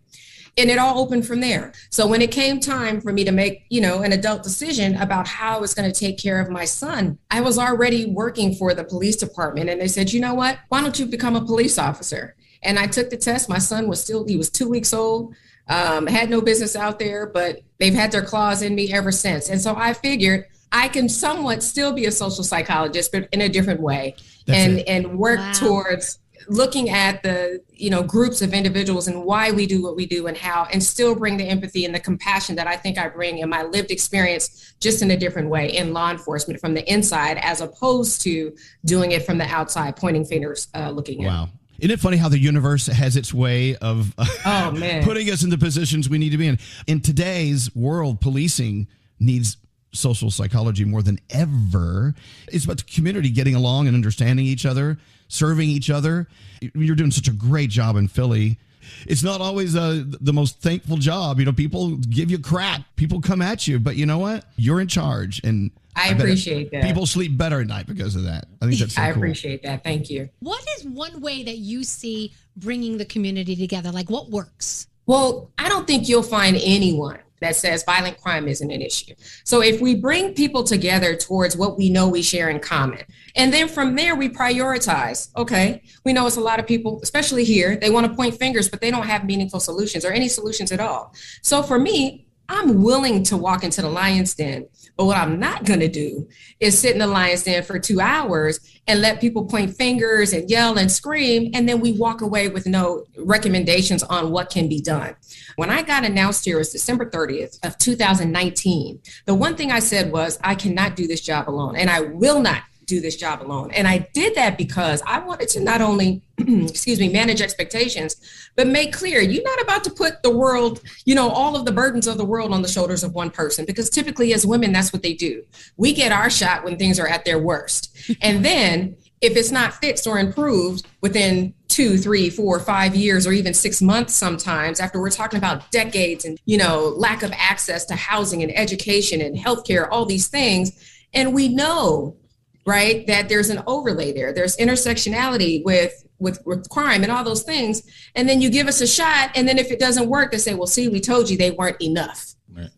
And 0.57 0.69
it 0.69 0.77
all 0.77 0.99
opened 0.99 1.25
from 1.25 1.39
there. 1.39 1.71
So 1.89 2.05
when 2.05 2.21
it 2.21 2.29
came 2.31 2.59
time 2.59 2.99
for 2.99 3.13
me 3.13 3.23
to 3.23 3.31
make, 3.31 3.65
you 3.69 3.79
know, 3.79 4.01
an 4.01 4.11
adult 4.11 4.43
decision 4.43 4.95
about 4.97 5.27
how 5.27 5.57
I 5.57 5.59
was 5.61 5.73
going 5.73 5.89
to 5.89 5.97
take 5.97 6.17
care 6.17 6.41
of 6.41 6.49
my 6.49 6.65
son, 6.65 7.17
I 7.31 7.39
was 7.39 7.57
already 7.57 8.05
working 8.05 8.53
for 8.55 8.73
the 8.73 8.83
police 8.83 9.15
department. 9.15 9.69
And 9.69 9.79
they 9.79 9.87
said, 9.87 10.11
you 10.11 10.19
know 10.19 10.33
what? 10.33 10.59
Why 10.67 10.81
don't 10.81 10.99
you 10.99 11.05
become 11.05 11.35
a 11.37 11.45
police 11.45 11.77
officer? 11.77 12.35
And 12.63 12.77
I 12.77 12.87
took 12.87 13.09
the 13.09 13.17
test. 13.17 13.49
My 13.49 13.59
son 13.59 13.87
was 13.87 14.03
still, 14.03 14.27
he 14.27 14.35
was 14.35 14.49
two 14.49 14.67
weeks 14.69 14.93
old, 14.93 15.33
um, 15.69 16.05
had 16.05 16.29
no 16.29 16.41
business 16.41 16.75
out 16.75 16.99
there, 16.99 17.25
but 17.27 17.61
they've 17.79 17.93
had 17.93 18.11
their 18.11 18.23
claws 18.23 18.61
in 18.61 18.75
me 18.75 18.91
ever 18.91 19.11
since. 19.11 19.49
And 19.49 19.61
so 19.61 19.75
I 19.75 19.93
figured 19.93 20.45
I 20.71 20.89
can 20.89 21.09
somewhat 21.09 21.63
still 21.63 21.93
be 21.93 22.05
a 22.05 22.11
social 22.11 22.43
psychologist, 22.43 23.11
but 23.11 23.27
in 23.31 23.41
a 23.41 23.49
different 23.49 23.81
way 23.81 24.15
That's 24.47 24.59
and, 24.59 24.79
it. 24.79 24.87
and 24.87 25.17
work 25.17 25.39
Wow. 25.39 25.51
towards 25.53 26.19
looking 26.47 26.89
at 26.89 27.23
the 27.23 27.61
you 27.69 27.89
know 27.89 28.03
groups 28.03 28.41
of 28.41 28.53
individuals 28.53 29.07
and 29.07 29.23
why 29.23 29.51
we 29.51 29.65
do 29.65 29.81
what 29.81 29.95
we 29.95 30.05
do 30.05 30.27
and 30.27 30.37
how 30.37 30.67
and 30.71 30.83
still 30.83 31.15
bring 31.15 31.37
the 31.37 31.43
empathy 31.43 31.85
and 31.85 31.93
the 31.93 31.99
compassion 31.99 32.55
that 32.55 32.67
i 32.67 32.75
think 32.75 32.97
i 32.97 33.07
bring 33.07 33.39
in 33.39 33.49
my 33.49 33.63
lived 33.63 33.91
experience 33.91 34.73
just 34.79 35.01
in 35.01 35.11
a 35.11 35.17
different 35.17 35.49
way 35.49 35.69
in 35.75 35.93
law 35.93 36.11
enforcement 36.11 36.59
from 36.59 36.73
the 36.73 36.91
inside 36.91 37.37
as 37.41 37.61
opposed 37.61 38.21
to 38.21 38.55
doing 38.85 39.11
it 39.11 39.25
from 39.25 39.37
the 39.37 39.45
outside 39.45 39.95
pointing 39.95 40.25
fingers 40.25 40.67
uh, 40.75 40.89
looking 40.89 41.23
at 41.25 41.27
Wow. 41.27 41.49
Isn't 41.79 41.91
it 41.91 41.99
funny 41.99 42.17
how 42.17 42.29
the 42.29 42.37
universe 42.37 42.85
has 42.85 43.17
its 43.17 43.33
way 43.33 43.75
of 43.77 44.13
Oh, 44.45 44.69
man. 44.71 45.03
putting 45.03 45.31
us 45.31 45.43
in 45.43 45.49
the 45.49 45.57
positions 45.57 46.07
we 46.07 46.19
need 46.19 46.29
to 46.29 46.37
be 46.37 46.47
in? 46.47 46.59
In 46.85 46.99
today's 47.01 47.73
world, 47.75 48.21
policing 48.21 48.87
needs 49.19 49.57
social 49.91 50.29
psychology 50.29 50.85
more 50.85 51.01
than 51.01 51.19
ever. 51.31 52.13
It's 52.49 52.65
about 52.65 52.77
the 52.77 52.83
community 52.83 53.29
getting 53.31 53.55
along 53.55 53.87
and 53.87 53.95
understanding 53.95 54.45
each 54.45 54.63
other, 54.65 54.99
serving 55.31 55.69
each 55.69 55.89
other. 55.89 56.27
You're 56.73 56.95
doing 56.95 57.11
such 57.11 57.27
a 57.27 57.31
great 57.31 57.69
job 57.69 57.95
in 57.95 58.07
Philly. 58.07 58.59
It's 59.05 59.23
not 59.23 59.41
always 59.41 59.75
uh, 59.75 60.03
the 60.05 60.33
most 60.33 60.59
thankful 60.59 60.97
job. 60.97 61.39
You 61.39 61.45
know, 61.45 61.53
people 61.53 61.97
give 61.97 62.29
you 62.29 62.39
crap, 62.39 62.81
people 62.95 63.21
come 63.21 63.41
at 63.41 63.67
you, 63.67 63.79
but 63.79 63.95
you 63.95 64.05
know 64.05 64.17
what? 64.19 64.45
You're 64.57 64.81
in 64.81 64.87
charge, 64.87 65.39
and 65.43 65.71
I 65.95 66.11
bet 66.11 66.21
appreciate 66.21 66.71
that. 66.71 66.83
People 66.83 67.05
sleep 67.05 67.37
better 67.37 67.61
at 67.61 67.67
night 67.67 67.87
because 67.87 68.15
of 68.15 68.23
that. 68.23 68.45
I 68.61 68.65
think 68.67 68.79
that's 68.79 68.95
so 68.95 69.01
i 69.03 69.11
cool. 69.11 69.21
appreciate 69.21 69.63
that 69.63 69.83
thank 69.83 70.09
you 70.09 70.29
What 70.39 70.63
is 70.77 70.85
one 70.85 71.21
way 71.21 71.43
that 71.43 71.57
you 71.57 71.83
see 71.83 72.33
bringing 72.57 72.97
the 72.97 73.05
community 73.05 73.55
together? 73.55 73.91
Like 73.91 74.09
what 74.09 74.29
works? 74.29 74.87
Well, 75.05 75.51
I 75.57 75.69
don't 75.69 75.87
think 75.87 76.07
you'll 76.09 76.23
find 76.23 76.57
anyone 76.61 77.19
that 77.41 77.55
says 77.55 77.83
violent 77.83 78.17
crime 78.17 78.47
isn't 78.47 78.71
an 78.71 78.81
issue. 78.81 79.13
So 79.43 79.61
if 79.61 79.81
we 79.81 79.95
bring 79.95 80.33
people 80.33 80.63
together 80.63 81.15
towards 81.15 81.57
what 81.57 81.77
we 81.77 81.89
know 81.89 82.07
we 82.07 82.21
share 82.21 82.49
in 82.49 82.59
common, 82.59 83.01
and 83.35 83.51
then 83.53 83.67
from 83.67 83.95
there 83.95 84.15
we 84.15 84.29
prioritize, 84.29 85.35
okay, 85.35 85.83
we 86.05 86.13
know 86.13 86.25
it's 86.27 86.37
a 86.37 86.41
lot 86.41 86.59
of 86.59 86.67
people, 86.67 86.99
especially 87.03 87.43
here, 87.43 87.75
they 87.75 87.89
want 87.89 88.07
to 88.07 88.15
point 88.15 88.37
fingers, 88.37 88.69
but 88.69 88.79
they 88.79 88.91
don't 88.91 89.07
have 89.07 89.25
meaningful 89.25 89.59
solutions 89.59 90.05
or 90.05 90.11
any 90.11 90.29
solutions 90.29 90.71
at 90.71 90.79
all. 90.79 91.13
So 91.41 91.61
for 91.63 91.77
me, 91.77 92.27
I'm 92.47 92.83
willing 92.83 93.23
to 93.23 93.37
walk 93.37 93.63
into 93.63 93.81
the 93.81 93.89
lion's 93.89 94.35
den, 94.35 94.67
but 95.01 95.07
what 95.07 95.17
I'm 95.17 95.39
not 95.39 95.65
going 95.65 95.79
to 95.79 95.87
do 95.87 96.29
is 96.59 96.77
sit 96.77 96.93
in 96.93 96.99
the 96.99 97.07
lion's 97.07 97.41
den 97.41 97.63
for 97.63 97.79
two 97.79 97.99
hours 97.99 98.59
and 98.85 99.01
let 99.01 99.19
people 99.19 99.45
point 99.45 99.75
fingers 99.75 100.31
and 100.31 100.47
yell 100.47 100.77
and 100.77 100.91
scream, 100.91 101.49
and 101.55 101.67
then 101.67 101.79
we 101.79 101.93
walk 101.93 102.21
away 102.21 102.49
with 102.49 102.67
no 102.67 103.05
recommendations 103.17 104.03
on 104.03 104.29
what 104.29 104.51
can 104.51 104.69
be 104.69 104.79
done. 104.79 105.15
When 105.55 105.71
I 105.71 105.81
got 105.81 106.05
announced 106.05 106.45
here, 106.45 106.57
it 106.57 106.59
was 106.59 106.71
December 106.71 107.09
30th 107.09 107.57
of 107.65 107.79
2019. 107.79 108.99
The 109.25 109.33
one 109.33 109.55
thing 109.55 109.71
I 109.71 109.79
said 109.79 110.11
was, 110.11 110.37
I 110.43 110.53
cannot 110.53 110.95
do 110.95 111.07
this 111.07 111.21
job 111.21 111.49
alone, 111.49 111.77
and 111.77 111.89
I 111.89 112.01
will 112.01 112.39
not 112.39 112.61
do 112.91 112.99
this 112.99 113.15
job 113.15 113.41
alone. 113.41 113.71
And 113.71 113.87
I 113.87 114.09
did 114.13 114.35
that 114.35 114.57
because 114.57 115.01
I 115.07 115.19
wanted 115.19 115.47
to 115.49 115.61
not 115.61 115.79
only, 115.81 116.21
excuse 116.37 116.99
me, 116.99 117.07
manage 117.07 117.41
expectations, 117.41 118.17
but 118.57 118.67
make 118.67 118.91
clear 118.91 119.21
you're 119.21 119.43
not 119.43 119.61
about 119.61 119.85
to 119.85 119.89
put 119.89 120.21
the 120.23 120.35
world, 120.35 120.81
you 121.05 121.15
know, 121.15 121.29
all 121.29 121.55
of 121.55 121.63
the 121.65 121.71
burdens 121.71 122.05
of 122.05 122.17
the 122.17 122.25
world 122.25 122.51
on 122.53 122.61
the 122.61 122.67
shoulders 122.67 123.03
of 123.03 123.13
one 123.13 123.31
person, 123.31 123.63
because 123.65 123.89
typically 123.89 124.33
as 124.33 124.45
women, 124.45 124.73
that's 124.73 124.91
what 124.91 125.03
they 125.03 125.13
do. 125.13 125.43
We 125.77 125.93
get 125.93 126.11
our 126.11 126.29
shot 126.29 126.65
when 126.65 126.77
things 126.77 126.99
are 126.99 127.07
at 127.07 127.23
their 127.23 127.39
worst. 127.39 127.97
and 128.21 128.43
then 128.43 128.97
if 129.21 129.37
it's 129.37 129.51
not 129.51 129.75
fixed 129.75 130.05
or 130.05 130.19
improved 130.19 130.85
within 130.99 131.53
two, 131.69 131.97
three, 131.97 132.29
four, 132.29 132.59
five 132.59 132.93
years, 132.93 133.25
or 133.25 133.31
even 133.31 133.53
six 133.53 133.81
months 133.81 134.13
sometimes, 134.13 134.81
after 134.81 134.99
we're 134.99 135.09
talking 135.09 135.37
about 135.37 135.71
decades 135.71 136.25
and, 136.25 136.37
you 136.45 136.57
know, 136.57 136.93
lack 136.97 137.23
of 137.23 137.31
access 137.37 137.85
to 137.85 137.95
housing 137.95 138.43
and 138.43 138.51
education 138.57 139.21
and 139.21 139.37
healthcare, 139.37 139.87
all 139.89 140.05
these 140.05 140.27
things. 140.27 140.71
And 141.13 141.33
we 141.33 141.47
know 141.47 142.17
right 142.65 143.05
that 143.07 143.29
there's 143.29 143.49
an 143.49 143.63
overlay 143.67 144.11
there. 144.11 144.33
There's 144.33 144.57
intersectionality 144.57 145.63
with 145.63 146.05
with 146.19 146.41
with 146.45 146.69
crime 146.69 147.03
and 147.03 147.11
all 147.11 147.23
those 147.23 147.43
things. 147.43 147.83
And 148.15 148.29
then 148.29 148.41
you 148.41 148.49
give 148.49 148.67
us 148.67 148.81
a 148.81 148.87
shot 148.87 149.31
and 149.35 149.47
then 149.47 149.57
if 149.57 149.71
it 149.71 149.79
doesn't 149.79 150.09
work 150.09 150.31
they 150.31 150.37
say 150.37 150.53
well 150.53 150.67
see 150.67 150.87
we 150.87 150.99
told 150.99 151.29
you 151.29 151.37
they 151.37 151.51
weren't 151.51 151.81
enough. 151.81 152.35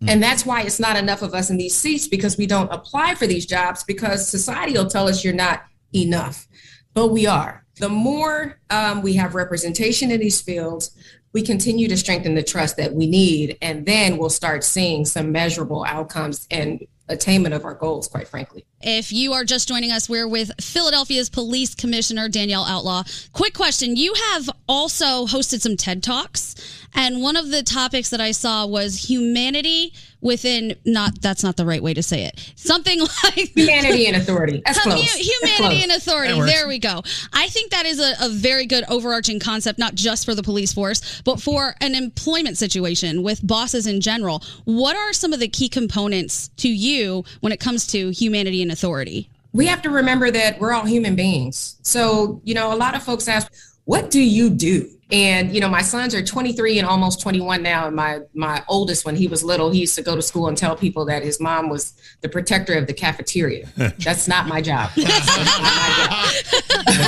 And 0.08 0.22
that's 0.22 0.46
why 0.46 0.62
it's 0.62 0.80
not 0.80 0.96
enough 0.96 1.24
of 1.24 1.34
us 1.34 1.50
in 1.50 1.58
these 1.58 1.76
seats 1.76 2.08
because 2.08 2.38
we 2.38 2.46
don't 2.46 2.72
apply 2.72 3.16
for 3.16 3.26
these 3.26 3.46
jobs 3.46 3.84
because 3.84 4.28
society 4.28 4.74
will 4.74 4.88
tell 4.88 5.08
us 5.08 5.24
you're 5.24 5.34
not 5.34 5.64
enough. 5.96 6.48
But 6.94 7.08
we 7.08 7.26
are. 7.26 7.66
The 7.80 7.90
more 7.90 8.60
um, 8.70 9.02
we 9.02 9.14
have 9.14 9.34
representation 9.34 10.12
in 10.12 10.20
these 10.20 10.42
fields 10.42 10.96
we 11.34 11.42
continue 11.42 11.88
to 11.88 11.98
strengthen 11.98 12.36
the 12.36 12.44
trust 12.44 12.78
that 12.78 12.94
we 12.94 13.08
need 13.08 13.58
and 13.62 13.86
then 13.86 14.18
we'll 14.18 14.30
start 14.30 14.64
seeing 14.64 15.04
some 15.04 15.32
measurable 15.32 15.84
outcomes 15.88 16.48
and 16.52 16.86
attainment 17.10 17.54
of 17.54 17.66
our 17.66 17.74
goals 17.74 18.08
quite 18.08 18.28
frankly 18.28 18.66
If 18.82 19.12
you 19.12 19.34
are 19.34 19.44
just 19.46 19.68
joining 19.68 19.92
us, 19.92 20.10
we're 20.10 20.28
with 20.28 20.52
Philadelphia's 20.62 21.30
Police 21.30 21.74
Commissioner 21.76 22.28
Danielle 22.28 22.66
Outlaw. 22.66 23.04
Quick 23.32 23.54
question. 23.54 23.96
You 23.96 24.14
have 24.32 24.50
also 24.68 25.26
hosted 25.26 25.62
some 25.62 25.78
TED 25.78 26.04
Talks, 26.04 26.56
and 26.96 27.22
one 27.22 27.36
of 27.36 27.50
the 27.50 27.64
topics 27.64 28.10
that 28.10 28.22
I 28.22 28.32
saw 28.32 28.66
was 28.66 29.10
humanity 29.10 29.94
within 30.22 30.76
not 30.86 31.22
that's 31.22 31.44
not 31.44 31.58
the 31.58 31.66
right 31.66 31.84
way 31.84 31.94
to 31.94 32.02
say 32.02 32.26
it. 32.26 32.54
Something 32.56 33.00
like 33.24 33.54
Humanity 33.56 34.08
and 34.08 34.16
authority. 34.16 34.62
That's 34.66 34.80
Hu- 34.80 34.90
close. 34.90 35.02
That's 35.02 35.18
Humanity 35.42 35.58
close. 35.58 35.84
and 35.84 35.92
authority. 35.92 36.42
There 36.42 36.68
we 36.68 36.80
go. 36.80 37.02
I 37.34 37.48
think 37.50 37.72
that 37.72 37.86
is 37.86 38.00
a, 38.00 38.14
a 38.22 38.30
very 38.30 38.66
good 38.66 38.86
overarching 38.90 39.40
concept, 39.40 39.78
not 39.80 39.96
just 39.96 40.26
for 40.26 40.34
the 40.34 40.44
police 40.44 40.74
force, 40.74 41.22
but 41.26 41.42
for 41.42 41.76
an 41.82 41.96
employment 41.96 42.58
situation 42.58 43.22
with 43.24 43.46
bosses 43.46 43.86
in 43.86 44.00
general. 44.02 44.42
What 44.66 44.96
are 44.96 45.14
some 45.14 45.34
of 45.34 45.40
the 45.40 45.50
key 45.50 45.70
components 45.70 46.50
to 46.58 46.70
you 46.70 47.26
when 47.42 47.52
it 47.52 47.60
comes 47.60 47.86
to 47.88 48.12
humanity 48.12 48.62
and 48.62 48.72
authority? 48.72 49.30
we 49.56 49.68
have 49.68 49.84
to 49.84 49.92
remember 49.92 50.32
that 50.32 50.60
we're 50.60 50.74
all 50.74 50.84
human 50.84 51.16
beings. 51.16 51.78
So, 51.84 52.42
you 52.44 52.56
know, 52.56 52.74
a 52.74 52.76
lot 52.76 52.96
of 52.96 53.04
folks 53.04 53.28
ask, 53.28 53.54
what 53.86 54.12
do 54.12 54.22
you 54.22 54.50
do? 54.50 54.90
And, 55.12 55.54
you 55.54 55.62
know, 55.62 55.70
my 55.70 55.84
sons 55.84 56.16
are 56.16 56.24
23 56.24 56.80
and 56.80 56.88
almost 56.88 57.22
21 57.22 57.62
now. 57.62 57.86
And 57.86 57.96
my, 57.96 58.22
my 58.34 58.64
oldest, 58.68 59.06
when 59.06 59.16
he 59.16 59.28
was 59.28 59.44
little, 59.44 59.70
he 59.70 59.82
used 59.82 59.94
to 59.96 60.02
go 60.02 60.16
to 60.16 60.24
school 60.24 60.48
and 60.48 60.58
tell 60.58 60.76
people 60.76 61.06
that 61.06 61.22
his 61.22 61.40
mom 61.40 61.70
was 61.70 61.94
the 62.22 62.30
protector 62.30 62.74
of 62.74 62.88
the 62.88 62.94
cafeteria. 62.94 63.68
That's 64.00 64.28
not 64.28 64.48
my 64.48 64.60
job. 64.60 64.90
What's 64.96 65.10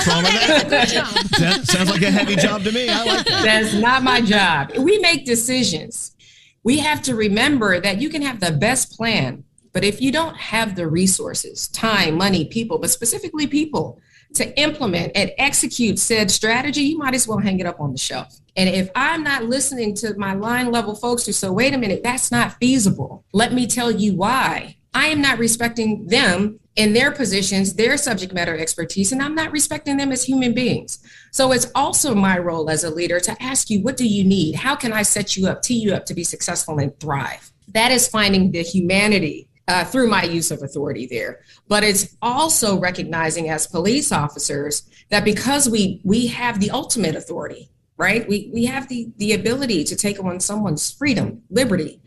wrong 0.07 0.23
with 0.23 0.69
that? 0.69 1.29
That 1.39 1.61
sounds 1.65 1.89
like 1.89 2.03
a 2.03 2.11
heavy 2.11 2.35
job 2.35 2.63
to 2.63 2.71
me. 2.71 2.89
I 2.89 3.03
like 3.05 3.25
that. 3.25 3.43
That's 3.43 3.73
not 3.73 4.03
my 4.03 4.21
job. 4.21 4.77
We 4.77 4.99
make 4.99 5.25
decisions. 5.25 6.15
We 6.63 6.77
have 6.79 7.01
to 7.03 7.15
remember 7.15 7.79
that 7.79 7.99
you 7.99 8.09
can 8.09 8.21
have 8.21 8.39
the 8.39 8.51
best 8.51 8.95
plan, 8.97 9.45
but 9.71 9.83
if 9.83 9.99
you 9.99 10.11
don't 10.11 10.35
have 10.35 10.75
the 10.75 10.87
resources, 10.87 11.69
time, 11.69 12.17
money, 12.17 12.45
people, 12.45 12.77
but 12.77 12.91
specifically 12.91 13.47
people 13.47 13.99
to 14.33 14.59
implement 14.59 15.11
and 15.15 15.31
execute 15.37 15.99
said 15.99 16.29
strategy, 16.31 16.81
you 16.81 16.97
might 16.97 17.13
as 17.13 17.27
well 17.27 17.37
hang 17.37 17.59
it 17.59 17.65
up 17.65 17.79
on 17.79 17.91
the 17.91 17.97
shelf. 17.97 18.39
And 18.57 18.69
if 18.69 18.89
I'm 18.95 19.23
not 19.23 19.45
listening 19.45 19.95
to 19.95 20.17
my 20.17 20.33
line 20.33 20.71
level 20.71 20.95
folks 20.95 21.25
who 21.25 21.31
say, 21.31 21.49
wait 21.49 21.73
a 21.73 21.77
minute, 21.77 22.03
that's 22.03 22.31
not 22.31 22.53
feasible, 22.59 23.23
let 23.33 23.53
me 23.53 23.67
tell 23.67 23.91
you 23.91 24.15
why. 24.15 24.77
I 24.93 25.07
am 25.07 25.21
not 25.21 25.39
respecting 25.39 26.07
them 26.07 26.59
in 26.77 26.93
their 26.93 27.11
positions, 27.11 27.73
their 27.73 27.97
subject 27.97 28.33
matter 28.33 28.57
expertise, 28.57 29.11
and 29.11 29.21
I'm 29.21 29.35
not 29.35 29.51
respecting 29.51 29.97
them 29.97 30.11
as 30.11 30.23
human 30.23 30.53
beings. 30.53 30.99
So 31.31 31.51
it's 31.51 31.69
also 31.75 32.15
my 32.15 32.37
role 32.37 32.69
as 32.69 32.85
a 32.85 32.89
leader 32.89 33.19
to 33.19 33.43
ask 33.43 33.69
you, 33.69 33.81
what 33.81 33.97
do 33.97 34.07
you 34.07 34.23
need? 34.23 34.55
How 34.55 34.75
can 34.75 34.93
I 34.93 35.01
set 35.01 35.35
you 35.35 35.47
up, 35.47 35.61
tee 35.61 35.77
you 35.79 35.93
up 35.93 36.05
to 36.05 36.13
be 36.13 36.23
successful 36.23 36.79
and 36.79 36.97
thrive? 36.99 37.51
That 37.69 37.91
is 37.91 38.07
finding 38.07 38.51
the 38.51 38.61
humanity 38.61 39.49
uh, 39.67 39.83
through 39.83 40.07
my 40.07 40.23
use 40.23 40.51
of 40.51 40.61
authority 40.61 41.07
there. 41.07 41.41
But 41.67 41.83
it's 41.83 42.15
also 42.21 42.79
recognizing 42.79 43.49
as 43.49 43.67
police 43.67 44.11
officers 44.11 44.83
that 45.09 45.25
because 45.25 45.69
we 45.69 46.01
we 46.03 46.27
have 46.27 46.59
the 46.59 46.71
ultimate 46.71 47.15
authority, 47.15 47.69
right? 47.97 48.27
We 48.27 48.49
we 48.53 48.65
have 48.65 48.87
the 48.87 49.11
the 49.17 49.33
ability 49.33 49.83
to 49.85 49.95
take 49.95 50.23
on 50.23 50.39
someone's 50.39 50.91
freedom, 50.91 51.43
liberty. 51.49 52.01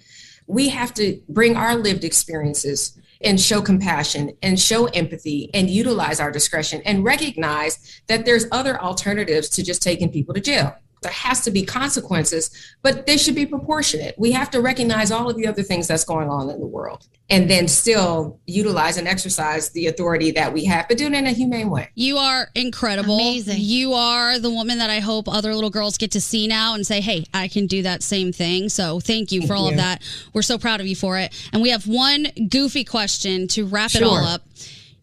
We 0.47 0.71
have 0.71 0.95
to 0.95 1.21
bring 1.29 1.57
our 1.57 1.77
lived 1.77 2.05
experiences 2.05 2.99
and 3.21 3.41
show 3.41 3.61
compassion 3.61 4.33
and 4.43 4.59
show 4.59 4.87
empathy 4.87 5.51
and 5.53 5.69
utilize 5.69 6.21
our 6.21 6.31
discretion 6.31 6.81
and 6.85 7.05
recognize 7.05 8.01
that 8.07 8.25
there's 8.25 8.47
other 8.53 8.81
alternatives 8.81 9.49
to 9.51 9.63
just 9.63 9.83
taking 9.83 10.11
people 10.11 10.35
to 10.35 10.41
jail. 10.41 10.77
There 11.03 11.13
has 11.13 11.43
to 11.43 11.51
be 11.51 11.65
consequences, 11.65 12.51
but 12.83 13.07
they 13.07 13.17
should 13.17 13.35
be 13.35 13.47
proportionate. 13.47 14.15
We 14.19 14.33
have 14.33 14.51
to 14.51 14.61
recognize 14.61 15.11
all 15.11 15.31
of 15.31 15.37
the 15.37 15.47
other 15.47 15.63
things 15.63 15.87
that's 15.87 16.05
going 16.05 16.29
on 16.29 16.51
in 16.51 16.61
the 16.61 16.67
world 16.67 17.07
and 17.31 17.49
then 17.49 17.69
still 17.69 18.41
utilize 18.47 18.97
and 18.97 19.07
exercise 19.07 19.71
the 19.71 19.87
authority 19.87 20.31
that 20.33 20.53
we 20.53 20.65
have, 20.65 20.89
but 20.89 20.99
do 20.99 21.07
it 21.07 21.13
in 21.13 21.27
a 21.27 21.33
humane 21.33 21.71
way. 21.71 21.91
You 21.95 22.17
are 22.17 22.49
incredible. 22.55 23.15
Amazing. 23.15 23.59
You 23.59 23.93
are 23.93 24.39
the 24.39 24.51
woman 24.51 24.79
that 24.79 24.91
I 24.91 25.01
hope 25.01 25.29
other 25.29 25.55
little 25.55 25.71
girls 25.71 25.99
get 25.99 26.13
to 26.13 26.21
see 26.21 26.49
now 26.49 26.75
and 26.75 26.87
say, 26.87 27.01
hey, 27.01 27.27
I 27.35 27.49
can 27.49 27.67
do 27.67 27.83
that 27.83 28.03
same 28.03 28.33
thing. 28.33 28.69
So 28.69 29.01
thank 29.01 29.31
you 29.31 29.47
for 29.47 29.55
all 29.55 29.69
of 29.69 29.77
that. 29.77 30.03
We're 30.33 30.43
so 30.43 30.59
proud 30.59 30.81
of 30.81 30.87
you 30.87 30.97
for 30.97 31.19
it. 31.19 31.35
And 31.53 31.61
we 31.61 31.71
have 31.71 31.87
one 31.87 32.29
goofy 32.49 32.85
question 32.85 33.47
to 33.49 33.67
wrap 33.67 33.95
it 33.95 34.03
all 34.03 34.17
up. 34.17 34.43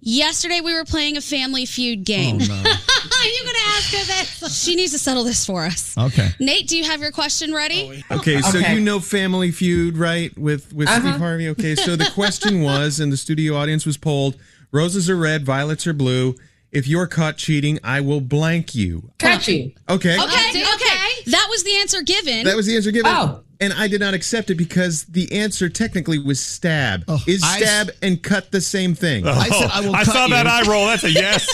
Yesterday 0.01 0.61
we 0.61 0.73
were 0.73 0.85
playing 0.85 1.17
a 1.17 1.22
family 1.22 1.65
feud 1.65 2.03
game. 2.03 2.39
Oh, 2.41 2.77
You're 3.23 3.45
gonna 3.45 3.57
ask 3.67 3.91
her 3.93 4.03
this. 4.05 4.63
she 4.63 4.75
needs 4.75 4.91
to 4.91 4.99
settle 4.99 5.23
this 5.23 5.45
for 5.45 5.63
us. 5.65 5.97
Okay. 5.97 6.29
Nate, 6.39 6.67
do 6.67 6.77
you 6.77 6.83
have 6.83 7.01
your 7.01 7.11
question 7.11 7.53
ready? 7.53 8.03
Okay, 8.11 8.41
so 8.41 8.59
Okay. 8.59 8.73
you 8.73 8.79
know 8.79 8.99
Family 8.99 9.51
Feud, 9.51 9.97
right? 9.97 10.37
With 10.37 10.73
with 10.73 10.87
Uh-huh. 10.87 10.99
Steve 10.99 11.15
Harvey. 11.19 11.47
Okay, 11.49 11.75
so 11.75 11.95
the 11.95 12.09
question 12.13 12.61
was, 12.71 12.99
and 12.99 13.11
the 13.11 13.17
studio 13.17 13.55
audience 13.55 13.85
was 13.85 13.97
polled: 13.97 14.35
roses 14.71 15.09
are 15.09 15.15
red, 15.17 15.45
violets 15.45 15.87
are 15.87 15.93
blue. 15.93 16.35
If 16.71 16.87
you're 16.87 17.07
caught 17.07 17.37
cheating, 17.37 17.79
I 17.85 18.01
will 18.01 18.19
blank 18.19 18.75
you. 18.75 19.11
Catch 19.17 19.47
you. 19.47 19.71
Okay. 19.89 20.19
Okay, 20.19 20.49
okay. 20.63 21.31
That 21.31 21.47
was 21.49 21.63
the 21.63 21.73
answer 21.77 22.01
given. 22.01 22.43
That 22.43 22.57
was 22.57 22.65
the 22.65 22.75
answer 22.75 22.91
given. 22.91 23.11
Oh. 23.15 23.43
And 23.61 23.72
I 23.73 23.88
did 23.88 23.99
not 24.02 24.14
accept 24.14 24.49
it 24.49 24.56
because 24.56 25.06
the 25.06 25.32
answer 25.32 25.69
technically 25.69 26.19
was 26.19 26.40
stab. 26.40 27.03
Oh, 27.07 27.22
Is 27.27 27.41
I- 27.44 27.60
stab 27.60 27.90
and 28.02 28.22
cut 28.22 28.52
the 28.52 28.61
same 28.61 28.95
thing? 28.95 29.26
I 29.27 29.48
said 29.49 29.52
oh, 29.53 29.69
I 29.73 29.80
will 29.82 29.95
I 29.95 30.03
cut 30.03 30.14
saw 30.14 30.27
that 30.27 30.45
eye 30.48 30.64
roll. 30.69 30.88
That's 30.88 31.03
a 31.03 31.11
yes. 31.11 31.45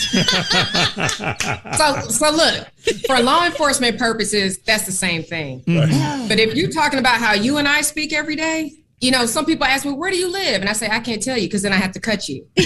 So, 1.77 1.99
so 2.09 2.31
look, 2.35 2.67
for 3.05 3.19
law 3.21 3.45
enforcement 3.45 3.97
purposes, 3.99 4.57
that's 4.59 4.85
the 4.85 4.91
same 4.91 5.23
thing. 5.23 5.63
But 5.67 6.39
if 6.39 6.55
you're 6.55 6.71
talking 6.71 6.99
about 6.99 7.19
how 7.19 7.33
you 7.33 7.57
and 7.57 7.67
I 7.67 7.81
speak 7.81 8.13
every 8.13 8.35
day, 8.35 8.71
you 8.99 9.09
know, 9.11 9.25
some 9.25 9.45
people 9.45 9.65
ask 9.65 9.85
me, 9.85 9.91
where 9.93 10.11
do 10.11 10.17
you 10.17 10.31
live? 10.31 10.61
And 10.61 10.69
I 10.69 10.73
say, 10.73 10.87
I 10.89 10.99
can't 10.99 11.21
tell 11.23 11.37
you 11.37 11.47
because 11.47 11.61
then 11.63 11.73
I 11.73 11.77
have 11.77 11.91
to 11.93 11.99
cut 11.99 12.29
you. 12.29 12.45
Yeah, 12.55 12.65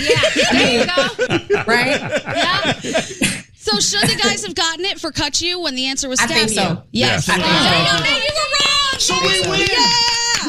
there 0.51 0.79
you 0.81 0.85
go. 0.85 1.63
Right? 1.67 1.97
Yeah. 1.99 2.73
So 3.55 3.79
should 3.79 4.07
the 4.07 4.19
guys 4.21 4.45
have 4.45 4.53
gotten 4.53 4.85
it 4.85 4.99
for 4.99 5.11
cut 5.11 5.41
you 5.41 5.59
when 5.61 5.73
the 5.75 5.87
answer 5.87 6.07
was 6.07 6.19
I 6.19 6.25
stab 6.27 6.37
think 6.37 6.49
you? 6.51 6.55
so. 6.57 6.83
Yes. 6.91 7.27
Yes. 7.27 7.29
I 7.29 7.33
think 7.35 7.47
Oh, 7.47 7.97
so. 7.97 8.44
So 8.99 9.13
we 9.21 9.41
win. 9.49 9.67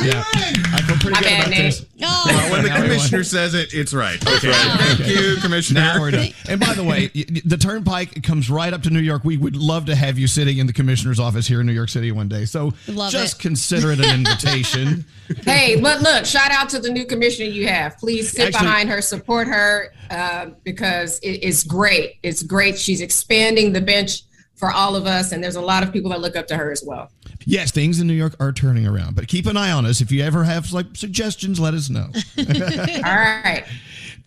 Yeah. 0.05 0.23
I 0.33 0.83
feel 0.87 0.97
pretty 0.97 1.11
My 1.13 1.21
good 1.21 1.25
bad, 1.25 1.39
about 1.41 1.51
Nate. 1.51 1.59
this. 1.73 1.87
Well, 1.99 2.51
when 2.53 2.63
the 2.63 2.69
Now 2.69 2.75
we 2.77 2.81
won. 2.83 2.89
commissioner 2.91 3.25
says 3.25 3.55
it, 3.55 3.73
it's 3.73 3.93
right. 3.95 4.25
Okay. 4.27 4.53
Thank 4.53 5.07
you, 5.09 5.37
Commissioner. 5.41 5.81
Now 5.81 6.01
we're 6.01 6.11
done. 6.11 6.29
And 6.49 6.61
by 6.61 6.75
the 6.75 6.85
way, 6.85 7.11
y- 7.15 7.25
y- 7.29 7.41
the 7.45 7.57
Turnpike 7.57 8.23
comes 8.23 8.49
right 8.51 8.73
up 8.73 8.83
to 8.83 8.91
New 8.91 9.01
York. 9.01 9.25
We 9.25 9.37
would 9.37 9.57
love 9.57 9.87
to 9.87 9.97
have 9.97 10.19
you 10.19 10.27
sitting 10.27 10.59
in 10.59 10.67
the 10.67 10.73
commissioner's 10.73 11.19
office 11.19 11.47
here 11.47 11.61
in 11.61 11.67
New 11.67 11.73
York 11.73 11.89
City 11.89 12.13
one 12.13 12.29
day. 12.29 12.45
So 12.45 12.73
Love 12.89 13.11
just 13.11 13.37
it. 13.37 13.43
consider 13.43 13.91
it 13.93 14.01
an 14.01 14.15
invitation. 14.21 15.05
Hey, 15.45 15.81
but 15.81 16.03
look, 16.03 16.25
shout 16.25 16.53
out 16.53 16.69
to 16.69 16.79
the 16.79 16.89
new 16.89 17.05
commissioner 17.05 17.49
you 17.51 17.67
have. 17.67 17.99
Please 17.99 18.31
sit 18.31 18.47
Actually- 18.49 18.65
behind 18.67 18.89
her, 18.91 19.03
support 19.03 19.49
her, 19.49 19.93
uh, 20.09 20.51
because 20.63 21.19
it, 21.19 21.41
it's 21.43 21.65
great. 21.65 22.19
It's 22.23 22.45
great. 22.45 22.79
She's 22.79 23.01
expanding 23.01 23.73
the 23.73 23.81
bench 23.81 24.23
for 24.57 24.71
all 24.71 24.97
of 24.97 25.07
us, 25.07 25.33
and 25.33 25.43
there's 25.45 25.57
a 25.57 25.61
lot 25.61 25.83
of 25.83 25.93
people 25.93 26.11
that 26.11 26.21
look 26.21 26.35
up 26.37 26.47
to 26.49 26.57
her 26.57 26.73
as 26.73 26.83
well. 26.85 27.11
Yes, 27.45 27.71
things 27.71 28.01
in 28.01 28.07
New 28.07 28.15
York 28.15 28.35
are 28.41 28.51
turning 28.53 28.87
around, 28.87 29.15
but 29.15 29.29
keep 29.29 29.47
an 29.47 29.57
eye 29.57 29.71
on 29.71 29.87
us. 29.87 30.01
If 30.01 30.11
you 30.11 30.23
ever 30.25 30.45
have 30.45 30.73
like 30.73 30.87
suggestions, 30.95 31.61
let 31.61 31.75
us 31.75 31.89
know. 31.91 32.09
all 32.39 32.45
right. 32.45 33.65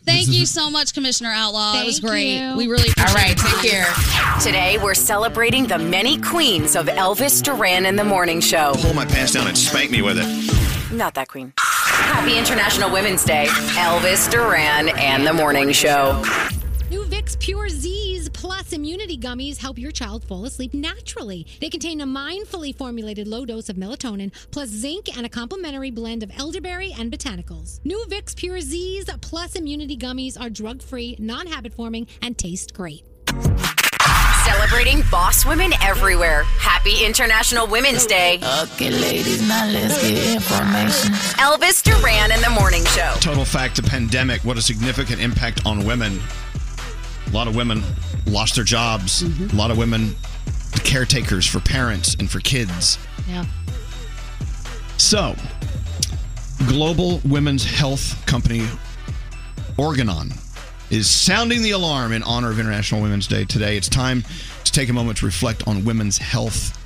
Thank 0.06 0.28
This 0.28 0.36
you 0.36 0.44
a- 0.44 0.48
so 0.48 0.70
much, 0.72 0.94
Commissioner 0.94 1.30
Outlaw. 1.32 1.74
that 1.74 1.86
was 1.86 2.00
great. 2.00 2.38
you. 2.40 2.56
We 2.56 2.68
really 2.68 2.90
appreciate 2.90 3.10
All 3.10 3.14
right, 3.16 3.32
it. 3.32 3.38
take 3.38 3.72
care. 3.72 4.40
Today, 4.42 4.78
we're 4.82 4.94
celebrating 4.94 5.68
the 5.68 5.78
many 5.78 6.20
queens 6.20 6.76
of 6.76 6.86
Elvis 6.88 7.44
Duran 7.44 7.86
in 7.86 7.96
the 7.96 8.04
Morning 8.06 8.40
Show. 8.40 8.74
Pull 8.78 8.94
my 8.94 9.06
pants 9.06 9.34
down 9.34 9.48
and 9.48 9.58
spank 9.58 9.92
me 9.92 10.02
with 10.02 10.18
it. 10.20 10.94
Not 10.94 11.14
that 11.16 11.28
queen. 11.28 11.54
Happy 11.58 12.38
International 12.38 12.90
Women's 12.92 13.24
Day. 13.26 13.46
Elvis 13.50 14.32
Duran 14.32 14.90
and 14.98 15.28
the 15.28 15.34
Morning 15.34 15.72
Show. 15.74 16.24
New 16.90 17.04
Vicks 17.04 17.38
PureZzz 17.38 18.09
Plus 18.40 18.72
Immunity 18.72 19.18
Gummies 19.18 19.58
help 19.58 19.78
your 19.78 19.92
child 19.92 20.24
fall 20.24 20.46
asleep 20.46 20.74
naturally. 20.74 21.46
They 21.60 21.70
contain 21.70 22.00
a 22.00 22.06
mindfully 22.06 22.74
formulated 22.74 23.28
low 23.28 23.44
dose 23.44 23.68
of 23.68 23.76
melatonin, 23.76 24.32
plus 24.50 24.70
zinc 24.70 25.18
and 25.18 25.26
a 25.26 25.30
complementary 25.30 25.92
blend 25.92 26.24
of 26.24 26.32
elderberry 26.38 26.94
and 26.98 27.12
botanicals. 27.12 27.82
New 27.84 28.02
Vicks 28.08 28.34
PureZzz 28.34 29.20
Plus 29.20 29.58
Immunity 29.58 29.98
Gummies 29.98 30.40
are 30.40 30.50
drug 30.50 30.82
free, 30.82 31.18
non 31.20 31.48
habit 31.48 31.74
forming, 31.74 32.08
and 32.22 32.38
taste 32.38 32.74
great. 32.74 33.04
Celebrating 34.46 35.04
boss 35.12 35.46
women 35.46 35.74
everywhere. 35.82 36.44
Happy 36.44 37.04
International 37.06 37.68
Women's 37.68 38.06
Day. 38.06 38.40
Okay, 38.64 38.90
ladies, 38.90 39.46
now 39.50 39.68
let's 39.68 40.02
get 40.02 40.36
information. 40.36 41.12
Elvis 41.40 41.84
Duran 41.84 42.32
and 42.32 42.42
the 42.42 42.52
Morning 42.52 42.86
Show. 42.86 43.16
Total 43.20 43.44
fact 43.44 43.76
the 43.76 43.84
pandemic, 43.84 44.46
what 44.46 44.58
a 44.58 44.62
significant 44.62 45.20
impact 45.20 45.66
on 45.66 45.84
women. 45.86 46.22
A 47.30 47.32
lot 47.32 47.48
of 47.48 47.56
women 47.56 47.84
lost 48.26 48.56
their 48.56 48.64
jobs. 48.64 49.24
Mm-hmm. 49.24 49.56
A 49.56 49.60
lot 49.60 49.72
of 49.72 49.78
women, 49.78 50.16
caretakers 50.84 51.46
for 51.46 51.60
parents 51.60 52.16
and 52.16 52.30
for 52.30 52.40
kids. 52.40 52.98
Yeah. 53.28 53.46
So, 54.98 55.36
global 56.68 57.22
women's 57.24 57.64
health 57.64 58.26
company 58.26 58.68
Organon 59.78 60.34
is 60.90 61.08
sounding 61.10 61.62
the 61.62 61.72
alarm 61.72 62.12
in 62.12 62.24
honor 62.24 62.50
of 62.50 62.60
International 62.60 63.02
Women's 63.02 63.28
Day 63.28 63.46
today. 63.46 63.78
It's 63.78 63.88
time 63.88 64.24
to 64.64 64.72
take 64.72 64.90
a 64.90 64.94
moment 64.94 65.20
to 65.20 65.26
reflect 65.26 65.68
on 65.68 65.86
women's 65.86 66.18
health 66.18 66.78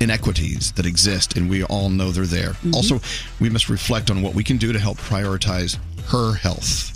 inequities 0.00 0.72
that 0.72 0.86
exist, 0.86 1.36
and 1.36 1.48
we 1.48 1.62
all 1.64 1.88
know 1.88 2.10
they're 2.10 2.26
there. 2.26 2.50
Mm-hmm. 2.50 2.74
Also, 2.74 3.00
we 3.40 3.48
must 3.48 3.68
reflect 3.68 4.10
on 4.10 4.22
what 4.22 4.34
we 4.34 4.42
can 4.42 4.56
do 4.56 4.72
to 4.72 4.78
help 4.78 4.98
prioritize 4.98 5.78
her 6.06 6.34
health. 6.34 6.91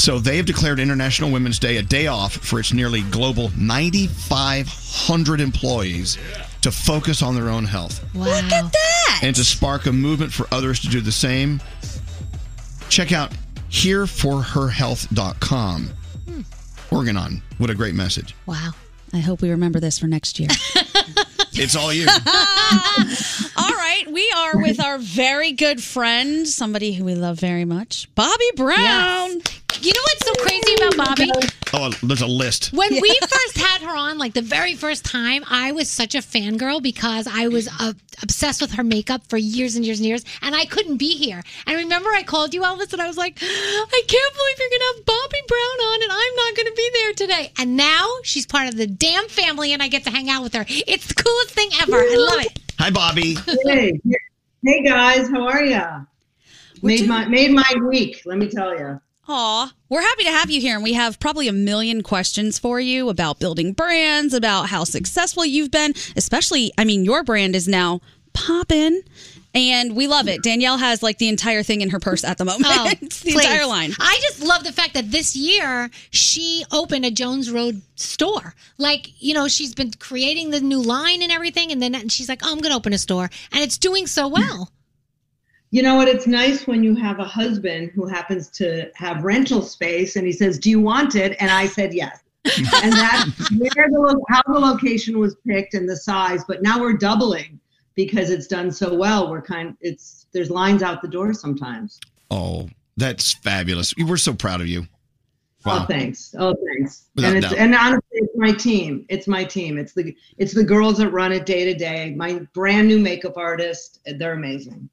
So 0.00 0.18
they 0.18 0.38
have 0.38 0.46
declared 0.46 0.80
International 0.80 1.30
Women's 1.30 1.58
Day 1.58 1.76
a 1.76 1.82
day 1.82 2.06
off 2.06 2.32
for 2.32 2.58
its 2.58 2.72
nearly 2.72 3.02
global 3.02 3.50
9,500 3.58 5.40
employees 5.42 6.16
to 6.62 6.72
focus 6.72 7.20
on 7.22 7.34
their 7.34 7.50
own 7.50 7.66
health 7.66 8.02
Wow. 8.14 8.24
Look 8.24 8.44
at 8.44 8.72
that. 8.72 9.20
and 9.22 9.36
to 9.36 9.44
spark 9.44 9.84
a 9.84 9.92
movement 9.92 10.32
for 10.32 10.46
others 10.52 10.80
to 10.80 10.88
do 10.88 11.02
the 11.02 11.12
same. 11.12 11.60
Check 12.88 13.12
out 13.12 13.30
hereforherhealth.com. 13.70 15.90
Hmm. 16.26 16.40
Organon, 16.90 17.42
what 17.58 17.68
a 17.68 17.74
great 17.74 17.94
message. 17.94 18.34
Wow. 18.46 18.70
I 19.12 19.18
hope 19.18 19.42
we 19.42 19.50
remember 19.50 19.80
this 19.80 19.98
for 19.98 20.06
next 20.06 20.40
year. 20.40 20.48
It's 21.52 21.74
all 21.76 21.92
you. 21.92 22.06
All 22.06 23.74
right, 23.74 24.04
we 24.10 24.32
are 24.36 24.56
with 24.62 24.80
our 24.82 24.98
very 24.98 25.50
good 25.52 25.82
friend, 25.82 26.46
somebody 26.48 26.92
who 26.92 27.04
we 27.04 27.14
love 27.16 27.38
very 27.40 27.64
much, 27.64 28.08
Bobbie 28.14 28.52
Brown. 28.56 29.40
You 29.82 29.92
know 29.94 30.00
what's 30.02 30.26
so 30.26 30.34
crazy 30.44 30.74
about 30.74 30.96
Bobbie? 30.96 31.30
Oh, 31.72 31.90
there's 32.02 32.20
a 32.20 32.26
list. 32.26 32.70
When 32.74 33.00
we 33.00 33.18
first 33.20 33.56
had 33.56 33.80
her 33.80 33.96
on, 33.96 34.18
like 34.18 34.34
the 34.34 34.42
very 34.42 34.74
first 34.74 35.06
time, 35.06 35.42
I 35.48 35.72
was 35.72 35.88
such 35.88 36.14
a 36.14 36.18
fangirl 36.18 36.82
because 36.82 37.26
I 37.26 37.48
was 37.48 37.66
uh, 37.80 37.94
obsessed 38.22 38.60
with 38.60 38.72
her 38.72 38.84
makeup 38.84 39.22
for 39.28 39.38
years 39.38 39.76
and 39.76 39.86
years 39.86 39.98
and 39.98 40.06
years, 40.06 40.22
and 40.42 40.54
I 40.54 40.66
couldn't 40.66 40.98
be 40.98 41.16
here. 41.16 41.42
And 41.66 41.76
remember, 41.78 42.10
I 42.10 42.22
called 42.24 42.52
you, 42.52 42.60
Elvis, 42.60 42.92
and 42.92 43.00
I 43.00 43.06
was 43.06 43.16
like, 43.16 43.38
I 43.40 44.02
can't 44.06 44.34
believe 44.34 44.56
you're 44.58 44.68
going 44.68 44.80
to 44.80 44.94
have 44.96 45.06
Bobbie 45.06 45.42
Brown 45.48 45.86
on, 45.88 46.02
and 46.02 46.12
I'm 46.12 46.36
not 46.36 46.56
going 46.56 46.66
to 46.66 46.74
be 46.76 46.90
there 46.92 47.12
today. 47.14 47.52
And 47.56 47.76
now 47.78 48.06
she's 48.22 48.44
part 48.44 48.68
of 48.68 48.76
the 48.76 48.86
damn 48.86 49.28
family, 49.28 49.72
and 49.72 49.82
I 49.82 49.88
get 49.88 50.04
to 50.04 50.10
hang 50.10 50.28
out 50.28 50.42
with 50.42 50.52
her. 50.54 50.66
It's 50.68 51.06
the 51.06 51.14
coolest 51.14 51.50
thing 51.54 51.70
ever. 51.80 51.96
I 51.96 52.16
love 52.16 52.44
it. 52.44 52.58
Hi, 52.78 52.90
Bobbie. 52.90 53.36
Hey, 53.64 53.98
hey 54.62 54.82
guys, 54.82 55.30
how 55.30 55.46
are 55.46 55.64
ya? 55.64 56.02
Made 56.82 57.08
my 57.08 57.26
made 57.26 57.52
my 57.52 57.74
week. 57.82 58.22
Let 58.26 58.36
me 58.36 58.48
tell 58.48 58.78
you. 58.78 59.00
Aw, 59.32 59.72
we're 59.88 60.02
happy 60.02 60.24
to 60.24 60.30
have 60.32 60.50
you 60.50 60.60
here, 60.60 60.74
and 60.74 60.82
we 60.82 60.94
have 60.94 61.20
probably 61.20 61.46
a 61.46 61.52
million 61.52 62.02
questions 62.02 62.58
for 62.58 62.80
you 62.80 63.08
about 63.10 63.38
building 63.38 63.72
brands, 63.72 64.34
about 64.34 64.68
how 64.68 64.82
successful 64.82 65.44
you've 65.44 65.70
been. 65.70 65.94
Especially, 66.16 66.72
I 66.76 66.84
mean, 66.84 67.04
your 67.04 67.22
brand 67.22 67.54
is 67.54 67.68
now 67.68 68.00
popping, 68.32 69.02
and 69.54 69.94
we 69.94 70.08
love 70.08 70.26
it. 70.26 70.42
Danielle 70.42 70.78
has 70.78 71.00
like 71.00 71.18
the 71.18 71.28
entire 71.28 71.62
thing 71.62 71.80
in 71.80 71.90
her 71.90 72.00
purse 72.00 72.24
at 72.24 72.38
the 72.38 72.44
moment. 72.44 72.66
Oh, 72.76 72.90
the 73.00 73.06
please. 73.06 73.36
entire 73.36 73.66
line. 73.66 73.92
I 74.00 74.18
just 74.20 74.42
love 74.42 74.64
the 74.64 74.72
fact 74.72 74.94
that 74.94 75.12
this 75.12 75.36
year 75.36 75.90
she 76.10 76.64
opened 76.72 77.04
a 77.04 77.12
Jones 77.12 77.52
Road 77.52 77.82
store. 77.94 78.56
Like, 78.78 79.12
you 79.22 79.32
know, 79.32 79.46
she's 79.46 79.76
been 79.76 79.92
creating 79.92 80.50
the 80.50 80.60
new 80.60 80.82
line 80.82 81.22
and 81.22 81.30
everything, 81.30 81.70
and 81.70 81.80
then 81.80 82.08
she's 82.08 82.28
like, 82.28 82.40
oh, 82.42 82.50
I'm 82.50 82.58
going 82.58 82.72
to 82.72 82.76
open 82.76 82.92
a 82.92 82.98
store. 82.98 83.30
And 83.52 83.62
it's 83.62 83.78
doing 83.78 84.08
so 84.08 84.26
well. 84.26 84.72
You 85.70 85.82
know 85.82 85.94
what? 85.94 86.08
It's 86.08 86.26
nice 86.26 86.66
when 86.66 86.82
you 86.82 86.96
have 86.96 87.20
a 87.20 87.24
husband 87.24 87.92
who 87.94 88.06
happens 88.06 88.48
to 88.50 88.90
have 88.94 89.22
rental 89.22 89.62
space 89.62 90.16
and 90.16 90.26
he 90.26 90.32
says, 90.32 90.58
Do 90.58 90.68
you 90.68 90.80
want 90.80 91.14
it? 91.14 91.36
And 91.40 91.50
I 91.50 91.66
said 91.66 91.94
yes. 91.94 92.22
and 92.44 92.92
that's 92.92 93.50
where 93.52 93.88
the 93.90 94.24
how 94.30 94.42
the 94.46 94.58
location 94.58 95.18
was 95.18 95.36
picked 95.46 95.74
and 95.74 95.88
the 95.88 95.96
size. 95.96 96.42
But 96.48 96.62
now 96.62 96.80
we're 96.80 96.94
doubling 96.94 97.60
because 97.94 98.30
it's 98.30 98.46
done 98.46 98.72
so 98.72 98.94
well. 98.94 99.30
We're 99.30 99.42
kind 99.42 99.76
it's 99.80 100.26
there's 100.32 100.50
lines 100.50 100.82
out 100.82 101.02
the 101.02 101.08
door 101.08 101.34
sometimes. 101.34 102.00
Oh, 102.30 102.68
that's 102.96 103.34
fabulous. 103.34 103.94
We're 103.96 104.16
so 104.16 104.32
proud 104.32 104.60
of 104.60 104.68
you. 104.68 104.86
Oh, 105.66 105.84
thanks. 105.86 106.34
Oh, 106.38 106.54
thanks. 106.54 107.08
Without 107.14 107.28
and 107.28 107.38
it's 107.38 107.48
doubt. 107.48 107.58
and 107.58 107.74
honestly, 107.74 108.04
it's 108.12 108.36
my 108.36 108.52
team. 108.52 109.04
It's 109.10 109.26
my 109.26 109.44
team. 109.44 109.76
It's 109.76 109.92
the 109.92 110.16
it's 110.38 110.54
the 110.54 110.64
girls 110.64 110.96
that 110.98 111.10
run 111.10 111.32
it 111.32 111.44
day 111.44 111.64
to 111.66 111.74
day. 111.74 112.14
My 112.16 112.40
brand 112.54 112.88
new 112.88 112.98
makeup 112.98 113.36
artist. 113.36 114.00
They're 114.06 114.32
amazing. 114.32 114.88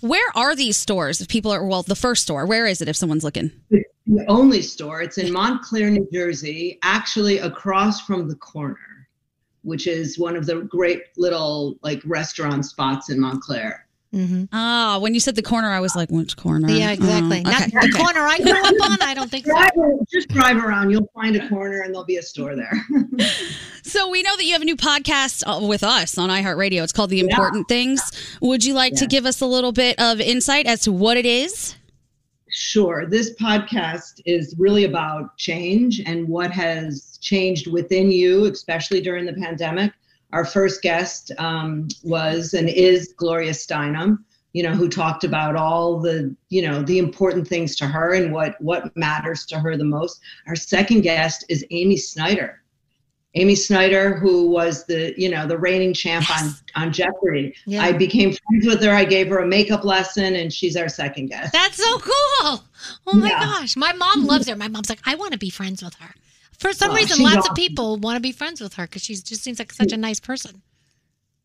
Where 0.00 0.30
are 0.34 0.54
these 0.54 0.76
stores? 0.76 1.20
If 1.20 1.28
people 1.28 1.50
are, 1.50 1.64
well, 1.64 1.82
the 1.82 1.94
first 1.94 2.22
store, 2.22 2.46
where 2.46 2.66
is 2.66 2.80
it 2.80 2.88
if 2.88 2.96
someone's 2.96 3.24
looking? 3.24 3.50
The 3.70 4.24
only 4.28 4.62
store. 4.62 5.02
It's 5.02 5.18
in 5.18 5.32
Montclair, 5.32 5.90
New 5.90 6.08
Jersey, 6.12 6.78
actually 6.82 7.38
across 7.38 8.00
from 8.00 8.28
the 8.28 8.36
corner, 8.36 9.08
which 9.62 9.86
is 9.86 10.18
one 10.18 10.36
of 10.36 10.46
the 10.46 10.62
great 10.62 11.02
little 11.16 11.78
like 11.82 12.00
restaurant 12.04 12.64
spots 12.64 13.10
in 13.10 13.20
Montclair. 13.20 13.86
Ah, 14.52 14.98
when 15.00 15.14
you 15.14 15.20
said 15.20 15.36
the 15.36 15.42
corner, 15.42 15.68
I 15.68 15.80
was 15.80 15.94
like, 15.94 16.10
which 16.10 16.36
corner? 16.36 16.68
Yeah, 16.70 16.92
exactly. 16.92 17.42
Oh, 17.44 17.50
Not 17.50 17.62
okay, 17.62 17.70
the 17.70 17.78
okay. 17.78 18.02
corner 18.02 18.20
I 18.20 18.38
grew 18.38 18.52
up 18.52 18.90
on. 18.90 19.02
I 19.02 19.14
don't 19.14 19.30
think 19.30 19.46
so. 19.46 20.06
Just 20.10 20.28
drive 20.28 20.56
around. 20.56 20.90
You'll 20.90 21.10
find 21.14 21.36
a 21.36 21.48
corner 21.48 21.82
and 21.82 21.92
there'll 21.92 22.06
be 22.06 22.16
a 22.16 22.22
store 22.22 22.56
there. 22.56 22.72
So 23.88 24.10
we 24.10 24.22
know 24.22 24.36
that 24.36 24.44
you 24.44 24.52
have 24.52 24.60
a 24.60 24.66
new 24.66 24.76
podcast 24.76 25.42
uh, 25.46 25.66
with 25.66 25.82
us 25.82 26.18
on 26.18 26.28
iHeartRadio. 26.28 26.82
It's 26.82 26.92
called 26.92 27.08
The 27.08 27.20
Important 27.20 27.68
Things. 27.68 28.02
Would 28.42 28.62
you 28.62 28.74
like 28.74 28.94
to 28.96 29.06
give 29.06 29.24
us 29.24 29.40
a 29.40 29.46
little 29.46 29.72
bit 29.72 29.98
of 29.98 30.20
insight 30.20 30.66
as 30.66 30.82
to 30.82 30.92
what 30.92 31.16
it 31.16 31.24
is? 31.24 31.74
Sure. 32.50 33.06
This 33.06 33.34
podcast 33.36 34.20
is 34.26 34.54
really 34.58 34.84
about 34.84 35.34
change 35.38 36.00
and 36.04 36.28
what 36.28 36.50
has 36.50 37.18
changed 37.22 37.72
within 37.72 38.10
you, 38.10 38.44
especially 38.44 39.00
during 39.00 39.24
the 39.24 39.32
pandemic. 39.32 39.92
Our 40.32 40.44
first 40.44 40.82
guest 40.82 41.32
um, 41.38 41.88
was 42.04 42.52
and 42.54 42.68
is 42.68 43.14
Gloria 43.16 43.52
Steinem, 43.52 44.18
you 44.52 44.62
know, 44.62 44.72
who 44.72 44.88
talked 44.88 45.24
about 45.24 45.56
all 45.56 45.98
the, 46.00 46.34
you 46.50 46.62
know, 46.62 46.82
the 46.82 46.98
important 46.98 47.48
things 47.48 47.74
to 47.76 47.86
her 47.86 48.12
and 48.14 48.32
what 48.32 48.60
what 48.60 48.94
matters 48.96 49.46
to 49.46 49.58
her 49.58 49.76
the 49.76 49.84
most. 49.84 50.20
Our 50.46 50.56
second 50.56 51.00
guest 51.02 51.44
is 51.48 51.64
Amy 51.70 51.96
Schneider. 51.96 52.62
Amy 53.34 53.54
Schneider, 53.54 54.14
who 54.18 54.48
was 54.50 54.84
the, 54.86 55.14
you 55.18 55.28
know, 55.28 55.46
the 55.46 55.56
reigning 55.58 55.92
champ 55.94 56.26
on 56.30 56.50
on 56.74 56.92
Jeopardy. 56.92 57.54
Yeah. 57.66 57.82
I 57.82 57.92
became 57.92 58.30
friends 58.32 58.66
with 58.66 58.82
her. 58.82 58.90
I 58.90 59.04
gave 59.04 59.28
her 59.28 59.38
a 59.38 59.46
makeup 59.46 59.84
lesson, 59.84 60.34
and 60.36 60.52
she's 60.52 60.76
our 60.76 60.88
second 60.88 61.26
guest. 61.26 61.52
That's 61.52 61.76
so 61.76 61.98
cool. 61.98 62.64
Oh 63.06 63.14
my 63.14 63.28
Yeah. 63.28 63.40
gosh. 63.40 63.76
My 63.76 63.92
mom 63.92 64.26
loves 64.26 64.48
her. 64.48 64.56
My 64.56 64.68
mom's 64.68 64.88
like, 64.88 65.00
I 65.06 65.14
want 65.14 65.32
to 65.32 65.38
be 65.38 65.50
friends 65.50 65.82
with 65.82 65.94
her. 65.96 66.14
For 66.58 66.72
some 66.72 66.92
reason, 66.94 67.22
lots 67.22 67.36
awesome. 67.38 67.50
of 67.52 67.56
people 67.56 67.96
want 67.98 68.16
to 68.16 68.20
be 68.20 68.32
friends 68.32 68.60
with 68.60 68.74
her 68.74 68.84
because 68.84 69.02
she 69.02 69.14
just 69.14 69.42
seems 69.42 69.58
like 69.58 69.72
such 69.72 69.92
a 69.92 69.96
nice 69.96 70.20
person. 70.20 70.62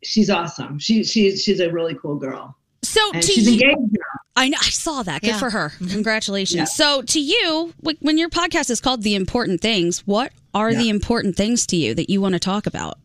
she's 0.04 0.30
awesome. 0.30 0.80
She 0.80 1.04
she's 1.04 1.42
she's 1.42 1.60
a 1.60 1.72
really 1.72 1.96
cool 1.96 2.16
girl. 2.16 2.58
So 2.84 3.00
and 3.14 3.22
to 3.24 3.32
she's 3.32 3.46
you- 3.48 3.54
engaged 3.54 3.94
now. 3.94 4.20
I 4.36 4.50
know. 4.50 4.58
I 4.60 4.70
saw 4.70 5.04
that. 5.04 5.22
Good 5.22 5.28
Yeah. 5.28 5.38
for 5.40 5.52
her. 5.52 5.70
Mm-hmm. 5.70 5.88
Congratulations. 5.90 6.58
Yeah. 6.58 6.64
So, 6.66 7.04
to 7.04 7.22
you, 7.22 7.72
when 8.02 8.18
your 8.18 8.30
podcast 8.30 8.72
is 8.72 8.82
called 8.82 9.04
The 9.04 9.14
Important 9.14 9.62
Things, 9.62 10.00
what 10.08 10.32
are 10.56 10.74
the 10.74 10.90
important 10.90 11.36
things 11.36 11.68
to 11.68 11.76
you 11.76 11.94
that 11.94 12.10
you 12.10 12.20
want 12.20 12.34
to 12.34 12.40
talk 12.40 12.66
about? 12.66 12.98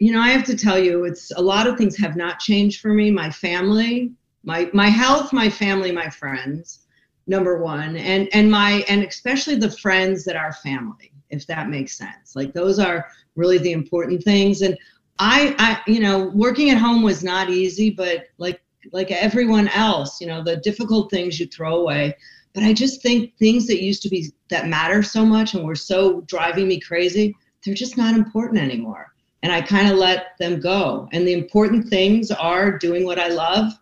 You 0.00 0.12
know, 0.12 0.20
I 0.20 0.28
have 0.28 0.44
to 0.44 0.54
tell 0.56 0.78
you, 0.78 1.04
it's 1.06 1.32
a 1.34 1.40
lot 1.40 1.66
of 1.66 1.78
things 1.78 1.96
have 1.96 2.14
not 2.14 2.40
changed 2.40 2.82
for 2.82 2.92
me. 2.92 3.10
My 3.10 3.30
family, 3.30 4.12
my 4.44 4.68
my 4.74 4.88
health, 4.88 5.32
my 5.32 5.48
family, 5.48 5.90
my 5.92 6.10
friends, 6.10 6.80
number 7.26 7.56
one, 7.62 7.96
and 7.96 8.28
and 8.34 8.50
my 8.50 8.84
and 8.86 9.02
especially 9.02 9.54
the 9.54 9.70
friends 9.70 10.24
that 10.26 10.36
are 10.36 10.52
family, 10.52 11.10
if 11.34 11.46
that 11.46 11.68
makes 11.68 11.96
sense. 11.96 12.34
Like 12.34 12.52
those 12.52 12.78
are 12.78 13.06
really 13.36 13.58
the 13.58 13.72
important 13.72 14.22
things. 14.22 14.62
And 14.62 14.78
I, 15.18 15.54
I, 15.58 15.90
you 15.90 16.00
know, 16.00 16.30
working 16.34 16.70
at 16.70 16.78
home 16.78 17.02
was 17.02 17.22
not 17.22 17.50
easy, 17.50 17.90
but 17.90 18.26
like 18.38 18.60
like 18.92 19.10
everyone 19.10 19.68
else, 19.68 20.20
you 20.20 20.26
know, 20.26 20.42
the 20.42 20.56
difficult 20.58 21.10
things 21.10 21.40
you 21.40 21.46
throw 21.46 21.80
away. 21.80 22.14
But 22.52 22.64
I 22.64 22.72
just 22.72 23.02
think 23.02 23.36
things 23.38 23.66
that 23.66 23.82
used 23.82 24.02
to 24.02 24.08
be 24.08 24.32
that 24.48 24.68
matter 24.68 25.02
so 25.02 25.24
much 25.24 25.54
and 25.54 25.64
were 25.64 25.74
so 25.74 26.20
driving 26.22 26.68
me 26.68 26.80
crazy, 26.80 27.34
they're 27.64 27.74
just 27.74 27.96
not 27.96 28.14
important 28.14 28.60
anymore. 28.60 29.12
And 29.42 29.52
I 29.52 29.60
kind 29.60 29.88
of 29.88 29.98
let 29.98 30.38
them 30.38 30.60
go. 30.60 31.08
And 31.12 31.26
the 31.26 31.32
important 31.32 31.88
things 31.88 32.30
are 32.30 32.78
doing 32.78 33.04
what 33.04 33.18
I 33.18 33.28
love 33.28 33.72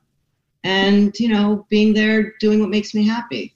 and, 0.65 1.19
you 1.19 1.29
know, 1.29 1.67
being 1.69 1.93
there 1.93 2.35
doing 2.41 2.61
what 2.61 2.71
makes 2.71 2.95
me 2.95 3.07
happy. 3.07 3.55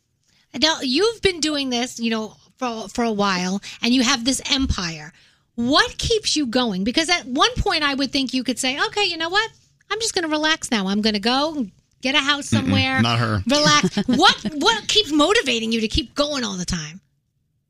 Now, 0.60 0.78
you've 0.82 1.20
been 1.22 1.40
doing 1.40 1.70
this, 1.70 1.98
you 1.98 2.10
know, 2.10 2.36
for, 2.56 2.88
for 2.88 3.04
a 3.04 3.12
while, 3.12 3.60
and 3.82 3.94
you 3.94 4.02
have 4.02 4.24
this 4.24 4.40
empire. 4.50 5.12
What 5.54 5.96
keeps 5.98 6.36
you 6.36 6.46
going? 6.46 6.84
Because 6.84 7.08
at 7.08 7.26
one 7.26 7.52
point, 7.56 7.82
I 7.82 7.94
would 7.94 8.12
think 8.12 8.34
you 8.34 8.44
could 8.44 8.58
say, 8.58 8.78
okay, 8.88 9.04
you 9.04 9.16
know 9.16 9.30
what? 9.30 9.50
I'm 9.90 10.00
just 10.00 10.14
going 10.14 10.24
to 10.24 10.30
relax 10.30 10.70
now. 10.70 10.88
I'm 10.88 11.00
going 11.00 11.14
to 11.14 11.20
go 11.20 11.66
get 12.02 12.14
a 12.14 12.18
house 12.18 12.46
somewhere. 12.46 13.00
not 13.00 13.18
her. 13.18 13.42
Relax. 13.46 13.96
what 14.06 14.36
What 14.56 14.88
keeps 14.88 15.12
motivating 15.12 15.72
you 15.72 15.80
to 15.80 15.88
keep 15.88 16.14
going 16.14 16.44
all 16.44 16.54
the 16.54 16.64
time? 16.64 17.00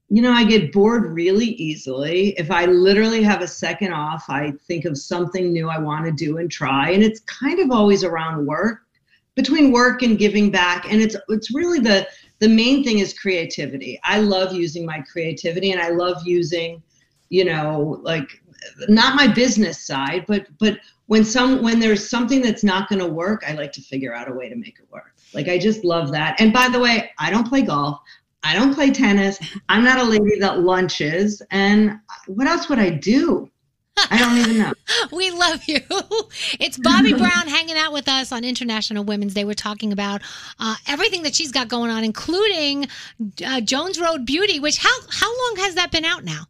You 0.08 0.22
know, 0.22 0.32
I 0.32 0.44
get 0.44 0.72
bored 0.72 1.12
really 1.12 1.46
easily. 1.46 2.28
If 2.38 2.50
I 2.50 2.66
literally 2.66 3.22
have 3.24 3.42
a 3.42 3.48
second 3.48 3.92
off, 3.92 4.24
I 4.28 4.52
think 4.68 4.84
of 4.84 4.96
something 4.96 5.52
new 5.52 5.68
I 5.68 5.78
want 5.78 6.04
to 6.06 6.12
do 6.12 6.38
and 6.38 6.50
try. 6.50 6.90
And 6.90 7.02
it's 7.02 7.20
kind 7.20 7.58
of 7.58 7.72
always 7.72 8.04
around 8.04 8.46
work, 8.46 8.82
between 9.34 9.72
work 9.72 10.02
and 10.02 10.16
giving 10.16 10.50
back. 10.50 10.90
And 10.90 11.02
it's 11.02 11.16
it's 11.28 11.52
really 11.52 11.80
the 11.80 12.06
the 12.38 12.48
main 12.48 12.84
thing 12.84 12.98
is 12.98 13.14
creativity. 13.14 13.98
I 14.04 14.20
love 14.20 14.52
using 14.52 14.84
my 14.84 15.00
creativity 15.00 15.72
and 15.72 15.80
I 15.80 15.90
love 15.90 16.22
using, 16.24 16.82
you 17.28 17.44
know, 17.44 18.00
like 18.02 18.28
not 18.88 19.14
my 19.14 19.26
business 19.26 19.86
side, 19.86 20.24
but 20.26 20.46
but 20.58 20.78
when 21.06 21.24
some 21.24 21.62
when 21.62 21.80
there's 21.80 22.08
something 22.08 22.42
that's 22.42 22.64
not 22.64 22.88
going 22.88 22.98
to 22.98 23.06
work, 23.06 23.44
I 23.46 23.52
like 23.52 23.72
to 23.72 23.82
figure 23.82 24.14
out 24.14 24.28
a 24.28 24.32
way 24.32 24.48
to 24.48 24.56
make 24.56 24.78
it 24.78 24.86
work. 24.90 25.14
Like 25.34 25.48
I 25.48 25.58
just 25.58 25.84
love 25.84 26.12
that. 26.12 26.40
And 26.40 26.52
by 26.52 26.68
the 26.68 26.80
way, 26.80 27.10
I 27.18 27.30
don't 27.30 27.48
play 27.48 27.62
golf. 27.62 28.00
I 28.42 28.54
don't 28.54 28.74
play 28.74 28.90
tennis. 28.90 29.38
I'm 29.68 29.82
not 29.82 29.98
a 29.98 30.04
lady 30.04 30.38
that 30.38 30.60
lunches. 30.60 31.42
And 31.50 31.98
what 32.26 32.46
else 32.46 32.68
would 32.68 32.78
I 32.78 32.90
do? 32.90 33.50
I 33.97 34.18
don't 34.18 34.39
even 34.39 34.59
know. 34.59 34.73
We 35.12 35.31
love 35.31 35.64
you. 35.66 35.81
It's 36.60 36.78
Bobbie 36.78 37.14
Brown 37.14 37.48
hanging 37.48 37.77
out 37.77 37.93
with 37.93 38.09
us 38.09 38.32
on 38.32 38.44
International 38.44 39.05
Women's 39.05 39.35
Day. 39.35 39.44
We're 39.44 39.55
talking 39.55 39.93
about 39.93 40.23
uh, 40.59 40.77
everything 40.86 41.23
that 41.23 41.35
she's 41.35 41.51
got 41.51 41.68
going 41.68 41.90
on, 41.90 42.05
including 42.05 42.89
uh, 43.44 43.60
Jones 43.60 44.01
Road 44.01 44.27
Beauty. 44.27 44.60
Which 44.60 44.78
how 44.78 44.94
how 45.10 45.28
long 45.28 45.56
has 45.59 45.74
that 45.74 45.90
been 45.90 46.05
out 46.05 46.24
now? 46.24 46.44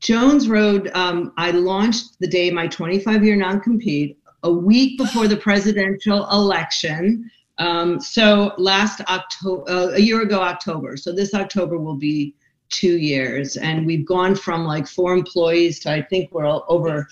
Jones 0.00 0.48
Road, 0.48 0.90
um, 0.94 1.32
I 1.36 1.50
launched 1.50 2.18
the 2.20 2.28
day 2.28 2.50
my 2.50 2.68
25 2.68 3.24
year 3.24 3.36
non 3.36 3.60
compete, 3.60 4.18
a 4.42 4.52
week 4.52 4.98
before 4.98 5.28
the 5.28 5.36
presidential 5.36 6.28
election. 6.30 7.30
Um, 7.58 8.00
so 8.00 8.52
last 8.56 9.00
October, 9.08 9.68
uh, 9.68 9.88
a 9.94 10.00
year 10.00 10.22
ago, 10.22 10.40
October. 10.40 10.96
So 10.96 11.12
this 11.12 11.34
October 11.34 11.78
will 11.78 11.96
be 11.96 12.34
two 12.70 12.98
years. 12.98 13.56
And 13.56 13.86
we've 13.86 14.06
gone 14.06 14.34
from 14.34 14.64
like 14.64 14.86
four 14.86 15.12
employees 15.12 15.80
to 15.80 15.92
I 15.92 16.02
think 16.02 16.32
we're 16.32 16.46
over 16.68 17.08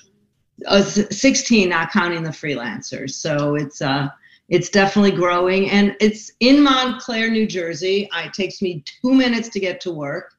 uh, 0.67 0.83
16, 0.83 1.69
not 1.69 1.91
counting 1.91 2.23
the 2.23 2.31
freelancers. 2.31 3.11
So 3.11 3.57
it's, 3.57 3.83
uh, 3.83 4.09
it's 4.49 4.71
definitely 4.71 5.11
growing 5.11 5.71
and 5.71 5.97
it's 6.01 6.31
in 6.41 6.63
Montclair, 6.63 7.31
New 7.31 7.47
Jersey. 7.47 8.09
It 8.15 8.33
takes 8.33 8.63
me 8.63 8.85
two 9.03 9.13
minutes 9.13 9.49
to 9.51 9.61
get 9.61 9.81
to 9.83 9.91
work 9.91 10.37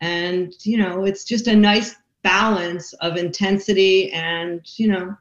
and 0.00 0.54
you 0.62 0.76
know 0.76 1.04
it's 1.04 1.24
just 1.24 1.46
a 1.46 1.54
nice 1.56 1.96
balance 2.22 2.92
of 2.94 3.16
intensity 3.16 4.10
and 4.12 4.60
you 4.76 4.88
know 4.88 5.14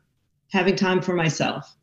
having 0.51 0.75
time 0.75 1.01
for 1.01 1.13
myself 1.13 1.75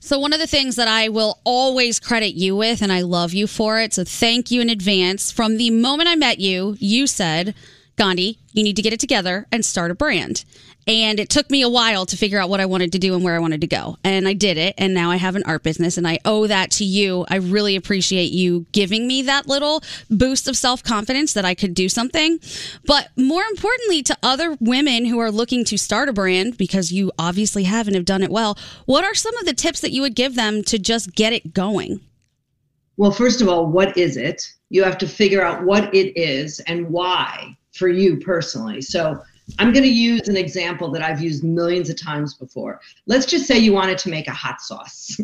So, 0.00 0.18
one 0.18 0.32
of 0.32 0.38
the 0.38 0.46
things 0.46 0.76
that 0.76 0.88
I 0.88 1.08
will 1.08 1.40
always 1.44 1.98
credit 1.98 2.34
you 2.34 2.54
with, 2.56 2.82
and 2.82 2.92
I 2.92 3.00
love 3.00 3.34
you 3.34 3.46
for 3.46 3.80
it. 3.80 3.94
So, 3.94 4.04
thank 4.04 4.50
you 4.50 4.60
in 4.60 4.70
advance. 4.70 5.32
From 5.32 5.56
the 5.56 5.70
moment 5.70 6.08
I 6.08 6.16
met 6.16 6.38
you, 6.38 6.76
you 6.78 7.06
said, 7.06 7.54
Gandhi, 7.96 8.38
you 8.56 8.64
need 8.64 8.76
to 8.76 8.82
get 8.82 8.94
it 8.94 9.00
together 9.00 9.46
and 9.52 9.64
start 9.64 9.90
a 9.90 9.94
brand. 9.94 10.44
And 10.88 11.20
it 11.20 11.28
took 11.28 11.50
me 11.50 11.62
a 11.62 11.68
while 11.68 12.06
to 12.06 12.16
figure 12.16 12.38
out 12.38 12.48
what 12.48 12.60
I 12.60 12.66
wanted 12.66 12.92
to 12.92 12.98
do 12.98 13.14
and 13.14 13.22
where 13.22 13.34
I 13.34 13.38
wanted 13.38 13.60
to 13.60 13.66
go. 13.66 13.98
And 14.02 14.26
I 14.26 14.32
did 14.32 14.56
it. 14.56 14.74
And 14.78 14.94
now 14.94 15.10
I 15.10 15.16
have 15.16 15.36
an 15.36 15.42
art 15.44 15.62
business 15.62 15.98
and 15.98 16.06
I 16.06 16.20
owe 16.24 16.46
that 16.46 16.70
to 16.72 16.84
you. 16.84 17.26
I 17.28 17.36
really 17.36 17.76
appreciate 17.76 18.32
you 18.32 18.66
giving 18.72 19.06
me 19.06 19.22
that 19.22 19.46
little 19.46 19.82
boost 20.08 20.48
of 20.48 20.56
self 20.56 20.82
confidence 20.82 21.32
that 21.34 21.44
I 21.44 21.54
could 21.54 21.74
do 21.74 21.88
something. 21.88 22.38
But 22.86 23.08
more 23.16 23.42
importantly, 23.42 24.02
to 24.04 24.16
other 24.22 24.56
women 24.60 25.04
who 25.04 25.18
are 25.18 25.30
looking 25.30 25.64
to 25.64 25.76
start 25.76 26.08
a 26.08 26.12
brand, 26.12 26.56
because 26.56 26.92
you 26.92 27.12
obviously 27.18 27.64
have 27.64 27.88
and 27.88 27.94
have 27.94 28.04
done 28.04 28.22
it 28.22 28.30
well, 28.30 28.56
what 28.86 29.04
are 29.04 29.14
some 29.14 29.36
of 29.38 29.44
the 29.44 29.54
tips 29.54 29.80
that 29.80 29.92
you 29.92 30.02
would 30.02 30.14
give 30.14 30.34
them 30.34 30.62
to 30.64 30.78
just 30.78 31.14
get 31.14 31.32
it 31.32 31.52
going? 31.52 32.00
well 32.96 33.10
first 33.10 33.40
of 33.40 33.48
all 33.48 33.66
what 33.66 33.96
is 33.96 34.16
it 34.16 34.52
you 34.70 34.82
have 34.82 34.98
to 34.98 35.06
figure 35.06 35.42
out 35.42 35.64
what 35.64 35.94
it 35.94 36.16
is 36.16 36.60
and 36.60 36.88
why 36.88 37.56
for 37.76 37.88
you 37.88 38.16
personally. 38.18 38.80
So 38.80 39.22
i'm 39.60 39.72
going 39.72 39.84
to 39.84 39.88
use 39.88 40.26
an 40.26 40.36
example 40.36 40.90
that 40.90 41.02
i've 41.02 41.20
used 41.20 41.44
millions 41.44 41.88
of 41.88 42.00
times 42.00 42.34
before. 42.34 42.80
Let's 43.06 43.26
just 43.26 43.46
say 43.46 43.58
you 43.58 43.72
wanted 43.72 43.98
to 43.98 44.08
make 44.08 44.26
a 44.26 44.32
hot 44.32 44.60
sauce. 44.60 45.16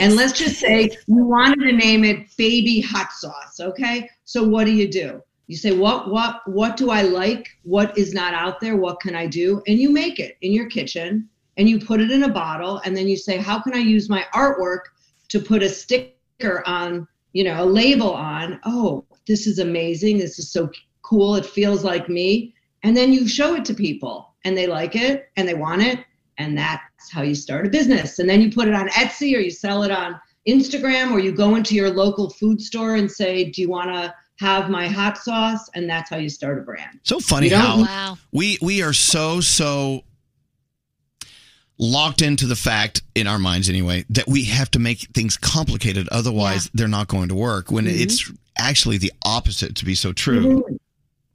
And 0.00 0.16
let's 0.16 0.36
just 0.36 0.58
say 0.58 0.90
you 1.06 1.24
wanted 1.24 1.60
to 1.60 1.72
name 1.72 2.04
it 2.04 2.36
baby 2.36 2.80
hot 2.80 3.12
sauce 3.12 3.60
okay? 3.60 4.08
So 4.24 4.42
what 4.42 4.64
do 4.64 4.72
you 4.72 4.90
do? 4.90 5.22
You 5.46 5.56
say 5.56 5.72
what 5.72 6.10
what 6.10 6.40
what 6.46 6.76
do 6.76 6.90
i 6.90 7.02
like? 7.02 7.48
What 7.62 7.96
is 7.96 8.12
not 8.12 8.34
out 8.34 8.60
there? 8.60 8.76
What 8.76 9.00
can 9.00 9.14
i 9.14 9.26
do? 9.26 9.62
And 9.66 9.78
you 9.78 9.90
make 9.90 10.18
it 10.18 10.36
in 10.42 10.52
your 10.52 10.68
kitchen 10.68 11.28
and 11.56 11.68
you 11.68 11.78
put 11.78 12.00
it 12.00 12.10
in 12.10 12.24
a 12.24 12.32
bottle 12.32 12.80
and 12.84 12.96
then 12.96 13.08
you 13.08 13.16
say 13.16 13.36
how 13.36 13.60
can 13.60 13.74
i 13.74 13.78
use 13.78 14.08
my 14.08 14.24
artwork 14.34 14.82
to 15.28 15.40
put 15.40 15.62
a 15.62 15.68
sticker 15.68 16.66
on 16.66 17.06
you 17.32 17.44
know 17.44 17.62
a 17.62 17.64
label 17.64 18.12
on? 18.12 18.58
Oh 18.64 19.04
this 19.28 19.46
is 19.46 19.60
amazing. 19.60 20.18
This 20.18 20.40
is 20.40 20.50
so 20.50 20.68
cool 21.08 21.36
it 21.36 21.46
feels 21.46 21.84
like 21.84 22.08
me. 22.08 22.54
And 22.82 22.96
then 22.96 23.12
you 23.12 23.26
show 23.26 23.54
it 23.54 23.64
to 23.66 23.74
people 23.74 24.34
and 24.44 24.56
they 24.56 24.66
like 24.66 24.94
it 24.94 25.30
and 25.36 25.48
they 25.48 25.54
want 25.54 25.82
it 25.82 26.04
and 26.36 26.56
that's 26.56 27.10
how 27.10 27.22
you 27.22 27.34
start 27.34 27.66
a 27.66 27.70
business. 27.70 28.18
And 28.18 28.28
then 28.28 28.40
you 28.40 28.52
put 28.52 28.68
it 28.68 28.74
on 28.74 28.88
etsy 28.90 29.34
or 29.36 29.40
you 29.40 29.50
sell 29.50 29.82
it 29.82 29.90
on 29.90 30.20
instagram 30.46 31.10
or 31.12 31.18
you 31.18 31.32
go 31.32 31.56
into 31.56 31.74
your 31.74 31.90
local 31.90 32.30
food 32.30 32.60
store 32.60 32.94
and 32.96 33.10
say 33.10 33.44
do 33.44 33.60
you 33.62 33.68
want 33.68 33.88
to 33.92 34.14
have 34.38 34.70
my 34.70 34.86
hot 34.86 35.18
sauce? 35.18 35.68
And 35.74 35.88
that's 35.90 36.10
how 36.10 36.16
you 36.16 36.28
start 36.28 36.58
a 36.58 36.62
brand. 36.62 37.00
So 37.02 37.18
funny 37.20 37.46
You 37.46 37.50
don't- 37.52 37.84
how 37.84 38.18
we 38.32 38.58
we 38.62 38.82
are 38.82 38.92
so 38.92 39.40
so 39.40 40.04
locked 41.80 42.22
into 42.22 42.46
the 42.46 42.56
fact 42.56 43.02
in 43.14 43.26
our 43.26 43.38
minds 43.38 43.68
anyway 43.68 44.04
that 44.10 44.26
we 44.26 44.44
have 44.44 44.70
to 44.72 44.78
make 44.80 45.00
things 45.14 45.36
complicated 45.36 46.08
otherwise 46.10 46.68
they're 46.74 46.88
not 46.88 47.06
going 47.08 47.28
to 47.28 47.34
work 47.36 47.70
when 47.70 47.84
Mhm. 47.86 48.00
it's 48.00 48.30
actually 48.56 48.98
the 48.98 49.12
opposite 49.24 49.76
to 49.76 49.84
be 49.84 49.94
so 49.94 50.12
true. 50.12 50.64
Mhm. 50.68 50.78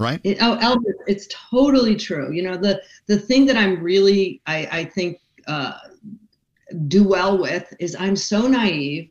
Right 0.04 0.20
It, 0.24 0.38
oh, 0.42 0.58
Elvis, 0.62 0.94
it's 1.08 1.28
totally 1.28 1.96
true. 1.96 2.32
You 2.32 2.44
know, 2.44 2.58
the 2.58 2.82
the 3.08 3.18
thing 3.18 3.46
that 3.48 3.58
I'm 3.58 3.82
really, 3.82 4.42
I, 4.46 4.68
I 4.72 4.86
think, 4.86 5.20
uh, 5.48 5.74
do 6.88 7.04
well 7.04 7.38
with 7.38 7.74
is 7.80 7.96
I'm 8.00 8.16
so 8.16 8.48
naive. 8.48 9.10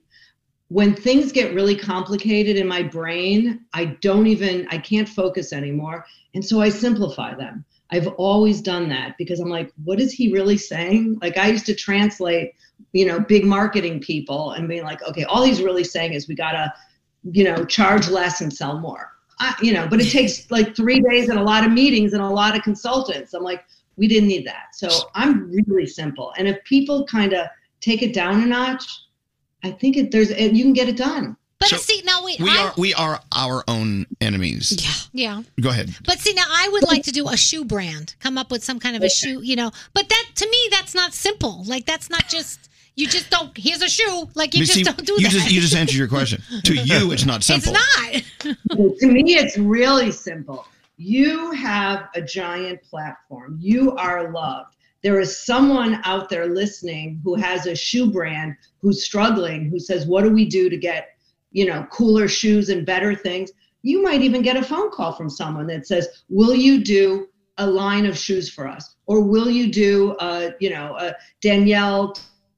When 0.69 0.95
things 0.95 1.33
get 1.33 1.55
really 1.55 1.77
complicated 1.77 2.57
in 2.57 2.67
my 2.67 2.83
brain, 2.83 3.67
I 3.75 3.85
don't 4.01 4.27
even, 4.27 4.67
I 4.71 4.79
can't 4.79 5.09
focus 5.09 5.53
anymore, 5.53 6.07
and 6.35 6.45
so 6.45 6.61
I 6.61 6.71
simplify 6.71 7.35
them. 7.35 7.65
I've 7.91 8.09
always 8.17 8.63
done 8.63 8.89
that 8.89 9.17
because 9.19 9.39
I'm 9.39 9.51
like, 9.51 9.71
what 9.85 10.01
is 10.01 10.13
he 10.13 10.33
really 10.33 10.57
saying? 10.57 11.19
Like 11.21 11.37
I 11.37 11.49
used 11.49 11.67
to 11.67 11.75
translate, 11.75 12.55
you 12.93 13.05
know, 13.05 13.21
big 13.21 13.45
marketing 13.45 14.01
people 14.01 14.53
and 14.53 14.67
being 14.67 14.83
like, 14.83 15.03
okay, 15.07 15.25
all 15.25 15.45
he's 15.45 15.63
really 15.63 15.85
saying 15.85 16.15
is 16.15 16.27
we 16.27 16.35
gotta, 16.35 16.73
you 17.23 17.45
know, 17.45 17.67
charge 17.67 18.09
less 18.09 18.41
and 18.41 18.51
sell 18.51 18.79
more. 18.79 19.12
I, 19.43 19.57
you 19.61 19.73
know, 19.73 19.89
but 19.89 20.01
it 20.01 20.09
takes 20.09 20.49
like 20.53 20.77
three 20.77 21.01
days 21.01 21.29
and 21.29 21.37
a 21.37 21.43
lot 21.43 21.65
of 21.65 21.73
meetings 21.73 22.13
and 22.13 22.23
a 22.23 22.29
lot 22.29 22.57
of 22.57 22.63
consultants. 22.63 23.35
I'm 23.35 23.43
like, 23.43 23.65
we 23.97 24.07
didn't 24.07 24.29
need 24.29 24.47
that. 24.47 24.75
So 24.75 24.89
I'm 25.17 25.51
really 25.51 25.87
simple. 25.87 26.33
And 26.39 26.47
if 26.47 26.63
people 26.63 27.05
kind 27.07 27.33
of 27.33 27.49
take 27.81 28.03
it 28.03 28.15
down 28.15 28.41
a 28.41 28.47
notch, 28.47 28.85
I 29.65 29.73
think 29.73 29.97
it, 29.97 30.13
there's 30.13 30.31
it, 30.31 30.53
you 30.53 30.63
can 30.63 30.73
get 30.73 30.89
it 30.89 30.97
done. 30.97 31.37
But 31.59 31.81
see, 31.81 32.03
now 32.05 32.25
wait, 32.25 32.41
we 32.41 32.51
I, 32.51 32.65
are 32.65 32.73
we 32.77 32.95
are 32.95 33.21
our 33.37 33.63
own 33.69 34.07
enemies 34.21 34.77
yeah 35.13 35.37
yeah. 35.37 35.43
go 35.61 35.69
ahead 35.71 35.95
But 36.05 36.19
see, 36.19 36.33
now 36.35 36.47
I 36.49 36.69
would 36.73 36.83
like 36.83 37.05
to 37.05 37.13
do 37.13 37.29
a 37.29 37.37
shoe 37.37 37.65
brand, 37.65 38.17
come 38.19 38.37
up 38.37 38.51
with 38.51 38.65
some 38.65 38.81
kind 38.81 38.97
of 38.97 39.03
a 39.03 39.09
shoe, 39.09 39.43
you 39.43 39.55
know. 39.55 39.71
But 39.95 40.09
that 40.09 40.27
to 40.37 40.51
me, 40.51 40.69
that's 40.71 40.93
not 40.93 41.15
simple. 41.15 41.63
Like 41.65 41.87
that's 41.87 42.11
not 42.11 42.29
just 42.29 42.69
you 42.95 43.07
just 43.09 43.31
don't. 43.31 43.57
Here's 43.57 43.83
a 43.83 43.89
shoe. 43.89 44.29
Like 44.35 44.55
you 44.55 44.61
But 44.63 44.69
just 44.73 44.85
don't 44.85 45.07
do 45.07 45.15
you 45.15 45.23
that. 45.23 45.31
just 45.31 45.51
you 45.51 45.61
just 45.61 45.75
answered 45.75 45.97
your 45.97 46.09
question 46.09 46.43
to 46.65 46.75
you 46.75 47.13
it's 47.13 47.25
not 47.25 47.43
simple 47.43 47.73
It's 47.75 48.45
not. 48.45 48.57
to 48.99 49.07
me, 49.07 49.37
it's 49.37 49.57
really 49.57 50.11
simple. 50.11 50.67
You 50.97 51.53
have 51.53 52.09
a 52.15 52.23
giant 52.23 52.83
platform. 52.83 53.59
You 53.61 53.93
are 53.97 54.31
loved. 54.31 54.77
There 55.03 55.19
is 55.19 55.45
someone 55.45 56.01
out 56.05 56.29
there 56.29 56.47
listening 56.47 57.21
who 57.25 57.35
has 57.35 57.67
a 57.67 57.75
shoe 57.75 58.11
brand 58.11 58.55
who's 58.81 59.05
struggling, 59.05 59.69
who 59.69 59.81
says, 59.81 60.07
What 60.07 60.23
do 60.23 60.31
we 60.31 60.45
do 60.45 60.69
to 60.69 60.77
get, 60.77 61.17
you 61.51 61.67
know, 61.67 61.87
cooler 61.91 62.29
shoes 62.29 62.69
and 62.69 62.87
better 62.87 63.15
things? 63.15 63.51
You 63.83 64.03
might 64.03 64.23
even 64.23 64.43
get 64.43 64.57
a 64.57 64.63
phone 64.63 64.91
call 64.91 65.13
from 65.13 65.29
someone 65.29 65.67
that 65.69 65.87
says, 65.87 66.09
Will 66.29 66.55
you 66.55 66.85
do 66.85 67.29
a 67.59 67.67
line 67.67 68.07
of 68.07 68.17
shoes 68.17 68.49
for 68.49 68.69
us? 68.69 68.95
Or 69.07 69.21
will 69.23 69.51
you 69.51 69.73
do 69.73 70.15
a, 70.21 70.53
you 70.61 70.71
know, 70.71 70.97
a 70.99 71.15
Danielle 71.41 72.15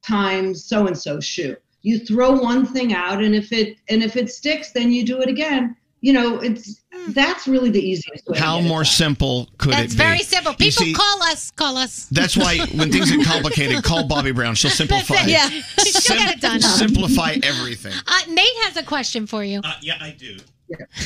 times 0.06 0.64
so 0.64 0.86
and 0.86 0.96
so 0.96 1.20
shoe? 1.20 1.56
You 1.82 1.98
throw 1.98 2.32
one 2.32 2.64
thing 2.66 2.94
out 2.94 3.22
and 3.22 3.34
if 3.34 3.52
it 3.52 3.76
and 3.88 4.02
if 4.02 4.16
it 4.16 4.30
sticks, 4.30 4.72
then 4.72 4.90
you 4.92 5.04
do 5.04 5.20
it 5.20 5.28
again. 5.28 5.76
You 6.00 6.12
know, 6.12 6.38
it's 6.38 6.82
that's 7.08 7.46
really 7.48 7.70
the 7.70 7.80
easiest 7.80 8.26
way. 8.26 8.38
how 8.38 8.58
get 8.58 8.66
it 8.66 8.68
more 8.68 8.84
simple 8.84 9.48
could 9.58 9.72
That's 9.72 9.94
it 9.94 9.96
be 9.98 10.02
very 10.04 10.18
simple. 10.20 10.52
People 10.54 10.84
see, 10.84 10.92
call 10.94 11.22
us. 11.24 11.50
Call 11.52 11.76
us. 11.78 12.06
that's 12.10 12.36
why 12.36 12.58
when 12.74 12.92
things 12.92 13.10
get 13.10 13.24
complicated 13.26 13.82
call 13.82 14.06
bobbie 14.06 14.32
brown 14.32 14.54
she'll 14.54 14.70
simplify 14.70 15.14
Yeah, 15.26 15.48
she'll 15.48 16.16
get 16.18 16.34
it 16.36 16.40
done. 16.42 16.60
simplify 16.60 17.36
everything 17.42 17.92
Uh, 18.06 18.18
Nate 18.28 18.46
has 18.64 18.76
a 18.76 18.82
question 18.82 19.26
for 19.26 19.42
you. 19.44 19.60
yeah, 19.80 19.96
I 20.00 20.10
do. 20.10 20.36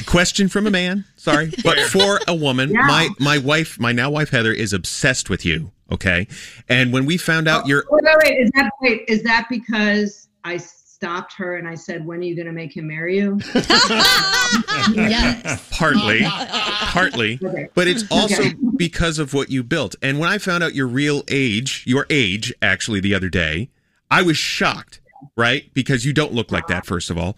Question 0.07 0.49
from 0.49 0.67
a 0.67 0.71
man. 0.71 1.05
Sorry, 1.17 1.51
but 1.65 1.79
for 1.81 2.21
a 2.27 2.35
woman, 2.35 2.71
Yeah. 2.71 2.83
my 2.87 3.09
my 3.19 3.39
wife, 3.39 3.79
my 3.79 3.93
now 3.93 4.11
wife 4.11 4.31
Heather, 4.31 4.53
is 4.53 4.73
obsessed 4.73 5.29
with 5.31 5.45
you. 5.45 5.71
Okay, 5.91 6.27
and 6.69 6.93
when 6.93 7.07
we 7.07 7.17
found 7.17 7.49
out 7.49 7.65
oh, 7.65 7.69
you're 7.69 7.85
Wait, 7.91 8.05
wait, 8.05 8.17
wait. 8.25 8.39
Is 8.39 8.51
that 8.55 8.71
wait? 8.81 9.05
Is 9.09 9.23
that 9.23 9.47
because 9.49 10.29
I 10.45 10.57
stopped 10.59 11.33
her 11.39 11.57
and 11.57 11.67
I 11.67 11.75
said, 11.77 12.05
"When 12.05 12.19
are 12.19 12.23
you 12.23 12.35
going 12.35 12.47
to 12.47 12.53
make 12.53 12.77
him 12.77 12.89
marry 12.89 13.17
you?" 13.19 13.39
yes. 14.95 15.69
partly 15.71 16.21
partly 16.25 17.39
Okay. 17.43 17.69
but 17.75 17.87
it's 17.87 18.05
also 18.11 18.43
Okay. 18.43 18.55
because 18.77 19.19
of 19.19 19.35
what 19.35 19.51
you 19.51 19.63
built 19.63 19.95
and 20.03 20.19
when 20.19 20.29
i 20.29 20.39
found 20.39 20.65
out 20.65 20.75
your 20.75 20.87
real 20.87 21.23
age 21.29 21.85
your 21.87 22.07
age 22.11 22.53
actually 22.63 23.01
the 23.01 23.15
other 23.15 23.29
day 23.29 23.69
i 24.11 24.23
was 24.23 24.37
shocked 24.37 25.01
right 25.37 25.73
because 25.75 26.05
you 26.05 26.13
don't 26.13 26.33
look 26.33 26.51
like 26.51 26.67
that 26.69 26.87
first 26.87 27.11
of 27.11 27.19
all 27.19 27.37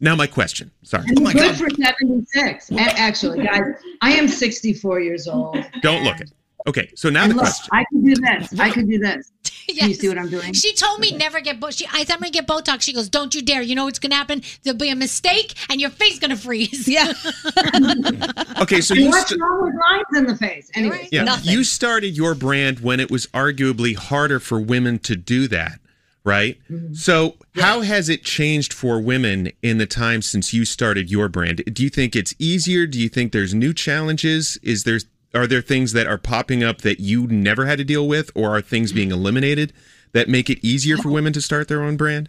now 0.00 0.16
my 0.16 0.26
question 0.26 0.70
sorry 0.82 1.04
And 1.08 1.18
oh 1.20 1.26
he's 1.30 1.34
good 1.34 1.56
for 1.56 1.68
76. 1.70 2.70
Actually, 2.78 3.44
guys, 3.44 3.74
I 4.00 4.12
am 4.12 4.28
64 4.28 5.00
years 5.00 5.28
old. 5.28 5.56
don't 5.82 6.04
look 6.04 6.20
it 6.20 6.30
okay 6.66 6.90
so 6.94 7.08
now 7.10 7.22
And 7.24 7.32
the 7.32 7.36
look, 7.36 7.44
question 7.44 7.68
I 7.72 7.84
can 7.90 8.04
do 8.04 8.14
this. 8.14 8.60
I 8.60 8.70
can 8.70 8.86
do 8.88 8.98
this. 8.98 9.30
Yes. 9.68 9.88
You 9.88 9.94
see 9.94 10.08
what 10.08 10.18
I'm 10.18 10.28
doing? 10.28 10.52
She 10.52 10.74
told 10.74 10.98
me 10.98 11.16
never 11.16 11.40
get. 11.40 11.60
Bo- 11.60 11.70
she, 11.70 11.86
I 11.86 11.98
said 12.02 12.14
I'm 12.14 12.18
gonna 12.20 12.30
get 12.32 12.48
Botox. 12.48 12.80
She 12.82 12.92
goes, 12.92 13.08
"Don't 13.08 13.32
you 13.36 13.40
dare! 13.42 13.62
You 13.62 13.76
know 13.76 13.84
what's 13.84 14.00
gonna 14.00 14.16
happen? 14.16 14.42
There'll 14.64 14.76
be 14.76 14.88
a 14.90 14.96
mistake, 14.96 15.54
and 15.70 15.80
your 15.80 15.90
face 15.90 16.18
gonna 16.18 16.36
freeze." 16.36 16.88
Yeah. 16.88 17.12
Okay, 18.60 18.80
so 18.80 18.94
And 18.94 19.04
you 19.04 19.08
what's 19.10 19.28
st- 19.30 19.40
wrong 19.40 19.62
with 19.62 19.74
lines 19.74 20.18
in 20.18 20.26
the 20.26 20.36
face? 20.36 20.70
Anyway, 20.74 21.08
Yeah, 21.12 21.38
you 21.42 21.62
started 21.64 22.16
your 22.16 22.34
brand 22.34 22.80
when 22.80 23.00
it 23.00 23.10
was 23.10 23.26
arguably 23.28 23.94
harder 23.96 24.38
for 24.40 24.60
women 24.60 24.98
to 25.00 25.14
do 25.16 25.46
that, 25.48 25.78
right? 26.24 26.58
Mm-hmm. 26.70 26.94
So, 26.94 27.36
how 27.54 27.80
has 27.80 28.08
it 28.08 28.22
changed 28.24 28.72
for 28.72 29.00
women 29.00 29.52
in 29.62 29.78
the 29.78 29.86
time 29.86 30.22
since 30.22 30.52
you 30.52 30.64
started 30.64 31.10
your 31.10 31.28
brand? 31.28 31.62
Do 31.72 31.82
you 31.82 31.90
think 31.90 32.14
it's 32.14 32.34
easier? 32.38 32.86
Do 32.86 33.00
you 33.00 33.08
think 33.08 33.32
there's 33.32 33.54
new 33.54 33.72
challenges? 33.72 34.58
Is 34.62 34.84
there 34.84 35.00
are 35.32 35.46
there 35.46 35.62
things 35.62 35.92
that 35.92 36.06
are 36.06 36.18
popping 36.18 36.64
up 36.64 36.80
that 36.82 37.00
you 37.00 37.26
never 37.28 37.66
had 37.66 37.78
to 37.78 37.84
deal 37.84 38.08
with 38.08 38.30
or 38.34 38.56
are 38.56 38.60
things 38.60 38.92
being 38.92 39.12
eliminated 39.12 39.72
that 40.12 40.28
make 40.28 40.50
it 40.50 40.58
easier 40.60 40.96
for 40.96 41.08
women 41.08 41.32
to 41.32 41.40
start 41.40 41.68
their 41.68 41.82
own 41.82 41.96
brand? 41.96 42.28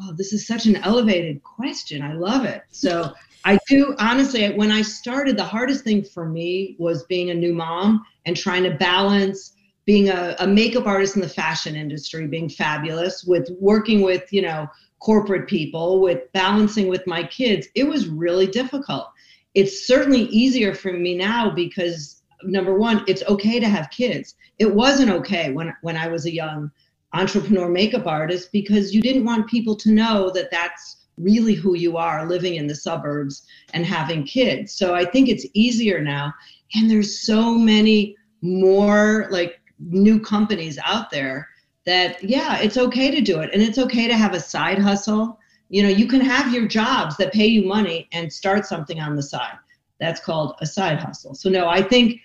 wow, 0.00 0.12
this 0.16 0.32
is 0.32 0.46
such 0.46 0.66
an 0.66 0.76
elevated 0.76 1.42
question. 1.42 2.02
I 2.02 2.14
love 2.14 2.44
it. 2.44 2.62
So 2.70 3.12
I 3.44 3.58
do 3.68 3.94
honestly, 3.98 4.48
when 4.50 4.70
I 4.70 4.82
started, 4.82 5.36
the 5.36 5.44
hardest 5.44 5.84
thing 5.84 6.04
for 6.04 6.26
me 6.26 6.76
was 6.78 7.04
being 7.04 7.30
a 7.30 7.34
new 7.34 7.54
mom 7.54 8.04
and 8.26 8.36
trying 8.36 8.64
to 8.64 8.70
balance 8.70 9.52
being 9.90 10.08
a, 10.08 10.36
a 10.38 10.46
makeup 10.46 10.86
artist 10.86 11.16
in 11.16 11.20
the 11.20 11.28
fashion 11.28 11.74
industry, 11.74 12.24
being 12.28 12.48
fabulous, 12.48 13.24
with 13.24 13.48
working 13.58 14.02
with, 14.02 14.32
you 14.32 14.40
know, 14.40 14.68
corporate 15.00 15.48
people, 15.48 16.00
with 16.00 16.32
balancing 16.32 16.86
with 16.86 17.04
my 17.08 17.24
kids. 17.24 17.66
It 17.74 17.82
was 17.88 18.06
really 18.06 18.46
difficult. 18.46 19.08
It's 19.54 19.88
certainly 19.88 20.26
easier 20.26 20.76
for 20.76 20.92
me 20.92 21.16
now 21.16 21.50
because 21.50 22.22
number 22.44 22.78
one, 22.78 23.02
it's 23.08 23.24
okay 23.24 23.58
to 23.58 23.68
have 23.68 23.90
kids. 23.90 24.36
It 24.60 24.72
wasn't 24.72 25.10
okay 25.10 25.50
when 25.50 25.74
when 25.82 25.96
I 25.96 26.06
was 26.06 26.24
a 26.24 26.32
young 26.32 26.70
entrepreneur 27.12 27.68
makeup 27.68 28.06
artist 28.06 28.52
because 28.52 28.94
you 28.94 29.02
didn't 29.02 29.24
want 29.24 29.50
people 29.50 29.74
to 29.74 29.90
know 29.90 30.30
that 30.36 30.52
that's 30.52 30.98
really 31.18 31.54
who 31.54 31.74
you 31.74 31.96
are 31.96 32.28
living 32.28 32.54
in 32.54 32.68
the 32.68 32.76
suburbs 32.76 33.44
and 33.74 33.84
having 33.84 34.22
kids. 34.22 34.72
So 34.72 34.94
I 34.94 35.04
think 35.04 35.28
it's 35.28 35.46
easier 35.52 36.00
now. 36.00 36.32
And 36.76 36.88
there's 36.88 37.22
so 37.26 37.58
many 37.58 38.14
more 38.42 39.28
like 39.30 39.59
new 39.80 40.20
companies 40.20 40.78
out 40.84 41.10
there 41.10 41.48
that, 41.86 42.22
yeah, 42.22 42.58
it's 42.58 42.76
okay 42.76 43.10
to 43.10 43.20
do 43.20 43.40
it. 43.40 43.50
And 43.52 43.62
it's 43.62 43.78
okay 43.78 44.06
to 44.06 44.16
have 44.16 44.34
a 44.34 44.40
side 44.40 44.78
hustle. 44.78 45.38
You 45.68 45.82
know, 45.82 45.88
you 45.88 46.06
can 46.06 46.20
have 46.20 46.52
your 46.52 46.66
jobs 46.68 47.16
that 47.16 47.32
pay 47.32 47.46
you 47.46 47.66
money 47.66 48.08
and 48.12 48.32
start 48.32 48.66
something 48.66 49.00
on 49.00 49.16
the 49.16 49.22
side. 49.22 49.56
That's 49.98 50.20
called 50.20 50.56
a 50.60 50.66
side 50.66 50.98
hustle. 50.98 51.34
So 51.34 51.48
no, 51.48 51.68
I 51.68 51.82
think 51.82 52.20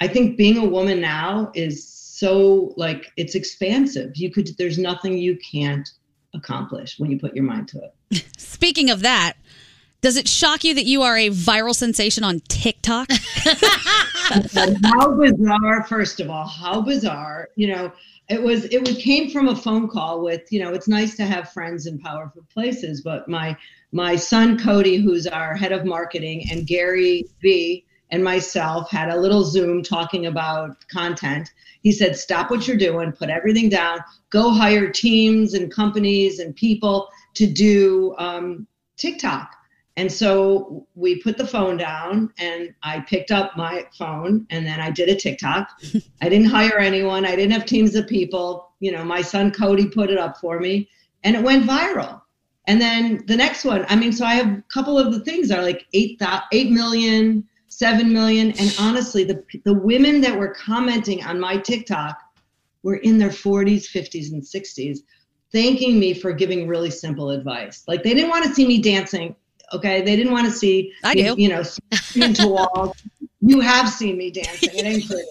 I 0.00 0.08
think 0.08 0.36
being 0.36 0.58
a 0.58 0.64
woman 0.64 1.00
now 1.00 1.50
is 1.54 1.88
so 1.88 2.72
like 2.76 3.12
it's 3.16 3.34
expansive. 3.34 4.16
You 4.16 4.30
could 4.30 4.50
there's 4.58 4.78
nothing 4.78 5.18
you 5.18 5.38
can't 5.38 5.88
accomplish 6.34 6.98
when 6.98 7.10
you 7.10 7.18
put 7.18 7.34
your 7.34 7.44
mind 7.44 7.68
to 7.68 7.80
it. 7.80 8.24
Speaking 8.36 8.90
of 8.90 9.00
that, 9.02 9.34
does 10.00 10.16
it 10.16 10.28
shock 10.28 10.64
you 10.64 10.74
that 10.74 10.84
you 10.84 11.02
are 11.02 11.16
a 11.16 11.30
viral 11.30 11.74
sensation 11.74 12.24
on 12.24 12.40
TikTok? 12.48 13.08
how 14.84 15.14
bizarre 15.16 15.84
first 15.84 16.20
of 16.20 16.30
all 16.30 16.46
how 16.46 16.80
bizarre 16.80 17.48
you 17.56 17.66
know 17.66 17.92
it 18.28 18.42
was 18.42 18.64
it 18.66 18.80
was, 18.86 18.96
came 18.96 19.30
from 19.30 19.48
a 19.48 19.56
phone 19.56 19.88
call 19.88 20.22
with 20.22 20.50
you 20.50 20.60
know 20.60 20.72
it's 20.72 20.88
nice 20.88 21.16
to 21.16 21.24
have 21.24 21.52
friends 21.52 21.86
in 21.86 21.98
powerful 21.98 22.44
places 22.52 23.02
but 23.02 23.28
my 23.28 23.56
my 23.92 24.16
son 24.16 24.58
cody 24.58 24.96
who's 24.96 25.26
our 25.26 25.54
head 25.54 25.72
of 25.72 25.84
marketing 25.84 26.44
and 26.50 26.66
gary 26.66 27.24
v 27.42 27.84
and 28.10 28.22
myself 28.22 28.90
had 28.90 29.08
a 29.08 29.16
little 29.16 29.42
zoom 29.42 29.82
talking 29.82 30.26
about 30.26 30.76
content. 30.88 31.50
He 31.82 31.90
said 31.90 32.16
stop 32.16 32.50
what 32.50 32.66
you're 32.66 32.76
doing 32.76 33.12
put 33.12 33.28
everything 33.28 33.68
down 33.68 33.98
go 34.30 34.50
hire 34.50 34.90
teams 34.90 35.54
and 35.54 35.72
companies 35.72 36.38
and 36.38 36.54
people 36.56 37.08
to 37.34 37.46
do 37.46 38.14
um, 38.18 38.66
tiktok 38.96 39.54
and 39.96 40.10
so 40.10 40.86
we 40.94 41.20
put 41.22 41.38
the 41.38 41.46
phone 41.46 41.76
down 41.76 42.32
and 42.38 42.74
I 42.82 43.00
picked 43.00 43.30
up 43.30 43.56
my 43.56 43.86
phone 43.96 44.44
and 44.50 44.66
then 44.66 44.80
I 44.80 44.90
did 44.90 45.08
a 45.08 45.14
TikTok. 45.14 45.68
I 46.22 46.28
didn't 46.28 46.48
hire 46.48 46.78
anyone. 46.78 47.24
I 47.24 47.36
didn't 47.36 47.52
have 47.52 47.64
teams 47.64 47.94
of 47.94 48.08
people. 48.08 48.72
You 48.80 48.90
know, 48.90 49.04
my 49.04 49.22
son 49.22 49.52
Cody 49.52 49.86
put 49.86 50.10
it 50.10 50.18
up 50.18 50.38
for 50.38 50.58
me 50.58 50.88
and 51.22 51.36
it 51.36 51.42
went 51.42 51.64
viral. 51.64 52.20
And 52.66 52.80
then 52.80 53.24
the 53.26 53.36
next 53.36 53.64
one, 53.64 53.86
I 53.88 53.94
mean, 53.94 54.12
so 54.12 54.24
I 54.24 54.34
have 54.34 54.48
a 54.48 54.64
couple 54.72 54.98
of 54.98 55.12
the 55.12 55.20
things 55.20 55.50
are 55.50 55.62
like 55.62 55.86
8, 55.92 56.20
8 56.52 56.70
million, 56.72 57.46
7 57.68 58.12
million. 58.12 58.50
And 58.58 58.74
honestly, 58.80 59.22
the, 59.22 59.44
the 59.64 59.74
women 59.74 60.20
that 60.22 60.36
were 60.36 60.54
commenting 60.54 61.22
on 61.22 61.38
my 61.38 61.56
TikTok 61.56 62.18
were 62.82 62.96
in 62.96 63.18
their 63.18 63.28
40s, 63.28 63.86
50s, 63.88 64.32
and 64.32 64.42
60s, 64.42 64.98
thanking 65.52 66.00
me 66.00 66.14
for 66.14 66.32
giving 66.32 66.66
really 66.66 66.90
simple 66.90 67.30
advice. 67.30 67.84
Like 67.86 68.02
they 68.02 68.12
didn't 68.12 68.30
want 68.30 68.44
to 68.44 68.52
see 68.52 68.66
me 68.66 68.82
dancing 68.82 69.36
Okay, 69.72 70.02
they 70.02 70.14
didn't 70.16 70.32
want 70.32 70.46
to 70.46 70.52
see. 70.52 70.92
I 71.02 71.14
do. 71.14 71.34
You 71.36 71.48
know, 71.48 71.62
into 72.14 72.48
walls. 72.48 72.96
You 73.46 73.60
have 73.60 73.90
seen 73.90 74.16
me 74.16 74.30
dancing. 74.30 74.70
It 74.72 74.86
ain't 74.86 75.06
pretty, 75.06 75.28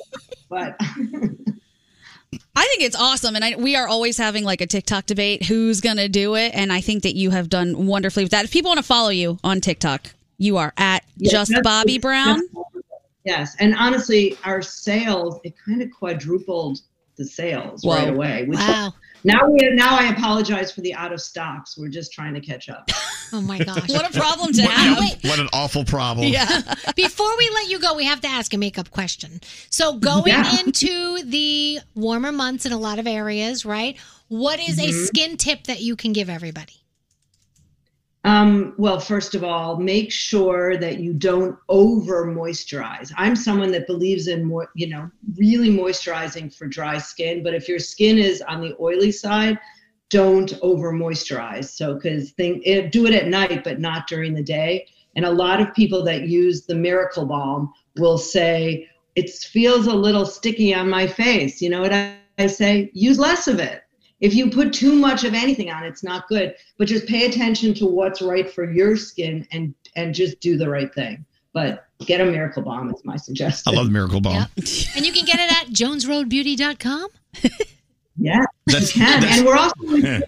but 0.47 0.76
I 2.55 2.61
think 2.68 2.81
it's 2.84 2.95
awesome, 2.95 3.35
and 3.35 3.43
I, 3.43 3.55
we 3.55 3.76
are 3.76 3.88
always 3.88 4.19
having 4.19 4.43
like 4.43 4.61
a 4.61 4.68
TikTok 4.68 5.07
debate 5.07 5.43
who's 5.45 5.81
gonna 5.81 6.07
do 6.07 6.35
it, 6.35 6.51
and 6.53 6.72
I 6.72 6.80
think 6.80 7.01
that 7.03 7.15
you 7.15 7.31
have 7.31 7.49
done 7.49 7.88
wonderfully 7.88 8.23
with 8.23 8.31
that. 8.31 8.45
If 8.45 8.51
people 8.51 8.69
want 8.69 8.77
to 8.77 8.84
follow 8.84 9.10
you 9.10 9.39
on 9.43 9.61
TikTok, 9.61 10.14
you 10.38 10.57
are 10.57 10.73
at 10.77 11.03
Yeah, 11.18 11.31
just 11.31 11.53
Bobbie 11.64 11.97
Brown. 11.97 12.39
Yes, 13.26 13.55
and 13.60 13.73
honestly, 13.76 14.38
our 14.43 14.61
sales 14.61 15.39
it 15.43 15.55
kind 15.65 15.81
of 15.81 15.89
quadrupled 15.91 16.81
the 17.15 17.26
sales 17.26 17.84
Whoa. 17.84 17.95
right 17.95 18.10
away. 18.10 18.45
which- 18.45 18.60
Wow. 18.60 18.93
Now 19.26 19.48
we 19.50 19.60
now 19.72 19.98
I 19.98 20.10
apologize 20.10 20.72
for 20.72 20.82
the 20.82 20.94
out 20.94 21.14
of 21.14 21.22
stocks. 21.22 21.78
We're 21.78 21.88
just 21.90 22.12
trying 22.12 22.34
to 22.34 22.41
catch 22.41 22.70
up. 22.70 22.90
Oh 23.36 23.41
my 23.41 23.58
gosh. 23.64 23.90
what 23.90 24.08
a 24.08 24.20
problem 24.20 24.54
to 24.54 24.62
have. 24.62 25.00
What 25.24 25.40
an 25.40 25.48
awful 25.54 25.84
problem. 25.86 26.28
Yeah. 26.28 26.62
Before 26.95 27.36
we 27.36 27.50
let 27.56 27.68
you 27.68 27.80
go, 27.80 27.95
we 27.95 28.06
have 28.06 28.22
to 28.22 28.28
ask 28.28 28.54
a 28.54 28.58
makeup 28.60 28.91
question. 28.91 29.41
So, 29.72 29.94
going 29.98 30.28
Yeah. 30.28 30.60
into 30.60 31.24
the 31.24 31.80
warmer 31.95 32.32
months 32.32 32.68
in 32.68 32.74
a 32.74 32.78
lot 32.78 33.00
of 33.00 33.08
areas, 33.08 33.66
right? 33.66 33.98
What 34.28 34.60
is 34.60 34.78
a 34.78 34.90
Mhm. 34.90 35.08
skin 35.08 35.38
tip 35.38 35.64
that 35.64 35.82
you 35.82 35.95
can 35.95 36.14
give 36.14 36.30
everybody? 36.30 36.82
Um, 38.26 38.74
well, 38.78 39.00
first 39.00 39.36
of 39.36 39.44
all, 39.44 39.78
make 39.78 40.12
sure 40.12 40.78
that 40.78 41.00
you 41.00 41.14
don't 41.14 41.58
over 41.68 42.26
moisturize. 42.26 43.12
I'm 43.18 43.36
someone 43.36 43.72
that 43.72 43.86
believes 43.86 44.28
in 44.28 44.45
more, 44.45 44.70
you 44.76 44.88
know, 44.88 45.12
really 45.36 45.70
moisturizing 45.70 46.56
for 46.56 46.68
dry 46.68 47.00
skin. 47.00 47.44
But 47.44 47.54
if 47.54 47.68
your 47.68 47.80
skin 47.80 48.18
is 48.18 48.41
on 48.41 48.62
the 48.62 48.76
oily 48.80 49.12
side, 49.12 49.60
don't 50.10 50.54
over 50.62 50.94
moisturize. 50.94 51.66
So, 51.66 51.95
because 51.95 52.32
think 52.32 52.64
eh, 52.66 52.88
do 52.88 53.08
it 53.08 53.14
at 53.14 53.28
night, 53.28 53.64
but 53.64 53.80
not 53.80 54.08
during 54.08 54.34
the 54.34 54.44
day. 54.44 54.88
And 55.16 55.26
a 55.26 55.32
lot 55.32 55.60
of 55.60 55.74
people 55.74 56.04
that 56.06 56.28
use 56.28 56.66
the 56.66 56.76
Miracle 56.76 57.26
Balm 57.26 57.74
will 57.98 58.18
say 58.18 58.90
it 59.16 59.30
feels 59.30 59.88
a 59.88 59.94
little 59.94 60.26
sticky 60.26 60.74
on 60.74 60.90
my 60.90 61.08
face. 61.08 61.62
You 61.62 61.70
know 61.70 61.82
what 61.82 61.94
I, 61.94 62.16
I 62.40 62.48
say? 62.48 62.90
Use 62.94 63.20
less 63.20 63.48
of 63.48 63.60
it. 63.60 63.82
If 64.24 64.34
you 64.34 64.50
put 64.50 64.72
too 64.72 64.94
much 64.94 65.26
of 65.26 65.34
anything 65.34 65.70
on, 65.70 65.84
it's 65.84 66.02
not 66.02 66.30
good. 66.30 66.56
But 66.78 66.88
just 66.88 67.06
pay 67.08 67.26
attention 67.26 67.74
to 67.76 67.86
what's 67.86 68.22
right 68.22 68.50
for 68.50 68.72
your 68.72 68.95
skin 68.95 69.45
and 69.52 69.76
and 69.98 70.16
just 70.16 70.40
do 70.40 70.58
the 70.58 70.70
right 70.70 70.91
thing. 70.95 71.26
But 71.52 71.86
get 72.00 72.22
a 72.22 72.26
miracle 72.26 72.64
balm 72.64 72.90
is 72.90 73.04
my 73.04 73.18
suggestion. 73.18 73.74
I 73.74 73.78
love 73.78 73.88
the 73.88 73.91
Miracle 73.91 74.22
Balm. 74.22 74.48
And 74.56 75.06
you 75.06 75.12
can 75.12 75.26
get 75.26 75.40
it 75.40 75.52
at 75.52 75.68
jonesroadbeauty.com. 75.74 77.08
Yeah, 78.16 78.45
That's- 78.68 78.95
you 78.95 79.04
can. 79.04 79.22
that's- 79.22 79.40
And 79.40 79.48
we're 79.48 79.58
also 79.58 79.95
in 79.95 80.24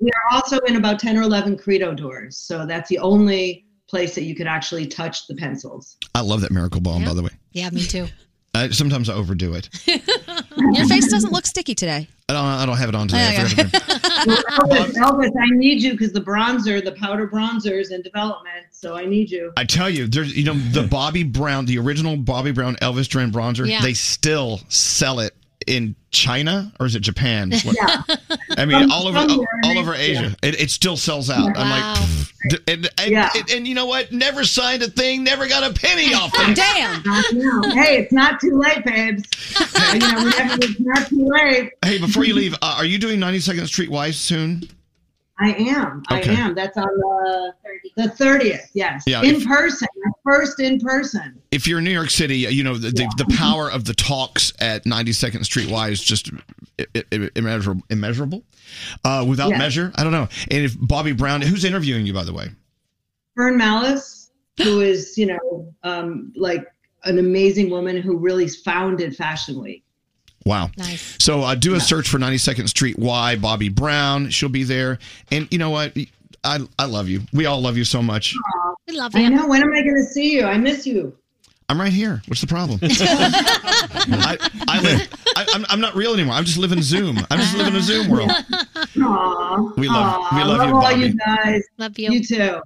we 0.00 0.10
are 0.10 0.32
also 0.34 0.58
in 0.66 0.74
about 0.74 0.98
10 0.98 1.16
or 1.16 1.22
11 1.22 1.56
Credo 1.56 1.94
doors. 1.94 2.36
So 2.36 2.66
that's 2.66 2.88
the 2.88 2.98
only 2.98 3.64
place 3.88 4.16
that 4.16 4.24
you 4.24 4.34
could 4.34 4.48
actually 4.48 4.88
touch 4.88 5.28
the 5.28 5.36
pencils. 5.36 5.96
I 6.16 6.20
love 6.22 6.40
that 6.40 6.50
Miracle 6.50 6.80
Balm, 6.80 7.04
by 7.04 7.14
the 7.14 7.22
way. 7.22 7.30
Yeah, 7.52 7.70
me 7.70 7.86
too. 7.86 8.08
I, 8.54 8.70
sometimes 8.70 9.08
I 9.08 9.14
overdo 9.14 9.54
it. 9.54 9.68
Your 9.86 10.86
face 10.86 11.08
doesn't 11.08 11.32
look 11.32 11.46
sticky 11.46 11.76
today. 11.76 12.08
I 12.36 12.42
don't, 12.42 12.60
I 12.62 12.66
don't 12.66 12.76
have 12.76 12.88
it 12.88 12.94
on 12.94 13.08
today. 13.08 13.26
I 13.26 13.32
Yeah, 13.32 13.46
forgot 13.48 13.72
to 13.72 13.78
bring- 13.78 13.82
Elvis, 14.22 14.94
Elvis, 14.94 15.30
I 15.40 15.46
need 15.56 15.82
you 15.82 15.92
because 15.92 16.12
the 16.12 16.20
bronzer, 16.20 16.82
the 16.84 16.92
powder 16.92 17.26
bronzer 17.28 17.80
is 17.80 17.90
in 17.90 18.02
development. 18.02 18.66
So 18.70 18.96
I 18.96 19.04
need 19.04 19.30
you. 19.30 19.52
I 19.56 19.64
tell 19.64 19.90
you, 19.90 20.06
there's 20.06 20.36
you 20.36 20.44
know 20.44 20.54
the 20.54 20.82
Bobbie 20.84 21.24
Brown, 21.24 21.66
the 21.66 21.78
original 21.78 22.16
Bobbie 22.16 22.52
Brown 22.52 22.76
Elvis 22.76 23.08
Duran 23.08 23.30
bronzer. 23.32 23.68
Yeah. 23.68 23.80
They 23.82 23.94
still 23.94 24.60
sell 24.68 25.20
it 25.20 25.34
in 25.66 25.94
China 26.10 26.72
or 26.80 26.86
is 26.86 26.94
it 26.94 27.00
Japan? 27.00 27.50
Yeah. 27.52 28.02
I 28.56 28.64
mean, 28.64 28.80
Some- 28.82 28.92
all 28.92 29.08
over 29.08 29.18
somewhere. 29.28 29.46
all 29.64 29.78
over 29.78 29.94
Asia, 29.94 30.34
it, 30.42 30.60
it 30.60 30.70
still 30.70 30.96
sells 30.96 31.30
out. 31.30 31.56
I'm 31.56 31.70
like, 31.70 31.96
pfft. 31.96 32.28
And 32.66 32.90
and, 32.98 33.10
Yeah. 33.10 33.30
and 33.36 33.50
and 33.50 33.68
you 33.68 33.74
know 33.74 33.86
what? 33.86 34.10
Never 34.12 34.44
signed 34.44 34.82
a 34.82 34.88
thing, 34.90 35.22
never 35.24 35.46
got 35.48 35.62
a 35.68 35.72
penny 35.72 36.12
off 36.14 36.32
it. 36.34 36.56
Damn. 36.56 37.02
Hey, 37.72 37.98
it's 37.98 38.12
not 38.12 38.40
too 38.40 38.58
late, 38.58 38.84
babes. 38.84 39.24
you 39.92 39.98
know, 40.00 40.24
whenever 40.24 40.54
it's 40.62 40.80
not 40.80 41.06
too 41.08 41.24
late. 41.28 41.70
Hey, 41.84 41.98
before 41.98 42.24
you 42.24 42.34
leave, 42.34 42.54
uh, 42.54 42.74
are 42.78 42.84
you 42.84 42.98
doing 42.98 43.20
92nd 43.20 43.66
Street 43.66 43.90
Y's 43.90 44.16
soon? 44.18 44.62
I 45.42 45.54
am. 45.54 46.02
Okay. 46.10 46.30
I 46.30 46.34
am. 46.40 46.54
That's 46.54 46.76
on 46.76 46.86
the 46.86 47.52
the 47.96 48.08
thirtieth. 48.10 48.70
Yes. 48.74 49.02
Yeah, 49.06 49.22
in 49.22 49.36
if- 49.36 49.46
person. 49.46 49.88
First 50.24 50.60
in 50.60 50.78
person. 50.78 51.40
If 51.50 51.66
you're 51.66 51.78
in 51.78 51.84
New 51.84 51.90
York 51.90 52.10
City, 52.10 52.36
you 52.38 52.62
know 52.62 52.76
the, 52.76 52.90
the, 52.90 53.12
the 53.18 53.34
power 53.36 53.70
of 53.70 53.84
the 53.84 53.92
talks 53.94 54.52
at 54.60 54.84
92nd 54.84 55.44
Street 55.44 55.68
Y 55.70 55.88
is 55.88 56.00
just 56.02 56.30
i- 56.78 56.86
i- 57.12 57.30
immeasurable. 57.34 57.82
Immeasurable, 57.90 58.44
uh, 59.04 59.24
without 59.28 59.50
Yeah. 59.50 59.58
measure. 59.58 59.92
I 59.96 60.04
don't 60.04 60.12
know. 60.12 60.28
And 60.50 60.64
if 60.64 60.78
Bobbie 60.80 61.12
Brown, 61.12 61.42
who's 61.42 61.64
interviewing 61.64 62.06
you, 62.06 62.12
by 62.14 62.24
the 62.24 62.32
way? 62.32 62.50
Fern 63.36 63.56
Mallis. 63.56 64.30
who 64.62 64.80
is, 64.92 65.16
you 65.18 65.26
know, 65.26 65.74
um, 65.82 66.32
like 66.36 66.64
an 67.04 67.18
amazing 67.18 67.68
woman 67.70 67.96
who 68.00 68.16
really 68.16 68.46
founded 68.48 69.16
Fashion 69.16 69.60
Week. 69.60 69.82
Wow. 70.44 70.70
Nice. 70.76 71.16
So 71.20 71.42
uh, 71.42 71.54
do 71.54 71.74
a 71.74 71.80
search 71.80 72.08
for 72.08 72.18
92nd 72.18 72.68
Street 72.68 72.98
Y, 72.98 73.36
Bobbie 73.36 73.68
Brown. 73.68 74.30
She'll 74.30 74.48
be 74.48 74.64
there. 74.64 74.98
And 75.30 75.46
you 75.50 75.58
know 75.58 75.70
what? 75.70 75.96
I, 76.44 76.58
I 76.78 76.86
love 76.86 77.08
you. 77.08 77.20
We 77.32 77.46
all 77.46 77.60
love 77.60 77.76
you 77.76 77.84
so 77.84 78.02
much. 78.02 78.34
We 78.88 78.94
love 78.96 79.14
you. 79.14 79.24
I 79.24 79.28
know. 79.28 79.46
When 79.46 79.62
am 79.62 79.72
I 79.72 79.82
going 79.82 79.94
to 79.96 80.02
see 80.04 80.32
you? 80.32 80.44
I 80.44 80.58
miss 80.58 80.86
you. 80.86 81.16
I'm 81.68 81.80
right 81.80 81.92
here. 81.92 82.20
What's 82.26 82.40
the 82.40 82.46
problem? 82.48 82.80
I, 82.82 84.36
I 84.68 84.80
live, 84.82 85.08
I, 85.36 85.46
I'm, 85.54 85.64
I'm 85.70 85.80
not 85.80 85.94
real 85.94 86.12
anymore. 86.12 86.34
I'm 86.34 86.44
just 86.44 86.58
living 86.58 86.82
Zoom. 86.82 87.18
I'm 87.30 87.38
just 87.38 87.56
living 87.56 87.74
a 87.76 87.80
Zoom 87.80 88.08
world. 88.10 88.30
Aw, 88.30 89.72
We 89.76 89.88
love- 89.88 90.20
aw, 90.20 90.36
we 90.36 90.44
love 90.44 90.68
you, 90.68 90.74
all 90.74 90.82
Bobbie. 90.82 91.00
you 91.06 91.14
guys. 91.14 91.62
Love 91.78 91.98
you. 91.98 92.10
You 92.12 92.24
too. 92.24 92.60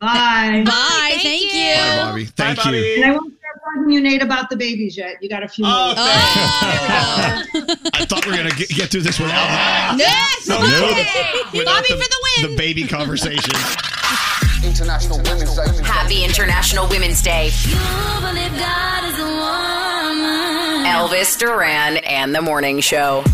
Bye. 0.00 0.62
Bye. 0.64 1.18
Thank, 1.22 1.52
you. 1.52 1.74
Bye, 1.74 2.12
Bobbie. 2.12 2.24
Thank 2.26 2.64
you. 2.64 2.72
And 2.96 3.04
I 3.04 3.10
won't 3.12 3.34
start 3.37 3.37
talking 3.68 3.88
to 3.88 3.92
you, 3.94 4.00
Nate, 4.00 4.22
about 4.22 4.50
the 4.50 4.56
babies 4.56 4.96
yet. 4.96 5.22
You 5.22 5.28
got 5.28 5.42
a 5.42 5.48
few 5.48 5.64
Oh, 5.66 5.68
more. 5.68 5.94
Oh. 5.96 7.76
I 7.94 8.04
thought 8.04 8.24
we 8.24 8.32
were 8.32 8.36
going 8.38 8.50
to 8.50 8.56
get, 8.56 8.68
get 8.68 8.90
through 8.90 9.02
this 9.02 9.18
without 9.18 9.34
that. 9.34 9.94
Yes. 9.98 10.48
No, 10.48 10.56
Nope. 10.60 11.52
without 11.52 11.74
Bobbie 11.76 11.88
the, 11.88 12.02
for 12.02 12.08
the 12.08 12.42
win. 12.42 12.50
The 12.50 12.56
baby 12.56 12.84
conversation. 12.86 13.54
International 14.64 15.18
Women's 15.18 15.56
Day. 15.56 15.82
Happy 15.84 16.24
International 16.24 16.88
Women's 16.88 17.22
Day. 17.22 17.50
Elvis 20.86 21.38
Duran 21.38 21.98
and 21.98 22.34
the 22.34 22.42
Morning 22.42 22.80
Show. 22.80 23.24